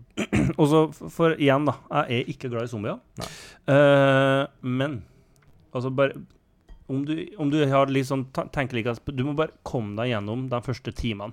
Og 0.58 0.68
så, 0.72 0.82
for 1.10 1.36
igjen, 1.38 1.66
da. 1.66 1.74
Jeg 2.08 2.22
er 2.22 2.26
ikke 2.34 2.50
glad 2.52 2.64
i 2.64 2.68
zombier. 2.68 3.00
Eh, 3.68 4.48
men 4.62 5.04
altså 5.74 5.90
bare 5.96 6.14
Om 6.90 7.06
du, 7.06 7.14
om 7.40 7.50
du 7.50 7.66
har 7.66 7.86
litt 7.88 8.06
sånn 8.10 8.26
tenker 8.52 8.74
like 8.76 8.94
Du 9.16 9.24
må 9.24 9.34
bare 9.34 9.54
komme 9.64 9.96
deg 9.96 10.10
gjennom 10.12 10.50
de 10.50 10.60
første 10.62 10.92
timene. 10.92 11.32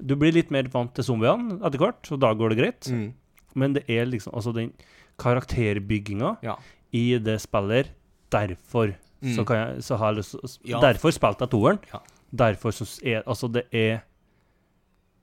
Du 0.00 0.16
blir 0.16 0.32
litt 0.32 0.50
mer 0.50 0.64
vant 0.72 0.92
til 0.96 1.04
zombiene 1.04 1.60
etter 1.62 1.78
hvert, 1.78 2.10
og 2.10 2.18
da 2.18 2.32
går 2.34 2.48
det 2.50 2.58
greit. 2.58 2.80
mm. 2.90 3.12
Men 3.54 3.74
det 3.74 3.84
er 3.88 4.06
liksom 4.06 4.34
Altså, 4.34 4.52
den 4.52 4.72
karakterbygginga 5.18 6.38
Ja. 6.42 6.56
i 6.92 7.18
det 7.18 7.40
spillet 7.40 7.90
Derfor 8.30 8.94
Mm. 9.22 9.36
så, 9.36 9.44
kan 9.46 9.56
jeg, 9.56 9.82
så 9.84 9.96
har 9.98 10.12
jeg 10.14 10.16
lyst. 10.16 10.58
Derfor 10.66 11.10
spilte 11.12 11.38
jeg 11.44 11.50
toeren. 11.50 11.78
Ja. 11.92 11.98
Derfor 12.32 12.74
så 12.74 12.86
er 13.04 13.22
Altså, 13.26 13.48
det 13.52 13.66
er 13.72 14.00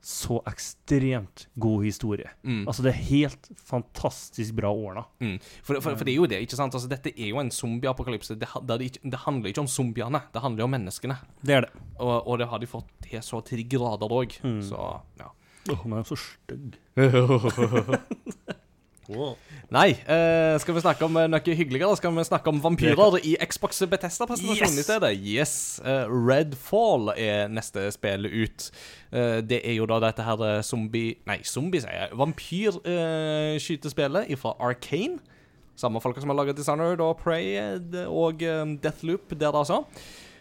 så 0.00 0.38
ekstremt 0.48 1.48
god 1.60 1.82
historie. 1.84 2.30
Mm. 2.42 2.62
Altså, 2.68 2.82
det 2.82 2.88
er 2.94 3.02
helt 3.10 3.50
fantastisk 3.68 4.54
bra 4.56 4.70
ordna. 4.72 5.02
Mm. 5.20 5.36
For, 5.62 5.80
for, 5.80 5.92
for 5.92 6.04
det 6.08 6.14
er 6.14 6.16
jo 6.16 6.28
det, 6.30 6.40
ikke 6.40 6.56
sant? 6.56 6.74
Altså, 6.74 6.88
dette 6.88 7.12
er 7.12 7.28
jo 7.28 7.40
en 7.42 7.50
zombieapokalypse. 7.50 8.38
Det, 8.40 8.48
det, 8.68 8.96
det 9.02 9.20
handler 9.26 9.52
ikke 9.52 9.60
om 9.60 9.68
zombiene, 9.68 10.22
det 10.32 10.40
handler 10.40 10.64
om 10.64 10.70
menneskene. 10.70 11.18
Det 11.44 11.58
er 11.58 11.66
det. 11.66 11.84
Og, 11.98 12.16
og 12.26 12.40
det 12.40 12.48
har 12.48 12.62
de 12.62 12.70
fått 12.70 12.88
til 13.04 13.20
så 13.22 13.42
til 13.44 13.60
de 13.60 13.68
grader 13.76 14.16
òg. 14.16 14.40
Mm. 14.46 14.62
Så 14.70 14.88
ja. 15.20 15.28
Åh, 15.68 15.84
men 15.84 15.98
han 15.98 16.00
er 16.00 16.08
så 16.08 16.16
stygg. 16.16 16.80
Nei, 19.70 19.90
eh, 19.90 20.58
skal 20.62 20.74
vi 20.76 20.80
snakke 20.82 21.04
om 21.06 21.16
eh, 21.20 21.28
noe 21.30 21.54
hyggeligere? 21.56 21.96
Skal 21.98 22.14
vi 22.16 22.24
snakke 22.26 22.48
om 22.50 22.60
vampyrer 22.62 23.16
i 23.26 23.36
Xbox 23.46 23.82
Betesta-presentasjonen 23.90 24.74
Yes! 24.74 24.78
i 24.78 24.82
stedet? 24.86 25.10
Yes. 25.22 25.52
Eh, 25.84 26.06
Redfall 26.10 27.10
er 27.16 27.48
neste 27.52 27.90
spill 27.94 28.26
ut. 28.26 28.70
Uh, 29.10 29.40
det 29.42 29.60
er 29.66 29.74
jo 29.78 29.86
da 29.90 29.98
dette 30.06 30.22
her 30.22 30.62
zombie... 30.66 31.16
Nei, 31.26 31.38
zombie, 31.46 31.80
sier 31.82 31.92
jeg. 32.04 32.10
Vampyrskytespillet 32.18 34.38
fra 34.38 34.54
Arcane. 34.62 35.18
Samme 35.80 36.00
folka 36.02 36.20
som 36.20 36.28
har 36.30 36.36
laget 36.42 36.56
Dishonored 36.58 37.00
og 37.00 37.16
Prey 37.22 37.56
og 38.06 38.42
um, 38.44 38.76
Deathloop 38.82 39.32
der, 39.40 39.54
altså. 39.56 39.84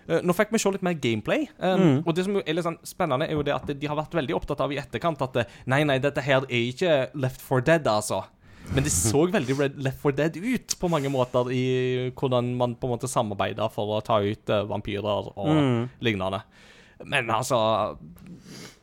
Nå 0.10 0.34
fikk 0.34 0.50
vi 0.52 0.58
se 0.60 0.72
litt 0.74 0.82
mer 0.84 0.94
gameplay. 0.98 1.46
Um, 1.62 1.80
Mm. 1.80 2.00
Og 2.02 2.16
det 2.18 2.24
som 2.26 2.36
er 2.42 2.54
litt 2.58 2.66
sånn 2.66 2.80
spennende, 2.84 3.28
er 3.30 3.34
jo 3.38 3.44
det 3.46 3.54
at 3.56 3.68
de 3.70 3.88
har 3.88 3.96
vært 4.00 4.14
veldig 4.18 4.34
opptatt 4.36 4.60
av 4.66 4.72
i 4.74 4.78
etterkant 4.82 5.22
at 5.22 5.38
nei, 5.70 5.84
nei, 5.86 6.00
dette 6.02 6.22
her 6.26 6.42
er 6.50 6.64
ikke 6.74 7.10
Left 7.14 7.42
for 7.46 7.62
Dead, 7.62 7.86
altså. 7.88 8.24
Men 8.74 8.86
det 8.86 8.92
så 8.94 9.24
veldig 9.34 9.56
Red 9.58 9.78
Left 9.82 10.02
for 10.04 10.14
Dead 10.16 10.36
ut 10.38 10.76
på 10.80 10.90
mange 10.92 11.10
måter, 11.10 11.50
i 11.52 12.10
hvordan 12.14 12.52
man 12.60 12.76
på 12.78 12.88
en 12.88 12.94
måte 12.94 13.10
samarbeider 13.10 13.72
for 13.74 13.96
å 13.98 14.02
ta 14.06 14.20
ut 14.22 14.52
uh, 14.54 14.64
vampyrer 14.70 15.32
og 15.34 15.50
Mm. 15.56 15.90
lignende. 16.06 16.44
Men 17.06 17.30
altså 17.32 17.98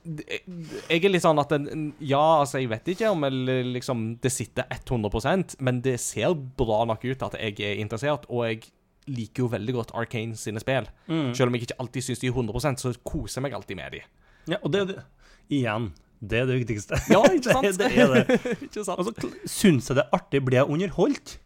Jeg 0.07 1.03
er 1.05 1.11
litt 1.11 1.23
sånn 1.23 1.39
at 1.43 1.51
den, 1.51 1.93
Ja, 2.01 2.41
altså, 2.41 2.59
jeg 2.63 2.71
vet 2.71 2.89
ikke 2.95 3.11
om 3.11 3.27
jeg, 3.27 3.33
liksom, 3.75 4.05
det 4.23 4.33
sitter 4.33 4.65
100 4.71 5.57
men 5.61 5.81
det 5.83 5.99
ser 6.01 6.35
bra 6.35 6.85
nok 6.87 7.05
ut 7.05 7.23
at 7.23 7.35
jeg 7.35 7.61
er 7.61 7.81
interessert, 7.83 8.25
og 8.31 8.47
jeg 8.47 8.63
liker 9.07 9.45
jo 9.45 9.49
veldig 9.49 9.75
godt 9.75 9.93
Arcane 9.95 10.35
sine 10.39 10.59
spill. 10.63 10.87
Mm. 11.07 11.35
Selv 11.35 11.49
om 11.49 11.55
jeg 11.55 11.67
ikke 11.69 11.79
alltid 11.79 12.03
syns 12.03 12.23
de 12.23 12.27
er 12.31 12.33
100 12.33 12.77
så 12.79 12.95
koser 13.05 13.41
jeg 13.41 13.43
meg 13.43 13.55
alltid 13.55 13.77
med 13.77 13.93
de. 13.93 14.01
Ja, 14.47 14.57
og 14.63 14.73
det, 14.73 14.87
det 14.89 15.03
Igjen, 15.51 15.93
det 16.21 16.39
er 16.43 16.47
det 16.49 16.57
viktigste. 16.63 16.99
Ja, 17.13 17.23
ikke 17.29 17.53
sant? 17.57 17.79
det, 17.79 17.91
er 17.97 18.15
det. 18.15 18.41
ikke 18.69 18.85
sant? 18.85 18.99
Altså, 18.99 19.31
syns 19.51 19.89
jeg 19.91 19.97
det 19.99 20.05
er 20.07 20.17
artig, 20.17 20.43
blir 20.47 20.61
jeg 20.63 20.71
underholdt. 20.77 21.39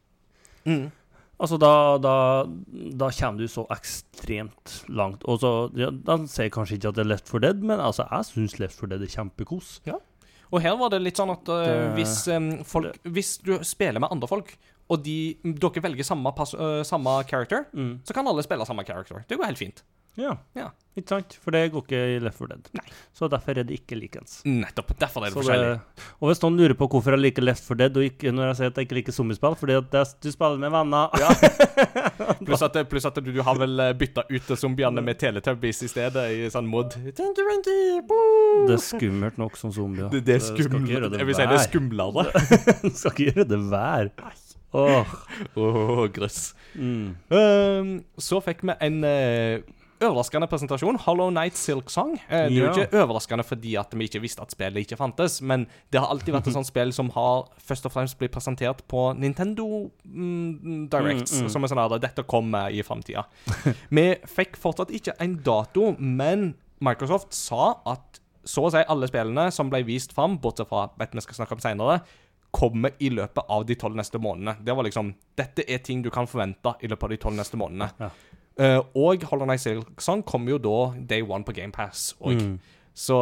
Mm. 0.68 0.90
Altså, 1.40 1.56
da, 1.56 1.72
da, 2.04 2.14
da 3.00 3.08
kommer 3.16 3.40
du 3.40 3.48
så 3.48 3.64
ekstremt 3.72 4.74
langt. 4.92 5.22
Og 5.24 5.40
så, 5.40 5.50
ja, 5.80 5.88
Da 5.90 6.18
sier 6.28 6.48
jeg 6.50 6.52
kanskje 6.52 6.76
ikke 6.76 6.90
at 6.92 6.98
det 6.98 7.04
er 7.06 7.10
Left 7.14 7.30
for 7.32 7.40
Dead, 7.40 7.62
men 7.64 7.80
altså, 7.80 8.04
jeg 8.10 8.28
syns 8.28 8.58
Left 8.60 8.76
for 8.76 8.90
Dead 8.92 9.00
er 9.02 9.08
kjempekos. 9.10 9.78
Ja. 9.88 9.96
Og 10.50 10.60
her 10.64 10.74
var 10.76 10.90
det 10.92 11.00
litt 11.04 11.16
sånn 11.20 11.30
at 11.32 11.48
uh, 11.48 11.62
Det- 11.64 11.94
hvis, 11.96 12.14
um, 12.34 12.50
folk, 12.66 12.98
hvis 13.06 13.36
du 13.46 13.54
spiller 13.64 14.02
med 14.02 14.10
andre 14.12 14.28
folk, 14.28 14.52
og 14.90 15.04
de, 15.06 15.36
dere 15.46 15.80
velger 15.84 16.02
samme, 16.02 16.32
eh, 16.34 16.80
samme 16.82 17.12
character, 17.30 17.64
Mm. 17.72 18.00
så 18.04 18.12
kan 18.16 18.26
alle 18.26 18.42
spille 18.42 18.66
samme 18.66 18.82
character. 18.84 19.22
Det 19.30 19.38
går 19.38 19.46
helt 19.46 19.60
fint. 19.60 19.84
Ja. 20.18 20.36
Ja. 20.58 20.70
Ikke 20.98 21.08
sant? 21.14 21.36
For 21.38 21.54
det 21.54 21.70
går 21.70 21.84
ikke 21.84 21.98
i 22.16 22.18
Left 22.20 22.36
for 22.40 22.50
Dead. 22.50 22.66
Nei. 22.74 22.82
Så 23.14 23.28
derfor 23.30 23.54
er 23.60 23.64
det 23.68 23.76
ikke 23.78 23.94
likens. 23.96 24.40
Nettopp. 24.44 24.90
Derfor 24.98 25.22
er 25.22 25.30
det 25.30 25.36
Så 25.36 25.38
forskjellig. 25.38 25.76
og 26.18 26.28
hvis 26.28 26.40
noen 26.42 26.56
lurer 26.58 26.74
på 26.76 26.88
hvorfor 26.90 27.14
jeg 27.14 27.22
liker 27.22 27.46
Left 27.46 27.64
for 27.64 27.78
Dead, 27.78 27.94
og 27.96 28.04
ikke 28.08 28.32
når 28.34 28.50
jeg 28.50 28.56
sier 28.58 28.72
at 28.72 28.80
jeg 28.80 28.88
ikke 28.88 28.98
liker 28.98 29.14
zombiespill, 29.14 29.54
fordi 29.60 29.76
at 29.78 29.86
det, 29.94 30.02
du 30.26 30.28
spiller 30.34 30.58
med 30.60 30.74
venner 30.74 31.06
Pluss 32.44 32.62
at, 32.66 32.76
plus 32.90 33.06
at 33.06 33.16
du, 33.22 33.30
du 33.32 33.40
har 33.46 33.56
vel 33.60 33.80
eh, 33.86 33.92
bytta 33.96 34.26
ut 34.28 34.50
zombiene 34.58 35.02
med 35.04 35.18
Teletubbies 35.22 35.82
i 35.86 35.88
stedet, 35.92 36.26
i 36.34 36.50
sånn 36.52 36.68
mod. 36.68 36.96
Det 37.06 37.22
er 38.74 38.82
skummelt 38.82 39.38
nok 39.40 39.56
som 39.60 39.72
zombier. 39.74 40.10
Det, 40.12 40.24
det 40.26 40.36
er 40.40 40.44
skummelt. 40.44 40.90
Jeg 40.90 41.26
vil 41.30 41.38
si 41.38 41.46
det 41.46 41.58
er 41.58 41.66
skumlere. 41.68 42.26
Du 42.84 42.94
skal 42.96 43.14
ikke 43.14 43.30
gjøre 43.30 43.48
det 43.54 43.60
hver. 43.70 44.10
Åh. 44.76 45.14
Åh, 45.58 46.06
grøss. 46.14 46.40
Mm. 46.74 47.14
Um, 47.30 47.90
så 48.20 48.38
fikk 48.44 48.62
vi 48.66 48.76
en 48.86 49.00
eh, 49.06 49.60
overraskende 50.00 50.48
presentasjon. 50.50 50.98
Hollow 51.04 51.30
Night 51.34 51.58
Silk 51.58 51.90
Song. 51.92 52.14
Eh, 52.28 52.46
det 52.48 52.56
er 52.56 52.60
jo 52.60 52.70
ikke 52.72 53.02
overraskende 53.02 53.44
fordi 53.46 53.74
at 53.80 53.92
vi 53.96 54.08
ikke 54.08 54.22
visste 54.22 54.44
at 54.44 54.54
spillet 54.54 54.84
ikke 54.84 54.98
fantes, 55.00 55.40
men 55.42 55.66
det 55.92 56.00
har 56.00 56.10
alltid 56.12 56.34
vært 56.34 56.50
et 56.50 56.56
sånt 56.56 56.70
spill 56.72 56.94
som 56.96 57.12
har 57.16 57.50
først 57.60 57.88
og 57.88 57.94
fremst 57.94 58.18
blitt 58.20 58.34
presentert 58.34 58.82
på 58.90 59.10
Nintendo 59.18 59.90
mm, 60.04 60.88
Directs, 60.92 61.36
Mm, 61.40 61.46
mm. 61.46 61.50
som 61.52 61.64
er 61.64 61.70
sånn 61.70 61.82
at 61.82 62.00
dette 62.02 62.24
kommer 62.28 62.72
i 62.72 62.82
framtida. 62.86 63.26
vi 63.96 64.06
fikk 64.28 64.56
fortsatt 64.60 64.92
ikke 64.94 65.14
en 65.20 65.36
dato, 65.44 65.92
men 65.98 66.54
Microsoft 66.80 67.36
sa 67.36 67.74
at 67.88 68.20
så 68.44 68.64
å 68.66 68.72
si 68.72 68.80
alle 68.88 69.08
spillene 69.10 69.50
som 69.52 69.68
ble 69.70 69.82
vist 69.84 70.14
fram, 70.16 70.38
bortsett 70.40 70.70
fra 70.70 70.86
et 71.00 71.14
vi 71.14 71.22
skal 71.24 71.42
snakke 71.42 71.58
om 71.58 71.62
senere, 71.62 72.00
kommer 72.50 72.96
i 72.98 73.10
løpet 73.14 73.46
av 73.48 73.64
de 73.66 73.76
tolv 73.78 73.98
neste 73.98 74.18
månedene. 74.18 74.56
Det 74.64 74.74
var 74.74 74.86
liksom 74.86 75.12
Dette 75.38 75.64
er 75.70 75.78
ting 75.86 76.02
du 76.02 76.10
kan 76.10 76.26
forvente 76.26 76.74
i 76.82 76.88
løpet 76.90 77.06
av 77.06 77.12
de 77.12 77.18
tolv 77.22 77.38
neste 77.38 77.60
månedene. 77.60 77.90
Ja. 78.00 78.10
Eh, 78.58 78.80
og 78.98 79.24
Hollow 79.30 79.48
Night 79.48 79.62
Silksong 79.62 80.24
kommer 80.26 80.56
jo 80.56 80.60
da 80.62 80.76
day 81.12 81.22
one 81.22 81.46
på 81.46 81.54
GamePass 81.56 82.14
òg. 82.20 82.40
Mm. 82.40 82.58
Så 83.00 83.16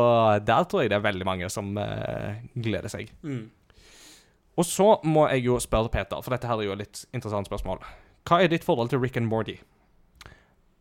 der 0.49 0.65
tror 0.67 0.83
jeg 0.83 0.91
det 0.91 0.97
er 0.97 1.05
veldig 1.05 1.27
mange 1.29 1.49
som 1.53 1.77
uh, 1.77 2.39
gleder 2.57 2.91
seg. 2.91 3.11
Mm. 3.23 3.51
Og 4.59 4.67
så 4.67 4.89
må 5.07 5.29
jeg 5.31 5.45
jo 5.45 5.59
spørre 5.63 5.93
Peter, 5.93 6.19
for 6.25 6.35
dette 6.35 6.49
her 6.51 6.59
er 6.59 6.67
jo 6.67 6.75
et 6.75 6.83
litt 6.83 7.03
interessant 7.15 7.47
spørsmål. 7.47 7.85
hva 8.27 8.41
er 8.43 8.51
ditt 8.51 8.65
forhold 8.67 8.91
til 8.91 8.99
Rick 8.99 9.21
and 9.21 9.29
Morty? 9.31 9.59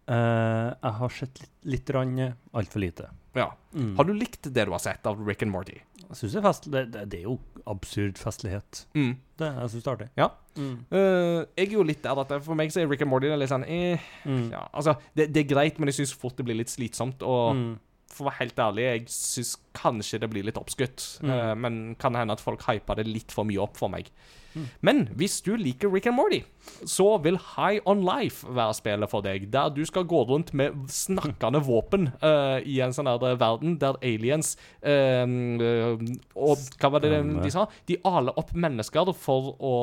Uh, 0.08 0.72
jeg 0.72 0.94
har 1.02 1.14
sett 1.14 1.42
litt, 1.44 1.54
litt 1.76 1.92
altfor 1.94 2.80
lite. 2.80 3.12
Ja. 3.38 3.52
Mm. 3.76 3.94
Har 4.00 4.08
du 4.08 4.16
likt 4.16 4.50
det 4.50 4.66
du 4.66 4.72
har 4.72 4.82
sett 4.82 5.06
av 5.06 5.20
Rick 5.28 5.44
and 5.44 5.52
Morty? 5.52 5.78
Jeg 6.08 6.16
det, 6.38 6.44
fest, 6.44 6.68
det, 6.72 6.82
det, 6.94 7.02
det 7.12 7.20
er 7.20 7.24
jo 7.28 7.38
absurd 7.68 8.18
festlighet. 8.22 8.86
Mm. 8.96 9.16
Det, 9.40 9.48
jeg 9.60 9.70
syns 9.74 9.84
det 9.84 9.90
er 9.92 9.96
artig. 9.98 10.10
Ja. 10.18 10.28
Mm. 10.58 10.76
Uh, 10.92 11.42
jeg 11.58 11.68
er 11.68 11.74
jo 11.76 11.84
litt 11.84 12.02
der 12.06 12.22
at 12.24 12.32
for 12.46 12.56
meg 12.58 12.72
så 12.74 12.82
er 12.82 12.88
Rick 12.90 13.04
and 13.06 13.12
Morty 13.12 13.28
litt 13.36 13.52
sånn 13.52 13.66
eh, 13.68 14.00
Mm. 14.26 14.48
ja, 14.54 14.64
Altså, 14.74 14.96
det, 15.16 15.28
det 15.36 15.44
er 15.44 15.50
greit, 15.52 15.78
men 15.80 15.92
jeg 15.92 16.00
syns 16.00 16.14
fort 16.18 16.38
det 16.40 16.46
blir 16.48 16.58
litt 16.62 16.72
slitsomt. 16.72 17.22
Og 17.28 17.56
Mm. 17.56 17.76
For 18.12 18.26
å 18.26 18.30
være 18.30 18.40
helt 18.42 18.60
ærlig, 18.64 18.88
jeg 18.88 19.06
syns 19.14 19.56
kanskje 19.78 20.22
det 20.24 20.30
blir 20.32 20.48
litt 20.48 20.58
oppskutt. 20.60 21.04
Mm. 21.22 21.30
Uh, 21.32 21.54
men 21.60 21.80
kan 22.02 22.16
hende 22.18 22.34
at 22.38 22.44
folk 22.44 22.64
hyper 22.70 23.00
det 23.02 23.08
litt 23.10 23.34
for 23.36 23.48
mye 23.48 23.62
opp 23.62 23.78
for 23.78 23.92
meg. 23.94 24.10
Mm. 24.58 24.66
Men 24.82 25.02
hvis 25.20 25.38
du 25.46 25.52
liker 25.60 25.92
Rick 25.94 26.08
and 26.10 26.18
Morty, 26.18 26.40
så 26.88 27.06
vil 27.22 27.38
High 27.54 27.84
On 27.90 28.02
Life 28.06 28.48
være 28.48 28.78
spillet 28.78 29.12
for 29.12 29.26
deg. 29.26 29.50
Der 29.54 29.70
du 29.76 29.84
skal 29.86 30.08
gå 30.10 30.24
rundt 30.30 30.54
med 30.58 30.88
snakkende 30.92 31.62
våpen 31.68 32.10
uh, 32.24 32.58
i 32.66 32.80
en 32.84 32.96
sånn 32.96 33.10
der 33.22 33.38
verden 33.40 33.78
der 33.82 34.00
aliens 34.02 34.56
eh, 34.82 35.24
eh, 35.24 36.02
Og 36.36 36.66
hva 36.80 36.92
var 36.94 37.04
det 37.04 37.14
Stemme. 37.14 37.44
de 37.44 37.54
sa? 37.54 37.68
De 37.90 38.00
aler 38.08 38.40
opp 38.40 38.54
mennesker 38.58 39.14
for 39.18 39.54
å 39.62 39.76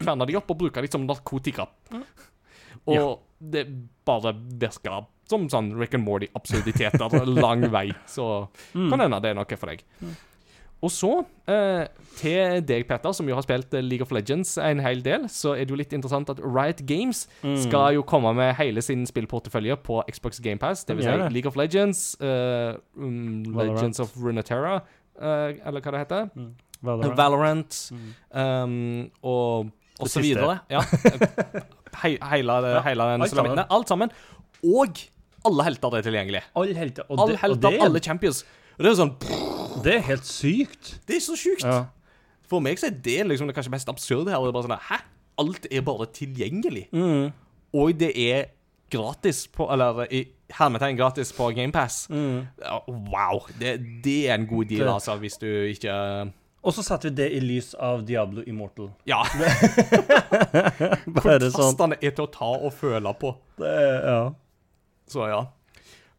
kverne 0.00 0.26
dem 0.28 0.40
opp 0.40 0.50
og 0.54 0.60
bruke 0.64 0.82
dem 0.82 0.92
som 0.92 1.06
narkotika. 1.06 1.68
Og 2.86 2.94
Ja. 2.96 3.06
det 3.40 3.66
bare 4.06 4.34
virker 4.34 5.06
som 5.30 5.46
sånn 5.52 5.70
Rick 5.78 5.94
and 5.94 6.04
Morty-absurditeter 6.06 7.22
lang 7.40 7.62
vei. 7.72 7.86
Så 8.10 8.48
Mm. 8.74 8.90
kan 8.90 9.00
hende 9.06 9.22
det 9.22 9.30
er 9.30 9.38
noe 9.38 9.56
for 9.56 9.70
deg. 9.70 9.82
Og 10.82 10.88
så, 10.88 11.26
eh, 11.46 11.88
til 12.16 12.62
deg, 12.64 12.86
Petter, 12.88 13.12
som 13.12 13.26
jo 13.28 13.34
har 13.36 13.42
spilt 13.44 13.74
eh, 13.76 13.82
League 13.84 14.00
of 14.00 14.10
Legends 14.16 14.54
en 14.56 14.78
hel 14.80 15.02
del, 15.04 15.26
så 15.28 15.52
er 15.52 15.66
det 15.66 15.74
jo 15.74 15.76
litt 15.76 15.92
interessant 15.92 16.30
at 16.32 16.38
Riot 16.40 16.80
Games 16.88 17.26
Mm. 17.44 17.56
skal 17.66 17.94
jo 17.98 18.02
komme 18.02 18.32
med 18.34 18.54
hele 18.56 18.80
sin 18.80 19.04
spillportefølje 19.04 19.76
på 19.84 20.02
Xbox 20.10 20.40
GamePass. 20.40 20.84
Det 20.86 20.96
vil 20.96 21.04
si 21.04 21.10
det. 21.10 21.32
League 21.34 21.46
of 21.46 21.56
Legends, 21.56 22.16
eh, 22.20 22.74
um, 22.96 23.42
Legends 23.44 24.00
of 24.00 24.16
Runeterra, 24.16 24.80
eh, 25.20 25.52
eller 25.66 25.80
hva 25.84 25.90
det 25.92 26.00
heter. 26.08 26.30
Valorant. 26.82 27.16
Valorant, 27.16 27.92
Mm. 27.92 28.40
um, 28.40 29.10
og, 29.22 29.70
og 30.00 30.08
så 30.08 30.20
videre. 30.22 30.60
Ja. 30.70 30.80
He, 32.02 32.16
hele, 32.22 32.80
hele 32.82 33.02
den 33.12 33.20
alt 33.20 33.30
sammen. 33.36 33.58
Alt 33.70 33.88
sammen. 33.88 34.10
Og 34.64 34.96
alle 35.48 35.64
helter 35.66 35.96
er 35.96 36.04
tilgjengelig. 36.06 36.42
Alle 36.56 36.76
helter. 36.76 37.06
Og, 37.08 37.20
Alle 37.24 37.36
det, 37.36 37.50
og 37.50 37.62
det, 37.62 37.80
alle 37.86 38.02
champions. 38.04 38.44
Og 38.78 38.84
det 38.84 38.92
er 38.92 38.98
sånn 38.98 39.14
det 39.84 39.94
er 39.96 40.04
helt 40.10 40.26
sykt. 40.26 40.96
Det 41.08 41.16
er 41.16 41.24
så 41.24 41.36
sjukt. 41.38 41.64
Ja. 41.64 41.84
For 42.50 42.62
meg 42.64 42.80
så 42.80 42.88
er 42.90 42.96
det 43.04 43.20
liksom 43.28 43.48
det 43.50 43.54
kanskje 43.56 43.72
mest 43.72 43.88
absurde 43.92 44.32
her. 44.32 44.42
Det 44.42 44.50
er 44.50 44.56
bare 44.56 44.68
sånn 44.68 44.88
Hæ? 44.90 44.98
Alt 45.40 45.68
er 45.70 45.84
bare 45.86 46.08
tilgjengelig. 46.12 46.88
Mm. 46.92 47.30
Og 47.78 47.94
det 48.00 48.10
er 48.18 48.50
gratis 48.90 49.44
på 49.54 49.68
Eller 49.70 50.02
i 50.10 50.24
hermetegn 50.58 50.98
gratis 50.98 51.30
på 51.32 51.52
GamePass. 51.54 52.08
Mm. 52.10 52.48
Wow. 53.12 53.46
Det, 53.60 53.78
det 54.04 54.18
er 54.28 54.34
en 54.34 54.48
god 54.50 54.64
deal, 54.72 54.88
altså, 54.90 55.14
hvis 55.22 55.38
du 55.38 55.46
ikke 55.46 55.94
Og 56.60 56.74
så 56.74 56.82
setter 56.82 57.08
vi 57.08 57.16
det 57.22 57.28
i 57.36 57.40
lys 57.40 57.72
av 57.78 58.02
Diablo 58.04 58.42
Immortal. 58.46 58.90
Ja. 59.08 59.22
Sånn. 59.30 61.14
Kontrastene 61.14 61.96
er 62.02 62.10
til 62.12 62.26
å 62.26 62.30
ta 62.34 62.50
og 62.58 62.74
føle 62.76 63.14
på. 63.16 63.32
Det, 63.62 63.70
ja. 64.04 64.18
Så 65.10 65.26
ja. 65.28 65.40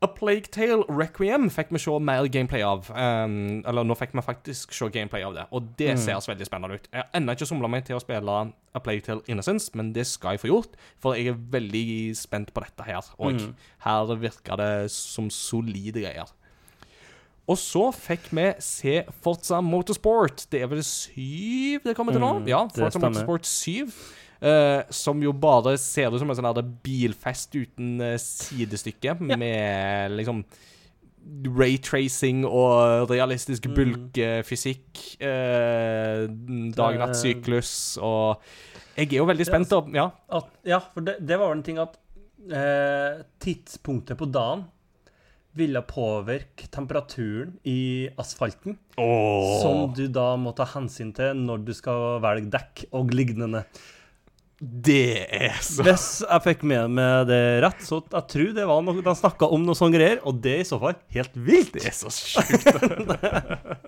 A 0.02 0.08
Plague 0.10 0.50
Tale 0.50 0.82
Requiem 0.90 1.44
fikk 1.54 1.70
vi 1.76 1.78
se 1.78 1.94
mer 2.02 2.26
gameplay 2.34 2.64
av. 2.66 2.88
Um, 2.90 3.62
eller 3.70 3.86
nå 3.86 3.94
fikk 4.00 4.16
vi 4.18 4.24
faktisk 4.26 4.74
se 4.74 4.88
gameplay 4.90 5.22
av 5.28 5.36
det, 5.36 5.44
og 5.54 5.68
det 5.78 5.92
Mm. 5.94 6.00
ser 6.02 6.16
så 6.26 6.32
veldig 6.34 6.48
spennende 6.48 6.80
ut. 6.80 6.88
Jeg 6.92 7.04
har 7.04 7.20
ennå 7.22 7.36
ikke 7.36 7.46
somla 7.46 7.70
meg 7.70 7.86
til 7.86 7.96
å 8.00 8.02
spille 8.02 8.34
A 8.74 8.80
Plague 8.82 9.02
Tale 9.06 9.22
Innocence, 9.30 9.70
men 9.76 9.94
det 9.94 10.08
skal 10.08 10.32
jeg 10.32 10.42
få 10.42 10.50
gjort, 10.50 10.74
for 10.98 11.14
jeg 11.14 11.28
er 11.28 11.38
veldig 11.54 12.16
spent 12.18 12.50
på 12.52 12.64
dette 12.66 12.84
her. 12.90 13.02
Og 13.20 13.34
Mm. 13.36 13.54
her 13.86 14.16
virker 14.16 14.58
det 14.58 14.90
som 14.92 15.30
solide 15.30 16.02
greier. 16.02 16.26
Og 17.48 17.58
så 17.58 17.92
fikk 17.94 18.30
vi 18.32 18.54
se 18.60 19.04
Forza 19.22 19.62
Motorsport. 19.62 20.48
Det 20.50 20.62
er 20.64 20.68
vel 20.68 20.82
syv 20.82 21.84
det 21.84 21.96
kommer 21.98 22.14
til 22.14 22.22
nå? 22.22 22.40
Mm, 22.42 22.48
ja, 22.48 22.66
Forza. 22.68 22.98
Motorsport 23.00 23.44
7. 23.46 23.92
eh, 24.42 24.82
som 24.90 25.22
jo 25.24 25.34
bare 25.34 25.78
ser 25.78 26.12
ut 26.12 26.20
som 26.22 26.30
en 26.34 26.40
sånn 26.40 26.76
bilfest 26.84 27.56
uten 27.56 28.02
uh, 28.02 28.18
sidestykke, 28.18 29.16
med 29.22 30.18
liksom 30.18 30.44
Raytracing 31.54 32.42
og 32.50 33.12
realistisk 33.12 33.68
Mm. 33.70 33.76
bulkfysikk. 33.78 35.22
uh, 35.22 36.26
Dag-natt-syklus 36.74 37.98
og 38.02 38.42
Jeg 38.98 39.14
er 39.14 39.18
jo 39.22 39.26
veldig 39.30 39.46
spent. 39.46 39.72
Og, 39.78 39.94
ja. 39.94 40.10
At, 40.30 40.50
ja, 40.66 40.80
for 40.80 41.02
det, 41.02 41.20
det 41.22 41.38
var 41.40 41.54
en 41.54 41.64
ting 41.64 41.78
at 41.80 41.96
uh, 42.52 43.22
tidspunktet 43.40 44.18
på 44.18 44.26
dagen 44.34 44.66
ville 45.54 45.82
påvirke 45.84 46.68
temperaturen 46.72 47.58
i 47.68 48.10
asfalten, 48.18 48.78
som 48.96 49.94
du 49.94 50.06
da 50.08 50.36
må 50.40 50.54
ta 50.56 50.64
hensyn 50.64 51.12
til 51.14 51.36
når 51.36 51.66
du 51.68 51.74
skal 51.76 52.22
velge 52.24 52.48
dekk 52.54 52.86
og 52.96 53.12
lignende. 53.12 53.66
Det 54.62 55.26
er 55.34 55.56
så 55.66 55.82
Hvis 55.88 56.04
jeg 56.22 56.42
fikk 56.46 56.64
med 56.70 56.92
meg 56.94 57.24
det 57.32 57.40
rett, 57.64 57.80
så 57.82 57.98
jeg 58.06 58.28
tror 58.30 58.52
det 58.54 58.66
var 58.70 58.84
noe 58.86 59.02
de 59.02 59.14
snakka 59.18 59.48
om 59.50 59.64
noe 59.66 59.74
sånn 59.78 59.94
greier, 59.96 60.20
og 60.22 60.38
det 60.44 60.52
er 60.60 60.62
i 60.62 60.68
så 60.70 60.78
fall 60.84 60.94
helt 61.16 61.34
vilt. 61.34 61.74
Det 61.74 61.88
er 61.90 61.96
så 61.98 62.12
sjukt. 62.14 62.68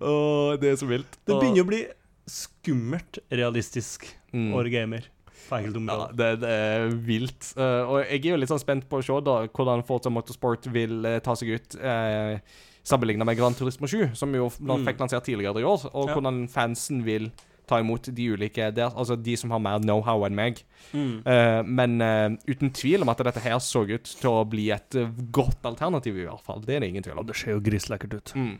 Åh, 0.00 0.56
det 0.58 0.72
er 0.72 0.78
så 0.80 0.88
vilt. 0.90 1.18
Det 1.22 1.36
begynner 1.38 1.62
å 1.62 1.68
bli 1.70 1.82
skummelt 2.30 3.20
realistisk 3.30 4.08
Mm. 4.34 4.50
gamer 4.72 5.04
Ja, 5.52 6.08
det, 6.10 6.28
det 6.42 6.48
er 6.50 6.88
vilt. 7.06 7.52
Uh, 7.54 7.84
og 7.86 7.98
jeg 8.02 8.18
er 8.24 8.30
jo 8.32 8.38
litt 8.40 8.50
sånn 8.50 8.58
spent 8.58 8.88
på 8.90 8.98
å 8.98 9.04
se 9.04 9.18
da 9.22 9.34
hvordan 9.46 9.84
Forza 9.86 10.10
Motorsport 10.10 10.66
vil 10.74 11.04
uh, 11.06 11.20
ta 11.22 11.36
seg 11.38 11.52
ut. 11.54 11.76
Uh, 11.78 12.40
Sammenligna 12.84 13.24
med 13.28 13.38
Gran 13.38 13.54
Turismo 13.54 13.86
7, 13.86 14.10
som 14.18 14.34
jo 14.34 14.48
Mm. 14.58 14.82
fikk 14.88 14.98
lansert 15.04 15.22
tidligere 15.28 15.62
i 15.62 15.68
år. 15.68 15.86
Og 15.94 16.08
Ja. 16.10 16.14
hvordan 16.16 16.48
fansen 16.50 17.04
vil 17.06 17.30
ta 17.66 17.78
imot 17.80 18.10
de 18.14 18.26
ulike 18.34 18.70
der, 18.74 18.90
altså 18.94 19.16
de 19.16 19.36
som 19.36 19.50
har 19.50 19.58
mer 19.58 19.78
know-how 19.80 20.24
enn 20.26 20.34
meg. 20.34 20.62
Mm. 20.92 21.22
Uh, 21.26 21.62
men 21.64 22.00
uh, 22.02 22.30
uten 22.48 22.70
tvil 22.70 23.02
om 23.02 23.08
at 23.08 23.18
dette 23.24 23.40
her 23.40 23.58
så 23.58 23.84
ut 23.88 24.04
til 24.04 24.30
å 24.30 24.44
bli 24.48 24.70
et 24.70 24.94
eh, 24.94 25.08
godt 25.32 25.64
alternativ, 25.64 26.16
i 26.18 26.26
hvert 26.28 26.44
fall. 26.44 26.60
Det 26.64 26.76
er 26.76 26.80
det 26.80 26.88
ingen 26.92 27.02
tvil 27.02 27.18
om. 27.18 27.26
Det 27.26 27.36
ser 27.36 27.52
jo 27.56 27.60
grislekkert 27.64 28.14
ut. 28.18 28.34
Mm. 28.36 28.58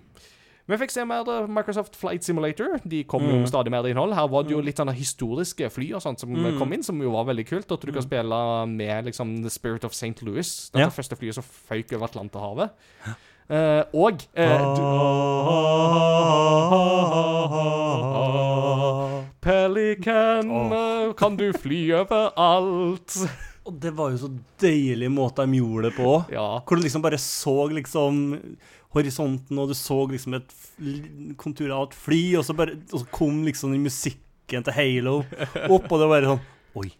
Vi 0.66 0.76
fikk 0.80 0.90
se 0.94 1.02
mer 1.04 1.26
Microsoft 1.46 1.94
Flight 2.00 2.24
Simulator. 2.24 2.78
De 2.88 3.02
kom 3.04 3.20
jo 3.26 3.34
Mm. 3.34 3.40
med 3.44 3.48
stadig 3.50 3.70
mer 3.70 3.84
innhold. 3.84 4.14
Her 4.16 4.26
var 4.32 4.42
det 4.44 4.52
jo 4.54 4.62
litt 4.64 4.76
sånne 4.80 4.94
historiske 4.96 5.68
fly 5.70 5.90
og 5.92 6.00
sånt 6.00 6.18
som 6.20 6.30
Mm. 6.32 6.56
kom 6.58 6.72
inn, 6.72 6.82
som 6.82 6.96
jo 7.02 7.10
var 7.12 7.26
veldig 7.26 7.44
kult. 7.46 7.70
At 7.70 7.80
du 7.82 7.92
kan 7.92 8.00
Mm. 8.00 8.08
spille 8.08 8.66
med 8.68 9.04
liksom 9.04 9.42
The 9.42 9.50
Spirit 9.50 9.84
of 9.84 9.92
St. 9.92 10.22
Louis. 10.24 10.70
Dette 10.72 10.80
Ja. 10.80 10.88
første 10.88 11.18
flyet 11.20 11.34
som 11.34 11.44
føyk 11.44 11.92
over 11.92 12.06
Atlanterhavet. 12.08 12.70
Eh, 13.44 13.82
og 13.92 14.22
uh, 14.38 14.62
du, 14.72 14.82
Pelican, 19.44 20.48
eh, 20.72 21.10
kan 21.18 21.36
du 21.36 21.50
fly 21.52 21.82
over 22.00 22.30
alt? 22.40 23.18
Og 23.64 23.76
det 23.80 23.94
var 23.96 24.12
jo 24.12 24.18
så 24.20 24.28
deilig 24.60 25.08
måte 25.08 25.44
de 25.48 25.56
gjorde 25.56 25.88
det 25.88 25.96
på. 25.96 26.10
Ja. 26.32 26.60
Hvor 26.60 26.76
du 26.76 26.84
liksom 26.84 27.04
bare 27.04 27.16
så 27.20 27.54
liksom 27.72 28.18
horisonten, 28.92 29.58
og 29.58 29.70
du 29.70 29.74
så 29.76 30.02
liksom 30.10 30.36
et 30.36 30.52
kontur 31.40 31.72
av 31.72 31.86
et 31.88 31.96
fly, 31.96 32.20
og 32.36 32.44
så, 32.44 32.56
bare, 32.56 32.76
og 32.92 33.00
så 33.00 33.08
kom 33.14 33.40
liksom 33.48 33.72
den 33.72 33.86
musikken 33.86 34.66
til 34.66 34.76
Halo 34.76 35.16
opp, 35.22 35.88
og 35.88 35.96
det 35.96 36.04
var 36.04 36.12
bare 36.12 36.34
sånn 36.34 36.44
Oi, 36.74 36.90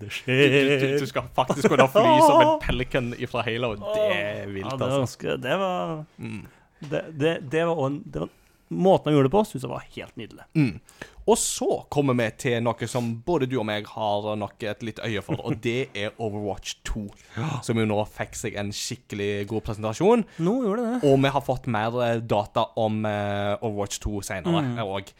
det 0.00 0.10
skjer. 0.16 0.42
du, 0.50 0.72
du, 0.80 0.98
du 1.02 1.06
skal 1.10 1.28
faktisk 1.36 1.68
kunne 1.68 1.86
fly 1.92 2.16
som 2.26 2.40
en 2.44 2.52
Pelican 2.64 3.12
fra 3.30 3.44
Halo. 3.46 3.74
Det 3.80 4.08
er 4.16 4.50
vilt, 4.50 4.66
ja, 4.66 4.76
det 4.76 4.80
var 4.80 4.98
altså. 5.00 5.00
ganske 5.06 5.38
Det 5.46 5.56
var 5.62 6.04
Mm. 6.18 6.42
Det, 6.80 7.00
det, 7.20 7.32
det 7.52 7.64
var 7.68 7.86
en 7.86 8.02
det 8.08 8.20
var, 8.24 8.28
Måten 8.70 9.10
han 9.10 9.16
gjorde 9.16 9.26
det 9.26 9.32
på, 9.34 9.40
syns 9.50 9.64
jeg 9.66 9.70
var 9.72 9.86
helt 9.96 10.16
nydelig. 10.20 10.44
Mm. 10.54 10.76
Og 11.26 11.38
så 11.42 11.66
kommer 11.90 12.14
vi 12.14 12.28
til 12.38 12.60
noe 12.62 12.86
som 12.86 13.08
både 13.26 13.48
du 13.50 13.56
og 13.58 13.64
meg 13.66 13.88
har 13.90 14.28
nok 14.38 14.62
et 14.62 14.84
litt 14.86 15.00
øye 15.02 15.22
for, 15.26 15.40
og 15.42 15.56
det 15.64 15.88
er 15.98 16.12
Overwatch 16.22 16.76
2. 16.86 17.02
Som 17.66 17.80
jo 17.82 17.86
nå 17.90 17.96
fikk 18.14 18.38
seg 18.38 18.54
en 18.62 18.70
skikkelig 18.70 19.48
god 19.50 19.64
presentasjon. 19.66 20.22
Nå 20.46 20.54
gjorde 20.68 20.84
det. 20.86 21.00
Og 21.10 21.18
vi 21.26 21.32
har 21.34 21.42
fått 21.42 21.66
mer 21.66 21.98
eh, 22.06 22.20
data 22.22 22.68
om 22.78 23.02
eh, 23.10 23.56
Overwatch 23.58 23.98
2 24.06 24.22
senere 24.30 24.62
Mm. 24.62 24.78
òg. 24.86 25.10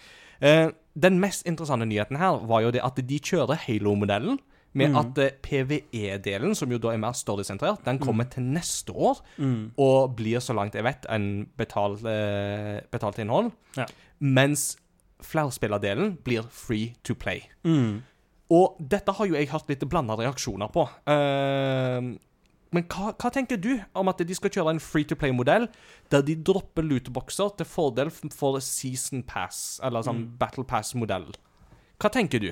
Mm. 0.41 0.71
den 0.97 1.19
mest 1.21 1.43
interessante 1.47 1.85
nyheten 1.91 2.17
her 2.23 2.39
var 2.49 2.63
jo 2.65 2.71
det 2.73 2.81
at 2.87 2.97
de 3.03 3.19
kjører 3.19 3.59
Halo-modellen. 3.67 4.39
Med 4.73 4.91
Mm. 4.91 4.97
at 5.01 5.19
eh, 5.19 5.31
PVE-delen, 5.43 6.55
som 6.55 6.71
jo 6.71 6.79
da 6.79 6.93
er 6.93 6.99
mer 7.03 7.13
storysentrert, 7.13 7.85
den 7.85 7.99
kommer 7.99 8.25
til 8.31 8.43
neste 8.45 8.93
år. 8.95 9.19
Mm. 9.39 9.73
Og 9.77 10.15
blir, 10.17 10.39
så 10.39 10.55
langt 10.55 10.75
jeg 10.75 10.85
vet, 10.85 11.07
en 11.11 11.49
betalt, 11.59 12.05
eh, 12.07 12.81
betalt 12.93 13.19
innhold. 13.19 13.51
Ja. 13.77 13.87
Mens 14.21 14.77
flerspillerdelen 15.21 16.17
blir 16.25 16.47
free 16.51 16.95
to 17.05 17.15
play. 17.15 17.43
Mm. 17.65 18.03
Og 18.51 18.77
dette 18.91 19.13
har 19.15 19.27
jo 19.27 19.35
jeg 19.35 19.49
hørt 19.53 19.69
litt 19.71 19.85
blanda 19.89 20.17
reaksjoner 20.19 20.71
på. 20.75 20.87
Uh, 21.07 22.17
men 22.73 22.87
hva, 22.91 23.13
hva 23.19 23.31
tenker 23.35 23.59
du 23.63 23.73
om 23.99 24.09
at 24.11 24.23
de 24.27 24.35
skal 24.35 24.51
kjøre 24.55 24.71
en 24.77 24.81
free 24.83 25.05
to 25.05 25.17
play-modell 25.19 25.69
der 26.11 26.23
de 26.27 26.37
dropper 26.47 26.83
lootboxer 26.87 27.57
til 27.59 27.67
fordel 27.67 28.11
for 28.35 28.59
season 28.63 29.23
pass, 29.27 29.81
eller 29.83 30.03
sånn 30.07 30.25
Mm. 30.25 30.39
battle 30.39 30.65
pass-modell? 30.65 31.29
Hva 32.01 32.11
tenker 32.11 32.41
du? 32.41 32.51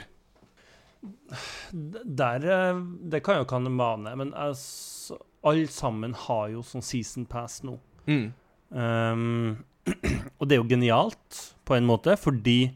Der 2.05 2.45
eh, 2.45 2.81
Det 3.11 3.21
kan 3.25 3.39
jo 3.39 3.45
kan 3.49 3.69
mane, 3.73 4.17
men 4.17 4.33
altså, 4.35 5.19
alle 5.47 5.69
sammen 5.71 6.15
har 6.27 6.49
jo 6.53 6.63
sånn 6.67 6.83
season 6.83 7.27
pass 7.31 7.61
nå. 7.63 7.77
Mm. 8.09 8.33
Um, 8.71 9.57
og 10.39 10.49
det 10.49 10.57
er 10.57 10.61
jo 10.63 10.69
genialt 10.69 11.39
på 11.69 11.77
en 11.79 11.87
måte, 11.89 12.17
fordi 12.21 12.75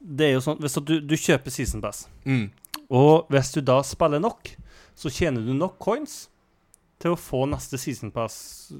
det 0.00 0.28
er 0.28 0.32
jo 0.36 0.42
sånn 0.44 0.60
Hvis 0.62 0.76
du, 0.86 1.00
du 1.02 1.16
kjøper 1.18 1.50
season 1.50 1.82
pass, 1.82 2.04
Mm. 2.26 2.50
og 2.90 3.26
hvis 3.32 3.50
du 3.56 3.60
da 3.64 3.80
spiller 3.82 4.20
nok, 4.22 4.52
så 4.94 5.10
tjener 5.10 5.42
du 5.42 5.54
nok 5.54 5.78
coins 5.82 6.28
til 7.02 7.12
å 7.14 7.18
få 7.18 7.42
neste 7.50 7.78
season 7.80 8.12
pass 8.14 8.70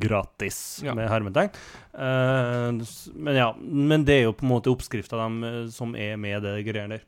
gratis, 0.00 0.82
Ja. 0.84 0.94
med 0.94 1.08
hermetegn. 1.08 1.50
Uh, 1.94 2.82
men 3.14 3.36
ja, 3.38 3.52
men 3.60 4.04
det 4.04 4.20
er 4.20 4.22
jo 4.28 4.34
på 4.36 4.46
en 4.46 4.52
måte 4.52 4.72
oppskrifta 4.72 5.20
dem 5.20 5.42
eh, 5.44 5.60
som 5.70 5.94
er 5.96 6.16
med 6.20 6.42
det 6.42 6.64
greiene 6.66 6.98
der. 6.98 7.04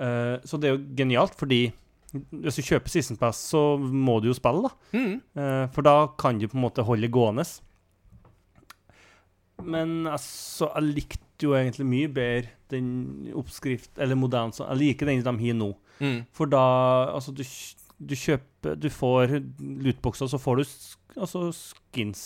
Uh, 0.00 0.36
så 0.46 0.60
det 0.60 0.68
er 0.68 0.76
jo 0.76 0.84
genialt, 0.96 1.34
fordi 1.36 1.72
hvis 2.12 2.58
du 2.58 2.62
kjøper 2.66 2.90
season 2.90 3.18
pass, 3.18 3.38
så 3.52 3.78
må 3.78 4.18
du 4.20 4.30
jo 4.30 4.36
spille, 4.36 4.66
da. 4.66 4.96
Mm. 4.96 5.18
Uh, 5.36 5.66
for 5.74 5.86
da 5.86 5.96
kan 6.18 6.38
du 6.38 6.48
på 6.48 6.58
en 6.58 6.64
måte 6.64 6.86
holde 6.86 7.10
gående. 7.12 7.44
Men 9.60 10.06
altså, 10.08 10.70
jeg 10.74 10.94
likte 10.96 11.46
jo 11.46 11.54
egentlig 11.56 11.86
mye 11.88 12.08
bedre 12.12 12.56
den 12.70 13.30
oppskrift, 13.34 13.90
eller 13.98 14.18
modellen 14.18 14.54
Jeg 14.54 14.78
liker 14.78 15.06
den 15.10 15.22
de 15.24 15.48
har 15.48 15.56
nå. 15.58 15.72
Mm. 16.00 16.24
For 16.32 16.46
da 16.46 16.62
Altså, 17.14 17.32
du, 17.34 17.42
du 17.98 18.14
kjøper 18.16 18.76
Du 18.80 18.88
får 18.90 19.40
lootboxer, 19.60 20.30
så 20.30 20.38
får 20.40 20.60
du 20.60 20.64
altså 21.16 21.48
skins 21.54 22.24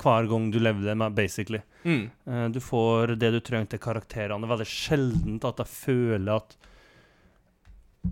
hver 0.00 0.26
gang 0.30 0.50
du 0.50 0.58
levde, 0.58 0.94
med, 0.98 1.14
basically. 1.14 1.60
Mm. 1.84 2.10
Eh, 2.26 2.46
du 2.50 2.60
får 2.62 3.14
det 3.20 3.30
du 3.34 3.40
trenger 3.44 3.74
til 3.74 3.82
karakterene. 3.84 4.40
Det 4.42 4.48
er 4.48 4.54
veldig 4.56 4.70
sjeldent 4.70 5.48
at 5.48 5.62
jeg 5.62 5.70
føler 5.70 6.40
at 6.40 6.56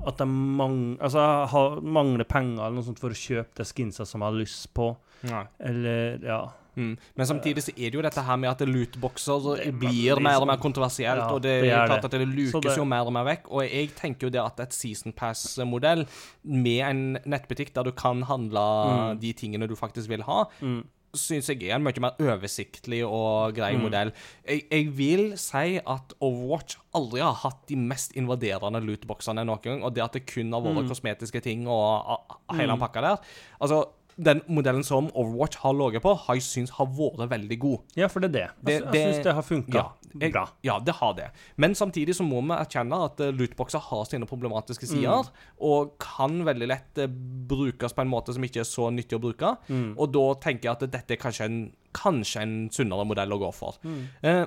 at 0.08 0.22
jeg 0.22 0.28
mang, 0.28 0.96
altså 1.04 1.20
jeg 1.20 1.48
har, 1.52 1.74
mangler 1.84 2.24
penger 2.24 2.62
eller 2.62 2.78
noe 2.78 2.86
sånt 2.86 3.00
for 3.02 3.12
å 3.12 3.18
kjøpe 3.18 3.58
det 3.58 3.66
skinsa 3.68 4.06
som 4.08 4.22
jeg 4.22 4.30
har 4.30 4.38
lyst 4.38 4.70
på. 4.72 4.86
Nei. 5.28 5.42
Eller, 5.68 6.22
ja. 6.24 6.38
Mm. 6.76 6.96
Men 7.16 7.26
samtidig 7.26 7.62
så 7.62 7.72
er 7.76 7.90
det 7.90 7.94
jo 7.94 8.02
dette 8.02 8.22
her 8.24 8.36
med 8.36 8.48
at 8.50 8.60
lootboxer 8.66 9.58
er 9.66 9.72
blir 9.72 10.20
mer 10.20 10.36
og 10.36 10.42
sånn- 10.42 10.46
mer 10.46 10.56
kontroversielt, 10.56 11.18
Ja, 11.20 11.28
og 11.32 11.42
det, 11.42 11.62
det 11.62 11.70
er 11.72 11.86
klart 11.86 12.04
at 12.04 12.10
det 12.10 12.28
lukes 12.28 12.62
det- 12.62 12.76
jo 12.76 12.84
mer 12.84 13.04
og 13.06 13.12
mer 13.12 13.24
vekk. 13.24 13.50
Og 13.50 13.62
jeg 13.68 13.94
tenker 13.94 14.26
jo 14.26 14.30
det 14.30 14.40
at 14.40 14.60
et 14.60 14.72
season 14.72 15.12
pass-modell 15.12 16.06
med 16.44 16.80
en 16.80 17.18
nettbutikk 17.26 17.72
der 17.74 17.82
du 17.84 17.92
kan 17.92 18.22
handle 18.22 18.58
Mm. 18.62 19.20
de 19.20 19.32
tingene 19.32 19.68
du 19.68 19.74
faktisk 19.76 20.08
vil 20.08 20.22
ha, 20.22 20.44
Mm. 20.60 20.84
syns 21.14 21.46
jeg 21.48 21.62
er 21.68 21.74
en 21.74 21.82
mye 21.84 22.00
mer 22.00 22.12
oversiktlig 22.18 23.02
og 23.06 23.54
grei 23.54 23.74
Mm. 23.76 23.82
modell. 23.82 24.12
Jeg, 24.48 24.64
jeg 24.70 24.86
vil 24.96 25.36
si 25.36 25.76
at 25.76 26.14
Overwatch 26.22 26.76
aldri 26.94 27.20
har 27.20 27.34
hatt 27.34 27.66
de 27.66 27.76
mest 27.76 28.12
invaderende 28.14 28.80
lootboxene 28.82 29.44
noen 29.44 29.60
gang, 29.62 29.82
og 29.84 29.92
det 29.94 30.02
at 30.02 30.12
det 30.12 30.26
kun 30.26 30.50
har 30.52 30.62
vært 30.62 30.84
Mm. 30.84 30.88
kosmetiske 30.88 31.42
ting 31.42 31.66
og 31.68 32.18
og 32.50 32.56
hele 32.56 32.68
den 32.68 32.78
pakka 32.80 33.00
der 33.02 33.18
Altså, 33.60 33.84
den 34.16 34.42
modellen 34.48 34.84
som 34.84 35.08
Overwatch 35.14 35.56
har 35.62 35.72
ligget 35.74 36.02
på, 36.02 36.16
har 36.26 36.34
jeg 36.34 36.42
syns 36.42 36.70
har 36.76 36.86
vært 36.86 37.28
veldig 37.30 37.58
god. 37.58 37.78
Ja, 37.96 38.08
for 38.08 38.20
det 38.20 38.30
er 38.30 38.32
det. 38.32 38.48
Det- 38.64 38.72
Jeg, 38.72 38.82
jeg 38.82 38.92
det- 38.92 39.14
syns 39.14 39.24
det 39.24 39.34
har 39.34 39.42
funka 39.42 39.72
Ja, 40.20 40.28
bra. 40.30 40.48
ja, 40.62 40.78
det 40.80 40.94
har 40.94 41.14
det. 41.14 41.30
Men 41.56 41.74
samtidig 41.74 42.14
så 42.14 42.22
må 42.22 42.42
vi 42.42 42.52
erkjenne 42.54 43.04
at 43.04 43.20
eh, 43.20 43.32
lootboxer 43.32 43.80
har 43.80 44.04
sine 44.04 44.26
problematiske 44.26 44.84
Mm. 44.86 44.92
sider, 45.00 45.30
og 45.60 45.98
kan 45.98 46.44
veldig 46.44 46.68
lett 46.68 46.98
eh, 46.98 47.06
brukes 47.06 47.92
på 47.94 48.02
en 48.02 48.08
måte 48.10 48.32
som 48.34 48.42
ikke 48.42 48.60
er 48.60 48.64
så 48.68 48.90
nyttig 48.92 49.18
å 49.18 49.20
bruke. 49.20 49.56
Mm. 49.68 49.94
Og 49.98 50.12
da 50.12 50.34
tenker 50.40 50.62
jeg 50.68 50.72
at 50.82 50.90
dette 50.90 51.10
er 51.12 51.16
kanskje 51.16 51.44
en, 51.44 51.72
kanskje 51.94 52.42
en 52.42 52.68
sunnere 52.70 53.04
modell 53.06 53.30
å 53.32 53.38
gå 53.38 53.52
for. 53.54 53.74
Mm. 53.84 54.08
Eh, 54.22 54.46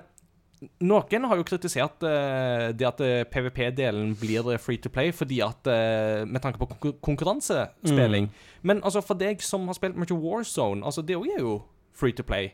noen 0.80 1.26
har 1.28 1.40
jo 1.40 1.46
kritisert 1.48 2.04
uh, 2.06 2.72
det 2.76 2.88
at 2.88 3.02
eh, 3.04 3.24
PVP-delen 3.28 4.14
blir 4.20 4.48
eh, 4.54 4.60
free 4.62 4.80
to 4.82 4.90
play 4.94 5.12
fordi 5.16 5.42
at 5.44 5.68
uh, 5.68 6.24
med 6.26 6.42
tanke 6.44 6.60
på 6.62 6.70
konkur 6.72 6.96
konkurransespilling. 7.06 8.30
Mm. 8.30 8.52
Men 8.64 8.84
altså 8.84 9.04
for 9.06 9.20
deg 9.20 9.44
som 9.44 9.68
har 9.70 9.78
spilt 9.78 10.00
mye 10.00 10.16
Warzone, 10.16 10.86
altså 10.86 11.04
det 11.06 11.18
er 11.20 11.42
jo 11.44 11.58
free 11.96 12.16
to 12.16 12.24
play. 12.24 12.54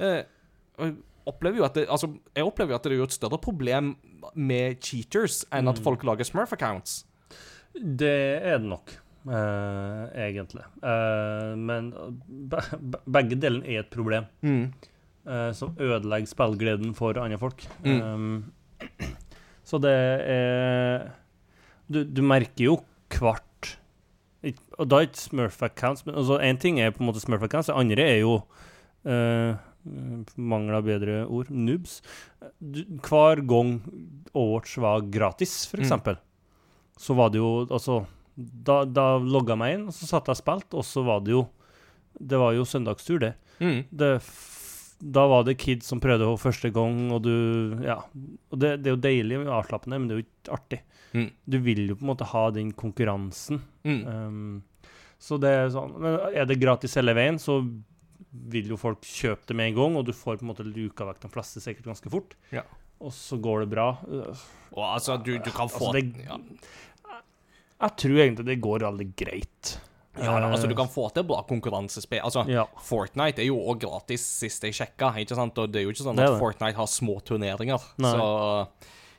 Jeg 0.00 0.26
opplever 1.28 1.60
jo 1.60 1.64
at 1.68 1.76
det, 1.76 1.86
altså, 1.88 2.10
jeg 2.34 2.44
opplever 2.44 2.74
jo 2.74 2.78
at 2.80 2.84
det 2.84 2.92
er 2.92 3.00
jo 3.02 3.08
et 3.10 3.14
større 3.14 3.38
problem 3.38 3.94
med 4.34 4.80
cheaters 4.82 5.44
enn 5.52 5.68
at 5.70 5.78
Mm. 5.78 5.84
folk 5.84 6.02
lager 6.04 6.26
Smurf-accounts. 6.26 7.04
Det 7.74 8.42
er 8.42 8.58
det 8.58 8.68
nok, 8.68 8.90
egentlig. 10.18 10.64
Men 11.56 11.92
be 12.28 12.60
be 12.80 12.98
begge 13.06 13.38
delene 13.40 13.64
er 13.64 13.84
et 13.84 13.90
problem. 13.94 14.26
Eh, 15.26 15.52
som 15.56 15.74
ødelegger 15.78 16.26
spillgleden 16.30 16.94
for 16.98 17.18
andre 17.20 17.38
folk. 17.38 17.64
Mm. 17.84 18.00
Um, 18.02 18.52
så 19.64 19.78
det 19.80 19.92
er 20.26 21.10
Du, 21.92 22.02
du 22.04 22.22
merker 22.22 22.64
jo 22.64 22.76
hvert 23.12 23.76
Og 24.78 24.88
da 24.90 24.98
er 24.98 25.06
ikke 25.06 25.20
Smurf 25.22 25.60
accounts 25.62 26.02
men 26.06 26.16
altså 26.18 26.40
Én 26.42 26.58
ting 26.58 26.80
er 26.82 26.90
på 26.90 27.02
en 27.04 27.06
måte 27.10 27.20
Smurf 27.22 27.44
accounts, 27.46 27.68
det 27.70 27.76
andre 27.78 28.02
er 28.02 28.18
jo 28.24 28.32
uh, 29.06 29.54
Mangel 30.36 30.82
bedre 30.86 31.20
ord 31.26 31.48
noobs. 31.50 32.00
Du, 32.58 32.82
hver 33.02 33.42
gang 33.46 33.72
Overwatch 34.34 34.76
var 34.82 35.00
gratis, 35.10 35.66
for 35.70 35.78
Mm. 35.82 36.16
så 36.98 37.14
var 37.18 37.30
det 37.30 37.38
jo 37.42 37.66
Altså 37.70 38.04
da, 38.36 38.84
da 38.84 39.18
logga 39.18 39.52
jeg 39.52 39.58
meg 39.60 39.74
inn, 39.76 39.86
og 39.90 39.92
så 39.94 40.06
satt 40.08 40.26
jeg 40.30 40.36
og 40.38 40.40
spilte, 40.42 40.74
og 40.78 40.84
så 40.88 41.02
var 41.04 41.20
det 41.20 41.32
jo 41.34 41.42
Det 42.18 42.38
var 42.38 42.52
jo 42.54 42.64
søndagstur, 42.64 43.18
det 43.20 43.34
Mm. 43.60 43.84
det 43.92 44.20
da 45.02 45.24
var 45.26 45.42
det 45.44 45.56
kids 45.58 45.88
som 45.90 45.98
prøvde 46.00 46.24
for 46.30 46.38
første 46.50 46.70
gang, 46.72 47.10
og 47.12 47.22
du 47.24 47.32
Ja. 47.82 47.96
Og 48.52 48.58
det, 48.62 48.76
det 48.82 48.90
er 48.90 48.94
jo 48.96 49.00
deilig 49.02 49.40
avslappende, 49.50 49.98
men 49.98 50.08
det 50.08 50.14
er 50.14 50.20
jo 50.20 50.26
ikke 50.28 50.54
artig. 50.58 50.80
Mm. 51.12 51.30
Du 51.50 51.56
vil 51.60 51.80
jo 51.88 51.96
på 51.98 52.04
en 52.06 52.12
måte 52.12 52.28
ha 52.30 52.44
den 52.54 52.70
konkurransen. 52.72 53.58
Mm. 53.84 54.02
Um, 54.06 54.62
så 55.22 55.38
det 55.42 55.50
er 55.54 55.68
sånn 55.74 55.92
Men 56.00 56.16
er 56.34 56.46
det 56.48 56.56
gratis 56.62 56.94
hele 56.98 57.12
veien, 57.14 57.36
så 57.42 57.58
vil 58.32 58.70
jo 58.72 58.78
folk 58.80 59.02
kjøpe 59.04 59.44
det 59.50 59.56
med 59.58 59.72
en 59.72 59.76
gang, 59.80 59.96
og 60.00 60.06
du 60.08 60.12
får 60.16 60.38
på 60.40 60.46
en 60.46 60.52
måte 60.54 60.64
luka 60.64 61.04
vekk 61.10 61.20
de 61.26 61.28
fleste 61.34 61.60
sikkert 61.60 61.90
ganske 61.90 62.10
fort. 62.10 62.36
Ja. 62.54 62.62
Og 63.02 63.10
så 63.12 63.36
går 63.42 63.64
det 63.64 63.70
bra. 63.74 63.88
Og 64.72 64.84
altså, 64.86 65.18
du, 65.18 65.34
du 65.42 65.50
kan 65.50 65.68
få 65.68 65.90
Altså, 65.90 65.98
det- 65.98 66.24
ja. 66.24 66.38
Jeg 67.82 67.96
tror 67.98 68.20
egentlig 68.22 68.46
det 68.46 68.60
går 68.62 68.84
aldri 68.86 69.08
greit. 69.18 69.72
Ja, 70.18 70.38
da, 70.38 70.50
altså, 70.52 70.68
du 70.68 70.74
kan 70.76 70.88
få 70.92 71.06
til 71.14 71.24
bra 71.24 71.42
konkurransespill. 71.48 72.20
Altså, 72.20 72.44
Ja. 72.48 72.66
Fortnite 72.84 73.38
er 73.40 73.46
jo 73.46 73.56
òg 73.56 73.78
gratis, 73.80 74.20
sist 74.26 74.62
jeg 74.62 74.72
sjekka. 74.76 75.14
Ikke 75.16 75.34
sant? 75.34 75.56
Og 75.58 75.70
det 75.72 75.80
er 75.80 75.84
jo 75.86 75.90
ikke 75.94 76.04
sånn 76.04 76.18
at. 76.20 76.38
Fortnite 76.38 76.76
har 76.76 76.86
små 76.86 77.20
turneringer. 77.24 77.80
Nei. 77.98 78.12
Så 78.12 78.68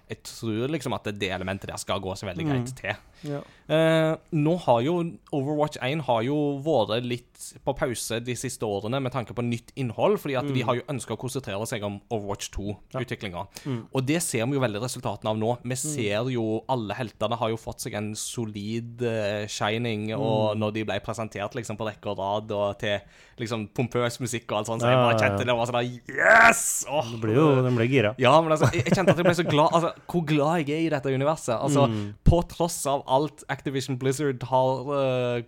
jeg 0.09 0.21
tror 0.23 0.67
liksom 0.69 0.93
at 0.93 1.03
det 1.17 1.31
elementet 1.31 1.67
der 1.71 1.77
skal 1.77 1.99
gå 1.99 2.13
så 2.15 2.27
veldig 2.29 2.45
greit 2.45 2.69
Mm. 2.69 2.75
til. 2.75 2.95
Ja. 3.23 3.41
Eh, 3.73 4.15
nå 4.35 4.57
har 4.65 4.81
jo 4.83 4.97
Overwatch 5.31 5.77
1 5.81 6.01
har 6.03 6.21
jo 6.27 6.35
vært 6.65 7.05
litt 7.07 7.29
på 7.63 7.73
pause 7.75 8.19
de 8.23 8.35
siste 8.35 8.63
årene 8.67 8.99
med 9.01 9.11
tanke 9.11 9.33
på 9.35 9.43
nytt 9.43 9.71
innhold, 9.79 10.17
fordi 10.19 10.35
at 10.37 10.47
de 10.47 10.61
Mm. 10.61 10.65
har 10.67 10.75
jo 10.75 10.81
ønska 10.91 11.15
å 11.15 11.19
konsentrere 11.19 11.65
seg 11.67 11.83
om 11.83 12.01
Overwatch 12.11 12.49
2-utviklinga. 12.51 13.47
Mm. 13.65 13.85
Og 13.93 14.05
det 14.05 14.21
ser 14.23 14.45
vi 14.45 14.53
jo 14.57 14.59
veldig 14.63 14.81
resultatene 14.83 15.29
av 15.31 15.37
nå. 15.39 15.57
Vi 15.63 15.75
ser 15.79 16.29
jo 16.31 16.63
alle 16.69 16.93
heltene 16.93 17.37
har 17.39 17.49
jo 17.49 17.57
fått 17.57 17.79
seg 17.83 17.93
en 17.95 18.13
solid 18.15 19.01
uh, 19.01 19.45
shining, 19.47 20.09
Mm. 20.13 20.19
og 20.19 20.57
når 20.57 20.73
de 20.73 20.83
ble 20.83 20.99
presentert 20.99 21.53
liksom 21.55 21.77
på 21.77 21.87
rekke 21.87 22.11
og 22.11 22.17
rad 22.19 22.51
og 22.51 22.77
til 22.79 22.99
liksom 23.39 23.67
pompøs 23.73 24.19
musikk 24.19 24.51
og 24.51 24.57
alt 24.59 24.67
sånt, 24.67 24.81
så 24.83 24.91
jeg 24.91 24.99
bare 24.99 25.13
ja, 25.13 25.17
ja. 25.17 25.23
kjente 25.23 25.45
det 25.47 25.55
var 25.55 25.65
sånn 25.65 26.01
Yes! 26.07 26.85
Oh. 26.89 27.03
Det 27.09 27.19
blir 27.21 27.35
jo 27.35 27.47
Den 27.63 27.75
ble 27.75 27.87
gira. 27.89 28.13
ja, 28.19 28.33
men 28.41 28.51
altså, 28.51 28.69
jeg 28.73 28.83
jeg 28.85 28.93
kjente 28.93 29.09
at 29.15 29.17
jeg 29.17 29.25
ble 29.25 29.33
så 29.39 29.47
glad 29.49 29.71
Altså, 29.73 29.93
hvor 30.07 30.25
glad 30.27 30.67
jeg 30.67 30.75
er 30.75 30.85
i 30.85 30.89
dette 30.93 31.09
universet. 31.13 31.55
Altså, 31.59 31.87
Mm. 31.89 32.13
på 32.23 32.41
tross 32.47 32.85
av 32.87 33.03
alt 33.13 33.43
Activision 33.53 33.97
Blizzard 34.01 34.43
har 34.49 34.89
uh, 34.89 35.43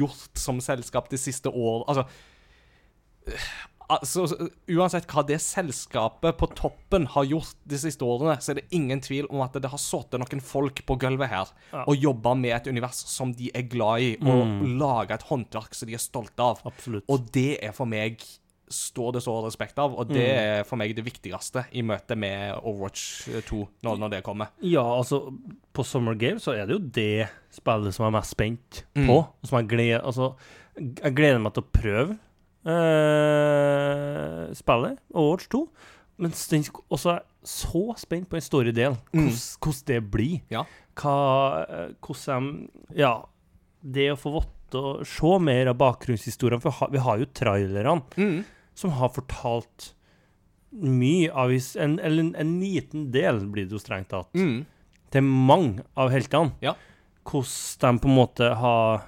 gjort 0.00 0.40
som 0.40 0.58
selskap 0.64 1.10
de 1.12 1.20
siste 1.20 1.52
år 1.52 1.84
Altså 1.88 2.06
Altså, 3.86 4.24
Uansett 4.74 5.04
hva 5.12 5.22
det 5.28 5.36
selskapet 5.44 6.34
på 6.40 6.48
toppen 6.58 7.04
har 7.12 7.26
gjort 7.30 7.52
de 7.70 7.78
siste 7.78 8.02
årene, 8.02 8.34
så 8.42 8.50
er 8.50 8.58
det 8.58 8.64
ingen 8.74 8.98
tvil 9.04 9.28
om 9.30 9.44
at 9.44 9.54
det 9.62 9.70
har 9.70 9.78
sittet 9.78 10.18
noen 10.18 10.42
folk 10.42 10.80
på 10.88 10.96
gulvet 10.98 11.30
her 11.30 11.52
Ja. 11.70 11.84
og 11.86 11.94
jobba 12.02 12.32
med 12.34 12.50
et 12.56 12.66
univers 12.66 12.98
som 13.06 13.30
de 13.38 13.46
er 13.54 13.62
glad 13.70 14.00
i, 14.02 14.16
og 14.26 14.42
Mm. 14.46 14.78
laga 14.80 15.14
et 15.14 15.22
håndverk 15.30 15.72
som 15.78 15.86
de 15.86 15.94
er 15.94 16.02
stolte 16.02 16.40
av. 16.42 16.58
Absolutt. 16.66 17.04
Og 17.08 17.30
det 17.30 17.62
er 17.62 17.70
for 17.70 17.86
meg 17.86 18.18
står 18.68 19.12
det 19.14 19.22
så 19.22 19.44
respekt 19.44 19.78
av, 19.78 19.94
og 19.94 20.08
det 20.08 20.16
Mm. 20.26 20.38
er 20.60 20.64
for 20.64 20.76
meg 20.76 20.94
det 20.96 21.04
viktigste 21.04 21.66
i 21.72 21.82
møte 21.82 22.16
med 22.16 22.56
Overwatch 22.64 23.28
2 23.46 23.68
når, 23.84 23.98
når 23.98 24.10
det 24.10 24.22
kommer. 24.24 24.48
Ja, 24.60 24.82
altså 24.82 25.20
På 25.72 25.84
Summer 25.84 26.14
Games 26.14 26.42
så 26.42 26.52
er 26.56 26.66
det 26.66 26.74
jo 26.74 26.78
det 26.90 27.28
spillet 27.52 27.94
som 27.94 28.04
jeg 28.06 28.12
er 28.14 28.18
mest 28.18 28.30
spent 28.34 28.84
Mm. 28.96 29.06
på. 29.06 29.18
Og 29.18 29.46
som 29.46 29.58
jeg 29.60 29.68
gleder 29.68 30.02
Altså, 30.04 30.34
jeg 30.76 31.14
gleder 31.14 31.38
meg 31.40 31.54
til 31.54 31.62
å 31.62 31.70
prøve 31.72 32.18
eh, 32.66 34.54
spillet, 34.56 34.98
Overwatch 35.14 35.48
2. 35.52 35.62
Men 36.18 36.30
også 36.32 37.10
er 37.12 37.18
jeg 37.20 37.24
så 37.44 37.82
spent 38.00 38.28
på 38.30 38.38
en 38.38 38.44
story 38.44 38.72
del. 38.72 38.96
Hvordan 39.12 39.36
hvordan 39.60 39.84
det 39.90 40.10
blir. 40.10 40.40
Ja. 40.50 40.64
Hva 40.96 41.66
eh, 41.68 41.88
Hvordan 42.02 42.68
Ja. 42.96 43.22
Det 43.86 44.08
å 44.10 44.18
få 44.18 44.32
vite 44.40 44.80
og 44.80 45.04
se 45.06 45.38
mer 45.38 45.68
av 45.70 45.76
bakgrunnshistoriene, 45.78 46.60
for 46.60 46.88
vi 46.90 46.98
har 46.98 47.18
jo 47.18 47.26
trailerne 47.26 48.02
Mm. 48.16 48.44
Som 48.76 48.92
har 48.98 49.08
fortalt 49.16 49.92
mye 50.76 51.30
av 51.32 51.52
en, 51.54 51.98
Eller 52.04 52.20
en, 52.20 52.32
en 52.36 52.50
liten 52.60 53.06
del, 53.14 53.38
blir 53.48 53.64
det 53.68 53.72
jo 53.78 53.80
strengt 53.80 54.10
tatt 54.12 54.34
Mm. 54.36 54.66
til 55.10 55.22
mange 55.22 55.84
av 55.96 56.10
heltene. 56.12 56.52
Ja. 56.60 56.74
Hvordan 57.24 57.96
de 57.96 58.02
på 58.02 58.08
en 58.10 58.16
måte 58.18 58.50
har 58.60 59.04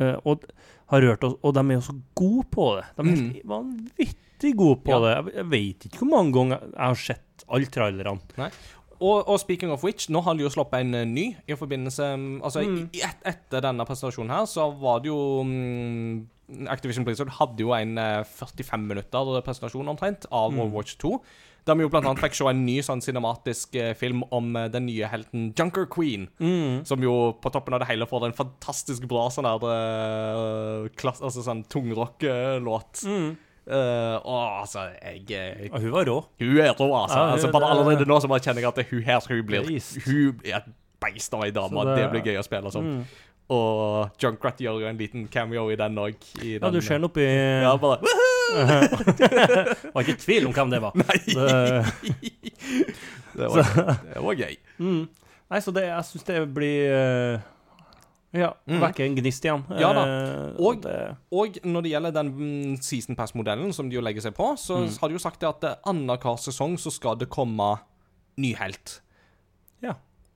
uh, 0.00 0.16
og, 0.26 0.44
har 0.92 1.00
rørt 1.04 1.24
oss, 1.24 1.36
og 1.44 1.54
de 1.54 1.62
er 1.70 1.74
jo 1.78 1.84
så 1.86 1.94
gode 2.18 2.44
på 2.50 2.66
det. 2.76 2.84
De 2.96 3.02
er 3.06 3.16
mm. 3.16 3.48
vanvittig 3.48 4.54
gode 4.58 4.80
på 4.82 4.90
Mm. 4.90 4.92
Ja. 4.92 5.00
det. 5.00 5.12
Jeg, 5.14 5.34
jeg 5.36 5.50
vet 5.52 5.86
ikke 5.86 5.98
hvor 6.02 6.10
mange 6.16 6.32
ganger 6.36 6.58
jeg 6.66 6.78
har 6.88 6.94
sett 7.06 7.44
alle 7.48 7.66
trailerne. 7.72 8.50
Og, 9.02 9.28
og 9.28 9.38
speaking 9.40 9.70
of 9.74 9.82
which, 9.84 10.08
nå 10.10 10.20
har 10.22 10.34
de 10.38 10.44
jo 10.44 10.50
sluppet 10.50 10.80
en 10.84 10.94
eh, 10.94 11.04
ny 11.06 11.24
i 11.48 11.54
forbindelse 11.58 12.10
Altså, 12.42 12.60
Mm. 12.62 12.90
et, 12.94 13.16
etter 13.26 13.60
denne 13.64 13.84
presentasjonen 13.86 14.30
her, 14.30 14.44
så 14.46 14.68
var 14.78 15.00
det 15.02 15.08
jo 15.10 15.42
mm, 15.44 16.28
Activision 16.68 17.04
Blizzard 17.06 17.30
hadde 17.38 17.60
jo 17.64 17.72
en 17.76 17.96
eh, 17.98 18.22
45 18.24 18.86
minutter 18.88 19.40
presentasjon 19.46 19.88
omtrent 19.88 20.26
av 20.30 20.52
Mm. 20.52 20.60
Overwatch 20.66 20.96
2. 20.98 21.16
Der 21.64 21.76
vi 21.78 21.84
jo 21.84 21.88
blant 21.92 22.04
annet 22.10 22.18
fikk 22.18 22.34
se 22.34 22.44
en 22.50 22.64
ny 22.66 22.80
sånn 22.82 23.00
cinematisk 23.04 23.76
eh, 23.78 23.92
film 23.94 24.24
om 24.34 24.56
eh, 24.58 24.66
den 24.68 24.86
nye 24.88 25.06
helten 25.06 25.52
Junker 25.54 25.86
Queen. 25.86 26.24
Som 26.84 27.02
jo 27.06 27.32
på 27.38 27.52
toppen 27.54 27.74
av 27.76 27.80
det 27.84 27.86
hele 27.92 28.06
får 28.10 28.26
en 28.26 28.32
fantastisk 28.34 29.06
bra 29.06 29.28
sånn 29.30 29.46
der 29.46 29.62
eh, 29.70 30.88
klass, 30.98 31.22
Altså 31.22 31.44
sånn 31.46 31.62
tungrock-låt. 31.70 33.04
Mm. 33.06 33.32
Uh, 33.62 34.18
og 34.26 34.62
altså, 34.64 34.88
jeg 34.98 35.20
jeg 35.30 35.68
Og 35.70 35.80
hun 35.84 35.92
var 35.94 36.04
rå. 36.08 36.16
Hun 36.40 36.56
er 36.58 36.72
rå, 36.74 36.88
altså. 36.98 37.14
Ja, 37.18 37.24
hun- 37.28 37.32
altså 37.36 37.50
bare 37.54 37.68
allerede 37.70 38.06
nå 38.10 38.16
så 38.20 38.26
bare 38.28 38.40
kjenner 38.42 38.58
jeg 38.64 38.72
at 38.72 38.90
hun 38.90 39.02
her 39.06 39.20
hun 39.28 39.46
blir. 39.46 39.68
Hun 40.04 40.40
er 40.44 40.56
et 40.56 40.64
beist 41.00 41.34
av 41.34 41.44
ei 41.44 41.50
dame. 41.54 41.84
Det, 41.86 41.94
det- 41.96 42.10
blir 42.10 42.22
gøy 42.26 42.40
å 42.40 42.42
spille 42.42 42.72
som. 42.72 42.82
Mm. 42.84 43.04
Og 43.50 44.10
Junkrat 44.22 44.56
gjør 44.62 44.80
jo 44.80 44.86
en 44.88 44.96
liten 44.98 45.26
cameo 45.28 45.66
i 45.70 45.76
den 45.76 45.96
òg. 45.98 46.14
Ja, 46.42 46.70
du 46.70 46.80
ser 46.80 46.98
den 46.98 47.04
oppi 47.08 47.24
Ja, 47.26 47.76
bare 47.76 47.98
Var 49.92 50.02
ikke 50.04 50.12
i 50.14 50.20
tvil 50.20 50.46
om 50.48 50.52
hvem 50.56 50.70
det 50.72 50.80
var. 50.82 50.92
Nei! 51.02 51.18
Det, 51.26 51.84
Det 53.38 53.48
var, 53.48 53.96
det 54.12 54.20
var 54.22 54.34
gøy. 54.36 54.56
mm. 54.78 55.02
Nei, 55.52 55.58
så 55.60 55.72
det, 55.72 55.82
jeg 55.88 56.04
syns 56.08 56.24
det 56.28 56.38
blir 56.54 56.92
Ja, 56.92 57.40
Ja, 58.32 58.50
Mm. 58.64 58.78
vekke 58.80 59.04
en 59.04 59.16
gnist 59.18 59.44
igjen. 59.44 59.62
Ja 59.76 59.90
da. 59.92 60.02
Eh, 60.08 60.54
Og- 60.58 60.86
Og 61.32 61.58
når 61.64 61.82
det 61.84 61.90
gjelder 61.92 62.12
den 62.16 62.30
mm, 62.32 62.76
season 62.80 63.16
pass-modellen 63.16 63.72
som 63.76 63.90
de 63.90 63.96
jo 63.96 64.00
legger 64.00 64.22
seg 64.24 64.32
på, 64.34 64.54
så 64.56 64.78
Mm. 64.86 64.98
har 65.00 65.08
de 65.08 65.14
jo 65.14 65.18
sagt 65.18 65.40
det 65.40 65.48
at 65.50 65.64
eh, 65.64 65.74
annenhver 65.84 66.38
sesong 66.40 66.78
så 66.78 66.90
skal 66.90 67.16
det 67.16 67.28
komme 67.28 67.78
ny 68.38 68.54
helt. 68.54 69.00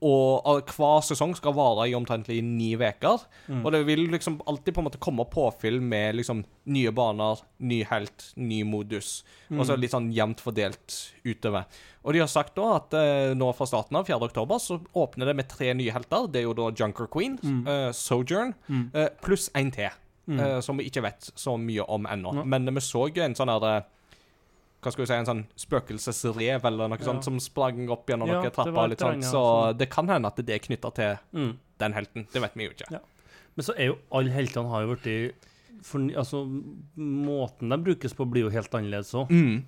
Og 0.05 0.67
hver 0.69 1.01
sesong 1.01 1.31
skal 1.35 1.55
vare 1.57 1.87
i 1.89 1.95
omtrentlig 1.97 2.43
ni 2.45 2.75
uker. 2.77 3.23
Mm. 3.49 3.63
Og 3.65 3.71
det 3.73 3.79
vil 3.87 4.03
liksom 4.13 4.39
alltid 4.45 4.75
på 4.75 4.81
en 4.83 4.85
måte 4.89 4.99
komme 5.01 5.25
påfyll 5.25 5.79
med 5.81 6.15
liksom 6.19 6.43
nye 6.69 6.91
baner, 6.93 7.41
ny 7.65 7.79
helt, 7.89 8.27
ny 8.37 8.61
modus. 8.63 9.23
Og 9.49 9.65
så 9.65 9.77
litt 9.79 9.91
sånn 9.95 10.11
jevnt 10.13 10.39
fordelt 10.43 11.13
utover. 11.25 11.65
Og 12.05 12.13
de 12.13 12.19
har 12.21 12.29
sagt 12.31 12.55
da 12.55 12.75
at 12.77 12.93
eh, 12.93 13.33
nå 13.35 13.49
fra 13.57 13.65
starten 13.67 13.97
av 13.97 14.05
4. 14.07 14.19
oktober 14.29 14.61
så 14.61 14.77
åpner 14.95 15.25
det 15.31 15.35
med 15.41 15.49
tre 15.49 15.73
nye 15.73 15.91
helter. 15.91 16.27
Det 16.31 16.43
er 16.43 16.45
jo 16.47 16.53
da 16.53 16.69
Junker 16.77 17.09
Queen, 17.11 17.39
eh, 17.65 17.89
Sojourn, 17.91 18.53
Mm. 18.69 18.91
eh, 18.93 19.09
pluss 19.21 19.49
en 19.55 19.71
til. 19.71 19.89
Mm. 20.27 20.39
eh, 20.43 20.59
som 20.59 20.75
vi 20.77 20.83
ikke 20.89 21.01
vet 21.05 21.29
så 21.39 21.53
mye 21.57 21.85
om 21.87 22.03
ennå. 22.05 22.43
Men 22.45 22.65
vi 22.75 22.81
så 22.83 23.05
jo 23.15 23.23
en 23.23 23.33
sånn 23.33 23.47
herre 23.47 23.77
eh, 23.77 23.83
Hva 24.87 24.93
skal 24.93 25.03
vi 25.03 25.09
si, 25.09 25.15
en 25.17 25.27
sånn 25.27 25.43
spøkelsesrev 25.59 26.63
eller 26.69 26.87
noe 26.87 26.99
Ja. 27.01 27.05
sånt 27.09 27.25
som 27.27 27.39
sprang 27.43 27.89
opp 27.91 28.07
gjennom 28.07 28.29
Ja, 28.29 28.39
noen 28.39 28.53
trapper. 28.55 28.77
og 28.77 28.89
litt 28.93 29.03
sånt, 29.03 29.23
Så 29.27 29.77
det 29.77 29.89
kan 29.91 30.07
hende 30.07 30.27
at 30.31 30.37
det 30.37 30.55
er 30.55 30.63
knytta 30.63 30.93
til 30.95 31.19
mm. 31.33 31.57
den 31.79 31.93
helten. 31.93 32.27
Det 32.31 32.41
vet 32.41 32.55
vi 32.55 32.63
jo 32.69 32.71
ikke. 32.71 32.91
Ja. 32.91 32.99
Men 33.57 33.65
så 33.65 33.73
er 33.75 33.85
jo 33.91 33.97
alle 34.13 34.31
heltene 34.31 34.69
har 34.69 34.85
jo 34.85 34.95
blitt 34.95 35.33
for, 35.83 35.99
Altså, 35.99 36.45
måten 36.97 37.69
de 37.69 37.77
brukes 37.77 38.13
på, 38.13 38.25
blir 38.29 38.47
jo 38.47 38.49
helt 38.49 38.71
annerledes 38.71 39.13
òg. 39.13 39.29
Mm. 39.29 39.65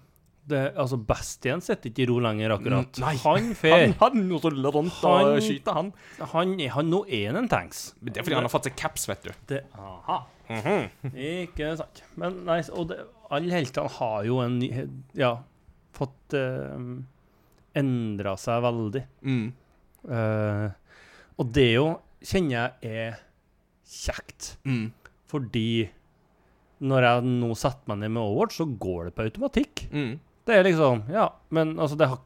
Altså, 0.52 0.98
Bastian 1.06 1.62
sitter 1.62 1.90
ikke 1.92 2.04
i 2.04 2.08
ro 2.10 2.18
lenger, 2.24 2.54
akkurat. 2.58 2.90
Mm, 2.98 3.04
nei. 3.06 3.14
Han 3.24 3.44
Han, 3.44 3.54
fer. 3.60 3.94
han 4.00 4.26
ruller 4.44 4.72
rundt 4.76 4.98
Han- 5.04 5.32
og 5.36 5.42
skyter, 5.46 5.74
han. 5.78 5.94
Han, 6.34 6.56
han, 6.76 6.90
nå 6.90 7.04
er 7.08 7.28
han 7.32 7.38
en 7.44 7.48
tanks. 7.52 7.94
Men 8.02 8.14
Det 8.14 8.22
er 8.22 8.24
fordi 8.28 8.36
han 8.40 8.48
har 8.48 8.54
fått 8.54 8.70
seg 8.70 8.76
caps, 8.76 9.08
vet 9.12 9.24
du. 9.24 9.32
Det, 9.54 9.64
aha. 9.78 10.20
Mhm. 10.50 11.14
Ikke 11.14 11.76
sant. 11.78 12.02
Men 12.18 12.44
nei, 12.46 12.60
og 12.74 12.88
det, 12.90 13.00
alle 13.30 13.54
heltene 13.54 13.90
har 14.00 14.24
jo 14.26 14.40
en 14.42 14.60
Ja, 15.14 15.36
fått 15.94 16.34
uh, 16.34 16.98
endra 17.78 18.36
seg 18.38 18.62
veldig. 18.66 19.04
mm. 19.24 19.48
Uh, 20.10 20.70
og 21.40 21.50
det 21.56 21.74
jo 21.74 21.86
kjenner 22.24 22.74
jeg 22.82 22.92
er 23.12 23.18
kjekt. 23.88 24.54
Mm. 24.66 24.92
Fordi 25.30 25.90
når 26.82 27.04
jeg 27.06 27.24
nå 27.28 27.50
setter 27.60 27.92
meg 27.92 28.00
ned 28.06 28.12
med 28.16 28.24
Overwatch, 28.24 28.58
så 28.62 28.66
går 28.80 29.10
det 29.10 29.14
på 29.18 29.26
automatikk. 29.28 29.84
Mm. 29.92 30.14
Det 30.50 30.58
er 30.58 30.66
liksom 30.66 31.04
Ja, 31.14 31.30
men 31.54 31.76
altså, 31.80 31.98
det 32.00 32.10
har 32.10 32.20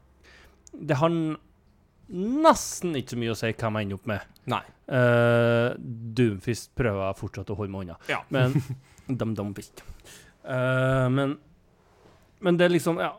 Det 0.72 0.96
har 1.00 1.12
nesten 2.14 2.96
ikke 2.98 3.14
så 3.14 3.18
mye 3.20 3.32
å 3.32 3.36
si 3.38 3.48
hva 3.48 3.70
jeg 3.72 3.86
ender 3.86 3.96
opp 3.96 4.08
med. 4.10 4.32
Nei. 4.52 4.60
Uh, 4.84 5.72
Doomfist 5.78 6.74
prøver 6.76 7.16
fortsatt 7.16 7.48
å 7.54 7.56
holde 7.56 7.72
meg 7.72 7.86
unna. 7.86 7.96
Ja. 8.10 8.20
Men 8.34 8.52
dum, 9.20 9.32
dum 9.36 9.54
uh, 9.56 11.08
men 11.08 11.38
Men 12.44 12.60
det 12.60 12.66
er 12.66 12.74
liksom 12.74 13.00
Ja, 13.00 13.14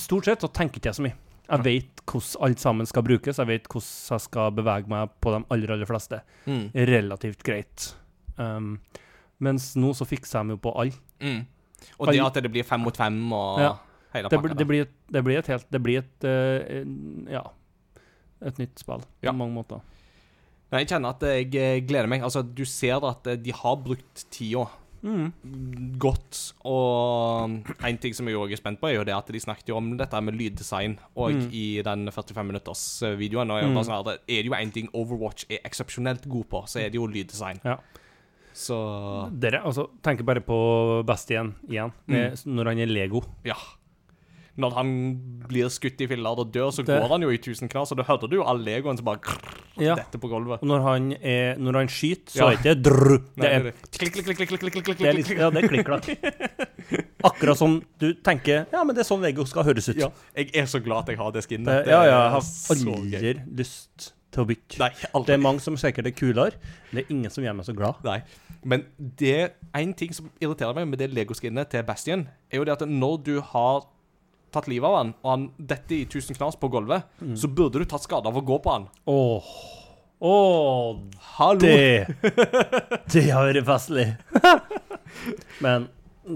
stort 0.00 0.30
sett 0.30 0.40
så 0.40 0.48
tenker 0.48 0.80
ikke 0.80 0.92
jeg 0.92 1.00
så 1.00 1.04
mye. 1.04 1.18
Jeg 1.52 1.64
vet 1.66 2.02
hvordan 2.08 2.46
alt 2.48 2.62
sammen 2.62 2.88
skal 2.88 3.04
brukes. 3.04 3.38
Jeg 3.38 3.50
vet 3.50 3.68
hvordan 3.68 4.16
jeg 4.16 4.24
skal 4.24 4.52
bevege 4.56 4.88
meg 4.88 5.12
på 5.20 5.34
de 5.34 5.42
aller, 5.52 5.74
aller 5.76 5.88
fleste. 5.88 6.22
Mm. 6.48 6.64
Relativt 6.88 7.44
greit. 7.44 7.90
Um, 8.38 8.78
mens 9.42 9.74
nå 9.76 9.92
så 9.98 10.06
fikser 10.08 10.38
jeg 10.38 10.48
meg 10.48 10.56
jo 10.56 10.62
på 10.64 10.72
alle. 10.80 10.96
Mm. 11.20 11.42
Og 11.98 12.08
det 12.08 12.22
at 12.22 12.38
det 12.44 12.52
blir 12.54 12.64
fem 12.66 12.80
mot 12.80 12.96
fem 12.96 13.18
og 13.34 13.60
Ja. 13.60 13.72
Hele 14.14 14.28
Det, 14.28 14.40
det, 14.58 14.66
blir 14.68 14.82
et, 14.86 14.92
det 15.10 15.24
blir 15.24 15.38
et 15.38 15.46
helt 15.46 15.66
Det 15.70 15.82
blir 15.82 15.98
et 16.02 16.24
eh, 16.24 16.84
Ja. 17.32 17.44
Et 18.42 18.58
nytt 18.58 18.78
spill 18.82 19.02
Ja. 19.22 19.30
på 19.30 19.36
mange 19.38 19.54
måter. 19.54 19.80
Nei, 20.72 20.80
jeg 20.84 20.88
kjenner 20.88 21.10
at 21.10 21.20
jeg 21.22 21.54
eh, 21.54 21.80
gleder 21.84 22.08
meg. 22.08 22.22
Altså, 22.22 22.42
du 22.42 22.64
ser 22.64 23.04
at 23.04 23.26
eh, 23.26 23.36
de 23.36 23.52
har 23.52 23.76
brukt 23.76 24.24
tida 24.30 24.68
Mm. 25.02 25.32
godt. 25.98 26.52
Og 26.64 27.50
en 27.82 27.96
ting 27.98 28.14
som 28.14 28.28
jeg 28.28 28.36
også 28.38 28.52
er 28.54 28.56
spent 28.60 28.78
på, 28.80 28.86
er 28.86 28.94
jo 29.00 29.04
det 29.04 29.14
at 29.16 29.26
de 29.34 29.40
snakket 29.42 29.68
jo 29.72 29.76
om 29.76 29.96
dette 29.98 30.20
med 30.22 30.36
lyddesign 30.38 30.94
og 31.16 31.32
Mm. 31.32 31.48
i 31.52 31.82
den 31.82 32.06
45 32.08 32.44
minutters 32.46 33.02
eh, 33.02 33.16
videoen. 33.18 33.50
Og 33.50 33.58
jeg 33.60 33.68
Mm. 33.68 33.74
bare 33.74 33.84
sånn 33.84 34.04
her, 34.06 34.12
er 34.28 34.42
det 34.42 34.46
jo 34.46 34.52
én 34.52 34.72
ting 34.72 34.88
Overwatch 34.94 35.44
er 35.50 35.58
eksepsjonelt 35.64 36.28
god 36.28 36.48
på, 36.48 36.62
så 36.68 36.78
er 36.80 36.90
det 36.90 36.94
jo 36.94 37.06
lyddesign. 37.08 37.58
Ja. 37.64 37.78
Så 38.54 39.28
Dere, 39.40 39.62
altså, 39.64 39.88
tenker 40.02 40.22
bare 40.24 40.40
på 40.40 41.04
Bastien 41.04 41.54
igjen, 41.68 41.92
med, 42.06 42.34
når 42.46 42.64
han 42.68 42.78
er 42.78 42.86
Lego. 42.86 43.22
ja. 43.44 43.54
Når 44.60 44.74
han 44.76 44.88
blir 45.48 45.70
skutt 45.72 46.00
i 46.04 46.06
filler 46.06 46.38
og 46.42 46.50
dør, 46.52 46.68
så 46.70 46.84
Det- 46.84 47.00
går 47.00 47.08
han 47.08 47.22
jo 47.22 47.30
i 47.30 47.38
tusen 47.38 47.68
knas, 47.72 47.90
og 47.92 47.96
da 47.96 48.02
hører 48.04 48.28
du 48.28 48.36
jo 48.36 48.42
all 48.44 48.58
legoen 48.58 48.96
som 48.98 49.04
bare 49.04 49.16
krrr, 49.18 49.54
Ja. 49.80 49.94
detter 49.94 50.18
på 50.20 50.28
gulvet. 50.28 50.60
Og 50.60 50.68
når 50.68 50.82
han, 50.82 51.12
er, 51.22 51.56
når 51.56 51.72
han 51.78 51.88
skyter, 51.88 52.32
så 52.32 52.36
Ja. 52.36 52.50
er 52.50 52.56
det 52.56 52.64
ikke 52.64 52.82
drr. 52.82 53.18
Det 53.36 53.44
er, 53.44 53.72
klikk, 53.92 54.12
klikk, 54.12 54.36
klikk, 54.36 55.38
ja, 55.38 55.50
det 55.50 55.64
er 55.64 55.68
klikk-klakk. 55.68 56.04
Akkurat 57.24 57.56
som 57.56 57.82
du 57.98 58.12
tenker 58.14 58.66
Ja, 58.72 58.82
men 58.84 58.94
det 58.94 59.04
er 59.06 59.14
sånn 59.14 59.22
Lego 59.22 59.44
skal 59.44 59.64
høres 59.64 59.88
ut. 59.88 59.96
Ja. 59.96 60.10
Jeg 60.36 60.50
er 60.54 60.66
så 60.66 60.82
glad 60.82 61.04
at 61.04 61.12
jeg 61.14 61.18
har 61.18 61.30
det 61.32 61.44
skinnet. 61.46 61.84
Det, 61.84 61.86
ja, 61.86 62.02
ja, 62.04 62.10
jeg 62.10 62.30
har 62.34 62.42
aldri 62.42 63.34
lyst 63.56 64.12
til 64.32 64.44
å 64.44 64.46
bytte. 64.48 64.78
Nei, 64.80 64.90
aldri. 65.14 65.26
Det 65.26 65.34
er 65.36 65.42
mange 65.44 65.60
som 65.60 65.76
sikkert 65.76 66.06
er 66.06 66.14
kulere. 66.16 66.52
Det 66.92 67.04
er 67.04 67.10
ingen 67.14 67.30
som 67.30 67.44
gjør 67.44 67.56
meg 67.56 67.66
så 67.68 67.74
glad. 67.76 68.02
Nei. 68.04 68.22
Men 68.64 68.84
det 68.98 69.52
en 69.74 69.94
ting 69.94 70.12
som 70.12 70.30
irriterer 70.40 70.74
meg 70.74 70.88
med 70.88 70.98
det 70.98 71.10
legoskinnet 71.14 71.70
til 71.70 71.82
Bastion, 71.82 72.28
er 72.50 72.58
jo 72.58 72.64
det 72.64 72.76
at 72.80 72.88
når 72.88 73.22
du 73.24 73.40
har 73.40 73.84
tatt 74.52 74.68
livet 74.70 74.86
av 74.88 74.96
han, 75.00 75.14
og 75.22 75.30
han 75.32 75.46
detter 75.58 75.96
i 75.96 76.06
tusen 76.12 76.36
knas 76.38 76.56
på 76.60 76.68
gulvet, 76.72 77.08
Mm. 77.22 77.36
så 77.38 77.48
burde 77.48 77.80
du 77.80 77.84
tatt 77.88 78.04
skade 78.04 78.28
av 78.28 78.36
å 78.36 78.44
gå 78.44 78.58
på 78.62 78.72
han. 78.76 78.88
Åh, 79.10 79.52
Åh, 80.22 81.00
Hallo! 81.36 81.58
det 81.58 82.06
Det 83.12 83.24
har 83.32 83.48
vært 83.50 83.66
festlig. 83.66 84.04
Men 85.64 85.88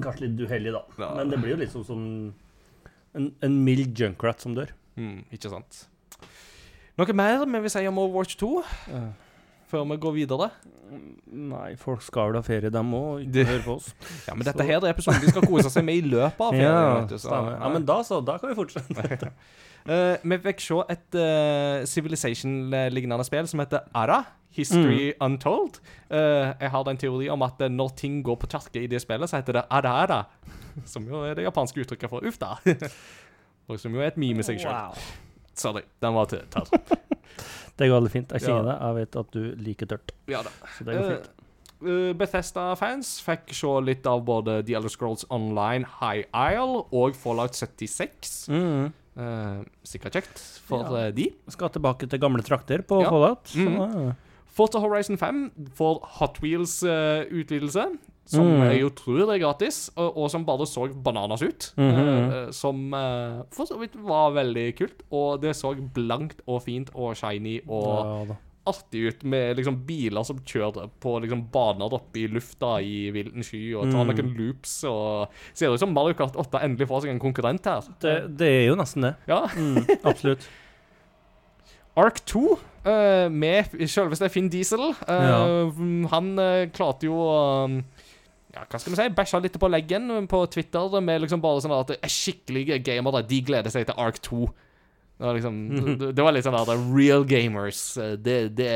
kanskje 0.03 0.27
litt 0.27 0.41
uheldig, 0.49 0.73
da. 0.75 0.83
Ja. 0.99 1.11
Men 1.21 1.31
det 1.31 1.39
blir 1.43 1.55
jo 1.55 1.69
sånn 1.71 1.87
som 1.87 2.01
en, 3.17 3.29
en 3.47 3.61
mild 3.65 3.95
junkrat 3.97 4.43
som 4.43 4.57
dør. 4.57 4.73
Mm, 4.99 5.21
ikke 5.33 5.53
sant. 5.53 5.85
Noe 6.99 7.13
mer 7.15 7.45
vi 7.47 7.61
vil 7.67 7.71
si 7.73 7.85
om 7.87 7.99
Overwatch 8.03 8.35
2, 8.41 8.51
før 9.71 9.85
vi 9.91 9.97
går 10.03 10.15
videre? 10.17 10.51
Nei, 11.27 11.75
folk 11.81 12.03
skal 12.07 12.31
vel 12.31 12.39
ha 12.39 12.43
ferie, 12.47 12.71
dem 12.71 12.93
òg, 12.95 13.25
ikke 13.27 13.45
høre 13.49 13.63
på 13.65 13.75
oss. 13.81 13.89
Ja, 14.29 14.35
men 14.39 14.47
dette 14.47 14.63
Så- 14.63 14.67
her 14.69 14.79
er 14.85 14.93
episoden 14.95 15.21
de 15.25 15.33
skal 15.33 15.43
kose 15.51 15.71
seg 15.75 15.85
med 15.85 15.99
i 15.99 16.07
løpet 16.07 16.41
av 16.41 16.53
ferien. 16.53 16.71
Ja, 16.71 17.01
vet 17.01 17.09
du, 17.09 17.19
så- 17.19 17.59
Ja, 17.61 17.69
men 17.73 17.85
da 17.85 18.01
så. 18.07 18.21
Da 18.25 18.39
kan 18.39 18.51
vi 18.51 18.59
fortsette. 18.63 19.33
Eh, 19.87 20.17
vi 20.27 20.37
fikk 20.43 20.59
se 20.59 20.75
et 20.91 21.15
uh, 21.15 21.85
Civilization-lignende 21.87 23.23
spill 23.25 23.47
som 23.47 23.61
heter 23.63 23.85
Ara. 23.95 24.25
History 24.51 25.13
Untold. 25.23 25.79
Uh, 26.11 26.51
jeg 26.59 26.71
har 26.73 26.89
en 26.91 26.97
teori 26.99 27.29
om 27.31 27.43
at 27.47 27.59
når 27.71 27.93
ting 27.95 28.17
går 28.27 28.35
på 28.43 28.49
kjerke 28.51 28.83
i 28.83 28.89
det 28.91 28.99
spillet, 29.05 29.31
så 29.31 29.37
heter 29.39 29.53
det 29.61 29.63
Ara 29.71 29.93
Ara. 30.03 30.19
Som 30.91 31.07
jo 31.07 31.23
er 31.23 31.35
det 31.39 31.45
japanske 31.47 31.85
uttrykket 31.85 32.11
for 32.11 32.27
uff 32.27 32.37
da. 32.43 32.57
Og 33.71 33.79
som 33.79 33.95
jo 33.95 34.01
er 34.03 34.09
et 34.11 34.19
meme 34.19 34.43
i 34.43 34.47
seg 34.49 34.59
sjøl. 34.59 34.73
Wow. 34.75 34.99
Sorry, 35.55 35.83
den 36.03 36.15
var 36.19 36.27
til 36.35 36.43
tørr. 36.51 36.67
Det 37.77 37.89
går 37.91 37.99
veldig 38.01 38.11
fint. 38.13 38.31
Jeg 38.33 38.41
kjenner 38.47 38.65
det. 38.71 38.77
Jeg 38.81 38.95
vet 39.01 39.17
at 39.21 39.31
du 39.33 39.43
liker 39.67 39.87
tørt. 39.87 40.13
Ja 40.33 40.43
da. 40.47 40.51
Så 40.79 40.85
det 40.87 40.95
går 40.97 41.11
fint. 41.17 41.33
Uh, 41.85 42.13
Bethesda-fans 42.17 43.11
fikk 43.21 43.51
se 43.53 43.73
litt 43.85 44.07
av 44.09 44.23
både 44.25 44.63
The 44.65 44.75
Elder 44.79 44.89
Scrolls 44.89 45.27
Online 45.31 45.85
High 46.01 46.25
Isle 46.33 46.87
og 46.91 47.15
Fallout 47.21 47.53
76. 47.53 48.47
Mm. 48.49 48.87
Uh, 49.17 49.61
sikkert 49.85 50.17
kjekt 50.17 50.41
for 50.67 50.85
Ja. 50.89 51.07
eh, 51.07 51.11
de. 51.13 51.29
Skal 51.53 51.69
tilbake 51.71 52.09
til 52.09 52.19
gamle 52.19 52.43
trakter 52.43 52.81
på 52.83 53.03
Ja. 53.03 53.11
Fallout. 53.11 53.45
Så, 53.53 53.69
Mhm. 53.69 54.17
Forza 54.57 54.79
Horizon 54.81 55.19
5 55.19 55.51
får 55.77 56.01
Hot 56.17 56.39
Wheels-utvidelse, 56.41 57.99
som 58.27 58.47
Mm. 58.47 58.63
jeg 58.71 58.81
jo 58.81 58.89
tror 58.91 59.33
er 59.33 59.39
gratis, 59.39 59.91
og, 59.97 60.17
og 60.19 60.31
som 60.31 60.45
bare 60.45 60.67
så 60.67 60.89
bananas 60.93 61.43
ut. 61.43 61.73
Mm 61.77 61.91
-hmm. 61.95 62.47
uh, 62.47 62.51
som 62.51 62.93
uh, 62.95 63.43
for 63.53 63.65
så 63.65 63.79
vidt 63.79 63.95
var 63.97 64.33
veldig 64.35 64.77
kult, 64.77 65.03
og 65.13 65.41
det 65.43 65.55
så 65.57 65.75
blankt 65.95 66.41
og 66.47 66.63
fint 66.63 66.91
og 66.95 67.17
shiny 67.17 67.61
og 67.69 68.27
ja, 68.29 68.35
artig 68.67 69.07
ut 69.09 69.25
med 69.25 69.57
liksom 69.57 69.87
biler 69.87 70.25
som 70.25 70.39
kjører 70.39 70.89
på 71.01 71.21
liksom 71.23 71.45
baner 71.53 71.93
oppe 71.95 72.19
i 72.19 72.27
lufta 72.27 72.81
i 72.83 73.11
vilden 73.11 73.43
sky 73.43 73.75
og 73.77 73.93
tar 73.93 74.05
Mm. 74.05 74.17
noen 74.17 74.37
loops 74.37 74.85
og 74.85 75.29
Ser 75.55 75.69
ut 75.73 75.79
som 75.79 75.93
Mario 75.95 76.15
Kart 76.15 76.35
8 76.37 76.59
endelig 76.65 76.89
får 76.89 77.01
seg 77.03 77.11
en 77.11 77.21
konkurrent 77.21 77.65
her. 77.65 77.81
Det, 78.01 78.37
det 78.39 78.49
er 78.49 78.67
jo 78.67 78.75
nesten 78.75 79.03
det. 79.03 79.15
Ja. 79.29 79.47
Mm, 79.57 79.87
absolutt. 80.05 80.49
Ark 81.97 82.19
2 82.27 82.59
uh, 82.87 83.29
med 83.33 83.65
selveste 83.89 84.29
Finn 84.29 84.51
Diesel. 84.53 84.91
Eh, 85.09 85.71
Han 86.11 86.39
uh, 86.39 86.67
klarte 86.75 87.07
jo 87.09 87.15
å 87.15 87.83
ja, 88.57 88.63
hva 88.65 88.79
skal 88.81 88.93
vi 88.95 88.99
si, 88.99 89.07
bæsja 89.17 89.39
litt 89.45 89.57
på 89.61 89.69
leggen 89.69 90.05
på 90.31 90.39
Twitter 90.53 91.01
med 91.05 91.21
liksom 91.25 91.41
bare 91.45 91.61
sånn 91.65 91.75
at 91.77 91.91
skikkelige 92.09 92.79
gamere 92.87 93.21
de 93.29 93.39
gleder 93.45 93.71
seg 93.73 93.83
til 93.89 93.99
Ark 94.01 94.19
2. 94.25 94.43
Det 95.17 95.25
var 95.25 95.35
liksom 95.37 95.55
det, 96.01 96.07
det 96.17 96.23
var 96.25 96.33
litt 96.37 96.47
sånn 96.47 96.59
at 96.59 96.71
real 96.95 97.23
gamers. 97.29 97.81
eh, 98.01 98.15
Det, 98.17 98.37
det, 98.57 98.69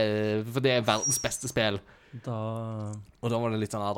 for 0.50 0.60
det 0.64 0.72
er 0.76 0.88
verdens 0.88 1.20
beste 1.22 1.46
spill. 1.50 1.76
Da 2.26 2.36
Og 3.22 3.26
da 3.30 3.36
var 3.38 3.48
det 3.54 3.62
litt 3.62 3.74
sånn 3.74 3.88
at 3.88 3.96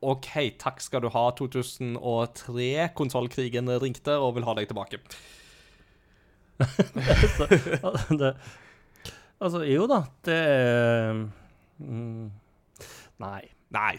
OK, 0.00 0.30
takk 0.60 0.78
skal 0.80 1.00
du 1.04 1.08
ha. 1.12 1.24
2003-konsollkrigen 1.36 3.66
ringte 3.82 4.12
og 4.16 4.34
vil 4.38 4.46
ha 4.48 4.52
deg 4.56 4.66
tilbake. 4.70 4.96
Det, 8.20 8.30
Altså, 9.40 9.62
jo 9.64 9.86
da, 9.88 10.02
det 10.28 10.34
er 10.36 11.16
mm, 11.80 12.28
Nei. 13.24 13.40
Nei. 13.70 13.94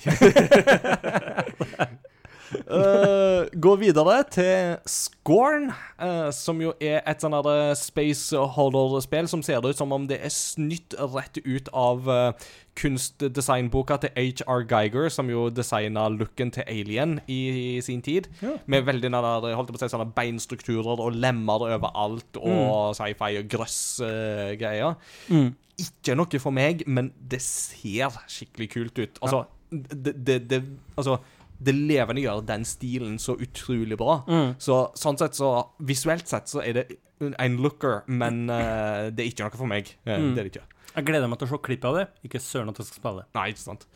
uh, 2.68 3.48
gå 3.66 3.76
videre 3.80 4.18
til 4.32 4.74
Scorn, 4.90 5.70
uh, 6.02 6.28
som 6.36 6.60
jo 6.60 6.74
er 6.84 7.00
et 7.08 7.24
sånn 7.24 7.36
her 7.38 7.72
space 7.80 8.36
holder-spill 8.58 9.30
som 9.32 9.44
ser 9.46 9.64
ut 9.64 9.80
som 9.80 9.96
om 9.96 10.10
det 10.10 10.20
er 10.20 10.34
snytt 10.36 10.98
rett 11.14 11.40
ut 11.46 11.72
av 11.72 12.12
uh, 12.12 12.50
kunstdesignboka 12.82 13.98
til 14.04 14.12
H.R. 14.16 14.66
Geiger, 14.68 15.08
som 15.12 15.32
jo 15.32 15.48
designa 15.54 16.08
looken 16.12 16.52
til 16.56 16.68
Alien 16.68 17.20
i, 17.32 17.80
sin 17.84 18.04
tid. 18.04 18.28
Ja. 18.44 18.58
Med 18.66 18.86
veldig 18.88 19.12
nærmere, 19.12 19.56
holdt 19.56 19.72
på 19.72 19.80
å 19.80 19.84
si, 19.84 19.92
sånne 19.92 20.12
beinstrukturer 20.16 21.00
og 21.00 21.16
lemmer 21.16 21.68
overalt, 21.68 22.40
og 22.40 22.96
sci-fi 23.00 23.40
og 23.40 23.52
grøss-greier. 23.52 24.96
Mm. 25.32 25.52
Ikke 25.82 26.16
noe 26.18 26.42
for 26.42 26.54
meg, 26.56 26.84
men 26.88 27.12
det 27.16 27.42
ser 27.44 28.20
skikkelig 28.30 28.70
kult 28.76 29.00
ut. 29.02 29.22
Altså, 29.24 29.46
det, 29.72 30.14
det, 30.26 30.38
det, 30.52 30.60
altså, 31.00 31.18
det 31.62 31.74
levende 31.78 32.24
gjør 32.24 32.44
den 32.46 32.66
stilen 32.68 33.18
så 33.22 33.38
utrolig 33.40 33.98
bra. 34.00 34.22
Mm. 34.28 34.54
Så 34.62 34.84
sånn 35.00 35.20
sett 35.22 35.38
så 35.38 35.52
Visuelt 35.88 36.28
sett 36.30 36.52
så 36.52 36.64
er 36.66 36.80
det 36.80 36.86
en 37.22 37.58
looker, 37.62 38.02
men 38.10 38.44
uh, 38.50 39.08
det 39.14 39.24
er 39.24 39.30
ikke 39.30 39.46
noe 39.46 39.60
for 39.60 39.70
meg. 39.70 39.94
Uh, 40.08 40.16
Mm. 40.18 40.32
Det 40.34 40.42
er 40.42 40.48
det 40.48 40.54
ikke. 40.56 40.68
Jeg 40.92 41.08
gleder 41.08 41.30
meg 41.32 41.40
til 41.40 41.48
å 41.48 41.52
se 41.54 41.62
klippet 41.64 41.88
av 41.88 41.98
det. 42.00 42.06
Ikke 42.28 42.42
søren 42.44 42.72
at 42.74 42.82
jeg 42.82 42.90
skal 42.90 43.00
spille. 43.04 43.26
Nei, 43.38 43.48
ikke 43.54 43.64
sant. 43.64 43.88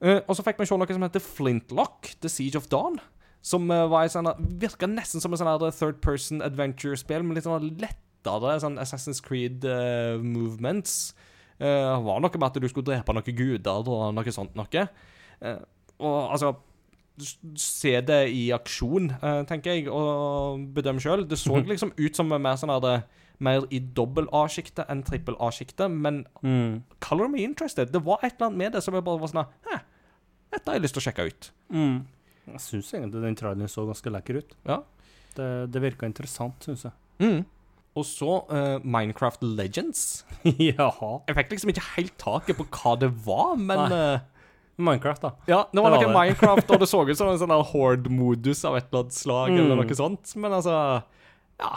Uh, 0.00 0.18
og 0.24 0.34
så 0.34 0.44
fikk 0.46 0.62
vi 0.62 0.66
se 0.70 0.78
noe 0.80 0.96
som 0.96 1.04
heter 1.06 1.24
Flintlock, 1.24 2.14
The 2.24 2.32
Siege 2.32 2.58
of 2.58 2.70
Dawn. 2.72 2.98
Som 3.44 3.70
var 3.72 4.04
et 4.04 4.12
sånn 4.12 4.28
Virka 4.60 4.84
nesten 4.88 5.22
som 5.22 5.32
en 5.32 5.40
sånn 5.40 5.70
third 5.72 6.00
person 6.04 6.42
adventure-spill, 6.44 7.22
med 7.24 7.38
litt 7.38 7.46
sånn 7.46 7.70
lettere 7.80 8.58
sånn 8.60 8.76
Assassin's 8.82 9.22
Creed 9.24 9.64
movements. 10.20 11.14
Uh, 11.60 12.00
var 12.00 12.20
noe 12.24 12.32
med 12.32 12.46
at 12.48 12.56
du 12.56 12.68
skulle 12.68 12.88
drepe 12.88 13.12
noen 13.12 13.36
guder 13.36 13.88
og 13.92 14.14
noe 14.16 14.32
sånt 14.32 14.56
noe. 14.56 14.84
Eh, 15.42 15.58
og 16.00 16.30
altså 16.32 16.54
Se 17.60 18.00
det 18.00 18.30
i 18.32 18.46
aksjon, 18.56 19.10
eh, 19.20 19.42
tenker 19.44 19.74
jeg, 19.74 19.88
og 19.92 20.62
bedøm 20.72 20.96
sjøl. 21.02 21.26
Det 21.28 21.36
så 21.36 21.58
liksom 21.68 21.90
ut 21.98 22.16
som 22.16 22.30
mer 22.32 22.56
sånn 22.56 22.72
her 22.72 22.80
det- 22.80 23.02
Mer 23.40 23.62
i 23.72 23.78
dobbel 23.80 24.26
A-sjiktet 24.36 24.84
enn 24.92 25.00
trippel 25.02 25.34
A-sjiktet, 25.40 25.88
men 25.90 26.26
Mm. 26.44 26.82
color 27.00 27.26
me 27.28 27.38
interested. 27.42 27.90
Det 27.90 28.02
var 28.04 28.18
et 28.22 28.34
eller 28.36 28.48
annet 28.50 28.58
med 28.58 28.72
det 28.72 28.82
som 28.84 28.92
jeg 28.94 29.02
bare 29.04 29.18
var 29.18 29.28
sånn 29.28 29.46
Hæ, 29.64 29.78
dette 30.52 30.66
har 30.68 30.74
jeg 30.76 30.82
lyst 30.82 30.94
til 30.94 31.00
å 31.00 31.06
sjekke 31.08 31.26
ut. 31.26 31.50
Mm. 31.72 32.06
Jeg 32.52 32.60
syns 32.60 32.92
egentlig 32.92 33.22
den 33.22 33.36
traileren 33.36 33.68
så 33.72 33.86
ganske 33.88 34.12
lekker 34.12 34.36
ut. 34.42 34.52
Ja. 34.66 34.82
Det, 35.36 35.70
det 35.72 35.80
virka 35.82 36.04
interessant, 36.06 36.60
syns 36.60 36.82
jeg. 36.84 36.92
Mm. 37.18 37.44
Og 37.96 38.04
så 38.04 38.44
uh, 38.52 38.78
Minecraft 38.84 39.42
Legends. 39.42 40.24
Jaha. 40.44 41.22
Jeg 41.26 41.36
fikk 41.36 41.50
liksom 41.56 41.70
ikke 41.72 41.86
helt 41.96 42.18
taket 42.18 42.56
på 42.60 42.66
hva 42.68 42.98
det 43.00 43.10
var, 43.24 43.56
men 43.56 43.88
Nei. 43.88 44.20
Eh, 44.80 44.84
Minecraft, 44.88 45.22
da. 45.22 45.30
Ja, 45.46 45.60
det 45.72 45.82
var 45.84 45.90
Det 45.94 46.00
noe 46.00 46.08
det. 46.08 46.16
Minecraft, 46.18 46.70
og 46.74 46.78
det 46.80 46.88
så 46.90 47.04
ut 47.08 47.16
som 47.20 47.28
en 47.28 47.38
sånn 47.38 47.54
horde-modus 47.72 48.64
av 48.64 48.76
et 48.80 48.86
eller 48.90 49.00
annet 49.04 49.14
slag, 49.20 49.50
Mm. 49.52 49.60
eller 49.64 49.76
noe 49.84 49.94
sånt. 50.00 50.34
Men 50.36 50.50
altså 50.58 50.74
Ja. 51.60 51.72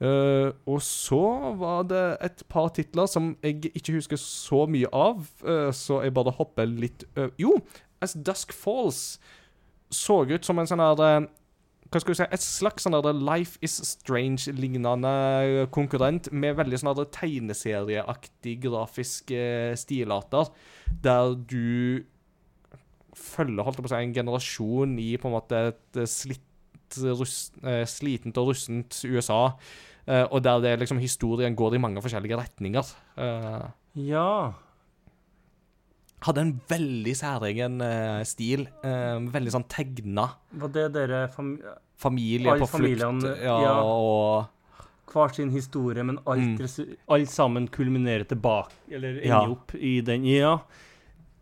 Uh, 0.00 0.52
og 0.64 0.78
så 0.80 1.52
var 1.60 1.82
det 1.84 2.16
et 2.24 2.42
par 2.48 2.70
titler 2.72 3.04
som 3.06 3.36
jeg 3.44 3.66
ikke 3.76 3.92
husker 3.98 4.16
så 4.16 4.62
mye 4.66 4.88
av, 4.96 5.18
uh, 5.44 5.68
så 5.76 5.98
jeg 6.02 6.14
bare 6.16 6.32
hopper 6.32 6.64
litt 6.64 7.04
uh, 7.18 7.26
Jo, 7.36 7.58
As 8.00 8.14
Dusk 8.16 8.54
Falls 8.56 9.18
så 9.92 10.22
ut 10.24 10.44
som 10.48 10.56
en 10.58 10.64
sånn 10.70 10.80
her 10.80 11.26
Hva 11.90 11.98
skal 11.98 12.12
vi 12.12 12.18
si 12.20 12.26
Et 12.30 12.44
slags 12.44 12.84
sånn 12.86 12.94
der 12.94 13.16
Life 13.18 13.58
Is 13.66 13.80
Strange-lignende 13.88 15.66
konkurrent 15.74 16.28
med 16.30 16.54
veldig 16.60 16.78
sånn 16.78 17.00
tegneserieaktig 17.16 18.60
grafiske 18.62 19.40
stilarter, 19.80 20.52
der 21.02 21.34
du 21.34 22.04
følger 23.20 23.66
holdt 23.66 23.82
på 23.82 23.90
si, 23.90 23.98
en 23.98 24.14
generasjon 24.14 24.94
i 25.02 25.10
på 25.18 25.28
en 25.28 25.34
måte 25.34 25.64
et 25.72 25.98
eh, 25.98 26.08
slitt, 26.08 26.46
rust, 27.18 27.58
eh, 27.66 27.82
slitent 27.90 28.38
og 28.40 28.52
russent 28.52 29.02
USA. 29.10 29.42
Eh, 30.06 30.24
og 30.30 30.40
der 30.46 30.62
det 30.62 30.78
liksom 30.80 31.02
historien 31.02 31.58
går 31.58 31.76
i 31.76 31.82
mange 31.82 32.02
forskjellige 32.02 32.38
retninger. 32.38 32.94
Eh, 33.18 33.68
Ja. 33.98 34.54
Hadde 36.26 36.40
en 36.44 36.54
veldig 36.68 37.12
særegen 37.16 37.80
uh, 37.80 38.22
stil. 38.28 38.66
Uh, 38.84 39.18
veldig 39.32 39.52
sånn 39.54 39.66
tegna. 39.72 40.28
Var 40.52 40.68
det 40.76 40.88
dere 40.96 41.28
fam 41.32 41.54
Familie 42.00 42.54
på 42.56 42.66
flukt. 42.70 43.24
Ja, 43.44 43.56
ja. 43.60 43.72
og 43.84 44.46
hver 45.12 45.34
sin 45.34 45.50
historie, 45.50 46.02
men 46.06 46.16
alt, 46.24 46.60
Mm. 46.62 46.94
alt 47.12 47.28
sammen 47.28 47.66
kulminerer 47.68 48.24
tilbake, 48.30 48.72
eller 48.90 49.18
ender 49.18 49.26
Ja. 49.28 49.40
opp 49.50 49.74
i 49.74 50.00
den. 50.00 50.24
Ja, 50.24 50.58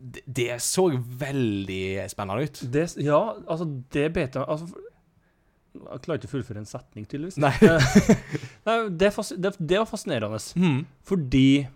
Det, 0.01 0.23
det 0.27 0.61
så 0.63 0.89
veldig 0.95 2.09
spennende 2.11 2.45
ut. 2.47 2.61
det, 2.73 2.85
ja 3.03 3.35
altså, 3.49 3.67
det 3.91 4.13
bet 4.15 4.35
jeg 4.35 4.45
altså, 4.47 4.67
Jeg 5.75 6.01
klarer 6.03 6.19
ikke 6.19 6.29
å 6.29 6.35
fullføre 6.37 6.59
en 6.59 6.67
setning, 6.67 7.05
tydeligvis. 7.07 7.37
Nei. 7.39 7.53
Nei, 8.67 8.89
det, 8.91 9.11
det, 9.39 9.53
det 9.61 9.79
var 9.79 9.87
fascinerende, 9.87 10.41
Mm. 10.57 10.87
fordi 11.07 11.69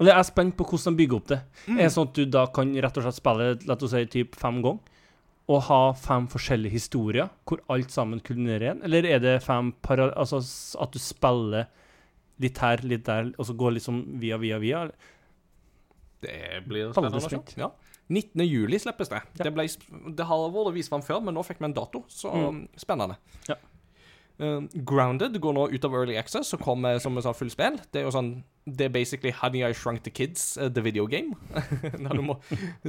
Eller 0.00 0.14
jeg 0.14 0.18
er 0.24 0.28
spent 0.30 0.56
på 0.56 0.64
hvordan 0.64 0.94
de 0.96 1.02
bygger 1.02 1.18
opp 1.20 1.26
det. 1.28 1.38
Mm. 1.66 1.76
Er 1.78 1.82
det 1.84 1.92
sånn 1.92 2.08
at 2.08 2.14
du 2.16 2.24
da 2.32 2.46
kan 2.56 2.72
rett 2.74 2.96
og 2.96 3.04
slett 3.04 3.18
spille 3.20 3.50
la 3.68 3.76
oss 3.76 3.92
si, 3.92 4.00
typ 4.14 4.38
fem 4.40 4.62
ganger? 4.64 4.96
Og 5.50 5.62
ha 5.66 5.80
fem 5.98 6.28
forskjellige 6.30 6.72
historier, 6.78 7.28
hvor 7.44 7.60
alt 7.74 7.90
sammen 7.90 8.20
kulminerer 8.22 8.64
igjen? 8.68 8.82
Eller 8.86 9.04
er 9.10 9.18
det 9.22 9.36
fem 9.42 9.72
para... 9.82 10.08
Altså 10.14 10.40
at 10.80 10.92
du 10.94 11.00
spiller 11.02 11.66
litt 12.40 12.58
her, 12.62 12.80
litt 12.86 13.04
der, 13.04 13.32
og 13.36 13.44
så 13.48 13.56
går 13.58 13.74
liksom 13.76 13.98
via, 14.22 14.38
via, 14.40 14.60
via? 14.62 14.84
Det 16.22 16.62
blir 16.68 16.92
spennende 16.94 17.20
se. 17.24 17.40
Ja. 17.60 17.70
19. 18.10 18.42
juli 18.46 18.78
slippes 18.82 19.08
det. 19.12 19.20
Ja. 19.38 19.44
Det, 19.46 19.52
ble, 19.54 19.66
det 20.16 20.26
har 20.26 20.46
vært 20.54 20.74
vist 20.74 20.90
fram 20.92 21.02
før, 21.06 21.20
men 21.24 21.36
nå 21.36 21.44
fikk 21.46 21.60
vi 21.62 21.68
en 21.68 21.76
dato, 21.76 22.04
så 22.10 22.32
Mm. 22.34 22.64
spennende. 22.80 23.16
Ja. 23.48 23.56
Uh, 24.40 24.64
Grounded 24.88 25.36
går 25.42 25.52
nå 25.52 25.66
ut 25.68 25.84
av 25.84 25.94
Early 25.98 26.16
Access 26.16 26.54
og 26.56 26.62
kommer 26.64 26.96
som 27.02 27.18
et 27.18 27.26
sånt 27.26 27.36
fullspill. 27.36 27.76
Det 27.92 28.00
er 28.00 28.06
jo 28.08 28.14
sånn 28.14 28.30
Det 28.64 28.86
er 28.86 28.92
basically 28.94 29.32
Honey 29.36 29.64
I 29.66 29.74
Shrunk 29.76 30.04
the 30.06 30.12
Kids, 30.14 30.56
uh, 30.56 30.68
the 30.68 30.80
video 30.80 31.06
game. 31.06 31.36
Der 31.82 32.14
du 32.16 32.22
må 32.24 32.38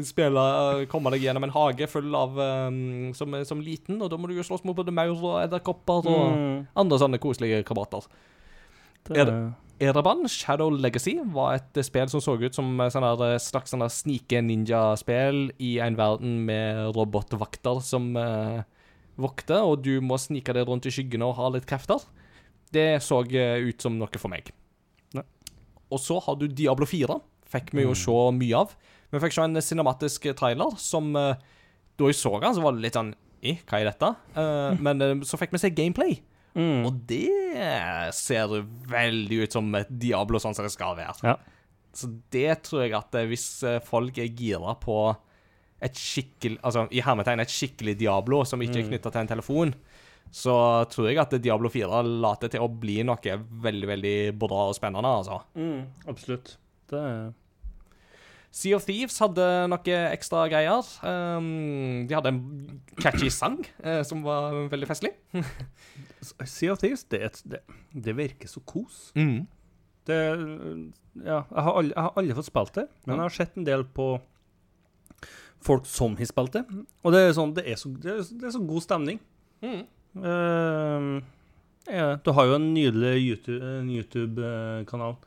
spille 0.08 0.40
uh, 0.40 0.84
Komme 0.92 1.12
deg 1.12 1.26
gjennom 1.26 1.48
en 1.48 1.56
hage 1.56 1.90
full 1.92 2.16
av 2.16 2.40
um, 2.40 3.12
som, 3.18 3.36
som 3.48 3.64
liten, 3.64 4.00
og 4.02 4.14
da 4.14 4.20
må 4.20 4.30
du 4.30 4.38
jo 4.38 4.46
slåss 4.48 4.64
mot 4.68 4.78
både 4.78 4.96
maur 4.96 5.18
og 5.18 5.42
edderkopper 5.44 6.08
og 6.08 6.20
Mm, 6.32 6.68
andre 6.78 6.98
sånne 7.02 7.20
koselige 7.22 7.64
krabater. 7.68 8.06
det, 9.26 10.30
Shadow 10.30 10.70
Legacy, 10.70 11.18
var 11.34 11.56
et 11.58 11.86
spill 11.86 12.10
som 12.10 12.22
så 12.22 12.36
ut 12.38 12.54
som 12.54 12.78
sånn 12.78 13.04
her, 13.04 13.24
eh, 13.34 13.40
slags 13.42 13.74
sånn 13.74 13.82
snike-ninja-spill 13.82 15.52
i 15.60 15.80
en 15.80 15.98
verden 15.98 16.46
med 16.46 16.94
robotvakter 16.96 17.82
som 17.82 18.16
eh, 18.16 18.62
vokter, 19.20 19.62
og 19.66 19.82
du 19.84 20.00
må 20.02 20.18
snike 20.20 20.54
deg 20.56 20.68
rundt 20.68 20.86
i 20.86 20.94
skyggene 20.94 21.26
og 21.28 21.36
ha 21.38 21.50
litt 21.54 21.66
krefter. 21.70 22.00
Det 22.72 23.02
så 23.04 23.22
eh, 23.36 23.60
ut 23.68 23.82
som 23.84 23.98
noe 24.00 24.20
for 24.22 24.32
meg. 24.32 24.52
Ne. 25.14 25.24
Og 25.92 26.00
så 26.00 26.20
har 26.24 26.38
du 26.40 26.48
Diablo 26.48 26.86
4. 26.88 27.20
Fikk 27.52 27.74
vi 27.76 27.84
jo 27.84 27.92
Mm. 27.92 28.00
se 28.00 28.18
mye 28.40 28.56
av. 28.62 28.76
Vi 29.12 29.20
fikk 29.20 29.34
se 29.36 29.42
en 29.44 29.60
cinematisk 29.62 30.30
trailer 30.40 30.78
som 30.80 31.16
eh, 31.20 31.36
Da 32.00 32.06
jeg 32.08 32.16
så 32.16 32.40
den, 32.40 32.56
så 32.56 32.62
var 32.64 32.72
det 32.78 32.82
litt 32.86 32.96
sånn 32.96 33.14
I, 33.44 33.58
hva 33.68 33.82
er 33.82 33.90
dette? 33.92 34.16
Eh, 34.40 34.78
men 34.86 35.02
eh, 35.02 35.16
så 35.28 35.38
fikk 35.38 35.52
vi 35.52 35.60
se 35.60 35.70
gameplay. 35.76 36.22
mm, 36.56 36.86
Og 36.88 37.02
det 37.10 37.28
ser 38.16 38.48
veldig 38.88 39.42
ut 39.44 39.52
som 39.58 39.68
et 39.76 39.90
Diablo 39.92 40.40
sånn 40.40 40.56
som 40.56 40.64
det 40.66 40.72
skal 40.74 40.96
være. 40.96 41.18
Ja. 41.28 41.36
Så 41.94 42.08
det 42.32 42.62
tror 42.64 42.86
jeg 42.86 42.94
at 42.96 43.16
eh, 43.20 43.28
hvis 43.28 43.50
eh, 43.68 43.82
folk 43.84 44.16
er 44.18 44.32
gira 44.32 44.78
på 44.80 44.96
et 45.82 45.98
skikkelig 45.98 46.60
Altså 46.64 46.88
i 46.94 47.02
hermetegn 47.02 47.42
et 47.42 47.50
skikkelig 47.52 47.98
Diablo 48.00 48.44
som 48.46 48.62
ikke 48.62 48.80
er 48.80 48.84
Mm. 48.86 48.90
knytta 48.94 49.12
til 49.12 49.22
en 49.22 49.28
telefon, 49.32 49.74
så 50.32 50.54
tror 50.90 51.10
jeg 51.10 51.18
at 51.20 51.34
Diablo 51.42 51.70
4 51.70 52.04
later 52.22 52.48
til 52.54 52.62
å 52.62 52.70
bli 52.70 53.02
noe 53.04 53.18
veldig, 53.66 53.88
veldig 53.90 54.16
bra 54.40 54.68
og 54.70 54.76
spennende, 54.78 55.10
altså. 55.10 55.42
mm, 55.56 55.82
absolutt. 56.08 56.58
Det 56.92 57.34
Sea 58.54 58.76
of 58.76 58.84
Thieves 58.84 59.16
hadde 59.24 59.46
noe 59.72 59.98
ekstra 60.12 60.42
greier. 60.52 60.84
Um, 61.08 62.04
de 62.06 62.14
hadde 62.18 62.34
en 62.34 62.82
catchy 63.00 63.30
sang 63.32 63.62
uh, 63.86 64.02
som 64.04 64.24
var 64.26 64.68
veldig 64.74 64.90
festlig. 64.90 65.14
Sea 66.44 66.74
of 66.74 66.80
Thieves, 66.84 67.06
det, 67.08 67.22
er 67.24 67.32
det, 67.48 67.62
det 67.96 68.16
virker 68.18 68.52
så 68.52 68.60
kos. 68.68 69.14
Mm. 69.16 69.48
Det 70.06 70.18
Ja, 71.24 71.42
jeg 71.48 71.64
har 71.64 71.74
aldri, 71.80 71.94
jeg 71.96 72.04
har 72.04 72.14
aldri 72.20 72.36
fått 72.42 72.50
spilt 72.50 72.76
det, 72.76 72.86
men 73.06 73.16
jeg 73.18 73.24
har 73.24 73.36
sett 73.38 73.58
en 73.60 73.68
del 73.68 73.84
på 73.96 74.10
folk 75.66 75.86
som 75.90 76.16
har 76.20 76.30
spilt 76.30 76.56
det. 76.58 76.64
Og 77.06 77.14
det 77.14 77.26
er 77.26 77.36
sånn, 77.38 77.54
det 77.58 77.66
er 77.70 77.78
så, 77.80 77.92
det 78.02 78.16
er, 78.16 78.24
det 78.40 78.50
er 78.50 78.56
så 78.56 78.64
god 78.66 78.86
stemning. 78.86 79.22
Mm. 79.62 79.84
Uh, 80.22 81.22
ja, 81.90 82.16
du 82.22 82.32
har 82.36 82.50
jo 82.50 82.58
en 82.58 82.72
nydelig 82.76 83.14
YouTube-kanal. 83.20 83.94
YouTube-kanal. 83.98 85.20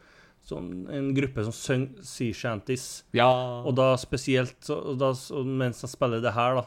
Sånn, 0.44 0.68
en 0.92 1.08
gruppe 1.16 1.40
som 1.46 1.54
synger 1.56 2.04
sea 2.04 2.36
shanties. 2.36 2.88
Ja. 3.16 3.30
Og 3.64 3.72
da 3.78 3.94
spesielt 4.00 4.68
og 4.74 4.98
da, 5.00 5.14
mens 5.48 5.80
de 5.80 5.88
spiller 5.88 6.20
det 6.24 6.34
her, 6.36 6.60
da. 6.60 6.66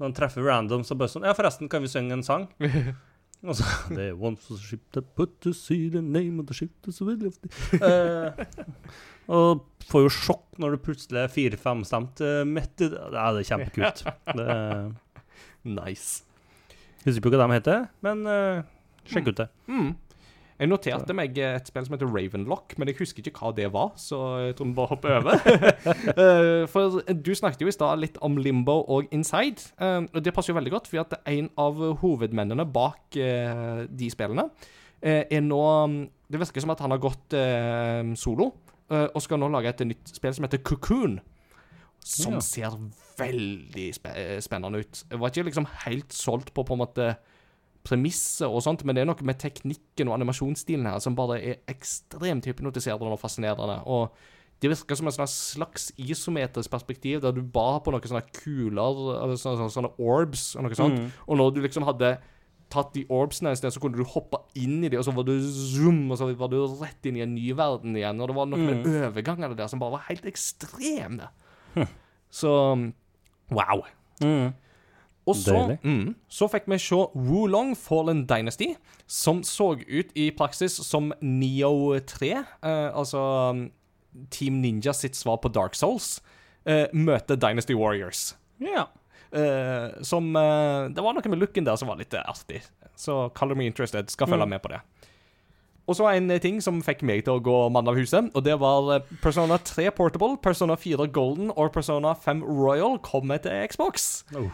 Når 0.00 0.08
de 0.08 0.16
treffer 0.16 0.46
random, 0.46 0.86
så 0.88 0.96
bare 0.96 1.12
sånn 1.12 1.26
Ja, 1.28 1.34
forresten, 1.36 1.68
kan 1.68 1.84
vi 1.84 1.90
synge 1.92 2.16
en 2.16 2.24
sang? 2.24 2.48
og 3.44 3.56
Det 3.96 4.08
er 4.10 4.16
one 4.20 4.36
for 4.36 4.58
ship 4.60 4.82
that 4.92 5.06
put 5.16 5.36
to 5.40 5.52
see 5.56 5.88
the 5.92 6.02
name 6.02 6.40
of 6.42 6.46
the 6.50 6.54
ship 6.54 6.88
is 6.90 7.00
William 7.00 7.32
uh, 7.80 8.44
Og 9.30 9.62
får 9.90 10.04
jo 10.06 10.10
sjokk 10.12 10.58
når 10.60 10.74
du 10.76 10.82
plutselig 10.84 11.22
er 11.22 11.30
fire-fem-stemt 11.32 12.20
uh, 12.26 12.42
midt 12.48 12.82
i 12.84 12.88
det. 12.92 13.00
Ja, 13.14 13.28
det 13.32 13.44
er 13.44 13.48
kjempekult. 13.52 14.04
Det 14.38 14.46
er- 14.56 14.90
Nice. 15.64 16.22
Husker 17.04 17.28
ikke 17.30 17.36
hva 17.40 17.46
de 17.50 17.56
heter, 17.58 17.82
men 18.04 18.22
uh, 18.28 18.62
sjekk 19.08 19.28
ut 19.32 19.40
det. 19.42 19.46
Mm. 19.68 19.90
Jeg 20.60 20.68
noterte 20.68 21.14
meg 21.16 21.38
et 21.40 21.68
spill 21.70 21.86
som 21.86 21.94
heter 21.96 22.10
Ravenlock, 22.12 22.74
men 22.76 22.90
jeg 22.90 22.98
husker 22.98 23.24
ikke 23.24 23.32
hva 23.40 23.52
det 23.56 23.70
var, 23.72 23.94
så 23.96 24.18
jeg 24.44 24.56
tror 24.58 24.68
vi 24.68 24.74
bare 24.76 24.90
hopper 24.92 25.14
over. 25.16 25.40
Eh, 26.20 26.66
for 26.68 27.00
du 27.16 27.30
snakket 27.34 27.62
jo 27.64 27.70
i 27.70 27.74
stad 27.74 28.00
litt 28.02 28.18
om 28.26 28.36
Limbo 28.36 28.74
og 28.92 29.08
Inside, 29.16 29.62
eh, 29.80 30.02
og 30.04 30.20
det 30.26 30.34
passer 30.36 30.52
jo 30.52 30.58
veldig 30.58 30.72
godt, 30.74 30.90
for 30.90 31.00
at 31.00 31.16
en 31.32 31.48
av 31.60 31.80
hovedmennene 32.02 32.66
bak 32.68 33.16
eh, 33.16 33.86
de 33.88 34.10
spillene 34.12 34.44
eh, 35.00 35.24
er 35.32 35.40
nå 35.46 35.62
Det 36.30 36.38
virker 36.42 36.60
som 36.66 36.74
at 36.76 36.82
han 36.84 36.92
har 36.92 37.00
gått 37.02 37.32
eh, 37.40 38.12
solo, 38.20 38.50
eh, 38.92 39.06
og 39.08 39.24
skal 39.24 39.40
nå 39.40 39.48
lage 39.54 39.72
et 39.72 39.84
nytt 39.88 40.12
spill 40.12 40.36
som 40.36 40.44
heter 40.46 40.60
Cocoon. 40.60 41.16
Som 42.04 42.36
Ja. 42.36 42.44
ser 42.44 42.76
veldig 43.20 43.88
spe 43.96 44.12
spennende 44.44 44.80
ut. 44.84 45.02
Jeg 45.10 45.18
var 45.20 45.32
ikke 45.32 45.48
liksom 45.48 45.66
helt 45.86 46.12
solgt 46.16 46.52
på 46.56 46.64
på 46.64 46.76
en 46.76 46.80
måte 46.84 47.08
premisser 47.86 48.50
og 48.50 48.62
sånt, 48.64 48.84
men 48.84 48.96
det 48.96 49.04
er 49.04 49.08
noe 49.08 49.26
med 49.26 49.38
teknikken 49.40 50.10
og 50.10 50.18
animasjonsstilen 50.18 50.88
her 50.90 51.00
som 51.00 51.16
bare 51.16 51.38
er 51.40 51.62
ekstremt 51.70 52.48
hypnotiserende 52.48 53.14
og 53.16 53.22
fascinerende. 53.22 53.78
Og 53.88 54.12
det 54.60 54.68
virker 54.74 54.98
som 54.98 55.08
en 55.08 55.14
sånn 55.16 55.30
slags 55.30 55.88
isometrisk 55.96 56.72
perspektiv, 56.72 57.22
der 57.24 57.32
du 57.32 57.40
bar 57.40 57.80
på 57.84 57.94
noen 57.94 58.04
sånne 58.04 58.26
kuler, 58.36 59.00
eller 59.16 59.40
sånne, 59.40 59.70
sånne, 59.72 59.94
orbs 59.96 60.50
og 60.58 60.66
noe 60.66 60.76
sånt. 60.76 61.00
Mm. 61.00 61.08
Og 61.24 61.40
når 61.40 61.54
du 61.56 61.62
liksom 61.64 61.88
hadde 61.88 62.18
tatt 62.70 62.92
de 62.94 63.06
orbsene 63.10 63.54
et 63.54 63.58
sted, 63.58 63.72
så 63.74 63.80
kunne 63.82 63.98
du 63.98 64.06
hoppe 64.06 64.38
inn 64.60 64.84
i 64.84 64.90
de, 64.92 64.98
og 65.00 65.06
så 65.06 65.14
var 65.16 65.26
du 65.26 65.32
zoom, 65.40 66.04
og 66.12 66.20
så 66.20 66.28
var 66.38 66.52
du 66.52 66.60
rett 66.82 67.08
inn 67.08 67.18
i 67.18 67.24
en 67.24 67.32
ny 67.34 67.48
verden 67.56 67.96
igjen. 67.96 68.20
Og 68.20 68.30
det 68.30 68.36
var 68.36 68.50
noe 68.50 68.62
med 68.62 68.86
overgangene 69.08 69.56
der 69.58 69.70
som 69.72 69.82
bare 69.82 69.96
var 69.96 70.06
helt 70.10 70.28
ekstreme. 70.28 71.32
Så 72.30 72.52
wow. 73.50 73.86
Mm. 74.22 74.52
Og 75.30 75.36
så, 75.38 75.54
mm, 75.82 76.14
så 76.28 76.48
fikk 76.52 76.66
vi 76.70 76.78
se 76.82 76.98
Wulong 77.14 77.72
Fallen 77.78 78.24
Dynasty, 78.30 78.72
som 79.06 79.42
så 79.46 79.72
ut 79.80 80.12
i 80.18 80.30
praksis 80.36 80.76
som 80.86 81.12
Neo 81.22 81.98
3. 82.10 82.30
Eh, 82.36 82.90
altså 82.94 83.22
um, 83.54 83.64
Team 84.34 84.60
Ninja 84.62 84.92
sitt 84.96 85.14
svar 85.18 85.38
på 85.42 85.52
Dark 85.54 85.74
Souls. 85.78 86.18
Eh, 86.66 86.86
møter 86.92 87.38
Dynasty 87.40 87.74
Warriors. 87.78 88.34
Ja. 88.60 88.88
Eh, 89.32 90.02
som 90.02 90.32
eh, 90.36 90.88
Det 90.90 91.02
var 91.04 91.14
noe 91.14 91.30
med 91.30 91.38
looken 91.40 91.64
der 91.68 91.76
som 91.78 91.88
var 91.88 92.00
litt 92.02 92.14
artig. 92.18 92.64
Så 92.98 93.28
color 93.38 93.56
me 93.56 93.66
interested. 93.70 94.10
Skal 94.10 94.26
følge 94.28 94.44
Mm. 94.44 94.50
med 94.58 94.62
på 94.62 94.68
det. 94.74 94.80
Og 95.88 95.96
så 95.96 96.06
en 96.12 96.28
ting 96.38 96.60
som 96.62 96.76
fikk 96.86 97.00
meg 97.02 97.24
til 97.26 97.38
å 97.38 97.42
gå 97.42 97.54
mann 97.72 97.88
av 97.88 97.96
huset, 97.98 98.28
og 98.36 98.44
det 98.46 98.54
var 98.60 98.90
eh, 98.94 99.06
Persona 99.22 99.56
3 99.58 99.88
Portable, 99.96 100.36
Persona 100.42 100.76
4 100.78 101.06
Golden 101.10 101.50
og 101.56 101.72
Persona 101.74 102.12
5 102.14 102.44
Royal 102.46 102.98
kommer 103.02 103.40
til 103.42 103.50
Xbox. 103.66 104.24
Oh. 104.38 104.50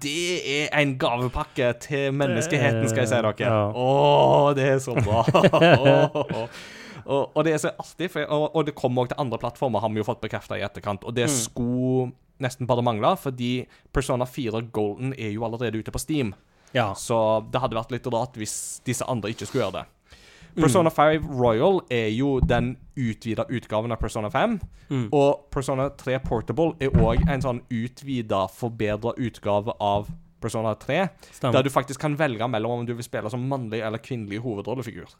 Det 0.00 0.68
er 0.68 0.68
en 0.80 0.96
gavepakke 0.98 1.72
til 1.82 2.12
menneskeheten, 2.14 2.86
skal 2.88 3.02
jeg 3.04 3.08
si 3.10 3.20
dere. 3.20 3.34
Ja. 3.40 3.60
Å, 3.74 4.54
det 4.54 4.66
er 4.74 4.78
så 4.78 4.94
bra. 4.94 5.24
Og, 7.10 7.30
og 7.34 7.44
det 7.46 7.54
er 7.56 7.60
så 7.62 7.70
artig, 7.80 8.10
for, 8.12 8.22
og, 8.30 8.44
og 8.54 8.66
det 8.68 8.74
kommer 8.76 9.02
også 9.02 9.14
til 9.14 9.22
andre 9.22 9.38
plattformer, 9.40 9.80
har 9.82 9.90
vi 9.90 9.98
jo 10.02 10.04
fått 10.06 10.20
bekrefta 10.22 10.58
i 10.60 10.62
etterkant. 10.66 11.02
Og 11.08 11.14
det 11.16 11.24
Mm. 11.26 11.32
skulle 11.34 12.12
nesten 12.44 12.68
bare 12.68 12.82
mangle, 12.86 13.14
fordi 13.18 13.66
Persona 13.92 14.24
4 14.28 14.60
Golden 14.72 15.14
er 15.18 15.32
jo 15.32 15.44
allerede 15.48 15.80
ute 15.80 15.90
på 15.90 15.98
Steam. 15.98 16.34
ja. 16.76 16.92
Så 16.94 17.42
det 17.50 17.60
hadde 17.60 17.74
vært 17.74 17.90
litt 17.90 18.06
rart 18.12 18.36
hvis 18.38 18.80
disse 18.86 19.02
andre 19.08 19.30
ikke 19.32 19.46
skulle 19.48 19.64
gjøre 19.64 19.80
det. 19.80 19.86
Persona 20.56 20.90
5 20.90 21.28
Royal 21.38 21.80
er 21.92 22.08
jo 22.14 22.38
den 22.40 22.74
utvida 22.96 23.46
utgaven 23.48 23.92
av 23.92 24.00
Persona 24.00 24.30
5. 24.30 24.58
Mm. 24.90 25.06
Og 25.16 25.46
Persona 25.52 25.88
3 26.00 26.18
Portable 26.24 26.74
er 26.82 26.94
òg 26.98 27.22
en 27.30 27.44
sånn 27.44 27.62
utvida, 27.70 28.46
forbedra 28.54 29.14
utgave 29.18 29.76
av 29.80 30.10
Persona 30.40 30.74
3. 30.74 31.00
Der 31.42 31.62
du 31.62 31.70
faktisk 31.70 32.00
kan 32.00 32.16
velge 32.18 32.48
mellom 32.48 32.80
om 32.80 32.86
du 32.88 32.94
vil 32.96 33.06
spille 33.06 33.30
som 33.30 33.44
mannlig 33.48 33.82
eller 33.84 34.02
kvinnelig 34.02 34.40
hovedrollefigur. 34.44 35.12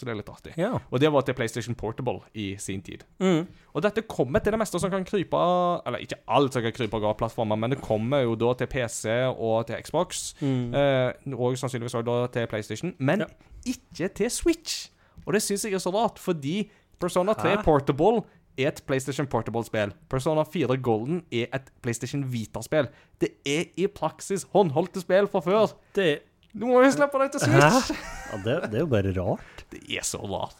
Så 0.00 0.08
det 0.08 0.14
er 0.14 0.18
litt 0.22 0.30
artig. 0.32 0.54
Ja. 0.58 0.72
Og 0.88 1.00
det 1.02 1.10
var 1.12 1.22
til 1.28 1.36
PlayStation 1.36 1.76
Portable 1.78 2.22
i 2.34 2.54
sin 2.62 2.80
tid. 2.86 3.04
Mm. 3.20 3.44
Og 3.76 3.84
dette 3.84 4.02
kommer 4.08 4.40
til 4.42 4.56
det 4.56 4.60
meste 4.62 4.80
som 4.80 4.90
kan 4.90 5.04
krype 5.06 5.38
Eller 5.86 6.02
ikke 6.02 6.18
alt 6.26 6.56
som 6.56 6.64
kan 6.64 6.72
krype 6.74 6.96
av 6.98 7.14
plattformer, 7.20 7.60
men 7.60 7.74
det 7.76 7.82
kommer 7.84 8.24
jo 8.24 8.34
da 8.40 8.54
til 8.62 8.70
PC 8.72 9.12
og 9.36 9.66
til 9.68 9.76
Xbox. 9.84 10.32
Mm. 10.40 10.74
Eh, 10.74 11.36
og 11.36 11.58
sannsynligvis 11.60 11.94
også 12.00 12.08
da 12.08 12.18
til 12.38 12.48
PlayStation. 12.50 12.94
Men 12.98 13.20
Ja. 13.26 13.30
ikke 13.76 14.08
til 14.22 14.30
Switch. 14.30 14.88
Og 15.26 15.34
det 15.36 15.42
syns 15.44 15.64
jeg 15.68 15.74
er 15.76 15.82
så 15.84 15.92
rart, 15.94 16.18
fordi 16.18 16.70
Persona 17.00 17.32
3 17.36 17.56
Hæ? 17.58 17.62
Portable 17.64 18.22
er 18.58 18.68
et 18.72 18.82
PlayStation 18.86 19.26
Portable-spill. 19.30 19.92
Persona 20.10 20.42
4 20.44 20.76
Golden 20.82 21.22
er 21.32 21.46
et 21.54 21.70
PlayStation 21.82 22.24
Vita-spill. 22.32 22.88
Det 23.20 23.28
er 23.46 23.68
i 23.76 23.86
praksis 23.86 24.46
håndholdte 24.52 25.00
spill 25.04 25.28
fra 25.32 25.40
før. 25.44 25.72
Det, 25.96 26.18
Nå 26.54 26.66
må 26.66 26.80
vi 26.82 26.90
slippe 26.90 27.20
deg 27.22 27.30
til 27.36 27.40
Switch! 27.46 27.92
ja, 27.94 28.40
det, 28.44 28.56
det 28.72 28.80
er 28.80 28.84
jo 28.84 28.90
bare 28.90 29.12
rart. 29.16 29.59
Det 29.70 29.82
er 29.96 30.04
så 30.06 30.20
rart. 30.24 30.56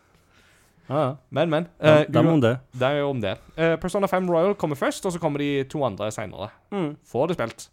Ja. 0.91 1.16
Men, 1.31 1.51
men. 1.51 1.66
Eh, 1.78 2.03
dem 2.11 2.27
om 2.27 2.41
det. 2.43 2.57
det 2.74 2.87
er 2.87 2.99
jo 2.99 3.11
om 3.12 3.20
det. 3.23 3.37
Eh, 3.57 3.77
Persona 3.81 4.09
5 4.11 4.31
Royal 4.31 4.57
kommer 4.59 4.78
først, 4.78 5.07
og 5.07 5.15
så 5.15 5.20
kommer 5.23 5.39
de 5.39 5.62
to 5.70 5.85
andre 5.87 6.11
seinere. 6.15 6.51
Mm. 6.74 6.97
Får 7.07 7.31
det 7.31 7.39
spilt. 7.39 7.69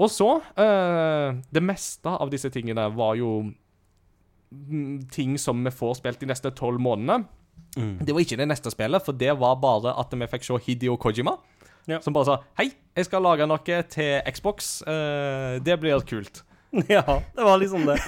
Og 0.00 0.08
så 0.08 0.30
eh, 0.56 1.40
Det 1.52 1.60
meste 1.60 2.08
av 2.08 2.30
disse 2.32 2.48
tingene 2.52 2.86
var 2.96 3.18
jo 3.20 3.50
mm, 3.50 5.10
ting 5.12 5.36
som 5.38 5.60
vi 5.64 5.72
får 5.74 5.98
spilt 6.00 6.22
de 6.22 6.30
neste 6.30 6.54
tolv 6.56 6.80
månedene. 6.80 7.26
Mm. 7.76 7.98
Det 8.00 8.14
var 8.14 8.24
ikke 8.24 8.40
det 8.40 8.48
neste 8.48 8.72
spillet, 8.72 9.04
for 9.04 9.12
det 9.12 9.34
var 9.38 9.60
bare 9.60 9.92
at 10.00 10.14
vi 10.16 10.30
fikk 10.32 10.46
se 10.46 10.60
Hidio 10.66 10.96
Kojima. 10.96 11.36
Ja. 11.88 12.00
Som 12.00 12.14
bare 12.14 12.24
sa 12.24 12.36
'Hei, 12.56 12.70
jeg 12.96 13.04
skal 13.04 13.22
lage 13.22 13.46
noe 13.46 13.82
til 13.88 14.22
Xbox. 14.32 14.82
Eh, 14.86 15.60
det 15.60 15.80
blir 15.80 16.00
kult'. 16.00 16.42
Ja, 16.88 17.22
det 17.36 17.42
var 17.46 17.58
liksom 17.58 17.86
det. 17.86 17.98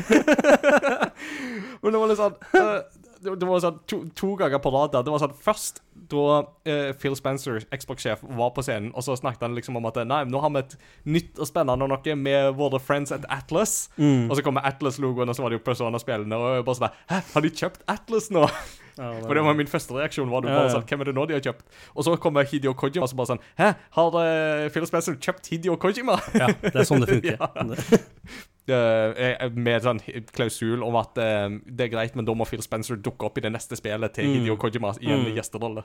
Men 1.82 1.92
det 1.92 1.98
var 1.98 2.10
litt 2.10 2.20
sånn 2.20 2.36
eh, 2.58 2.82
det, 3.22 3.46
var 3.46 3.62
sånn 3.62 3.78
to, 3.90 4.02
to 4.18 4.32
ganger 4.38 4.60
på 4.62 4.70
rad. 4.74 4.94
Det 4.94 5.12
var 5.12 5.22
sånn 5.22 5.34
Først 5.42 5.80
da 6.12 6.24
uh, 6.42 6.90
Phil 6.98 7.14
Spencer, 7.16 7.62
Xbox-sjef, 7.70 8.24
var 8.36 8.52
på 8.56 8.64
scenen, 8.66 8.90
og 8.96 9.04
så 9.06 9.14
snakket 9.18 9.46
han 9.46 9.56
liksom 9.56 9.78
om 9.78 9.86
at 9.88 10.00
Nei, 10.08 10.22
nå 10.28 10.42
har 10.42 10.52
vi 10.54 10.62
et 10.62 10.76
nytt 11.08 11.40
og 11.40 11.48
spennende 11.48 11.88
noe 11.88 12.16
med 12.18 12.52
våre 12.58 12.80
friends 12.82 13.14
at 13.14 13.26
Atlas. 13.32 13.88
Mm. 13.96 14.28
Og 14.28 14.36
så 14.38 14.44
kommer 14.44 14.66
Atlas-logoen, 14.68 15.30
og 15.30 15.38
så 15.38 15.44
var 15.44 15.52
det 15.52 15.60
jo 15.60 15.66
Persona-spillene. 15.68 16.38
Og 16.38 16.58
jeg 16.58 16.68
bare 16.68 16.80
sånn 16.80 16.96
Hæ, 17.12 17.20
har 17.34 17.46
de 17.46 17.52
kjøpt 17.62 17.84
Atlas 17.92 18.30
nå? 18.34 18.46
Ja, 18.92 19.06
det- 19.08 19.22
For 19.24 19.32
det 19.32 19.40
var 19.46 19.54
min 19.56 19.70
første 19.72 19.94
reaksjon. 19.96 20.28
var 20.28 20.42
det 20.44 20.50
bare 20.52 20.66
ja. 20.66 20.72
sånn, 20.74 20.82
Hvem 20.84 21.00
er 21.00 21.08
det 21.08 21.14
nå 21.16 21.22
de 21.24 21.32
har 21.38 21.40
kjøpt? 21.40 21.62
Og 21.96 22.04
så 22.04 22.12
kommer 22.20 22.44
Hidio 22.44 22.74
Kojima 22.76 23.08
som 23.08 23.16
bare 23.22 23.30
sånn 23.30 23.40
Hæ, 23.56 23.70
har 23.96 24.18
uh, 24.20 24.68
Phil 24.74 24.84
Spencer 24.90 25.16
kjøpt 25.16 25.48
Hidio 25.48 25.78
Kojima? 25.80 26.18
ja, 26.36 26.50
det 26.60 26.76
er 26.76 26.84
sånn 26.84 27.00
det 27.00 27.14
funker. 27.14 28.50
Eh, 28.68 29.48
med 29.58 29.82
sånn 29.82 29.98
klausul 30.30 30.84
om 30.86 30.94
at 31.00 31.16
uh, 31.18 31.48
det 31.66 31.88
er 31.88 31.90
greit, 31.96 32.14
men 32.14 32.24
da 32.28 32.34
må 32.38 32.44
Phil 32.46 32.62
Spencer 32.62 32.94
dukke 33.02 33.26
opp 33.26 33.40
i 33.40 33.42
det 33.42 33.50
neste 33.50 33.74
spillet 33.74 34.14
til 34.14 34.28
Mm. 34.28 34.34
Hidio 34.36 34.54
Kojima 34.56 34.92
i 35.02 35.10
en 35.10 35.24
Mm. 35.24 35.32
gjesterolle. 35.34 35.82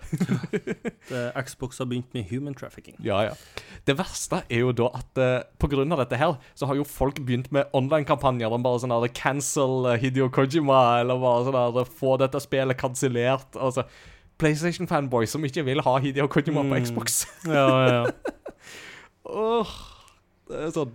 Xbox 1.48 1.80
har 1.82 1.86
begynt 1.90 2.14
med 2.14 2.28
human 2.30 2.54
trafficking. 2.54 2.96
Ja, 3.04 3.24
ja. 3.24 3.32
Det 3.88 3.96
verste 3.98 4.44
er 4.50 4.60
jo 4.62 4.72
da 4.78 4.92
at 4.94 5.18
uh, 5.18 5.40
på 5.58 5.70
grunn 5.72 5.92
av 5.92 6.04
dette 6.04 6.20
her, 6.22 6.36
så 6.54 6.68
har 6.70 6.76
jo 6.78 6.84
folk 6.86 7.18
begynt 7.26 7.50
med 7.52 7.66
online-kampanjer 7.74 8.54
om 8.54 8.62
bare 8.66 8.80
sånn 8.84 8.94
der 8.94 9.10
cancel 9.14 9.88
Hidio 9.98 10.08
Hideo 10.08 10.30
Kojima, 10.34 11.00
eller 11.02 11.18
bare 11.20 11.44
sånn 11.50 11.58
der 11.76 11.90
få 11.98 12.14
dette 12.22 12.40
spillet 12.42 12.78
kansellert. 12.80 13.58
Altså, 13.58 13.84
PlayStation-fanboy 14.38 15.26
som 15.28 15.44
ikke 15.44 15.66
vil 15.66 15.82
ha 15.82 15.98
Hideo 16.00 16.28
Kojima 16.30 16.62
på 16.62 16.78
Mm. 16.78 16.86
Xbox. 16.86 17.26
Ja, 17.46 17.66
ja, 17.68 17.90
ja. 17.90 18.06
Åh, 19.28 19.68
det 20.48 20.62
er 20.68 20.72
sånn 20.78 20.94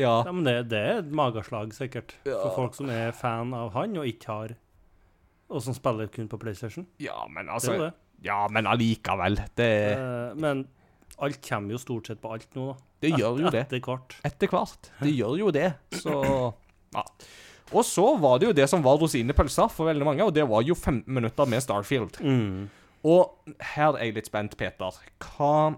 Ja. 0.00 0.22
ja 0.26 0.32
men 0.32 0.44
det, 0.46 0.56
det 0.72 0.78
er 0.78 1.00
et 1.02 1.10
mageslag, 1.14 1.72
sikkert. 1.76 2.14
Ja. 2.24 2.38
For 2.44 2.54
folk 2.56 2.76
som 2.78 2.90
er 2.92 3.12
fan 3.16 3.52
av 3.56 3.72
han, 3.76 3.96
og 4.00 4.08
ikke 4.08 4.36
har 4.36 4.54
Og 5.52 5.60
som 5.60 5.74
spiller 5.76 6.08
kun 6.08 6.30
på 6.32 6.38
PlayStation. 6.40 6.86
ja, 7.02 7.18
men 7.28 7.50
altså 7.52 7.74
det 7.74 7.80
det. 7.86 7.92
Ja, 8.24 8.46
men 8.48 8.66
allikevel. 8.70 9.40
Det, 9.58 9.70
Eh, 9.98 10.34
men 10.38 10.66
alt 11.18 11.42
kommer 11.44 11.74
jo 11.74 11.78
stort 11.78 12.06
sett 12.06 12.20
på 12.22 12.32
alt 12.32 12.54
nå, 12.54 12.72
da. 12.72 12.76
det 13.02 13.10
gjør 13.18 13.40
jo 13.42 13.50
det. 13.52 13.64
Etter 13.66 13.80
hvert. 13.84 14.16
Etter 14.24 14.48
hvert. 14.52 14.90
Det 15.02 15.12
gjør 15.12 15.38
jo 15.40 15.50
det. 15.54 15.72
Så 16.00 16.14
ja. 16.96 17.04
Og 17.72 17.84
så 17.88 18.04
var 18.20 18.38
det 18.38 18.50
jo 18.50 18.54
det 18.56 18.68
som 18.68 18.82
var 18.84 18.98
rosinepølsa 19.00 19.66
for 19.72 19.88
veldig 19.88 20.06
mange, 20.06 20.24
og 20.24 20.34
det 20.36 20.44
var 20.48 20.64
jo 20.66 20.74
15 20.74 21.04
minutter 21.08 21.48
med 21.48 21.64
Starfield. 21.64 22.18
Mm. 22.20 22.68
Og 23.08 23.52
her 23.74 23.96
er 23.96 24.10
jeg 24.10 24.16
litt 24.20 24.28
spent, 24.30 24.56
Peter. 24.60 24.98
Hva 25.24 25.74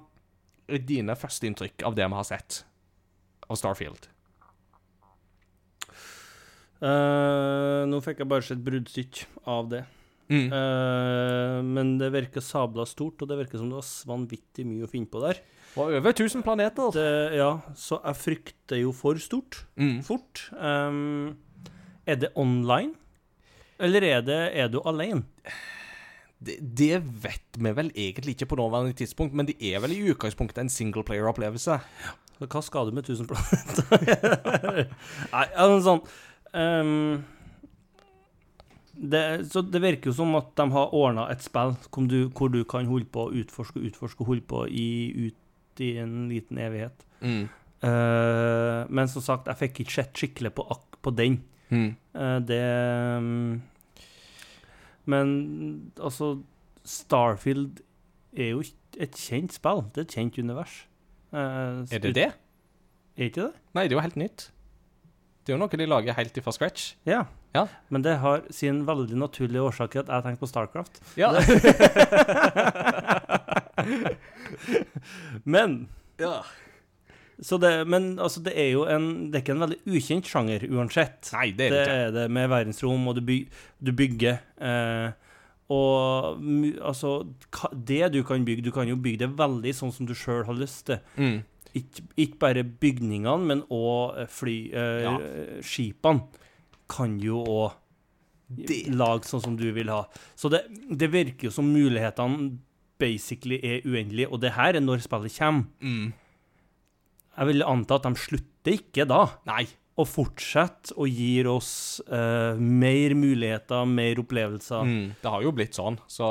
er 0.69 0.81
dine 0.85 1.15
førsteinntrykk 1.17 1.85
av 1.87 1.97
det 1.97 2.09
vi 2.09 2.19
har 2.19 2.27
sett 2.29 2.65
av 3.49 3.61
Starfield? 3.61 4.09
Uh, 6.85 7.85
nå 7.89 8.01
fikk 8.05 8.21
jeg 8.21 8.29
bare 8.29 8.45
sett 8.45 8.65
bruddstykk 8.65 9.21
av 9.49 9.69
det. 9.73 9.85
Mm. 10.33 10.49
Uh, 10.53 11.59
men 11.65 11.95
det 12.01 12.11
virker 12.15 12.45
sabla 12.45 12.87
stort, 12.89 13.21
og 13.23 13.31
det 13.31 13.39
virker 13.43 13.61
som 13.61 13.71
det 13.71 13.79
var 13.79 13.91
vanvittig 14.11 14.67
mye 14.69 14.87
å 14.87 14.91
finne 14.91 15.11
på 15.11 15.23
der. 15.25 15.41
Det 15.75 15.81
var 15.81 15.95
over 15.99 16.13
1000 16.15 16.45
planeter. 16.47 16.91
Det, 16.95 17.07
ja, 17.39 17.51
så 17.79 17.99
jeg 18.03 18.21
frykter 18.21 18.83
jo 18.83 18.93
for 18.97 19.21
stort. 19.23 19.65
Mm. 19.81 20.03
Fort. 20.07 20.47
Um, 20.55 21.35
er 22.07 22.21
det 22.21 22.35
online? 22.39 22.95
Eller 23.83 24.07
er, 24.07 24.21
det, 24.23 24.43
er 24.55 24.69
du 24.71 24.79
alene? 24.87 25.25
Det, 26.45 26.59
det 26.61 26.99
vet 27.25 27.57
vi 27.57 27.73
vel 27.75 27.91
egentlig 27.91 28.37
ikke 28.37 28.53
på 28.53 28.59
nåværende 28.61 28.95
tidspunkt, 28.97 29.35
men 29.35 29.49
det 29.49 29.57
er 29.65 29.81
vel 29.83 29.97
i 29.97 30.03
utgangspunktet 30.13 30.63
en 30.63 30.73
singleplayer-opplevelse. 30.73 31.79
Hva 32.43 32.61
skal 32.65 32.89
du 32.89 32.97
med 32.97 33.07
1000 33.07 33.29
planeter? 33.31 34.91
Nei, 35.35 35.45
altså 35.55 35.79
sånn 35.85 36.01
um, 36.59 37.23
det, 38.95 39.23
Så 39.51 39.63
det 39.67 39.83
virker 39.83 40.11
jo 40.11 40.17
som 40.19 40.35
at 40.39 40.51
de 40.59 40.67
har 40.75 40.95
ordna 40.97 41.29
et 41.33 41.45
spill 41.45 41.77
hvor 41.89 42.09
du, 42.11 42.19
hvor 42.35 42.53
du 42.53 42.63
kan 42.69 42.89
holde 42.91 43.09
på 43.11 43.29
å 43.29 43.35
utforske 43.43 43.81
og 43.81 43.91
utforske 43.91 44.25
og 44.25 44.33
holde 44.33 44.47
på 44.51 44.65
i, 44.69 44.89
ut 45.29 45.83
i 45.83 45.95
en 45.99 46.29
liten 46.31 46.59
evighet. 46.63 47.07
Mm. 47.21 47.47
Uh, 47.85 48.87
men 48.89 49.11
som 49.11 49.25
sagt, 49.25 49.51
jeg 49.51 49.61
fikk 49.61 49.85
ikke 49.85 49.97
sett 49.97 50.19
skikkelig 50.19 50.55
på, 50.57 50.67
på 51.03 51.13
den. 51.15 51.41
Mm. 51.71 51.91
Uh, 52.15 52.39
det 52.47 52.61
um, 53.19 53.63
Men 55.11 55.29
altså 55.99 56.37
Starfield 56.85 57.81
er 58.37 58.55
jo 58.55 58.63
et 59.01 59.19
kjent 59.19 59.53
spill. 59.53 59.85
Det 59.93 60.05
er 60.05 60.07
et 60.09 60.17
kjent 60.19 60.39
univers. 60.39 60.85
Eh, 61.35 61.85
Er 61.91 61.99
det 62.05 62.15
det? 62.15 62.29
Er 63.19 63.25
ikke 63.29 63.49
det? 63.49 63.53
Nei, 63.75 63.89
det 63.89 63.95
er 63.95 63.99
jo 63.99 64.05
helt 64.07 64.17
nytt. 64.21 64.51
Det 65.45 65.53
er 65.53 65.59
jo 65.59 65.61
noe 65.61 65.77
de 65.77 65.87
lager 65.87 66.15
helt 66.17 66.39
fra 66.45 66.53
scratch. 66.57 66.95
Ja. 67.05 67.25
Ja. 67.55 67.67
Men 67.93 68.03
det 68.03 68.17
har 68.23 68.43
sin 68.51 68.81
veldig 68.89 69.17
naturlige 69.21 69.63
årsak 69.63 69.95
i 69.95 69.99
at 70.01 70.09
jeg 70.11 70.23
tenker 70.25 70.41
på 70.41 70.49
Starcraft. 70.51 71.03
Ja. 71.21 71.29
Men 75.45 75.89
ja. 76.19 76.45
så 77.43 77.59
det, 77.59 77.85
Men 77.87 78.19
altså, 78.19 78.41
det 78.45 78.55
er 78.59 78.71
jo 78.73 78.85
en 78.91 79.31
Det 79.31 79.39
er 79.39 79.43
ikke 79.45 79.55
en 79.57 79.65
veldig 79.67 79.81
ukjent 79.99 80.31
sjanger 80.31 80.67
uansett. 80.71 81.31
Nei, 81.35 81.51
det 81.57 81.69
er 81.69 81.75
det 81.75 81.85
det 81.85 81.99
er 82.07 82.11
det 82.19 82.27
med 82.33 82.49
verdensrom, 82.53 83.09
og 83.11 83.19
du, 83.19 83.23
by, 83.27 83.39
du 83.85 83.93
bygger. 83.93 84.41
Eh, 84.59 85.09
og 85.73 86.41
altså 86.85 87.11
Det 87.73 88.13
du 88.13 88.19
kan 88.23 88.45
bygge 88.45 88.63
Du 88.67 88.71
kan 88.71 88.89
jo 88.89 88.97
bygge 89.01 89.23
det 89.23 89.31
veldig 89.39 89.73
sånn 89.75 89.93
som 89.97 90.07
du 90.07 90.13
sjøl 90.15 90.45
har 90.45 90.59
lyst 90.59 90.87
til. 90.91 90.99
Mm. 91.17 91.39
Ikke, 91.75 92.03
ikke 92.21 92.39
bare 92.39 92.65
bygningene, 92.65 93.47
men 93.49 93.63
òg 93.73 94.27
fly... 94.31 94.59
Eh, 94.73 95.01
Ja. 95.07 95.15
Skipene 95.65 96.27
kan 96.93 97.17
jo 97.19 97.41
òg 97.43 97.73
lage 98.93 99.25
sånn 99.27 99.43
som 99.43 99.57
du 99.57 99.65
vil 99.73 99.89
ha. 99.91 100.05
Så 100.37 100.51
det, 100.53 100.61
det 100.91 101.09
virker 101.11 101.49
jo 101.49 101.55
som 101.55 101.73
mulighetene 101.73 102.59
basically 103.01 103.57
er 103.65 103.81
uendelige, 103.89 104.29
og 104.31 104.41
det 104.45 104.53
her 104.55 104.77
er 104.77 104.85
når 104.85 105.03
spillet 105.03 105.35
kommer. 105.39 105.65
Mm. 105.81 106.13
Jeg 107.35 107.49
vil 107.51 107.65
anta 107.67 107.97
at 107.99 108.05
de 108.07 108.15
slutter 108.21 108.77
ikke 108.77 109.09
da, 109.11 109.25
Nei. 109.49 109.65
Og 109.95 110.09
fortsetter 110.11 110.97
og 110.99 111.07
gir 111.07 111.47
oss 111.51 112.01
uh, 112.09 112.59
mer 112.59 113.15
muligheter, 113.15 113.85
mer 113.87 114.19
opplevelser. 114.23 114.89
Mm, 114.89 115.05
det 115.23 115.33
har 115.37 115.45
jo 115.45 115.53
blitt 115.55 115.79
sånn, 115.79 115.99
så 116.11 116.29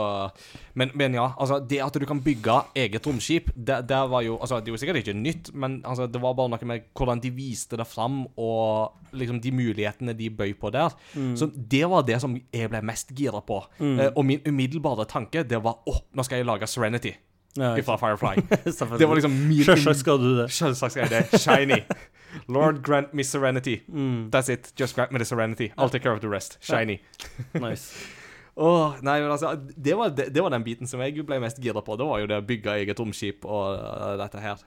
men, 0.80 0.92
men 1.00 1.16
ja, 1.16 1.30
altså, 1.38 1.62
det 1.64 1.80
at 1.86 1.96
du 1.96 2.06
kan 2.10 2.20
bygge 2.24 2.58
eget 2.84 3.08
romskip, 3.08 3.52
det, 3.56 3.84
det 3.90 4.02
var 4.12 4.26
jo 4.26 4.36
Altså, 4.44 4.58
det 4.60 4.72
er 4.72 4.76
jo 4.76 4.80
sikkert 4.82 5.00
ikke 5.00 5.16
nytt, 5.16 5.52
men 5.56 5.78
altså, 5.88 6.08
det 6.12 6.20
var 6.20 6.34
bare 6.36 6.52
noe 6.52 6.68
med 6.68 6.90
hvordan 6.98 7.22
de 7.24 7.32
viste 7.32 7.78
det 7.80 7.86
fram, 7.88 8.26
og 8.36 9.14
liksom 9.16 9.40
de 9.44 9.52
mulighetene 9.56 10.16
de 10.18 10.30
bøy 10.34 10.56
på 10.60 10.72
der. 10.74 10.96
Så 11.38 11.48
det 11.54 11.86
var 11.90 12.04
det 12.08 12.20
som 12.24 12.34
jeg 12.36 12.72
ble 12.72 12.82
mest 12.86 13.14
gira 13.16 13.40
på. 13.46 13.62
Eh, 13.80 14.10
og 14.10 14.26
min 14.28 14.42
umiddelbare 14.48 15.06
tanke, 15.10 15.46
det 15.48 15.62
var 15.64 15.86
åh, 15.90 16.02
nå 16.14 16.26
skal 16.26 16.42
jeg 16.42 16.50
lage 16.50 16.68
Serenity 16.68 17.14
Ja, 17.58 17.76
fra 17.86 17.98
Firefly. 18.02 18.42
Det 19.00 19.08
var 19.08 19.16
liksom 19.16 19.36
min 19.48 19.64
Selvsagt 19.64 20.00
skal 20.02 20.20
du 20.20 20.32
det. 20.42 20.50
Selvsagt 20.52 20.96
skal 20.96 21.06
jeg 21.06 21.14
det. 21.14 21.40
Shiny. 21.40 21.84
Lord 22.48 22.82
grant 22.84 23.14
me 23.14 23.24
serenity. 23.24 23.84
Mm, 23.92 24.32
That's 24.32 24.50
it. 24.50 24.74
Just 24.76 24.96
grant 24.96 25.12
me 25.12 25.20
the 25.20 25.26
serenity. 25.26 25.72
I'll 25.78 25.90
take 25.90 26.04
care 26.04 26.14
of 26.14 26.22
the 26.22 26.30
rest. 26.30 26.58
Shiny. 26.62 27.02
nice. 27.54 27.94
Oh, 28.56 28.94
nei, 29.02 29.16
men 29.18 29.32
altså, 29.34 29.56
det 29.58 29.96
var, 29.98 30.12
det, 30.14 30.28
det 30.30 30.42
var 30.46 30.52
den 30.54 30.62
biten 30.62 30.86
som 30.86 31.02
jeg 31.02 31.24
ble 31.26 31.40
mest 31.42 31.58
gira 31.58 31.82
på. 31.82 31.96
Det 31.98 32.06
var 32.06 32.20
jo 32.22 32.28
det 32.30 32.38
å 32.38 32.46
bygge 32.46 32.76
eget 32.84 33.00
romskip 33.02 33.48
og 33.50 33.80
uh, 33.82 34.12
dette 34.20 34.44
her. 34.44 34.62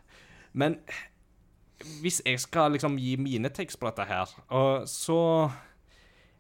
Men 0.58 0.80
hvis 2.02 2.18
jeg 2.26 2.40
skal 2.42 2.74
liksom 2.74 2.96
gi 2.98 3.14
mine 3.20 3.52
tekst 3.54 3.78
på 3.78 3.86
dette 3.86 4.08
her, 4.08 4.32
uh, 4.50 4.82
så 4.90 5.20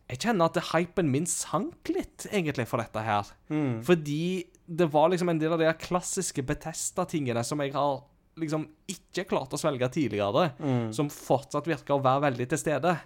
Jeg 0.06 0.20
kjenner 0.22 0.46
at 0.46 0.68
hypen 0.72 1.08
min 1.10 1.24
sank 1.26 1.88
litt, 1.90 2.28
egentlig, 2.30 2.68
for 2.70 2.78
dette 2.78 3.02
her. 3.02 3.26
Mm. 3.50 3.80
Fordi 3.82 4.46
det 4.66 4.86
var 4.92 5.08
liksom 5.10 5.32
en 5.32 5.40
del 5.40 5.54
av 5.56 5.58
de 5.58 5.72
klassiske 5.82 6.44
Betesta-tingene 6.46 7.42
som 7.42 7.58
jeg 7.62 7.72
har 7.74 8.04
liksom 8.38 8.66
ikke 8.88 9.24
klart 9.28 9.50
å 9.52 9.58
svelge 9.58 9.88
tidligere, 9.92 10.52
Mm. 10.60 10.92
som 10.92 11.08
fortsatt 11.08 11.66
virker 11.66 11.94
å 11.96 12.02
være 12.02 12.20
veldig 12.30 12.48
til 12.48 12.58
stede. 12.58 12.98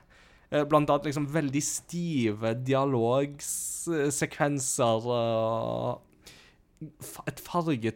Eh, 0.53 0.65
Blant 0.65 0.91
annet 0.91 1.05
liksom 1.07 1.27
veldig 1.31 1.63
stive 1.63 2.55
dialogsekvenser 2.65 5.07
og 5.07 6.01
et 7.29 7.41
farget 7.45 7.95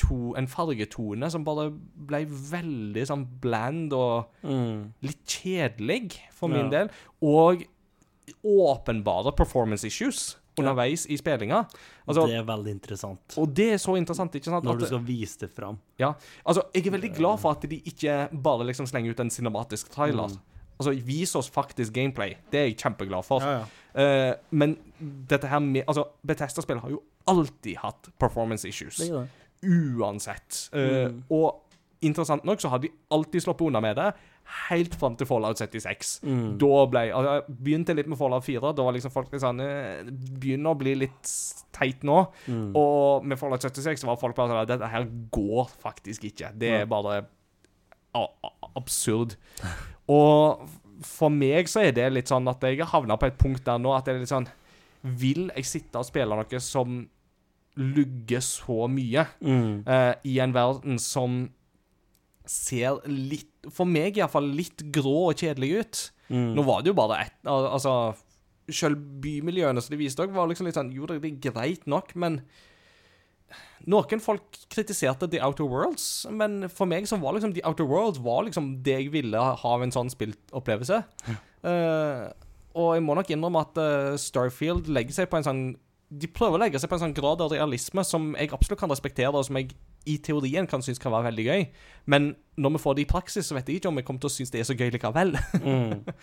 to, 0.00 0.34
en 0.36 0.46
fargetone 0.48 1.28
som 1.30 1.44
bare 1.44 1.70
ble 1.72 2.24
veldig 2.26 3.04
sånn 3.08 3.26
bland 3.40 3.92
og 3.92 4.24
Mm. 4.44 4.92
litt 5.02 5.24
kjedelig 5.26 6.12
for 6.30 6.48
min 6.48 6.70
Ja. 6.70 6.70
del. 6.70 6.90
Og 7.22 7.64
åpenbare 8.44 9.32
performance 9.36 9.84
issues 9.84 10.36
underveis 10.58 11.06
i 11.08 11.16
spillinga. 11.16 11.62
Altså, 12.06 12.26
det 12.28 12.36
er 12.36 12.44
veldig 12.44 12.70
interessant. 12.74 13.38
og 13.38 13.54
det 13.54 13.72
er 13.72 13.76
så 13.80 13.96
interessant, 13.96 14.34
ikke 14.34 14.44
sant? 14.44 14.64
Når 14.64 14.72
at- 14.74 14.80
du 14.80 14.86
skal 14.86 14.98
vise 15.06 15.38
det 15.38 15.50
fram. 15.50 15.78
ja, 15.98 16.12
altså, 16.46 16.62
jeg 16.74 16.86
er 16.86 16.90
veldig 16.90 17.14
glad 17.16 17.38
for 17.40 17.50
at 17.52 17.62
de 17.70 17.80
ikke 17.80 18.28
bare 18.42 18.64
liksom 18.66 18.86
slenger 18.86 19.10
ut 19.10 19.20
en 19.20 19.30
cinematisk 19.30 19.90
trailer. 19.90 20.28
Mm. 20.28 20.38
Altså, 20.80 20.92
vis 21.04 21.34
oss 21.36 21.48
faktisk 21.50 21.92
gameplay. 21.92 22.34
Det 22.50 22.58
er 22.60 22.64
jeg 22.64 22.76
kjempeglad 22.78 23.24
for. 23.24 23.40
Ja, 23.40 23.64
ja. 23.94 24.30
Uh, 24.32 24.34
men 24.50 24.76
dette 25.28 25.46
her 25.46 25.58
med 25.60 25.84
Altså, 25.86 26.04
Bethesda-spill 26.26 26.80
har 26.80 26.90
jo 26.90 27.02
alltid 27.28 27.76
hatt 27.76 28.08
performance 28.18 28.66
issues. 28.68 28.96
Det 28.96 29.10
det. 29.10 29.28
Uansett. 29.96 30.68
Uh, 30.74 30.78
Mm. 31.12 31.22
Og 31.30 31.60
interessant 32.02 32.44
nok 32.44 32.58
så 32.60 32.68
har 32.68 32.78
de 32.78 32.88
alltid 33.10 33.42
sluppet 33.44 33.66
unna 33.68 33.80
med 33.80 33.96
det, 33.96 34.12
helt 34.68 34.94
fram 34.98 35.14
til 35.16 35.26
Fallout 35.26 35.58
76. 35.58 36.20
Mm. 36.26 36.58
Da 36.60 36.86
ble 36.90 37.02
altså, 37.14 37.34
Jeg 37.38 37.56
begynte 37.64 37.94
litt 37.96 38.08
med 38.10 38.18
Fallout 38.20 38.44
4. 38.44 38.72
Da 38.76 38.84
var 38.86 38.92
liksom 38.96 39.12
folk 39.14 39.32
litt 39.32 39.42
sånn 39.44 39.60
eh, 39.64 40.02
begynner 40.12 40.74
å 40.74 40.78
bli 40.80 40.94
litt 41.04 41.32
teit 41.72 42.02
nå. 42.04 42.18
Mm. 42.46 42.72
Og 42.76 43.24
med 43.24 43.38
Fallout 43.40 43.64
76 43.64 44.02
så 44.02 44.10
var 44.10 44.20
folk 44.20 44.36
bare 44.36 44.52
sånn 44.52 44.68
Dette 44.74 44.90
her 44.92 45.06
går 45.32 45.70
faktisk 45.82 46.24
ikke. 46.32 46.52
Det 46.58 46.74
er 46.82 46.90
bare 46.90 47.22
absurd. 48.76 49.36
Og 50.12 50.68
for 51.06 51.32
meg 51.34 51.70
så 51.70 51.82
er 51.86 51.94
det 51.96 52.10
litt 52.12 52.30
sånn 52.30 52.46
at 52.50 52.62
jeg 52.66 52.78
har 52.82 52.90
havna 52.92 53.16
på 53.18 53.26
et 53.30 53.38
punkt 53.40 53.64
der 53.66 53.80
nå 53.82 53.94
at 53.96 54.06
det 54.06 54.12
er 54.14 54.20
litt 54.22 54.30
sånn 54.30 54.46
Vil 55.18 55.48
jeg 55.56 55.66
sitte 55.66 55.98
og 55.98 56.06
spille 56.06 56.36
noe 56.38 56.60
som 56.62 57.00
lugger 57.80 58.42
så 58.44 58.84
mye, 58.92 59.22
Mm. 59.40 59.82
uh, 59.88 60.12
i 60.28 60.34
en 60.44 60.52
verden 60.52 60.98
som 61.00 61.46
ser 62.48 62.98
litt 63.06 63.70
For 63.70 63.88
meg 63.88 64.18
iallfall 64.18 64.48
litt 64.56 64.84
grå 64.94 65.28
og 65.30 65.38
kjedelig 65.38 65.70
ut? 65.78 66.02
Mm. 66.32 66.52
Nå 66.56 66.66
var 66.66 66.82
det 66.82 66.92
jo 66.92 66.98
bare 66.98 67.22
ett 67.26 67.48
Altså, 67.48 67.94
selv 68.72 69.00
bymiljøene 69.22 69.82
som 69.82 69.94
de 69.94 70.00
viste 70.00 70.24
òg, 70.24 70.34
var 70.34 70.50
liksom 70.50 70.68
litt 70.68 70.78
sånn 70.78 70.92
Jo, 70.94 71.08
det 71.08 71.20
er 71.20 71.40
greit 71.50 71.88
nok, 71.90 72.14
men 72.18 72.42
Noen 73.90 74.22
folk 74.22 74.60
kritiserte 74.70 75.26
The 75.28 75.40
Outer 75.42 75.66
Worlds, 75.66 76.04
men 76.30 76.68
for 76.70 76.88
meg 76.88 77.08
så 77.10 77.18
var 77.20 77.34
liksom 77.34 77.54
The 77.56 77.64
Outer 77.66 77.88
Worlds 77.88 78.20
var 78.22 78.44
liksom 78.46 78.76
det 78.86 78.94
jeg 78.94 79.10
ville 79.12 79.40
ha 79.42 79.72
av 79.74 79.82
en 79.82 79.92
sånn 79.94 80.10
spiltopplevelse. 80.12 81.00
Ja. 81.26 81.34
Uh, 81.66 82.22
og 82.78 82.92
jeg 82.96 83.04
må 83.04 83.16
nok 83.18 83.32
innrømme 83.34 83.64
at 83.66 83.80
uh, 83.82 84.14
Starfield 84.20 84.86
legger 84.86 85.18
seg 85.18 85.28
på 85.32 85.40
en 85.40 85.48
sånn 85.48 85.64
De 86.12 86.28
prøver 86.28 86.58
å 86.58 86.62
legge 86.64 86.80
seg 86.80 86.90
på 86.90 86.98
en 86.98 87.06
sånn 87.06 87.16
grad 87.16 87.40
av 87.44 87.54
realisme 87.54 88.04
som 88.04 88.32
jeg 88.36 88.52
absolutt 88.52 88.82
kan 88.82 88.92
respektere, 88.92 89.32
og 89.32 89.46
som 89.48 89.58
jeg 89.60 89.72
i 90.08 90.16
teorien 90.18 90.66
kan 90.66 90.82
synes 90.82 91.00
kan 91.00 91.14
være 91.14 91.30
veldig 91.30 91.44
gøy. 91.46 91.66
Men 92.10 92.32
når 92.58 92.76
vi 92.76 92.84
får 92.84 92.96
det 92.98 93.04
i 93.04 93.10
praksis, 93.12 93.46
så 93.46 93.56
vet 93.56 93.68
jeg 93.70 93.80
ikke 93.80 93.92
om 93.92 94.00
jeg 94.00 94.08
kommer 94.08 94.24
til 94.24 94.32
å 94.32 94.36
synes 94.36 94.50
det 94.54 94.62
er 94.62 94.68
så 94.68 94.78
gøy 94.78 94.90
likevel. 94.94 95.36
Mm. 95.62 96.00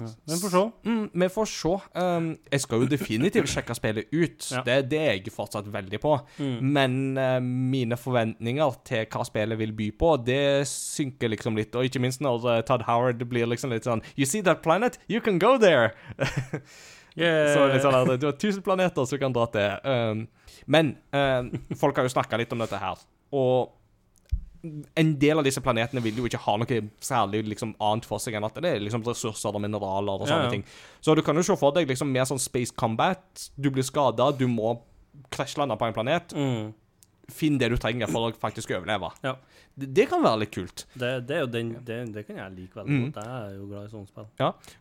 Ja. 0.00 0.06
Men 0.24 0.38
får 0.40 0.48
se. 0.48 0.60
Mm, 0.88 1.10
vi 1.20 1.26
får 1.28 1.48
se. 1.52 1.72
Um, 2.00 2.28
jeg 2.52 2.60
skal 2.64 2.80
jo 2.80 2.86
definitivt 2.88 3.50
sjekke 3.52 3.74
spillet 3.76 4.14
ut. 4.14 4.46
Ja. 4.54 4.62
Det, 4.64 4.76
det 4.88 5.00
er 5.00 5.18
jeg 5.18 5.34
fortsatt 5.34 5.68
veldig 5.72 6.00
på. 6.00 6.14
Mm. 6.38 6.54
Men 6.78 6.94
uh, 7.18 7.36
mine 7.44 7.98
forventninger 8.00 8.78
til 8.88 9.04
hva 9.12 9.26
spillet 9.28 9.60
vil 9.60 9.74
by 9.76 9.90
på, 10.00 10.14
det 10.24 10.64
synker 10.70 11.34
liksom 11.34 11.60
litt. 11.60 11.76
Og 11.76 11.90
ikke 11.90 12.02
minst 12.02 12.24
når 12.24 12.48
uh, 12.48 12.56
Todd 12.66 12.86
Howard 12.88 13.22
blir 13.28 13.50
liksom 13.50 13.74
litt 13.74 13.88
sånn 13.88 14.04
You 14.16 14.28
see 14.28 14.40
that 14.48 14.64
planet? 14.64 14.98
You 15.12 15.20
can 15.20 15.38
go 15.42 15.58
there! 15.60 15.92
Så 17.16 17.68
litt 17.68 17.84
sånn 17.84 17.98
at 17.98 18.20
Du 18.20 18.26
har 18.30 18.38
tusen 18.40 18.64
planeter 18.64 19.04
som 19.04 19.18
du 19.18 19.22
kan 19.22 19.34
dra 19.34 19.46
til. 19.52 19.70
Um, 19.84 20.26
men 20.66 20.96
um, 21.12 21.52
folk 21.76 21.96
har 21.98 22.08
jo 22.08 22.14
snakka 22.14 22.40
litt 22.40 22.52
om 22.54 22.62
dette 22.62 22.80
her. 22.80 23.00
Og 23.36 23.72
en 24.94 25.10
del 25.18 25.40
av 25.40 25.46
disse 25.46 25.60
planetene 25.62 26.02
vil 26.04 26.20
jo 26.20 26.28
ikke 26.28 26.40
ha 26.44 26.54
noe 26.60 26.76
særlig 27.02 27.42
liksom, 27.50 27.72
annet 27.82 28.06
for 28.06 28.22
seg 28.22 28.36
enn 28.38 28.46
at 28.46 28.60
det 28.62 28.76
er 28.76 28.84
liksom 28.84 29.02
ressurser 29.06 29.56
og 29.58 29.62
mineraler 29.64 30.22
og 30.22 30.28
Ja, 30.28 30.36
sånne 30.36 30.46
ja. 30.46 30.52
ting. 30.54 30.64
Så 31.02 31.16
du 31.18 31.22
kan 31.26 31.36
jo 31.36 31.42
se 31.46 31.56
for 31.58 31.74
deg 31.74 31.90
liksom 31.90 32.12
mer 32.14 32.28
sånn 32.30 32.40
space 32.42 32.74
combat. 32.78 33.48
Du 33.58 33.72
blir 33.74 33.86
skada, 33.86 34.30
du 34.30 34.46
må 34.50 34.76
krasjlande 35.34 35.76
på 35.78 35.88
en 35.88 35.96
planet. 35.96 36.34
Mm. 36.36 36.70
Finn 37.30 37.58
det 37.58 37.68
du 37.70 37.76
trenger 37.78 38.10
for 38.10 38.28
å 38.30 38.34
faktisk 38.34 38.72
overleve. 38.74 39.12
Ja. 39.22 39.36
Det, 39.74 39.86
det 39.96 40.04
kan 40.10 40.20
være 40.20 40.42
litt 40.42 40.52
kult. 40.52 40.82
Det, 40.98 41.10
det 41.28 41.38
den 41.52 41.70
det, 41.86 42.26
kan 42.26 42.36
jeg 42.36 42.52
like 42.56 42.76
veldig 42.76 42.92
Mm. 42.92 43.04
godt. 43.12 43.24
Jeg 43.24 43.32
er 43.32 43.52
jo 43.56 43.66
glad 43.70 43.86
i 43.86 43.92
sånne 43.92 44.08
spill. 44.10 44.26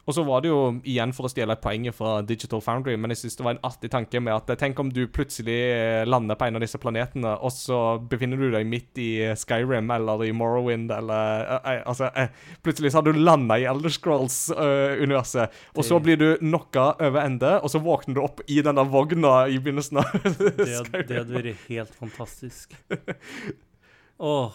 Og 0.07 0.15
så 0.17 0.23
var 0.27 0.41
det 0.43 0.49
jo, 0.49 0.57
igjen 0.83 1.13
for 1.15 1.27
å 1.27 1.31
stjele 1.31 1.55
et 1.55 1.61
poeng 1.63 1.85
fra 1.95 2.21
Digital 2.27 2.61
Foundry, 2.65 2.97
men 2.99 3.13
jeg 3.13 3.21
synes 3.21 3.37
det 3.39 3.45
var 3.45 3.55
en 3.55 3.61
artig 3.69 3.91
tanke 3.93 4.19
med 4.19 4.33
at 4.35 4.51
tenk 4.59 4.79
om 4.83 4.89
du 4.91 5.05
plutselig 5.07 5.55
eh, 5.71 6.01
lander 6.09 6.35
på 6.35 6.49
en 6.49 6.59
av 6.59 6.65
disse 6.65 6.81
planetene, 6.81 7.37
og 7.39 7.53
så 7.55 7.79
befinner 8.11 8.41
du 8.41 8.49
deg 8.51 8.67
midt 8.67 8.99
i 8.99 9.09
eh, 9.29 9.35
Skyrim 9.39 9.93
eller 9.95 10.25
i 10.27 10.33
Morrowind, 10.35 10.91
eller 10.91 11.45
uh, 11.47 11.61
uh, 11.61 11.79
Altså, 11.91 12.09
uh, 12.17 12.27
plutselig 12.65 12.91
så 12.91 12.99
har 12.99 13.07
du 13.07 13.13
landa 13.21 13.57
i 13.61 13.67
Elder 13.69 13.93
Scrolls-universet, 13.95 15.55
og 15.75 15.87
så 15.87 15.99
blir 16.03 16.19
du 16.19 16.27
knocka 16.41 16.91
over 16.99 17.21
ende, 17.23 17.53
og 17.61 17.71
så 17.71 17.79
våkner 17.83 18.17
du 18.17 18.21
opp 18.25 18.43
i 18.47 18.59
den 18.65 18.75
der 18.75 18.91
vogna 18.91 19.47
i 19.47 19.59
begynnelsen 19.61 20.01
av 20.01 20.11
Det, 20.21 20.67
det 21.07 21.21
hadde 21.21 21.31
vært 21.37 21.65
helt 21.69 21.95
fantastisk. 21.95 22.30
Åh. 24.31 24.51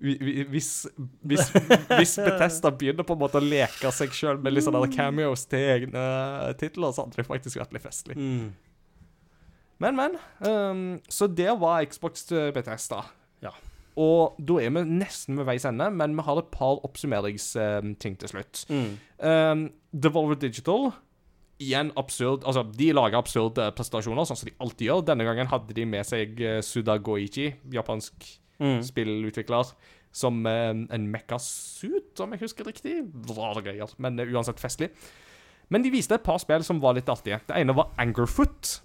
Vi- 0.00 0.18
vi- 0.20 0.44
Hvis, 0.52 0.86
hvis, 1.24 1.48
hvis 1.96 2.16
Bethesda 2.26 2.70
begynner 2.70 3.04
på 3.08 3.14
en 3.16 3.20
måte 3.22 3.40
å 3.40 3.44
leke 3.44 3.88
seg 3.96 4.12
sjøl 4.12 4.38
med 4.44 4.52
litt 4.52 4.66
sånne 4.66 4.90
cameos 4.92 5.46
til 5.48 5.62
egne 5.72 6.02
titler, 6.60 6.92
så 6.92 7.06
hadde 7.06 7.16
det 7.22 7.26
faktisk 7.28 7.60
vært 7.62 7.72
litt 7.76 7.86
festlig. 7.86 8.16
Mm. 8.20 8.50
Men, 9.80 9.96
men. 9.96 10.18
Um, 10.44 10.84
så 11.12 11.28
det 11.28 11.48
var 11.60 11.84
Xbox 11.88 12.24
til 12.28 12.52
Bethesda. 12.56 13.02
Ja. 13.44 13.52
Og 13.96 14.36
da 14.44 14.58
er 14.60 14.72
vi 14.76 14.82
nesten 14.88 15.36
ved 15.40 15.48
veis 15.48 15.64
ende, 15.68 15.88
men 15.92 16.12
vi 16.16 16.24
har 16.28 16.38
et 16.42 16.50
par 16.52 16.80
oppsummeringsting 16.84 18.16
til 18.20 18.28
slutt. 18.34 18.66
Mm. 18.68 18.90
Um, 19.24 19.66
Devolver 19.96 20.36
Digital 20.40 20.90
Igjen 21.58 21.92
absurd 21.96 22.44
Altså, 22.44 22.62
de 22.76 22.90
lager 22.92 23.16
absurde 23.16 23.70
prestasjoner, 23.76 24.26
sånn 24.28 24.36
som 24.36 24.48
de 24.50 24.56
alltid 24.60 24.88
gjør. 24.90 25.04
Denne 25.08 25.24
gangen 25.24 25.48
hadde 25.48 25.76
de 25.76 25.86
med 25.88 26.04
seg 26.04 26.40
eh, 26.44 26.58
Suda 26.64 26.98
Goichi, 26.98 27.52
japansk 27.72 28.26
Mm. 28.56 28.78
spillutvikler, 28.80 29.68
som 30.16 30.38
eh, 30.48 30.70
en 30.72 31.06
mekkasuit, 31.12 32.16
om 32.24 32.30
jeg 32.32 32.40
husker 32.40 32.64
riktig. 32.64 33.02
Rare 33.36 33.60
greier, 33.66 33.90
men 34.00 34.16
uh, 34.16 34.24
uansett 34.32 34.62
festlig. 34.62 34.88
Men 35.68 35.84
de 35.84 35.90
viste 35.92 36.16
et 36.16 36.24
par 36.24 36.38
spill 36.40 36.64
som 36.64 36.80
var 36.80 36.96
litt 36.96 37.10
artige. 37.12 37.42
Det 37.44 37.58
ene 37.58 37.74
var 37.76 37.90
Angerfoot. 38.00 38.78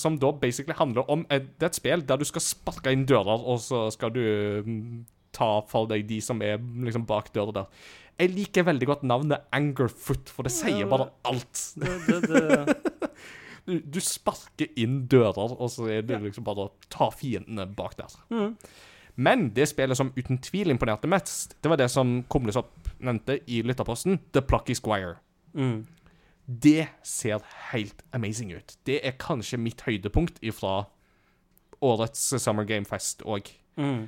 Som 0.00 0.16
da 0.20 0.30
basically 0.32 0.76
handler 0.76 1.04
om 1.10 1.26
et, 1.28 1.46
Det 1.58 1.64
er 1.64 1.70
et 1.72 1.76
spill 1.76 2.02
der 2.08 2.16
du 2.20 2.24
skal 2.24 2.44
sparke 2.44 2.92
inn 2.92 3.04
dører, 3.08 3.44
og 3.44 3.60
så 3.60 3.86
skal 3.92 4.12
du 4.12 4.20
mm, 4.64 5.06
ta 5.32 5.60
for 5.68 5.88
deg 5.88 6.08
de 6.08 6.20
som 6.24 6.40
er 6.40 6.56
liksom 6.58 7.04
bak 7.08 7.32
døra 7.34 7.52
der. 7.52 7.70
Jeg 8.18 8.34
liker 8.34 8.66
veldig 8.66 8.86
godt 8.90 9.04
navnet 9.06 9.46
Angerfoot, 9.54 10.30
for 10.34 10.46
det 10.46 10.52
sier 10.54 10.88
bare 10.90 11.10
alt. 11.28 11.60
Det, 11.78 11.98
det, 12.08 12.22
det. 12.28 12.78
Du, 13.68 13.74
du 13.84 13.98
sparker 14.00 14.70
inn 14.80 15.02
dører, 15.12 15.52
og 15.52 15.68
så 15.68 15.90
er 15.92 16.06
det 16.08 16.16
liksom 16.22 16.46
bare 16.46 16.62
å 16.64 16.70
ta 16.88 17.10
fiendene 17.12 17.66
bak 17.76 17.98
der. 17.98 18.14
Mm. 18.32 18.54
Men 19.20 19.42
det 19.52 19.66
spillet 19.68 19.98
som 19.98 20.12
uten 20.16 20.38
tvil 20.40 20.72
imponerte 20.72 21.10
mest, 21.10 21.52
det 21.60 21.68
var 21.68 21.76
det 21.76 21.90
som 21.92 22.22
Kumles 22.32 22.56
opp 22.56 22.88
nevnte 22.96 23.36
i 23.44 23.60
lytterposten, 23.66 24.22
The 24.32 24.40
Plucky 24.40 24.72
Squire. 24.78 25.18
Mm. 25.52 25.82
Det 26.48 26.86
ser 27.04 27.44
helt 27.74 28.00
amazing 28.16 28.54
ut. 28.56 28.78
Det 28.88 29.02
er 29.04 29.18
kanskje 29.20 29.60
mitt 29.60 29.84
høydepunkt 29.84 30.40
ifra 30.40 30.86
årets 31.84 32.22
Summer 32.40 32.64
Game 32.64 32.88
Fest 32.88 33.20
òg. 33.28 33.50
Mm. 33.76 34.06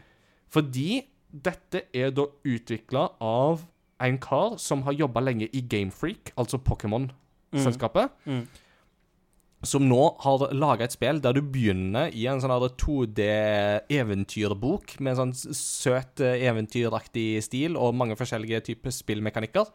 Fordi 0.48 1.02
dette 1.30 1.84
er 1.92 2.14
da 2.16 2.24
utvikla 2.48 3.10
av 3.20 3.66
en 4.00 4.18
kar 4.22 4.56
som 4.60 4.82
har 4.86 4.92
jobba 4.96 5.20
lenge 5.24 5.48
i 5.52 5.60
Gamefreak, 5.60 6.32
altså 6.40 6.58
Pokémon-selskapet. 6.64 8.10
Mm. 8.26 8.46
Som 9.62 9.88
nå 9.90 10.16
har 10.24 10.54
laga 10.56 10.84
et 10.86 10.92
spill 10.96 11.20
der 11.20 11.32
du 11.36 11.42
begynner 11.44 12.08
i 12.16 12.26
en 12.30 12.40
sånn 12.40 12.70
2D-eventyrbok 12.80 14.86
med 15.04 15.10
en 15.12 15.20
sånn 15.20 15.34
søt, 15.56 16.20
eh, 16.24 16.46
eventyraktig 16.48 17.42
stil 17.44 17.76
og 17.76 17.98
mange 17.98 18.16
forskjellige 18.16 18.60
typer 18.70 18.90
spillmekanikker. 18.94 19.66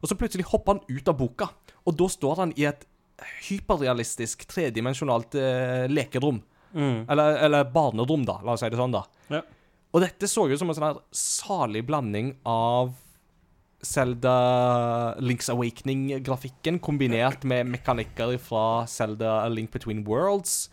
Og 0.00 0.06
så 0.08 0.14
plutselig 0.16 0.48
hopper 0.52 0.72
han 0.76 0.86
ut 0.88 1.08
av 1.08 1.16
boka, 1.20 1.46
og 1.84 1.92
da 2.00 2.06
står 2.12 2.34
han 2.40 2.52
i 2.56 2.64
et 2.68 2.82
hyperrealistisk, 3.48 4.44
tredimensjonalt 4.48 5.34
eh, 5.40 5.86
lekerom. 5.88 6.42
Mm. 6.76 7.08
Eller, 7.08 7.38
eller 7.46 7.64
barnerom, 7.72 8.24
da. 8.28 8.36
La 8.44 8.52
oss 8.56 8.62
si 8.64 8.70
det 8.72 8.80
sånn, 8.80 8.92
da. 8.92 9.02
Ja. 9.32 9.40
Og 9.96 10.02
dette 10.04 10.28
så 10.28 10.44
ut 10.48 10.58
som 10.60 10.68
en 10.68 10.76
sånn 10.76 10.90
her 10.90 10.98
salig 11.16 11.80
blanding 11.88 12.34
av 12.44 12.92
Zelda 13.84 15.14
Links 15.20 15.48
Awakening-grafikken 15.52 16.78
kombinert 16.82 17.44
med 17.44 17.66
mekanikker 17.66 18.36
fra 18.40 18.86
Zelda 18.88 19.42
A 19.44 19.48
Link 19.52 19.70
Between 19.74 20.04
Worlds. 20.06 20.68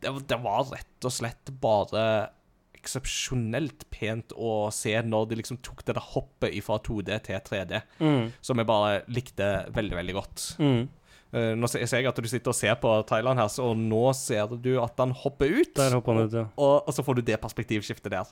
Det, 0.00 0.12
det 0.28 0.38
var 0.44 0.64
rett 0.74 1.04
og 1.08 1.12
slett 1.14 1.50
bare 1.62 2.04
eksepsjonelt 2.84 3.86
pent 3.94 4.34
å 4.36 4.68
se 4.74 4.92
når 5.02 5.30
de 5.30 5.38
liksom 5.40 5.56
tok 5.64 5.80
det 5.88 5.94
der 5.96 6.04
hoppet 6.12 6.58
fra 6.66 6.76
2D 6.84 7.16
til 7.24 7.40
3D, 7.46 7.80
Mm. 8.00 8.26
som 8.44 8.58
jeg 8.60 8.66
bare 8.68 9.02
likte 9.08 9.48
veldig, 9.72 9.96
veldig 9.96 10.14
godt. 10.18 10.44
Mm. 10.60 10.82
Uh, 11.34 11.54
nå 11.58 11.66
ser 11.66 11.80
jeg 11.82 12.06
at 12.06 12.14
du 12.22 12.28
sitter 12.28 12.52
og 12.52 12.54
ser 12.54 12.74
på 12.78 12.92
Thailand 13.08 13.40
her, 13.40 13.48
så- 13.48 13.74
nå 13.74 14.14
ser 14.14 14.46
du 14.60 14.78
at 14.80 14.92
han 14.98 15.10
hopper 15.10 15.46
ut. 15.50 15.74
Der 15.74 15.90
hopper 15.96 16.12
han 16.14 16.22
ut, 16.28 16.32
ja. 16.32 16.44
Og, 16.56 16.84
og 16.86 16.94
så 16.94 17.02
får 17.02 17.16
du 17.16 17.22
det 17.22 17.40
perspektivskiftet 17.40 18.10
der. 18.12 18.24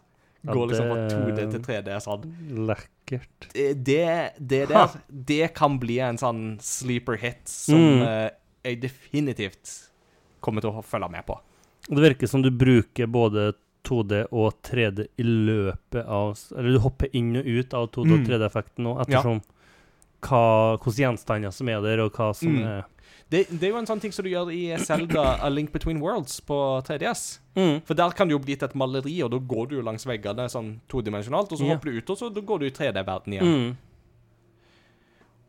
Ja, 0.45 0.53
Går 0.57 0.67
liksom 0.73 0.89
fra 0.89 1.09
2D 1.09 1.51
til 1.53 1.61
3D 1.63 1.97
sånn. 2.03 2.23
Lekkert. 2.67 3.49
Det, 3.55 3.67
det, 3.87 4.33
det 4.39 4.63
der, 4.73 4.97
det 5.09 5.55
kan 5.55 5.79
bli 5.79 6.01
en 6.03 6.19
sånn 6.19 6.59
sleeper 6.61 7.17
hit 7.23 7.47
som 7.47 7.79
Mm. 7.79 8.03
eh, 8.03 8.31
jeg 8.65 8.81
definitivt 8.83 9.91
kommer 10.41 10.61
til 10.65 10.71
å 10.75 10.83
følge 10.83 11.11
med 11.11 11.27
på. 11.27 11.39
Det 11.89 12.03
virker 12.03 12.27
som 12.31 12.43
du 12.43 12.51
bruker 12.51 13.07
både 13.07 13.53
2D 13.85 14.25
og 14.33 14.55
3D 14.63 15.09
i 15.19 15.23
løpet 15.27 16.07
av 16.07 16.37
Eller 16.57 16.73
du 16.73 16.79
hopper 16.79 17.09
inn 17.19 17.37
og 17.37 17.47
ut 17.47 17.75
av 17.75 17.89
2D- 17.91 18.13
og 18.13 18.19
Mm. 18.21 18.27
3D-effekten 18.27 18.85
nå, 18.87 18.97
ettersom 19.03 19.43
hva, 20.23 20.79
hvilke 20.79 21.03
gjenstander 21.03 21.51
som 21.53 21.69
er 21.69 21.81
der, 21.83 21.99
og 22.05 22.13
hva 22.15 22.33
som 22.35 22.53
Mm. 22.55 22.65
er 22.65 22.85
Det, 23.33 23.47
det 23.49 23.65
er 23.65 23.71
jo 23.73 23.79
en 23.81 23.87
sånn 23.89 24.01
ting 24.03 24.13
som 24.13 24.27
du 24.27 24.29
gjør 24.29 24.51
i 24.53 24.65
Zelda 24.85 25.23
A 25.41 25.49
Link 25.49 25.71
Between 25.73 26.03
Worlds 26.05 26.35
på 26.45 26.57
3DS. 26.85 27.39
mm. 27.57 27.79
For 27.89 27.97
der 27.97 28.13
kan 28.19 28.29
det 28.29 28.37
jo 28.37 28.43
bli 28.45 28.57
til 28.61 28.69
et 28.69 28.75
maleri, 28.77 29.15
og 29.25 29.31
da 29.33 29.39
går 29.41 29.71
du 29.71 29.79
jo 29.79 29.85
langs 29.87 30.05
veggene 30.09 30.45
sånn 30.53 30.75
todimensjonalt, 30.93 31.51
og 31.53 31.59
så 31.59 31.65
Ja. 31.65 31.75
hopper 31.75 31.91
du 31.91 31.97
ut, 32.03 32.11
og 32.13 32.19
så 32.21 32.29
da 32.35 32.41
går 32.45 32.61
du 32.61 32.67
i 32.69 32.75
3D-verden 32.77 33.33
igjen. 33.39 33.49
Mm. 33.57 33.73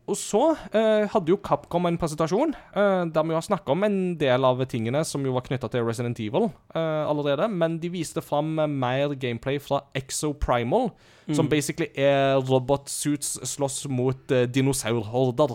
Og 0.04 0.18
så 0.20 0.40
eh, 0.76 1.06
hadde 1.08 1.32
jo 1.32 1.38
Capcom 1.40 1.86
en 1.88 1.96
presentasjon 1.96 2.50
eh, 2.52 3.04
der 3.08 3.24
vi 3.24 3.32
har 3.32 3.44
snakka 3.46 3.72
om 3.72 3.86
en 3.86 3.94
del 4.20 4.44
av 4.44 4.60
tingene 4.68 5.00
som 5.08 5.24
jo 5.24 5.32
var 5.32 5.46
knytta 5.46 5.70
til 5.72 5.80
Resident 5.86 6.18
Evil 6.20 6.50
eh, 6.76 7.04
allerede, 7.08 7.46
men 7.48 7.78
de 7.80 7.88
viste 7.88 8.20
fram 8.20 8.58
eh, 8.60 8.68
mer 8.68 9.14
gameplay 9.16 9.56
fra 9.64 9.80
Exo 9.96 10.32
Primal, 10.36 10.90
som 11.32 11.46
Mm. 11.46 11.50
basically 11.54 11.88
er 11.96 12.36
robotsuits 12.44 13.38
slåss 13.48 13.86
mot 13.88 14.28
uh, 14.30 14.42
dinosaurhorder. 14.44 15.54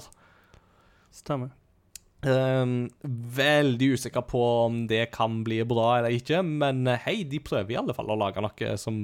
Stemmer. 1.14 1.52
Um, 2.20 2.90
veldig 3.32 3.94
usikker 3.96 4.26
på 4.28 4.40
om 4.66 4.82
det 4.90 5.06
kan 5.16 5.38
bli 5.46 5.62
bra 5.64 6.00
eller 6.02 6.12
ikke, 6.18 6.42
men 6.44 6.82
eh, 6.92 6.98
hei, 7.06 7.22
de 7.24 7.40
prøver 7.40 7.72
i 7.72 7.78
alle 7.80 7.94
fall 7.96 8.12
å 8.12 8.18
lage 8.20 8.42
noe 8.44 8.74
som 8.82 8.98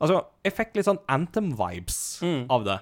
Altså, 0.00 0.18
jeg 0.44 0.52
fikk 0.56 0.76
litt 0.76 0.86
sånn 0.88 1.00
Anthem-vibes 1.12 1.96
Mm. 2.24 2.42
av 2.52 2.62
det. 2.64 2.76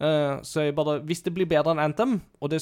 Uh, 0.00 0.36
så 0.44 0.64
jeg 0.66 0.74
bare 0.76 0.98
Hvis 1.04 1.22
det 1.24 1.32
blir 1.36 1.46
bedre 1.48 1.72
enn 1.72 1.80
Anthem, 1.80 2.18
og 2.40 2.50
det, 2.52 2.60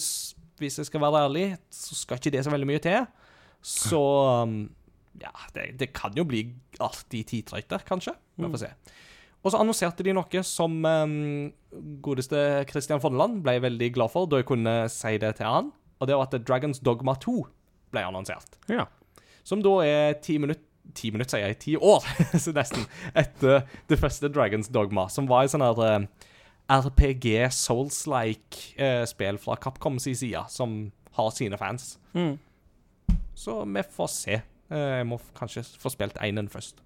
hvis 0.59 0.79
jeg 0.79 0.87
skal 0.87 1.01
være 1.03 1.25
ærlig, 1.27 1.45
så 1.71 1.95
skal 1.99 2.19
ikke 2.19 2.31
det 2.35 2.45
så 2.47 2.51
veldig 2.55 2.67
mye 2.71 2.83
til, 2.83 3.07
så 3.63 4.03
um, 4.47 4.57
Ja, 5.21 5.31
det, 5.55 5.79
det 5.79 5.91
kan 5.93 6.15
jo 6.17 6.25
bli 6.25 6.45
artig 6.81 7.27
titrøyter, 7.31 7.83
kanskje. 7.87 8.15
Vi 8.39 8.47
får 8.49 8.63
se. 8.63 8.71
Og 9.43 9.51
så 9.53 9.59
annonserte 9.59 10.05
de 10.07 10.15
noe 10.15 10.43
som 10.47 10.79
um, 10.87 11.53
godeste 12.03 12.65
Christian 12.71 13.01
Fonneland 13.03 13.43
ble 13.43 13.59
veldig 13.61 13.91
glad 13.95 14.11
for 14.15 14.27
da 14.31 14.39
jeg 14.41 14.47
kunne 14.49 14.75
si 14.89 15.17
det 15.19 15.35
til 15.41 15.47
han. 15.51 15.73
Og 16.03 16.11
det 16.11 16.17
var 16.19 16.27
at 16.27 16.35
Dragons 16.49 16.83
Dogma 16.83 17.15
2 17.23 17.37
ble 17.95 18.03
annonsert. 18.03 18.59
Ja. 18.73 18.89
Som 19.47 19.63
da 19.63 19.77
er 19.87 20.19
ti 20.25 20.39
minutter 20.43 20.69
Ti 20.99 21.13
minutter, 21.15 21.37
sier 21.39 21.47
jeg. 21.47 21.57
Ti 21.63 21.73
år, 21.79 22.03
så 22.43 22.51
nesten. 22.57 22.83
Etter 23.15 23.61
det 23.89 24.01
første 24.01 24.27
Dragons 24.35 24.67
Dogma, 24.75 25.05
som 25.15 25.29
var 25.31 25.45
et 25.47 25.53
sånn 25.53 25.63
her 25.63 25.79
eh, 25.87 26.07
RPG 26.75 27.37
Souls-like-spill 27.55 29.39
fra 29.39 29.57
Capcom 29.63 30.01
sin 30.03 30.17
side, 30.19 30.43
som 30.51 30.91
har 31.17 31.31
sine 31.31 31.59
fans. 31.61 31.99
Mm. 32.19 32.35
Så 33.39 33.61
vi 33.65 33.85
får 33.95 34.11
se. 34.11 34.41
Eh, 34.73 34.89
Jeg 34.99 35.07
må 35.07 35.21
kanskje 35.39 35.63
få 35.79 35.95
spilt 35.95 36.19
einen 36.19 36.51
først. 36.51 36.83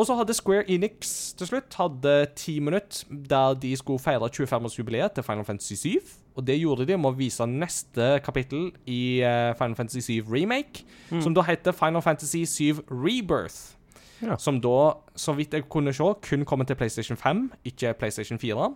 Og 0.00 0.06
så 0.08 0.14
hadde 0.16 0.32
Square 0.32 0.64
Enix 0.72 1.34
til 1.36 1.50
slutt 1.50 1.74
hadde 1.76 2.14
ti 2.38 2.54
minutter 2.64 3.04
der 3.28 3.58
de 3.60 3.74
skulle 3.76 4.00
feire 4.00 4.30
25-årsjubileet 4.32 5.12
til 5.18 5.26
Final 5.26 5.44
Fantasy 5.44 5.76
7. 5.76 6.14
Og 6.38 6.46
det 6.46 6.56
gjorde 6.56 6.86
de 6.88 6.96
med 6.96 7.10
å 7.10 7.18
vise 7.18 7.44
neste 7.44 8.14
kapittel 8.24 8.70
i 8.88 9.20
eh, 9.20 9.50
Final 9.58 9.76
Fantasy 9.76 10.00
7 10.22 10.30
Remake, 10.30 10.86
som 11.20 11.34
da 11.36 11.44
heter 11.44 11.76
Final 11.76 12.00
Fantasy 12.06 12.46
7 12.48 12.80
Rebirth. 12.88 13.76
Ja. 14.22 14.38
Som 14.40 14.60
da, 14.64 14.94
så 15.16 15.34
vidt 15.36 15.52
jeg 15.56 15.66
kunne 15.72 15.92
se, 15.96 16.06
kun 16.24 16.46
kommer 16.48 16.68
til 16.68 16.76
PlayStation 16.80 17.16
5, 17.20 17.50
ikke 17.68 17.92
PlayStation 18.00 18.40
4. 18.40 18.70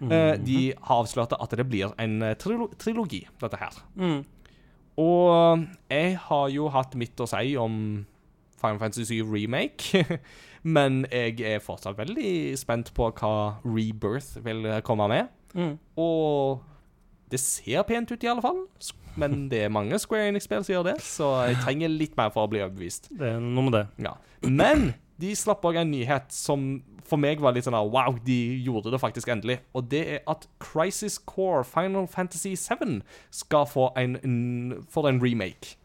Eh, 0.00 0.34
de 0.46 0.58
har 0.82 1.02
avslørte 1.02 1.38
at 1.40 1.54
det 1.56 1.68
blir 1.68 1.94
en 1.98 2.18
eh, 2.22 2.34
trilo 2.38 2.68
trilogi, 2.78 3.22
dette 3.40 3.60
her. 3.60 3.78
Mm. 3.94 4.20
Og 4.96 5.64
jeg 5.90 6.18
har 6.26 6.52
jo 6.52 6.68
hatt 6.72 6.94
mitt 6.98 7.20
å 7.20 7.28
si 7.28 7.56
om 7.60 8.04
Final 8.60 8.78
Fantasy 8.80 9.20
7 9.20 9.32
Remake, 9.32 10.04
men 10.66 11.04
jeg 11.12 11.38
er 11.46 11.62
fortsatt 11.62 11.98
veldig 11.98 12.56
spent 12.58 12.90
på 12.96 13.10
hva 13.20 13.34
Rebirth 13.62 14.40
vil 14.42 14.66
komme 14.86 15.06
med. 15.12 15.30
Mm. 15.54 15.76
Og 16.02 16.62
det 17.30 17.40
ser 17.42 17.86
pent 17.86 18.10
ut, 18.10 18.22
i 18.22 18.30
alle 18.30 18.42
fall. 18.42 18.64
Men 19.16 19.46
det 19.50 19.62
er 19.64 19.72
mange 19.72 19.98
Square 20.02 20.28
Enix-spill 20.32 20.64
som 20.66 20.74
gjør 20.74 20.88
det, 20.90 20.96
så 21.06 21.30
jeg 21.48 21.60
trenger 21.62 21.92
litt 21.92 22.18
mer 22.18 22.32
for 22.34 22.44
å 22.44 22.50
bli 22.50 22.60
overbevist. 22.64 23.08
Det 23.16 23.30
er 23.36 23.40
noe 23.42 23.68
med 23.68 23.78
det. 23.78 23.86
Ja. 24.04 24.16
Men 24.44 24.90
de 25.22 25.32
slapp 25.38 25.64
òg 25.64 25.78
en 25.80 25.90
nyhet 25.94 26.34
som 26.34 26.68
for 27.06 27.22
meg 27.22 27.40
var 27.40 27.54
litt 27.54 27.66
sånn 27.66 27.76
at, 27.78 27.86
Wow, 27.92 28.18
de 28.26 28.36
gjorde 28.66 28.90
det 28.92 29.00
faktisk 29.00 29.30
endelig. 29.32 29.60
Og 29.78 29.86
det 29.92 30.02
er 30.16 30.24
at 30.30 30.48
Crisis 30.62 31.20
Core 31.22 31.62
Final 31.64 32.08
Fantasy 32.10 32.56
7 32.58 32.98
skal 33.30 33.68
få 33.70 33.92
en, 33.96 34.18
en, 34.26 34.82
få 34.90 35.06
en 35.08 35.22
remake. 35.22 35.76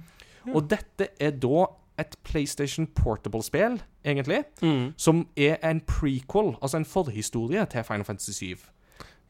Og 0.50 0.66
dette 0.72 1.12
er 1.22 1.38
da 1.38 1.68
et 2.00 2.16
PlayStation 2.24 2.88
Portable-spill, 2.88 3.82
egentlig, 4.06 4.44
Mm. 4.62 4.94
som 4.98 5.28
er 5.38 5.58
en 5.64 5.82
prequel, 5.82 6.56
altså 6.62 6.78
en 6.78 6.86
forhistorie 6.86 7.66
til 7.66 7.84
Final 7.84 8.04
Fantasy 8.04 8.32
7 8.32 8.58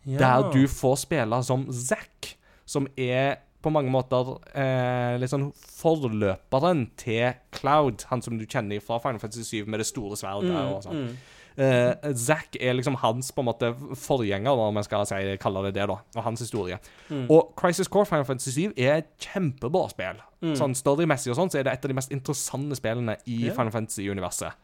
Ja. 0.06 0.18
der 0.18 0.52
du 0.52 0.68
får 0.68 0.96
spille 0.98 1.44
som 1.44 1.68
Zack, 1.72 2.38
som 2.66 2.88
er 2.98 3.36
på 3.62 3.70
mange 3.70 3.92
måter 3.92 4.40
eh, 4.56 5.18
litt 5.20 5.30
sånn 5.30 5.52
forløperen 5.54 6.88
til 6.98 7.34
Cloud, 7.54 8.06
han 8.10 8.22
som 8.22 8.38
du 8.40 8.46
kjenner 8.46 8.82
fra 8.82 8.98
Final 9.04 9.20
Fantasy 9.20 9.44
7 9.62 9.68
med 9.68 9.80
det 9.80 9.86
store 9.90 10.18
sverdet 10.18 10.50
Mm, 10.50 10.74
og 10.76 10.84
sånn. 10.84 11.18
Eh, 11.62 12.14
Zack 12.18 12.56
er 12.58 12.74
liksom 12.74 12.96
hans 13.04 13.32
på 13.36 13.44
en 13.44 13.50
måte 13.52 13.72
forgjenger, 14.00 14.50
om 14.50 14.80
jeg 14.80 14.88
skal 14.88 15.06
si, 15.06 15.22
kalle 15.42 15.66
det 15.68 15.76
det, 15.78 15.88
da, 15.92 15.98
og 16.16 16.26
hans 16.26 16.42
historie. 16.42 16.80
Mm. 17.10 17.28
Og 17.30 17.52
Crisis 17.60 17.90
Core 17.92 18.08
Final 18.10 18.26
Fantasy 18.26 18.56
7 18.56 18.74
er 18.78 19.02
et 19.02 19.12
kjempebra 19.22 19.84
spill. 19.92 20.22
Mm. 20.42 20.56
Sånn 20.58 20.78
storymessig 20.78 21.34
og 21.34 21.38
sånn, 21.38 21.52
så 21.54 21.60
er 21.60 21.68
det 21.68 21.76
et 21.76 21.86
av 21.86 21.92
de 21.92 21.98
mest 22.00 22.14
interessante 22.16 22.78
spillene 22.80 23.20
i 23.30 23.44
yeah. 23.44 23.58
Final 23.58 23.74
Fantasy-universet. 23.76 24.58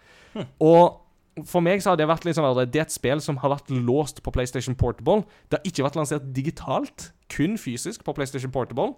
Og 0.72 1.04
for 1.46 1.62
meg 1.62 1.84
så 1.84 1.94
har 1.94 2.00
det 2.00 2.08
vært 2.10 2.26
at 2.26 2.72
det 2.74 2.80
er 2.82 2.88
et 2.88 2.96
spill 2.96 3.22
som 3.22 3.38
har 3.44 3.54
vært 3.54 3.70
låst 3.70 4.24
på 4.26 4.34
PlayStation 4.34 4.76
Portable. 4.76 5.28
Det 5.52 5.60
har 5.60 5.70
ikke 5.70 5.86
vært 5.86 6.00
lansert 6.00 6.26
digitalt, 6.34 7.12
kun 7.30 7.60
fysisk 7.62 8.06
på 8.08 8.16
PlayStation 8.18 8.52
Portable. 8.52 8.96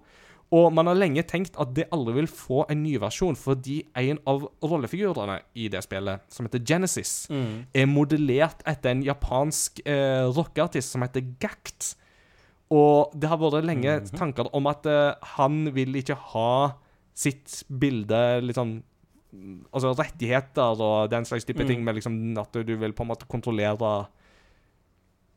Og 0.52 0.72
man 0.74 0.86
har 0.90 0.96
lenge 0.98 1.22
tenkt 1.30 1.54
at 1.62 1.72
det 1.76 1.84
aldri 1.94 2.12
vil 2.16 2.26
få 2.26 2.64
en 2.72 2.82
ny 2.82 2.96
versjon, 2.98 3.36
fordi 3.38 3.84
en 3.94 4.18
av 4.26 4.48
rollefigurene 4.66 5.36
i 5.54 5.68
det 5.70 5.82
spillet, 5.86 6.20
som 6.28 6.46
heter 6.48 6.64
Genesis, 6.66 7.28
Mm. 7.30 7.66
er 7.72 7.86
modellert 7.86 8.62
etter 8.66 8.90
en 8.90 9.02
japansk 9.06 9.80
eh, 9.86 10.26
rockeartist 10.26 10.90
som 10.90 11.02
heter 11.02 11.22
Gact. 11.38 11.94
Og 12.70 13.12
det 13.18 13.28
har 13.28 13.38
vært 13.38 13.64
lenge 13.64 14.00
tanker 14.10 14.50
om 14.52 14.66
at 14.66 14.86
eh, 14.86 15.14
han 15.36 15.72
vil 15.72 15.94
ikke 15.94 16.16
ha 16.34 16.74
sitt 17.14 17.62
bilde 17.70 18.40
litt 18.42 18.56
sånn 18.56 18.82
Altså 19.72 19.92
rettigheter 19.94 20.80
og 20.82 21.08
den 21.12 21.22
slags 21.24 21.44
type 21.46 21.62
Mm. 21.62 21.66
ting, 21.68 21.84
med 21.84 21.94
liksom 21.94 22.36
at 22.36 22.50
du 22.66 22.74
vil 22.76 22.90
på 22.92 23.02
en 23.04 23.10
måte 23.12 23.28
kontrollere 23.30 24.08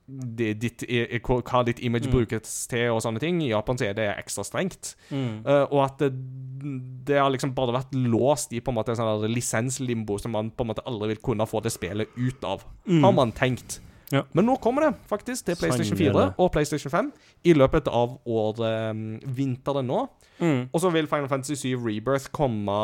ditt, 0.07 0.84
hva 1.23 1.63
ditt 1.65 1.80
image 1.80 2.07
Mm. 2.07 2.11
brukes 2.11 2.67
til 2.67 2.91
og 2.91 3.01
sånne 3.01 3.19
ting. 3.19 3.41
I 3.41 3.53
Japan 3.53 3.77
så 3.77 3.88
er 3.88 3.93
det 3.93 4.09
ekstra 4.17 4.43
strengt. 4.43 4.95
Mm. 5.09 5.45
Uh, 5.45 5.65
og 5.71 5.85
at 5.85 5.99
det, 5.99 6.11
det 7.07 7.17
har 7.17 7.31
liksom 7.31 7.55
bare 7.55 7.73
vært 7.73 7.95
låst 7.95 8.53
i 8.53 8.59
på 8.59 8.71
en 8.71 8.75
måte 8.75 8.91
en 8.91 8.99
sånn 8.99 9.31
lisenslimbo 9.31 10.17
som 10.19 10.31
man 10.31 10.51
på 10.51 10.63
en 10.63 10.73
måte 10.73 10.84
aldri 10.85 11.13
vil 11.13 11.23
kunne 11.23 11.47
få 11.47 11.61
det 11.63 11.71
spillet 11.71 12.07
ut 12.17 12.43
av, 12.43 12.63
har 12.88 13.15
man 13.15 13.31
tenkt. 13.31 13.80
Ja. 14.11 14.21
Men 14.34 14.45
nå 14.45 14.59
kommer 14.61 14.81
det 14.85 14.91
faktisk 15.09 15.45
til 15.45 15.55
PlayStation 15.57 15.97
4 15.97 16.34
og 16.38 16.51
PlayStation 16.53 16.91
5 16.91 17.11
i 17.49 17.53
løpet 17.57 17.88
av 17.88 18.19
året 18.30 18.91
um, 18.91 19.19
vinteren 19.25 19.88
nå. 19.89 20.03
Mm. 20.39 20.69
Og 20.71 20.81
så 20.81 20.91
vil 20.93 21.07
Final 21.07 21.30
Fantasy 21.31 21.55
7 21.55 21.80
Rebirth 21.81 22.30
komme 22.31 22.77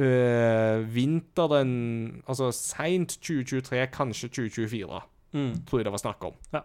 uh, 0.00 0.76
vinteren 0.92 2.22
Altså 2.26 2.50
seint 2.52 3.16
2023, 3.22 3.86
kanskje 3.94 4.28
2024 4.28 5.00
Mm. 5.36 5.52
tror 5.68 5.82
jeg 5.82 5.88
det 5.88 5.92
var 5.92 6.02
snakk 6.02 6.24
om. 6.30 6.38
Ja. 6.54 6.64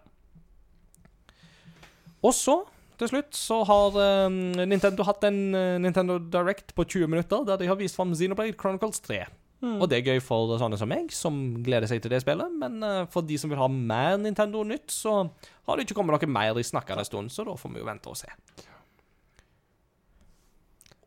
Og 2.21 2.33
så, 2.37 2.55
til 3.01 3.11
slutt, 3.11 3.35
så 3.35 3.59
har 3.67 3.97
uh, 3.97 4.31
Nintendo 4.63 5.03
hatt 5.07 5.25
en 5.27 5.39
uh, 5.57 5.77
Nintendo 5.81 6.19
Direct 6.21 6.75
på 6.77 6.85
20 6.85 7.11
minutter, 7.11 7.43
der 7.47 7.59
de 7.59 7.69
har 7.69 7.79
vist 7.79 7.97
fram 7.99 8.15
Xenoblade 8.15 8.55
Chronicles 8.55 9.01
3. 9.03 9.23
Og 9.61 9.83
det 9.85 9.99
er 9.99 10.15
gøy 10.15 10.21
for 10.25 10.55
sånne 10.57 10.77
som 10.81 10.89
meg, 10.89 11.11
som 11.13 11.35
gleder 11.61 11.85
seg 11.89 11.99
til 12.01 12.09
det 12.09 12.23
spillet. 12.23 12.49
Men 12.63 12.79
uh, 12.81 13.03
for 13.13 13.25
de 13.25 13.37
som 13.37 13.51
vil 13.51 13.61
ha 13.61 13.67
mer 13.69 14.17
Nintendo-nytt, 14.21 14.89
så 14.89 15.19
har 15.67 15.77
det 15.77 15.85
ikke 15.85 15.99
kommet 15.99 16.17
noe 16.17 16.33
mer 16.33 16.57
i 16.57 16.65
snakkende 16.65 17.05
stund, 17.05 17.29
så 17.33 17.45
da 17.45 17.53
får 17.57 17.75
vi 17.75 17.83
jo 17.83 17.89
vente 17.89 18.09
og 18.09 18.17
se. 18.17 18.31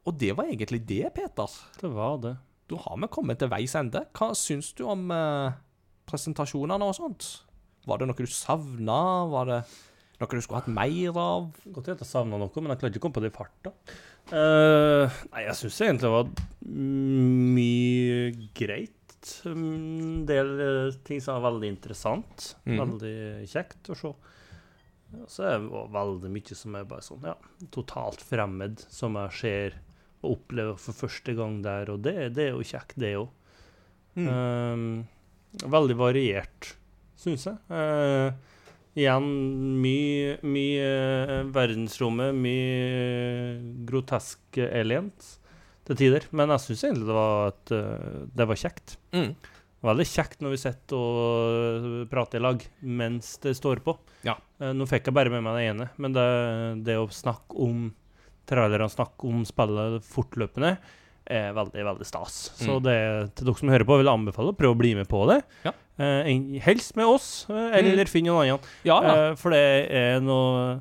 Og 0.04 0.14
det 0.20 0.34
var 0.36 0.50
egentlig 0.50 0.84
det, 0.86 1.08
Peter. 1.16 1.50
Det 1.80 1.90
var 1.90 2.18
det. 2.22 2.36
Da 2.70 2.78
har 2.80 3.00
vi 3.00 3.10
kommet 3.12 3.40
til 3.40 3.50
veis 3.52 3.74
ende. 3.76 4.04
Hva 4.16 4.30
syns 4.36 4.72
du 4.76 4.84
om 4.88 5.08
eh, 5.12 5.56
presentasjonene 6.08 6.88
og 6.88 6.96
sånt? 6.96 7.28
Var 7.88 8.00
det 8.00 8.08
noe 8.08 8.26
du 8.26 8.30
savna? 8.30 8.98
Var 9.32 9.50
det 9.50 9.60
noe 10.20 10.30
du 10.30 10.42
skulle 10.44 10.62
hatt 10.62 10.72
mer 10.72 11.20
av? 11.20 11.48
Godt 11.66 11.92
at 11.94 12.04
jeg 12.04 12.10
savna 12.10 12.40
noe, 12.40 12.50
men 12.60 12.74
jeg 12.74 12.82
klarte 12.82 12.98
ikke 12.98 13.02
å 13.02 13.06
komme 13.06 13.18
på 13.18 13.24
det 13.24 13.32
i 13.32 13.36
farta. 13.36 13.74
Uh, 14.32 15.04
nei, 15.34 15.44
jeg 15.44 15.56
syns 15.60 15.80
egentlig 15.84 16.08
det 16.08 16.14
var 16.14 16.28
mye 17.58 18.20
greit. 18.56 19.00
En 19.48 20.24
del 20.28 20.50
eh, 20.60 20.96
ting 21.04 21.20
som 21.24 21.38
var 21.38 21.50
veldig 21.50 21.68
interessant. 21.72 22.50
Mm. 22.68 22.76
Veldig 22.76 23.16
kjekt 23.48 23.88
å 23.92 23.96
se. 23.96 24.12
Så 25.30 25.46
er 25.46 25.62
det 25.62 25.82
veldig 25.94 26.30
mye 26.34 26.58
som 26.58 26.76
er 26.76 26.86
bare 26.88 27.04
sånn, 27.06 27.24
ja, 27.28 27.36
totalt 27.72 28.24
fremmed, 28.24 28.82
som 28.92 29.16
jeg 29.20 29.38
ser 29.38 29.76
og 30.24 30.38
opplever 30.38 30.78
for 30.80 30.96
første 30.96 31.34
gang 31.36 31.60
der, 31.64 31.92
og 31.92 32.02
det, 32.04 32.16
det 32.36 32.48
er 32.48 32.54
jo 32.56 32.66
kjekt, 32.66 32.96
det 33.00 33.14
òg. 33.20 33.28
Mm. 34.14 34.28
Um, 34.30 35.64
veldig 35.70 35.96
variert, 35.98 36.74
syns 37.24 37.48
jeg. 37.48 37.56
Uh, 37.72 38.54
igjen 38.98 39.24
mye, 39.82 40.36
mye 40.46 40.84
eh, 40.84 41.40
verdensrommet, 41.54 42.34
mye 42.38 43.56
groteske 43.88 44.68
aliens 44.70 45.34
til 45.88 45.98
tider. 45.98 46.28
Men 46.36 46.54
jeg 46.54 46.64
syns 46.68 46.86
egentlig 46.86 47.08
det 47.10 47.18
var, 47.18 47.50
et, 47.50 47.74
eh, 47.74 48.22
det 48.38 48.48
var 48.50 48.60
kjekt. 48.60 48.96
Mm. 49.16 49.34
Veldig 49.84 50.06
kjekt 50.08 50.40
når 50.40 50.54
vi 50.54 50.62
sitter 50.62 50.96
og 50.96 51.98
prater 52.12 52.40
i 52.40 52.44
lag 52.46 52.62
mens 52.80 53.34
det 53.42 53.56
står 53.58 53.82
på. 53.84 53.98
Ja. 54.24 54.38
Eh, 54.60 54.72
nå 54.76 54.86
fikk 54.88 55.10
jeg 55.10 55.18
bare 55.18 55.32
med 55.32 55.44
meg 55.44 55.58
det 55.58 55.68
ene, 55.72 55.90
men 56.00 56.14
det, 56.16 56.28
det 56.86 56.98
å 57.00 57.10
snakke 57.12 57.58
om 57.66 57.88
trailerne, 58.48 58.92
snakke 58.92 59.28
om 59.28 59.42
spillet 59.48 60.04
fortløpende, 60.06 60.76
er 61.26 61.52
veldig, 61.56 61.84
veldig 61.88 62.06
stas. 62.06 62.50
Så 62.58 62.76
Mm. 62.78 62.82
det 62.84 63.34
til 63.36 63.46
dere 63.46 63.56
som 63.58 63.68
hører 63.68 63.84
på, 63.88 63.96
vil 63.98 64.06
jeg 64.06 64.18
anbefale 64.18 64.52
å 64.52 64.56
prøve 64.58 64.74
å 64.74 64.78
bli 64.78 64.94
med 64.94 65.08
på 65.08 65.26
det. 65.30 65.42
Ja. 65.64 65.72
Eh, 65.98 66.58
helst 66.60 66.96
med 66.96 67.06
oss, 67.06 67.46
eller 67.48 67.92
eller 67.92 68.06
finn 68.10 68.24
noen 68.26 68.48
annen. 68.48 68.60
Ja. 68.84 69.00
Eh, 69.30 69.34
for 69.36 69.50
det 69.54 69.90
er 69.90 70.20
noe 70.20 70.80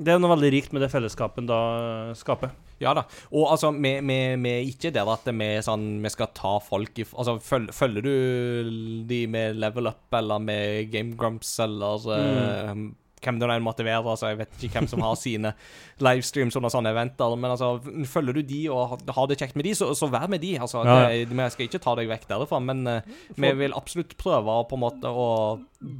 Det 0.00 0.14
er 0.14 0.18
noe 0.22 0.30
veldig 0.36 0.50
rikt 0.52 0.72
med 0.72 0.80
det 0.82 0.88
fellesskapet 0.92 1.44
da 1.48 2.10
eh, 2.10 2.14
skaper. 2.14 2.50
Ja 2.80 2.94
da. 2.94 3.02
Og 3.32 3.50
altså, 3.50 3.72
vi, 3.74 4.00
vi, 4.00 4.18
vi 4.40 4.48
er 4.54 4.68
ikke 4.70 4.92
der 4.94 5.04
at 5.12 5.26
vi, 5.26 5.48
sånn, 5.60 6.00
vi 6.00 6.08
skal 6.08 6.30
ta 6.32 6.58
folk 6.64 6.96
i 7.02 7.04
Altså, 7.12 7.34
føl, 7.44 7.66
følger 7.74 8.02
du 8.06 9.04
de 9.10 9.26
med 9.26 9.56
level 9.60 9.90
up 9.90 10.14
eller 10.16 10.38
med 10.40 10.90
Game 10.92 11.16
Grumps 11.18 11.58
eller 11.60 12.06
eh, 12.16 12.74
hvem 13.22 13.38
det 13.40 13.48
nå 13.48 13.54
være? 13.86 14.04
Altså, 14.14 14.28
jeg 14.30 14.38
vet 14.38 14.62
ikke 14.66 14.78
hvem 14.80 14.88
som 14.88 15.00
har 15.04 15.14
sine 15.26 15.52
livestreams 16.00 16.56
under 16.56 16.72
sånne 16.72 16.92
eventer, 16.94 17.36
men 17.36 17.50
altså, 17.52 17.70
følger 18.08 18.38
du 18.38 18.42
de 18.42 18.60
og 18.72 18.88
har- 18.94 19.04
det 19.30 19.38
kjekt 19.40 19.56
med 19.56 19.64
de, 19.68 19.74
så, 19.76 19.90
så 19.94 20.08
vær 20.10 20.28
med 20.32 20.40
de. 20.40 20.54
Altså, 20.58 20.84
Ja, 20.86 21.08
det, 21.08 21.28
vi 21.28 21.48
skal 21.50 21.66
ikke 21.68 21.80
ta 21.84 21.94
deg 21.98 22.08
vekk 22.08 22.26
derfra, 22.30 22.60
men 22.64 22.86
eh, 22.86 23.02
vi 23.36 23.52
vil 23.60 23.74
absolutt 23.76 24.16
prøve 24.16 24.56
på 24.70 24.78
en 24.78 24.84
måte 24.86 25.10
å 25.12 25.28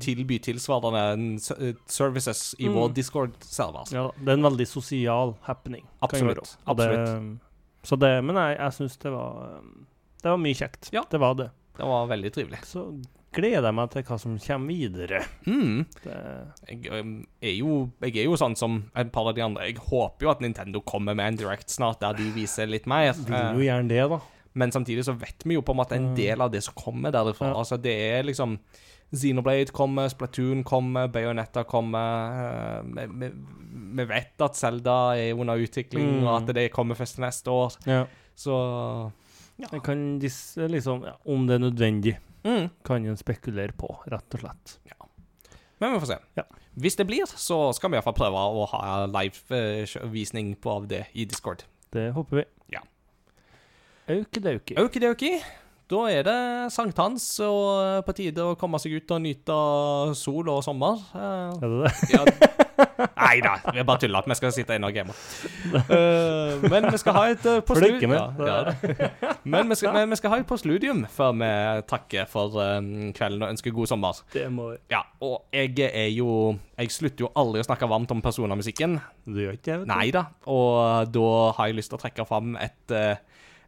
tilby 0.00 0.38
tilsvarende 0.44 1.04
eh, 1.60 1.74
services 1.86 2.54
i 2.58 2.68
Mm. 2.68 2.74
vår 2.74 2.92
Discord-server. 2.94 3.92
Ja, 3.92 4.10
det 4.16 4.28
er 4.28 4.38
en 4.38 4.44
veldig 4.48 4.66
sosial 4.68 5.34
happening. 5.46 5.84
Absolutt, 6.02 6.56
gjøre. 6.66 6.76
Det, 6.76 7.38
så 7.88 7.96
det, 7.96 8.10
men 8.24 8.36
jeg, 8.36 8.58
jeg 8.58 8.72
syns 8.76 8.96
det 9.00 9.10
var 9.14 9.58
um, 9.60 9.86
Det 10.22 10.28
var 10.30 10.36
mye 10.38 10.54
kjekt. 10.54 10.90
Ja. 10.92 11.02
Det 11.10 11.18
var 11.20 11.34
det. 11.38 11.50
Det 11.76 11.86
var 11.88 12.06
veldig 12.10 12.32
trivelig. 12.34 12.58
Så 12.68 12.82
gleder 13.32 13.68
jeg 13.68 13.74
meg 13.74 13.90
til 13.92 14.02
hva 14.02 14.16
som 14.18 14.38
kommer 14.42 14.74
videre. 14.74 15.20
Mm. 15.46 15.84
Det, 16.02 16.16
jeg, 16.68 16.90
um, 16.92 17.12
er 17.42 17.54
jo, 17.54 17.76
jeg 18.02 18.16
er 18.16 18.24
jo 18.26 18.36
sånn 18.40 18.56
som 18.58 18.80
et 18.98 19.12
par 19.14 19.28
av 19.30 19.34
de 19.36 19.44
andre. 19.44 19.68
Jeg 19.70 19.76
håper 19.78 20.26
jo 20.26 20.30
at 20.32 20.40
Nintendo 20.42 20.80
kommer 20.82 21.14
med 21.14 21.26
en 21.34 21.36
Direct 21.36 21.70
snart, 21.70 22.00
der 22.02 22.12
de 22.18 22.30
viser 22.34 22.66
litt 22.66 22.86
mer. 22.90 23.12
vil 23.14 23.34
Eh, 23.34 23.52
jo 23.54 23.60
gjerne 23.68 23.88
det, 23.88 24.08
da. 24.10 24.18
men 24.54 24.70
samtidig 24.74 25.04
så 25.06 25.14
vet 25.16 25.44
vi 25.46 25.54
jo 25.54 25.62
på 25.62 25.70
en 25.72 25.76
måte 25.78 25.92
en 25.96 26.08
Mm. 26.10 26.16
del 26.16 26.40
av 26.40 26.50
det 26.50 26.62
som 26.64 26.74
kommer 26.74 27.12
derifra. 27.12 27.52
Ja. 27.52 27.54
Altså 27.54 27.80
Det 27.80 27.94
er 27.94 28.22
liksom 28.24 28.58
Xenoblade 29.12 29.72
kommer, 29.72 30.08
Splatoon 30.08 30.62
kommer, 30.64 31.08
Bayonetta 31.08 31.64
kommer. 31.64 32.78
eh, 32.78 32.82
Vi, 32.82 33.06
vi, 33.26 33.30
vi 33.96 34.04
vet 34.04 34.40
at 34.40 34.54
Zelda 34.56 35.14
er 35.16 35.34
under 35.34 35.54
utvikling, 35.58 36.20
Mm. 36.20 36.26
og 36.26 36.42
at 36.48 36.54
det 36.54 36.70
kommer 36.72 36.94
først 36.94 37.18
neste 37.18 37.46
år. 37.50 37.76
Ja. 37.86 38.04
Så 38.36 39.12
Jeg 39.72 39.82
kan 39.82 40.18
disse, 40.18 40.56
liksom, 40.68 41.02
ja, 41.04 41.12
Om 41.26 41.46
det 41.46 41.54
er 41.54 41.70
nødvendig, 41.70 42.16
mm. 42.44 42.70
kan 42.86 43.06
en 43.06 43.20
spekulere 43.20 43.76
på, 43.76 43.92
rett 44.10 44.38
og 44.38 44.44
slett. 44.44 44.78
Men 45.80 45.94
vi 45.94 46.00
får 46.00 46.06
se. 46.06 46.18
Ja. 46.36 46.44
Hvis 46.80 46.96
det 46.96 47.06
blir, 47.08 47.30
så 47.40 47.70
skal 47.72 47.90
vi 47.90 47.96
iallfall 47.96 48.16
prøve 48.18 48.36
å 48.36 48.66
ha 48.74 48.82
live-visning 49.08 50.52
på 50.60 50.74
av 50.74 50.88
det 50.90 51.06
i 51.16 51.24
Discord. 51.24 51.64
Det 51.90 52.10
håper 52.12 52.42
vi. 52.42 52.44
Ja. 52.76 52.82
Aukidauki. 54.12 54.76
Aukidauki. 54.80 55.32
Da 55.90 56.04
er 56.12 56.26
det 56.28 56.40
sankthans 56.70 57.24
og 57.42 58.04
på 58.06 58.14
tide 58.14 58.44
å 58.44 58.58
komme 58.60 58.78
seg 58.78 59.00
ut 59.00 59.16
og 59.16 59.24
nyte 59.24 59.56
sol 60.20 60.52
og 60.52 60.60
sommer. 60.66 61.00
Er 61.16 61.64
det 61.64 61.80
det? 61.80 61.94
ja. 62.12 62.66
Nei 63.20 63.40
da, 63.44 63.54
vi 63.74 63.84
bare 63.86 64.02
tuller 64.02 64.22
at 64.22 64.28
vi 64.30 64.36
skal 64.38 64.52
sitte 64.54 64.76
inne 64.76 64.88
og 64.90 64.96
game. 64.96 65.14
Uh, 65.74 66.70
men 66.70 66.88
vi 66.90 67.00
skal 67.00 67.16
ha 67.16 67.24
et 67.32 67.46
uh, 67.48 67.58
på 67.66 67.76
studium. 67.78 68.14
Ja, 68.16 68.24
ja, 68.46 69.00
men, 69.44 69.70
vi 69.70 69.78
skal, 69.80 69.94
men 69.96 70.12
vi 70.12 70.18
skal 70.20 70.34
ha 70.34 70.40
et 70.42 70.48
på 70.48 70.58
studium 70.60 71.04
før 71.10 71.34
vi 71.38 71.50
takker 71.90 72.28
for 72.30 72.58
eh, 72.62 72.78
kvelden 73.16 73.44
og 73.44 73.54
ønsker 73.54 73.74
god 73.76 73.90
sommer. 73.90 74.22
Det 74.34 74.46
må 74.52 74.70
vi. 74.72 74.80
Ja, 74.92 75.02
og 75.24 75.44
jeg 75.52 75.90
er 75.90 76.08
jo 76.14 76.56
Jeg 76.78 76.92
slutter 76.94 77.26
jo 77.26 77.32
aldri 77.36 77.62
å 77.62 77.66
snakke 77.66 77.88
varmt 77.90 78.12
om 78.14 78.22
personermusikken. 78.24 78.98
Du 79.26 79.40
gjør 79.42 79.58
ikke 79.58 79.66
det? 79.72 79.78
vet 79.82 79.88
du? 79.88 79.92
Nei 79.92 80.08
da. 80.14 80.24
Og 80.50 81.12
da 81.12 81.28
har 81.58 81.70
jeg 81.70 81.80
lyst 81.80 81.92
til 81.92 82.00
å 82.00 82.02
trekke 82.04 82.26
fram 82.28 82.56
et, 82.60 82.94
uh, 82.94 83.14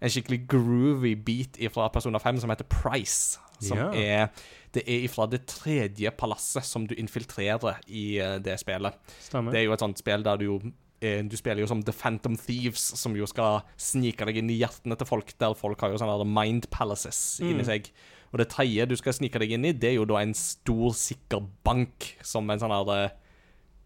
en 0.01 0.13
skikkelig 0.13 0.43
groovy 0.51 1.15
beat 1.17 1.61
fra 1.75 1.91
Persona 1.93 2.21
5 2.23 2.43
som 2.45 2.53
heter 2.55 2.69
Price. 2.73 3.39
Som 3.63 3.79
yeah. 3.79 4.27
er 4.27 4.49
Det 4.73 4.83
er 4.89 5.05
ifra 5.05 5.27
det 5.29 5.43
tredje 5.51 6.11
palasset 6.17 6.65
som 6.65 6.87
du 6.89 6.95
infiltrerer 6.97 7.83
i 7.89 8.07
eh, 8.23 8.39
det 8.41 8.59
spillet. 8.63 8.97
Stemmer. 9.21 9.53
Det 9.53 9.61
er 9.61 9.67
jo 9.69 9.75
et 9.77 9.85
sånt 9.85 10.01
spill 10.01 10.25
der 10.25 10.41
du 10.41 10.47
jo 10.47 10.57
eh, 11.03 11.21
du 11.27 11.37
spiller 11.37 11.61
jo 11.65 11.69
som 11.69 11.83
The 11.85 11.93
Phantom 11.93 12.37
Thieves, 12.41 12.81
som 12.97 13.17
jo 13.19 13.27
skal 13.29 13.61
snike 13.77 14.25
deg 14.29 14.39
inn 14.41 14.51
i 14.55 14.61
hjertene 14.63 14.97
til 14.97 15.09
folk, 15.09 15.35
der 15.43 15.55
folk 15.59 15.81
har 15.85 15.93
jo 15.93 15.99
sånne 16.01 16.25
mind 16.29 16.71
palaces 16.73 17.41
inni 17.43 17.61
Mm. 17.61 17.69
seg. 17.69 17.91
Og 18.33 18.39
det 18.41 18.49
tredje 18.49 18.87
du 18.89 18.95
skal 18.97 19.13
snike 19.13 19.39
deg 19.43 19.51
inn 19.59 19.67
i, 19.69 19.73
det 19.77 19.91
er 19.91 19.99
jo 19.99 20.07
da 20.09 20.23
en 20.23 20.33
stor, 20.33 20.95
sikker 20.97 21.43
bank, 21.67 22.15
som 22.25 22.49
en 22.49 22.63
sånn 22.63 22.73
her 22.73 22.93
eh, 22.95 23.11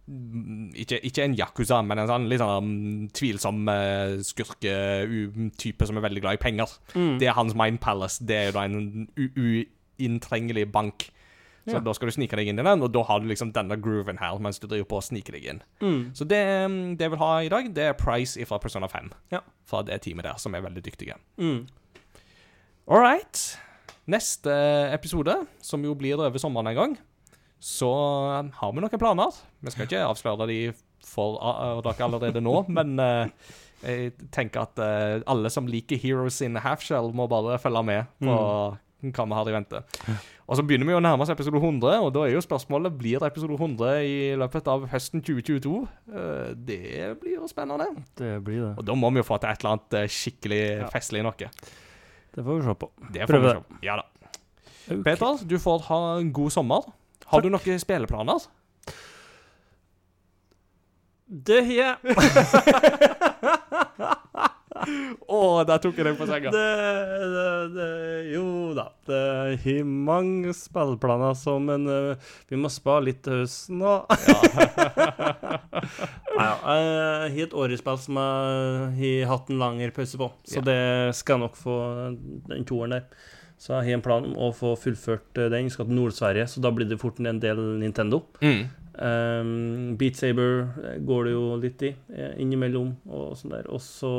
mm, 0.07 0.69
ikke, 0.85 1.01
ikke 1.09 1.25
en 1.25 1.35
yakuza, 1.35 1.81
men 1.83 1.99
en 1.99 2.07
sånn 2.13 2.29
litt 2.31 2.39
sånn 2.45 2.69
mm, 2.69 3.09
tvilsom 3.17 3.65
uh, 3.67 4.23
skurketype 4.23 5.87
som 5.89 5.99
er 5.99 6.05
veldig 6.07 6.23
glad 6.23 6.39
i 6.39 6.43
penger. 6.43 6.77
Mm. 6.95 7.17
Det 7.19 7.27
er 7.27 7.37
hans 7.39 7.57
mind 7.59 7.81
palace. 7.83 8.23
Det 8.23 8.37
er 8.39 8.47
jo 8.51 8.55
da 8.59 8.65
en 8.69 9.09
uinntrengelig 10.01 10.71
bank. 10.73 11.11
Så 11.67 11.75
Ja. 11.75 11.81
da 11.81 11.93
skal 11.93 12.07
du 12.07 12.13
snike 12.15 12.37
deg 12.39 12.47
inn 12.47 12.61
i 12.61 12.63
den, 12.63 12.83
og 12.83 12.93
da 12.95 13.03
har 13.03 13.19
du 13.19 13.27
liksom 13.27 13.51
denne 13.53 13.75
grooven 13.83 14.19
her 14.21 14.39
mens 14.39 14.61
du 14.63 14.69
driver 14.69 14.87
på 14.87 14.99
å 15.01 15.03
snike 15.03 15.33
deg 15.35 15.45
inn. 15.51 15.63
Mm. 15.81 16.15
Så 16.15 16.23
det, 16.23 16.39
det 16.97 17.09
jeg 17.09 17.11
vil 17.11 17.19
ha 17.19 17.31
i 17.43 17.49
dag, 17.51 17.75
det 17.75 17.89
er 17.89 17.93
Price 17.99 18.39
fra 18.47 18.61
Persona 18.63 18.87
5. 18.87 19.11
Ja. 19.33 19.41
Fra 19.67 19.83
det 19.83 19.99
teamet 20.03 20.29
der, 20.29 20.39
som 20.39 20.55
er 20.55 20.63
veldig 20.63 20.85
dyktige. 20.87 21.19
Mm. 21.39 21.67
All 22.87 23.03
right. 23.03 23.59
Neste 24.07 24.55
episode, 24.95 25.35
som 25.61 25.83
jo 25.83 25.97
blir 25.99 26.15
over 26.23 26.39
sommeren 26.39 26.71
en 26.71 26.79
gang, 26.79 26.97
så 27.59 27.91
um, 28.39 28.53
har 28.55 28.73
vi 28.73 28.85
noen 28.85 29.01
planer. 29.03 29.35
Vi 29.65 29.73
skal 29.75 29.89
ikke 29.89 30.07
avsløre 30.07 30.47
de 30.47 30.61
for 31.07 31.41
dere 31.83 32.07
allerede 32.07 32.43
nå, 32.45 32.61
men 32.77 32.95
uh, 33.03 33.27
jeg 33.83 34.13
tenker 34.31 34.69
at 34.69 34.79
uh, 34.79 35.25
alle 35.27 35.51
som 35.51 35.67
liker 35.67 35.99
Heroes 35.99 36.39
in 36.47 36.55
Halfshell, 36.63 37.11
må 37.11 37.27
bare 37.27 37.59
følge 37.59 37.83
med 37.91 38.05
på 38.23 38.37
hva 39.03 39.27
vi 39.29 39.37
har 39.37 39.49
i 39.51 39.55
vente. 39.55 39.81
Og 40.47 40.57
så 40.57 40.65
begynner 40.65 40.89
vi 40.89 40.95
å 40.97 41.01
nærme 41.03 41.23
oss 41.25 41.31
episode 41.33 41.61
100, 41.61 41.99
og 42.01 42.13
da 42.15 42.25
er 42.25 42.33
jo 42.35 42.43
spørsmålet 42.45 42.95
blir 42.97 43.21
det 43.21 43.29
episode 43.29 43.59
100 43.59 43.91
i 44.09 44.17
løpet 44.41 44.71
av 44.73 44.87
høsten 44.93 45.23
2022. 45.27 45.75
Uh, 46.09 46.53
det 46.57 47.13
blir 47.21 47.37
jo 47.37 47.49
spennende. 47.51 47.91
Det 48.19 48.37
blir 48.47 48.63
det. 48.63 48.73
Og 48.81 48.87
da 48.89 48.97
må 48.99 49.11
vi 49.13 49.21
jo 49.21 49.29
få 49.29 49.39
til 49.43 49.53
et 49.53 49.61
eller 49.63 49.77
annet 49.77 49.99
uh, 50.01 50.07
skikkelig 50.19 50.63
Ja. 50.67 50.91
festlig 50.93 51.25
noe. 51.27 51.51
Det 52.37 52.45
får 52.45 52.53
vi 52.61 52.67
se 52.67 52.77
på. 52.81 52.91
Det 53.13 53.25
får 53.25 53.33
Prøve 53.35 53.49
vi 53.49 53.57
se. 53.59 53.81
Ja 53.87 53.99
da. 54.01 54.07
Okay. 54.87 55.03
Peter, 55.03 55.45
du 55.49 55.59
får 55.59 55.89
ha 55.91 56.01
en 56.21 56.33
god 56.33 56.51
sommer. 56.55 56.93
Har 57.27 57.43
du 57.43 57.49
noen 57.51 57.81
spilleplaner? 57.83 58.45
Det 61.27 61.65
har 61.67 61.75
jeg. 61.75 61.97
Å, 65.37 65.41
der 65.67 65.81
tok 65.83 65.97
jeg 65.99 66.07
deg 66.07 66.19
på 66.19 66.27
senga. 66.29 66.53
Det, 66.55 66.67
det, 67.35 67.47
det, 67.75 67.89
jo 68.35 68.47
da. 68.77 68.87
Det 69.09 69.21
har 69.65 69.87
mange 69.87 70.55
spillplaner, 70.57 71.35
så, 71.39 71.57
Men 71.63 71.87
uh, 71.91 72.33
vi 72.51 72.59
må 72.61 72.71
spare 72.73 73.07
litt 73.09 73.23
til 73.27 73.43
høsten 73.43 73.83
Ja 73.83 73.97
Nei, 76.37 76.47
ja, 76.47 76.53
jeg 76.77 77.33
har 77.33 77.47
et 77.47 77.57
årespill 77.57 77.99
som 78.01 78.19
jeg 78.21 79.25
har 79.25 79.31
hatt 79.33 79.51
en 79.53 79.61
lengre 79.61 79.95
pause 79.97 80.19
på, 80.21 80.29
så 80.47 80.61
Ja. 80.61 80.67
det 80.69 80.81
skal 81.17 81.37
jeg 81.37 81.45
nok 81.47 81.57
få 81.59 81.77
den 82.51 82.67
toeren 82.69 82.97
der. 82.99 83.07
Så 83.59 83.73
jeg 83.73 83.89
har 83.89 83.97
en 83.97 84.05
plan 84.05 84.27
om 84.29 84.35
å 84.37 84.51
få 84.53 84.75
fullført 84.77 85.39
eh, 85.41 85.49
den. 85.53 85.71
Skal 85.73 85.89
til 85.89 85.97
Nord-Sverige, 85.97 86.45
så 86.51 86.61
da 86.65 86.73
blir 86.77 86.89
det 86.91 86.99
fort 87.01 87.21
en 87.25 87.41
del 87.41 87.63
Nintendo. 87.81 88.23
Mm. 88.45 88.67
Um, 88.97 89.97
Beat 90.01 90.17
Saber 90.17 90.67
eh, 90.85 90.99
går 91.05 91.29
det 91.29 91.33
jo 91.33 91.45
litt 91.61 91.83
i 91.89 91.93
eh, 92.13 92.35
innimellom 92.43 92.95
og 93.09 93.33
sånn 93.41 93.57
der. 93.57 93.69
Og 93.73 93.81
så 93.85 94.13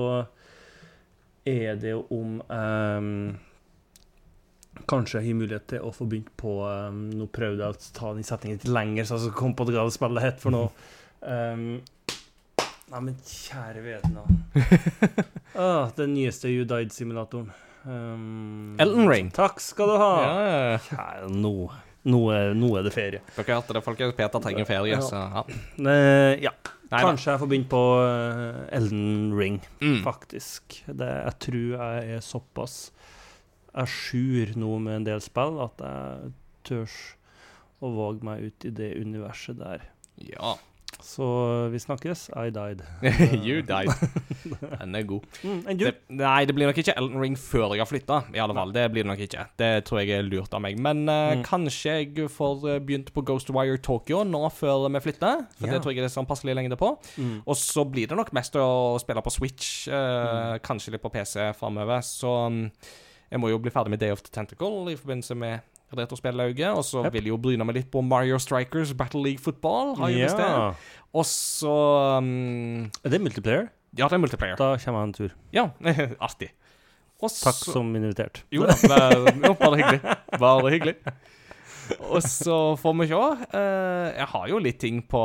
er 1.47 1.77
det 1.79 1.93
jo 1.95 2.05
om 2.13 2.37
um, 2.43 3.37
Kanskje 4.87 5.19
jeg 5.19 5.31
har 5.31 5.39
mulighet 5.39 5.67
til 5.71 5.85
å 5.87 5.91
få 5.95 6.05
begynt 6.09 6.29
på 6.39 6.59
um, 6.63 7.07
Nå 7.17 7.27
prøvde 7.33 7.65
jeg 7.65 7.75
å 7.75 7.93
ta 7.97 8.13
den 8.15 8.27
setningen 8.27 8.59
litt 8.59 8.69
lenger, 8.71 9.07
så 9.09 9.19
jeg 9.23 9.35
kom 9.37 9.55
på 9.57 9.67
hva 9.71 9.87
spillet 9.93 10.27
het 10.27 10.41
for 10.43 10.53
noe. 10.53 10.69
Um, 11.21 11.79
Nei, 12.91 13.01
men 13.03 13.15
kjære 13.27 13.81
vedna. 13.83 14.21
ah, 15.59 15.89
den 15.97 16.13
nyeste 16.15 16.47
You 16.53 16.63
Died-simulatoren. 16.69 17.49
Um, 17.83 18.77
Elton 18.79 19.09
Ring. 19.11 19.27
Takk 19.35 19.59
skal 19.63 19.91
du 19.91 19.97
ha. 19.99 20.11
Ja, 20.23 20.77
Kjære, 20.85 21.27
nå, 21.35 21.51
nå, 22.07 22.21
nå 22.55 22.71
er 22.79 22.87
det 22.87 22.93
ferie. 22.95 23.25
dere 23.35 23.57
hørte 23.57 23.75
det, 23.75 23.83
folkens. 23.83 24.15
Peter 24.15 24.43
trenger 24.43 24.69
ferie, 24.69 24.95
Ja. 24.95 25.03
så 25.03 25.19
ja. 25.19 25.43
Ja. 26.47 26.55
Nei. 26.91 27.01
Kanskje 27.03 27.33
jeg 27.33 27.39
får 27.41 27.49
begynt 27.51 27.69
på 27.69 27.81
eh, 27.99 28.77
Elden 28.77 29.33
Ring, 29.35 29.57
Mm. 29.81 30.01
faktisk. 30.05 30.83
Det, 30.87 31.07
jeg 31.25 31.33
tror 31.39 31.73
jeg 31.75 32.15
er 32.17 32.21
såpass 32.23 32.91
à 33.75 33.83
jour 33.85 34.53
nå 34.55 34.79
med 34.79 34.95
en 35.01 35.03
del 35.03 35.19
spill 35.21 35.59
at 35.65 35.83
jeg 35.83 36.31
tør 36.63 36.95
å 37.83 37.91
våge 37.93 38.23
meg 38.25 38.47
ut 38.47 38.65
i 38.65 38.71
det 38.73 38.93
universet 39.01 39.59
der. 39.59 39.83
Ja. 40.17 40.55
Så 41.03 41.25
vi 41.71 41.79
snakkes. 41.79 42.27
I 42.35 42.49
died. 42.53 42.81
you 43.45 43.61
died. 43.61 43.91
Den 44.81 44.95
er 44.97 45.03
god. 45.07 45.25
Mm? 45.43 45.59
Det, 45.77 45.93
nei, 46.09 46.45
det 46.49 46.55
blir 46.57 46.69
nok 46.69 46.79
ikke 46.81 46.95
Elden 46.97 47.21
Ring 47.21 47.37
før 47.39 47.75
jeg 47.75 47.83
har 47.83 47.89
flytta. 47.89 48.19
I 48.33 48.41
alle 48.43 48.55
fall, 48.57 48.73
det 48.75 48.85
blir 48.93 49.05
det 49.05 49.11
nok 49.11 49.21
ikke. 49.27 49.45
Det 49.61 49.71
tror 49.87 50.01
jeg 50.01 50.15
er 50.17 50.27
lurt 50.27 50.53
av 50.57 50.63
meg. 50.65 50.79
Men 50.81 51.05
uh, 51.07 51.27
Mm. 51.37 51.43
kanskje 51.45 51.93
jeg 51.99 52.29
får 52.31 52.63
eh, 52.71 52.79
begynt 52.83 53.09
på 53.13 53.21
Ghostwire 53.27 53.77
Tokyo 53.83 54.23
nå 54.27 54.41
før 54.53 54.87
vi 54.93 55.01
flytter. 55.03 55.43
For 55.57 55.67
yeah. 55.67 55.73
det 55.75 55.81
tror 55.83 55.93
jeg 55.93 56.01
det 56.01 56.09
er 56.09 56.13
sånn 56.15 56.29
passelig 56.29 56.55
lengde 56.57 56.77
på. 56.79 56.93
Mm. 57.17 57.41
Og 57.45 57.57
så 57.59 57.83
blir 57.85 58.07
det 58.09 58.17
nok 58.17 58.31
mest 58.37 58.55
å 58.57 58.97
spille 59.01 59.23
på 59.25 59.33
Switch, 59.33 59.87
eh, 59.91 60.57
kanskje 60.65 60.95
litt 60.95 61.03
på 61.03 61.11
PC 61.13 61.51
framover. 61.59 62.01
Så 62.05 62.31
um, 62.47 62.61
jeg 63.29 63.41
må 63.43 63.51
jo 63.51 63.59
bli 63.59 63.73
ferdig 63.73 63.93
med 63.93 64.01
Day 64.01 64.13
of 64.15 64.23
the 64.23 64.31
Tentacle 64.33 64.87
i 64.93 64.97
forbindelse 64.99 65.35
med 65.37 65.59
Retrospellauget. 65.95 66.71
Og 66.75 66.83
så 66.83 67.03
Yep. 67.05 67.13
vil 67.13 67.23
jeg 67.23 67.31
jo 67.31 67.37
bryne 67.37 67.65
meg 67.65 67.75
litt 67.75 67.91
på 67.91 68.01
Mario 68.03 68.37
Strikers 68.37 68.93
Battle 68.93 69.23
League 69.23 69.39
Football. 69.39 69.95
Har 70.01 70.09
jeg. 70.09 70.29
Ja. 70.37 70.73
Og 71.13 71.25
så 71.25 71.71
um, 72.17 72.83
Er 73.05 73.09
det 73.09 73.21
multiplayer? 73.21 73.67
Ja, 73.97 74.05
det 74.07 74.13
er 74.13 74.21
multiplayer. 74.21 74.55
Da 74.59 74.73
kommer 74.83 75.01
jeg 75.01 75.07
en 75.07 75.13
tur. 75.13 75.29
Ja, 75.53 75.69
artig. 76.27 76.51
Også, 77.23 77.47
Takk 77.47 77.63
som 77.73 77.95
invitert. 77.97 78.43
Jo 78.53 78.67
da, 78.67 78.75
bare, 79.57 79.77
hyggelig. 79.79 80.01
Bare 80.37 80.69
hyggelig. 80.69 80.95
Og 82.11 82.21
så 82.21 82.57
får 82.77 82.93
vi 82.99 83.07
se. 83.09 83.15
Uh, 83.55 84.11
jeg 84.19 84.27
har 84.33 84.47
jo 84.51 84.59
litt 84.61 84.77
ting 84.83 84.99
på, 85.09 85.23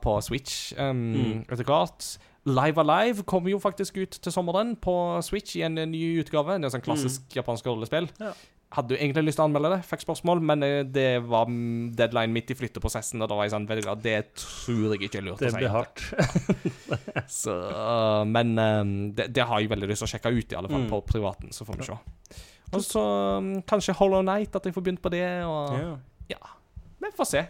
på 0.00 0.14
Switch 0.24 0.70
um, 0.78 1.02
Mm. 1.12 1.44
etter 1.50 1.66
hvert. 1.66 2.08
Live 2.46 2.78
Alive 2.78 3.24
kommer 3.26 3.50
jo 3.50 3.58
faktisk 3.58 3.96
ut 3.98 4.16
til 4.22 4.32
sommeren 4.32 4.76
på 4.78 4.94
Switch 5.26 5.56
i 5.58 5.64
en 5.66 5.74
ny 5.74 6.20
utgave. 6.22 6.56
Det 6.62 6.68
er 6.70 6.76
sånn 6.78 6.84
klassisk 6.86 7.34
japansk 7.34 7.66
rollespill. 7.66 8.06
Ja. 8.22 8.30
Hadde 8.74 8.96
jo 8.96 8.98
egentlig 8.98 9.22
lyst 9.28 9.38
til 9.38 9.44
å 9.44 9.46
anmelde 9.46 9.68
det, 9.76 9.84
fikk 9.86 10.00
spørsmål, 10.02 10.40
men 10.42 10.62
eh, 10.66 10.82
det 10.82 11.22
var 11.22 11.46
deadline 11.46 12.32
midt 12.34 12.50
i 12.50 12.56
flytteprosessen, 12.58 13.22
og 13.22 13.28
da 13.30 13.36
var 13.38 13.44
jeg 13.46 13.52
sånn 13.54 13.66
veldig 13.68 13.84
glad, 13.86 14.02
Det 14.02 14.16
tror 14.34 14.96
jeg 14.96 15.06
ikke 15.06 15.20
er 15.20 15.26
lurt 15.28 15.38
Det 15.38 15.48
å 15.48 15.54
si. 15.54 15.60
blir 15.60 15.70
hardt. 15.70 16.02
Så, 17.30 17.54
men 18.26 18.54
det, 19.16 19.28
det 19.34 19.46
har 19.46 19.60
jeg 19.62 19.70
veldig 19.70 19.88
lyst 19.90 20.02
til 20.04 20.08
å 20.08 20.12
sjekke 20.16 20.32
ut, 20.34 20.52
i 20.52 20.58
alle 20.58 20.68
fall 20.72 20.82
Mm. 20.86 20.90
på 20.90 21.00
privaten. 21.06 21.52
Så 21.54 21.64
får 21.64 21.78
vi 21.80 21.86
se. 21.88 21.96
Og 22.74 22.82
så 22.82 23.02
kanskje 23.70 23.94
Hollow 23.94 24.22
Night, 24.26 24.54
at 24.58 24.64
jeg 24.66 24.74
får 24.74 24.82
begynt 24.88 25.02
på 25.02 25.10
det. 25.14 25.22
Og 25.46 25.72
Ja. 25.78 25.96
ja, 26.34 26.40
vi 27.00 27.10
får 27.16 27.26
se. 27.26 27.44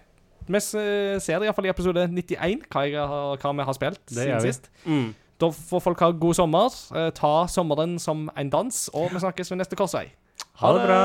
Vi 0.46 0.56
s- 0.60 1.24
ser 1.24 1.40
det 1.40 1.48
iallfall 1.48 1.66
i 1.66 1.72
episode 1.72 2.06
91, 2.12 2.68
hva, 2.70 2.84
jeg 2.86 2.94
har, 3.00 3.36
hva 3.36 3.52
vi 3.56 3.64
har 3.64 3.74
spilt 3.74 4.04
Det 4.06 4.16
siden 4.28 4.40
sist. 4.44 4.68
Mm. 4.84 5.14
Da 5.38 5.48
får 5.50 5.82
folk 5.82 5.98
ha 6.00 6.10
god 6.12 6.34
sommer. 6.36 6.70
eh, 6.94 7.10
ta 7.10 7.46
sommeren 7.46 7.98
som 7.98 8.30
en 8.36 8.50
dans, 8.50 8.88
og 8.94 9.10
vi 9.10 9.18
snakkes 9.18 9.50
ved 9.50 9.58
neste 9.58 9.76
korsvei. 9.76 10.10
Ha 10.56 10.72
det 10.72 10.86
bra. 10.86 11.00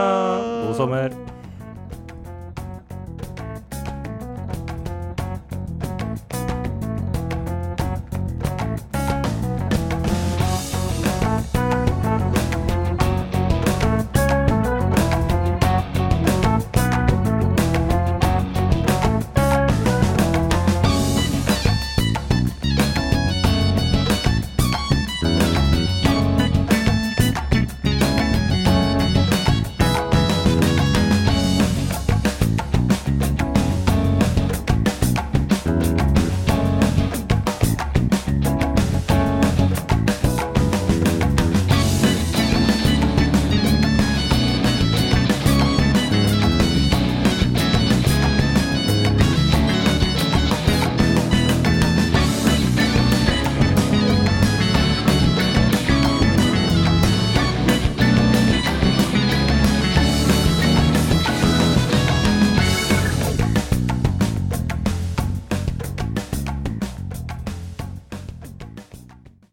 God 0.68 0.76
sommer. 0.76 1.12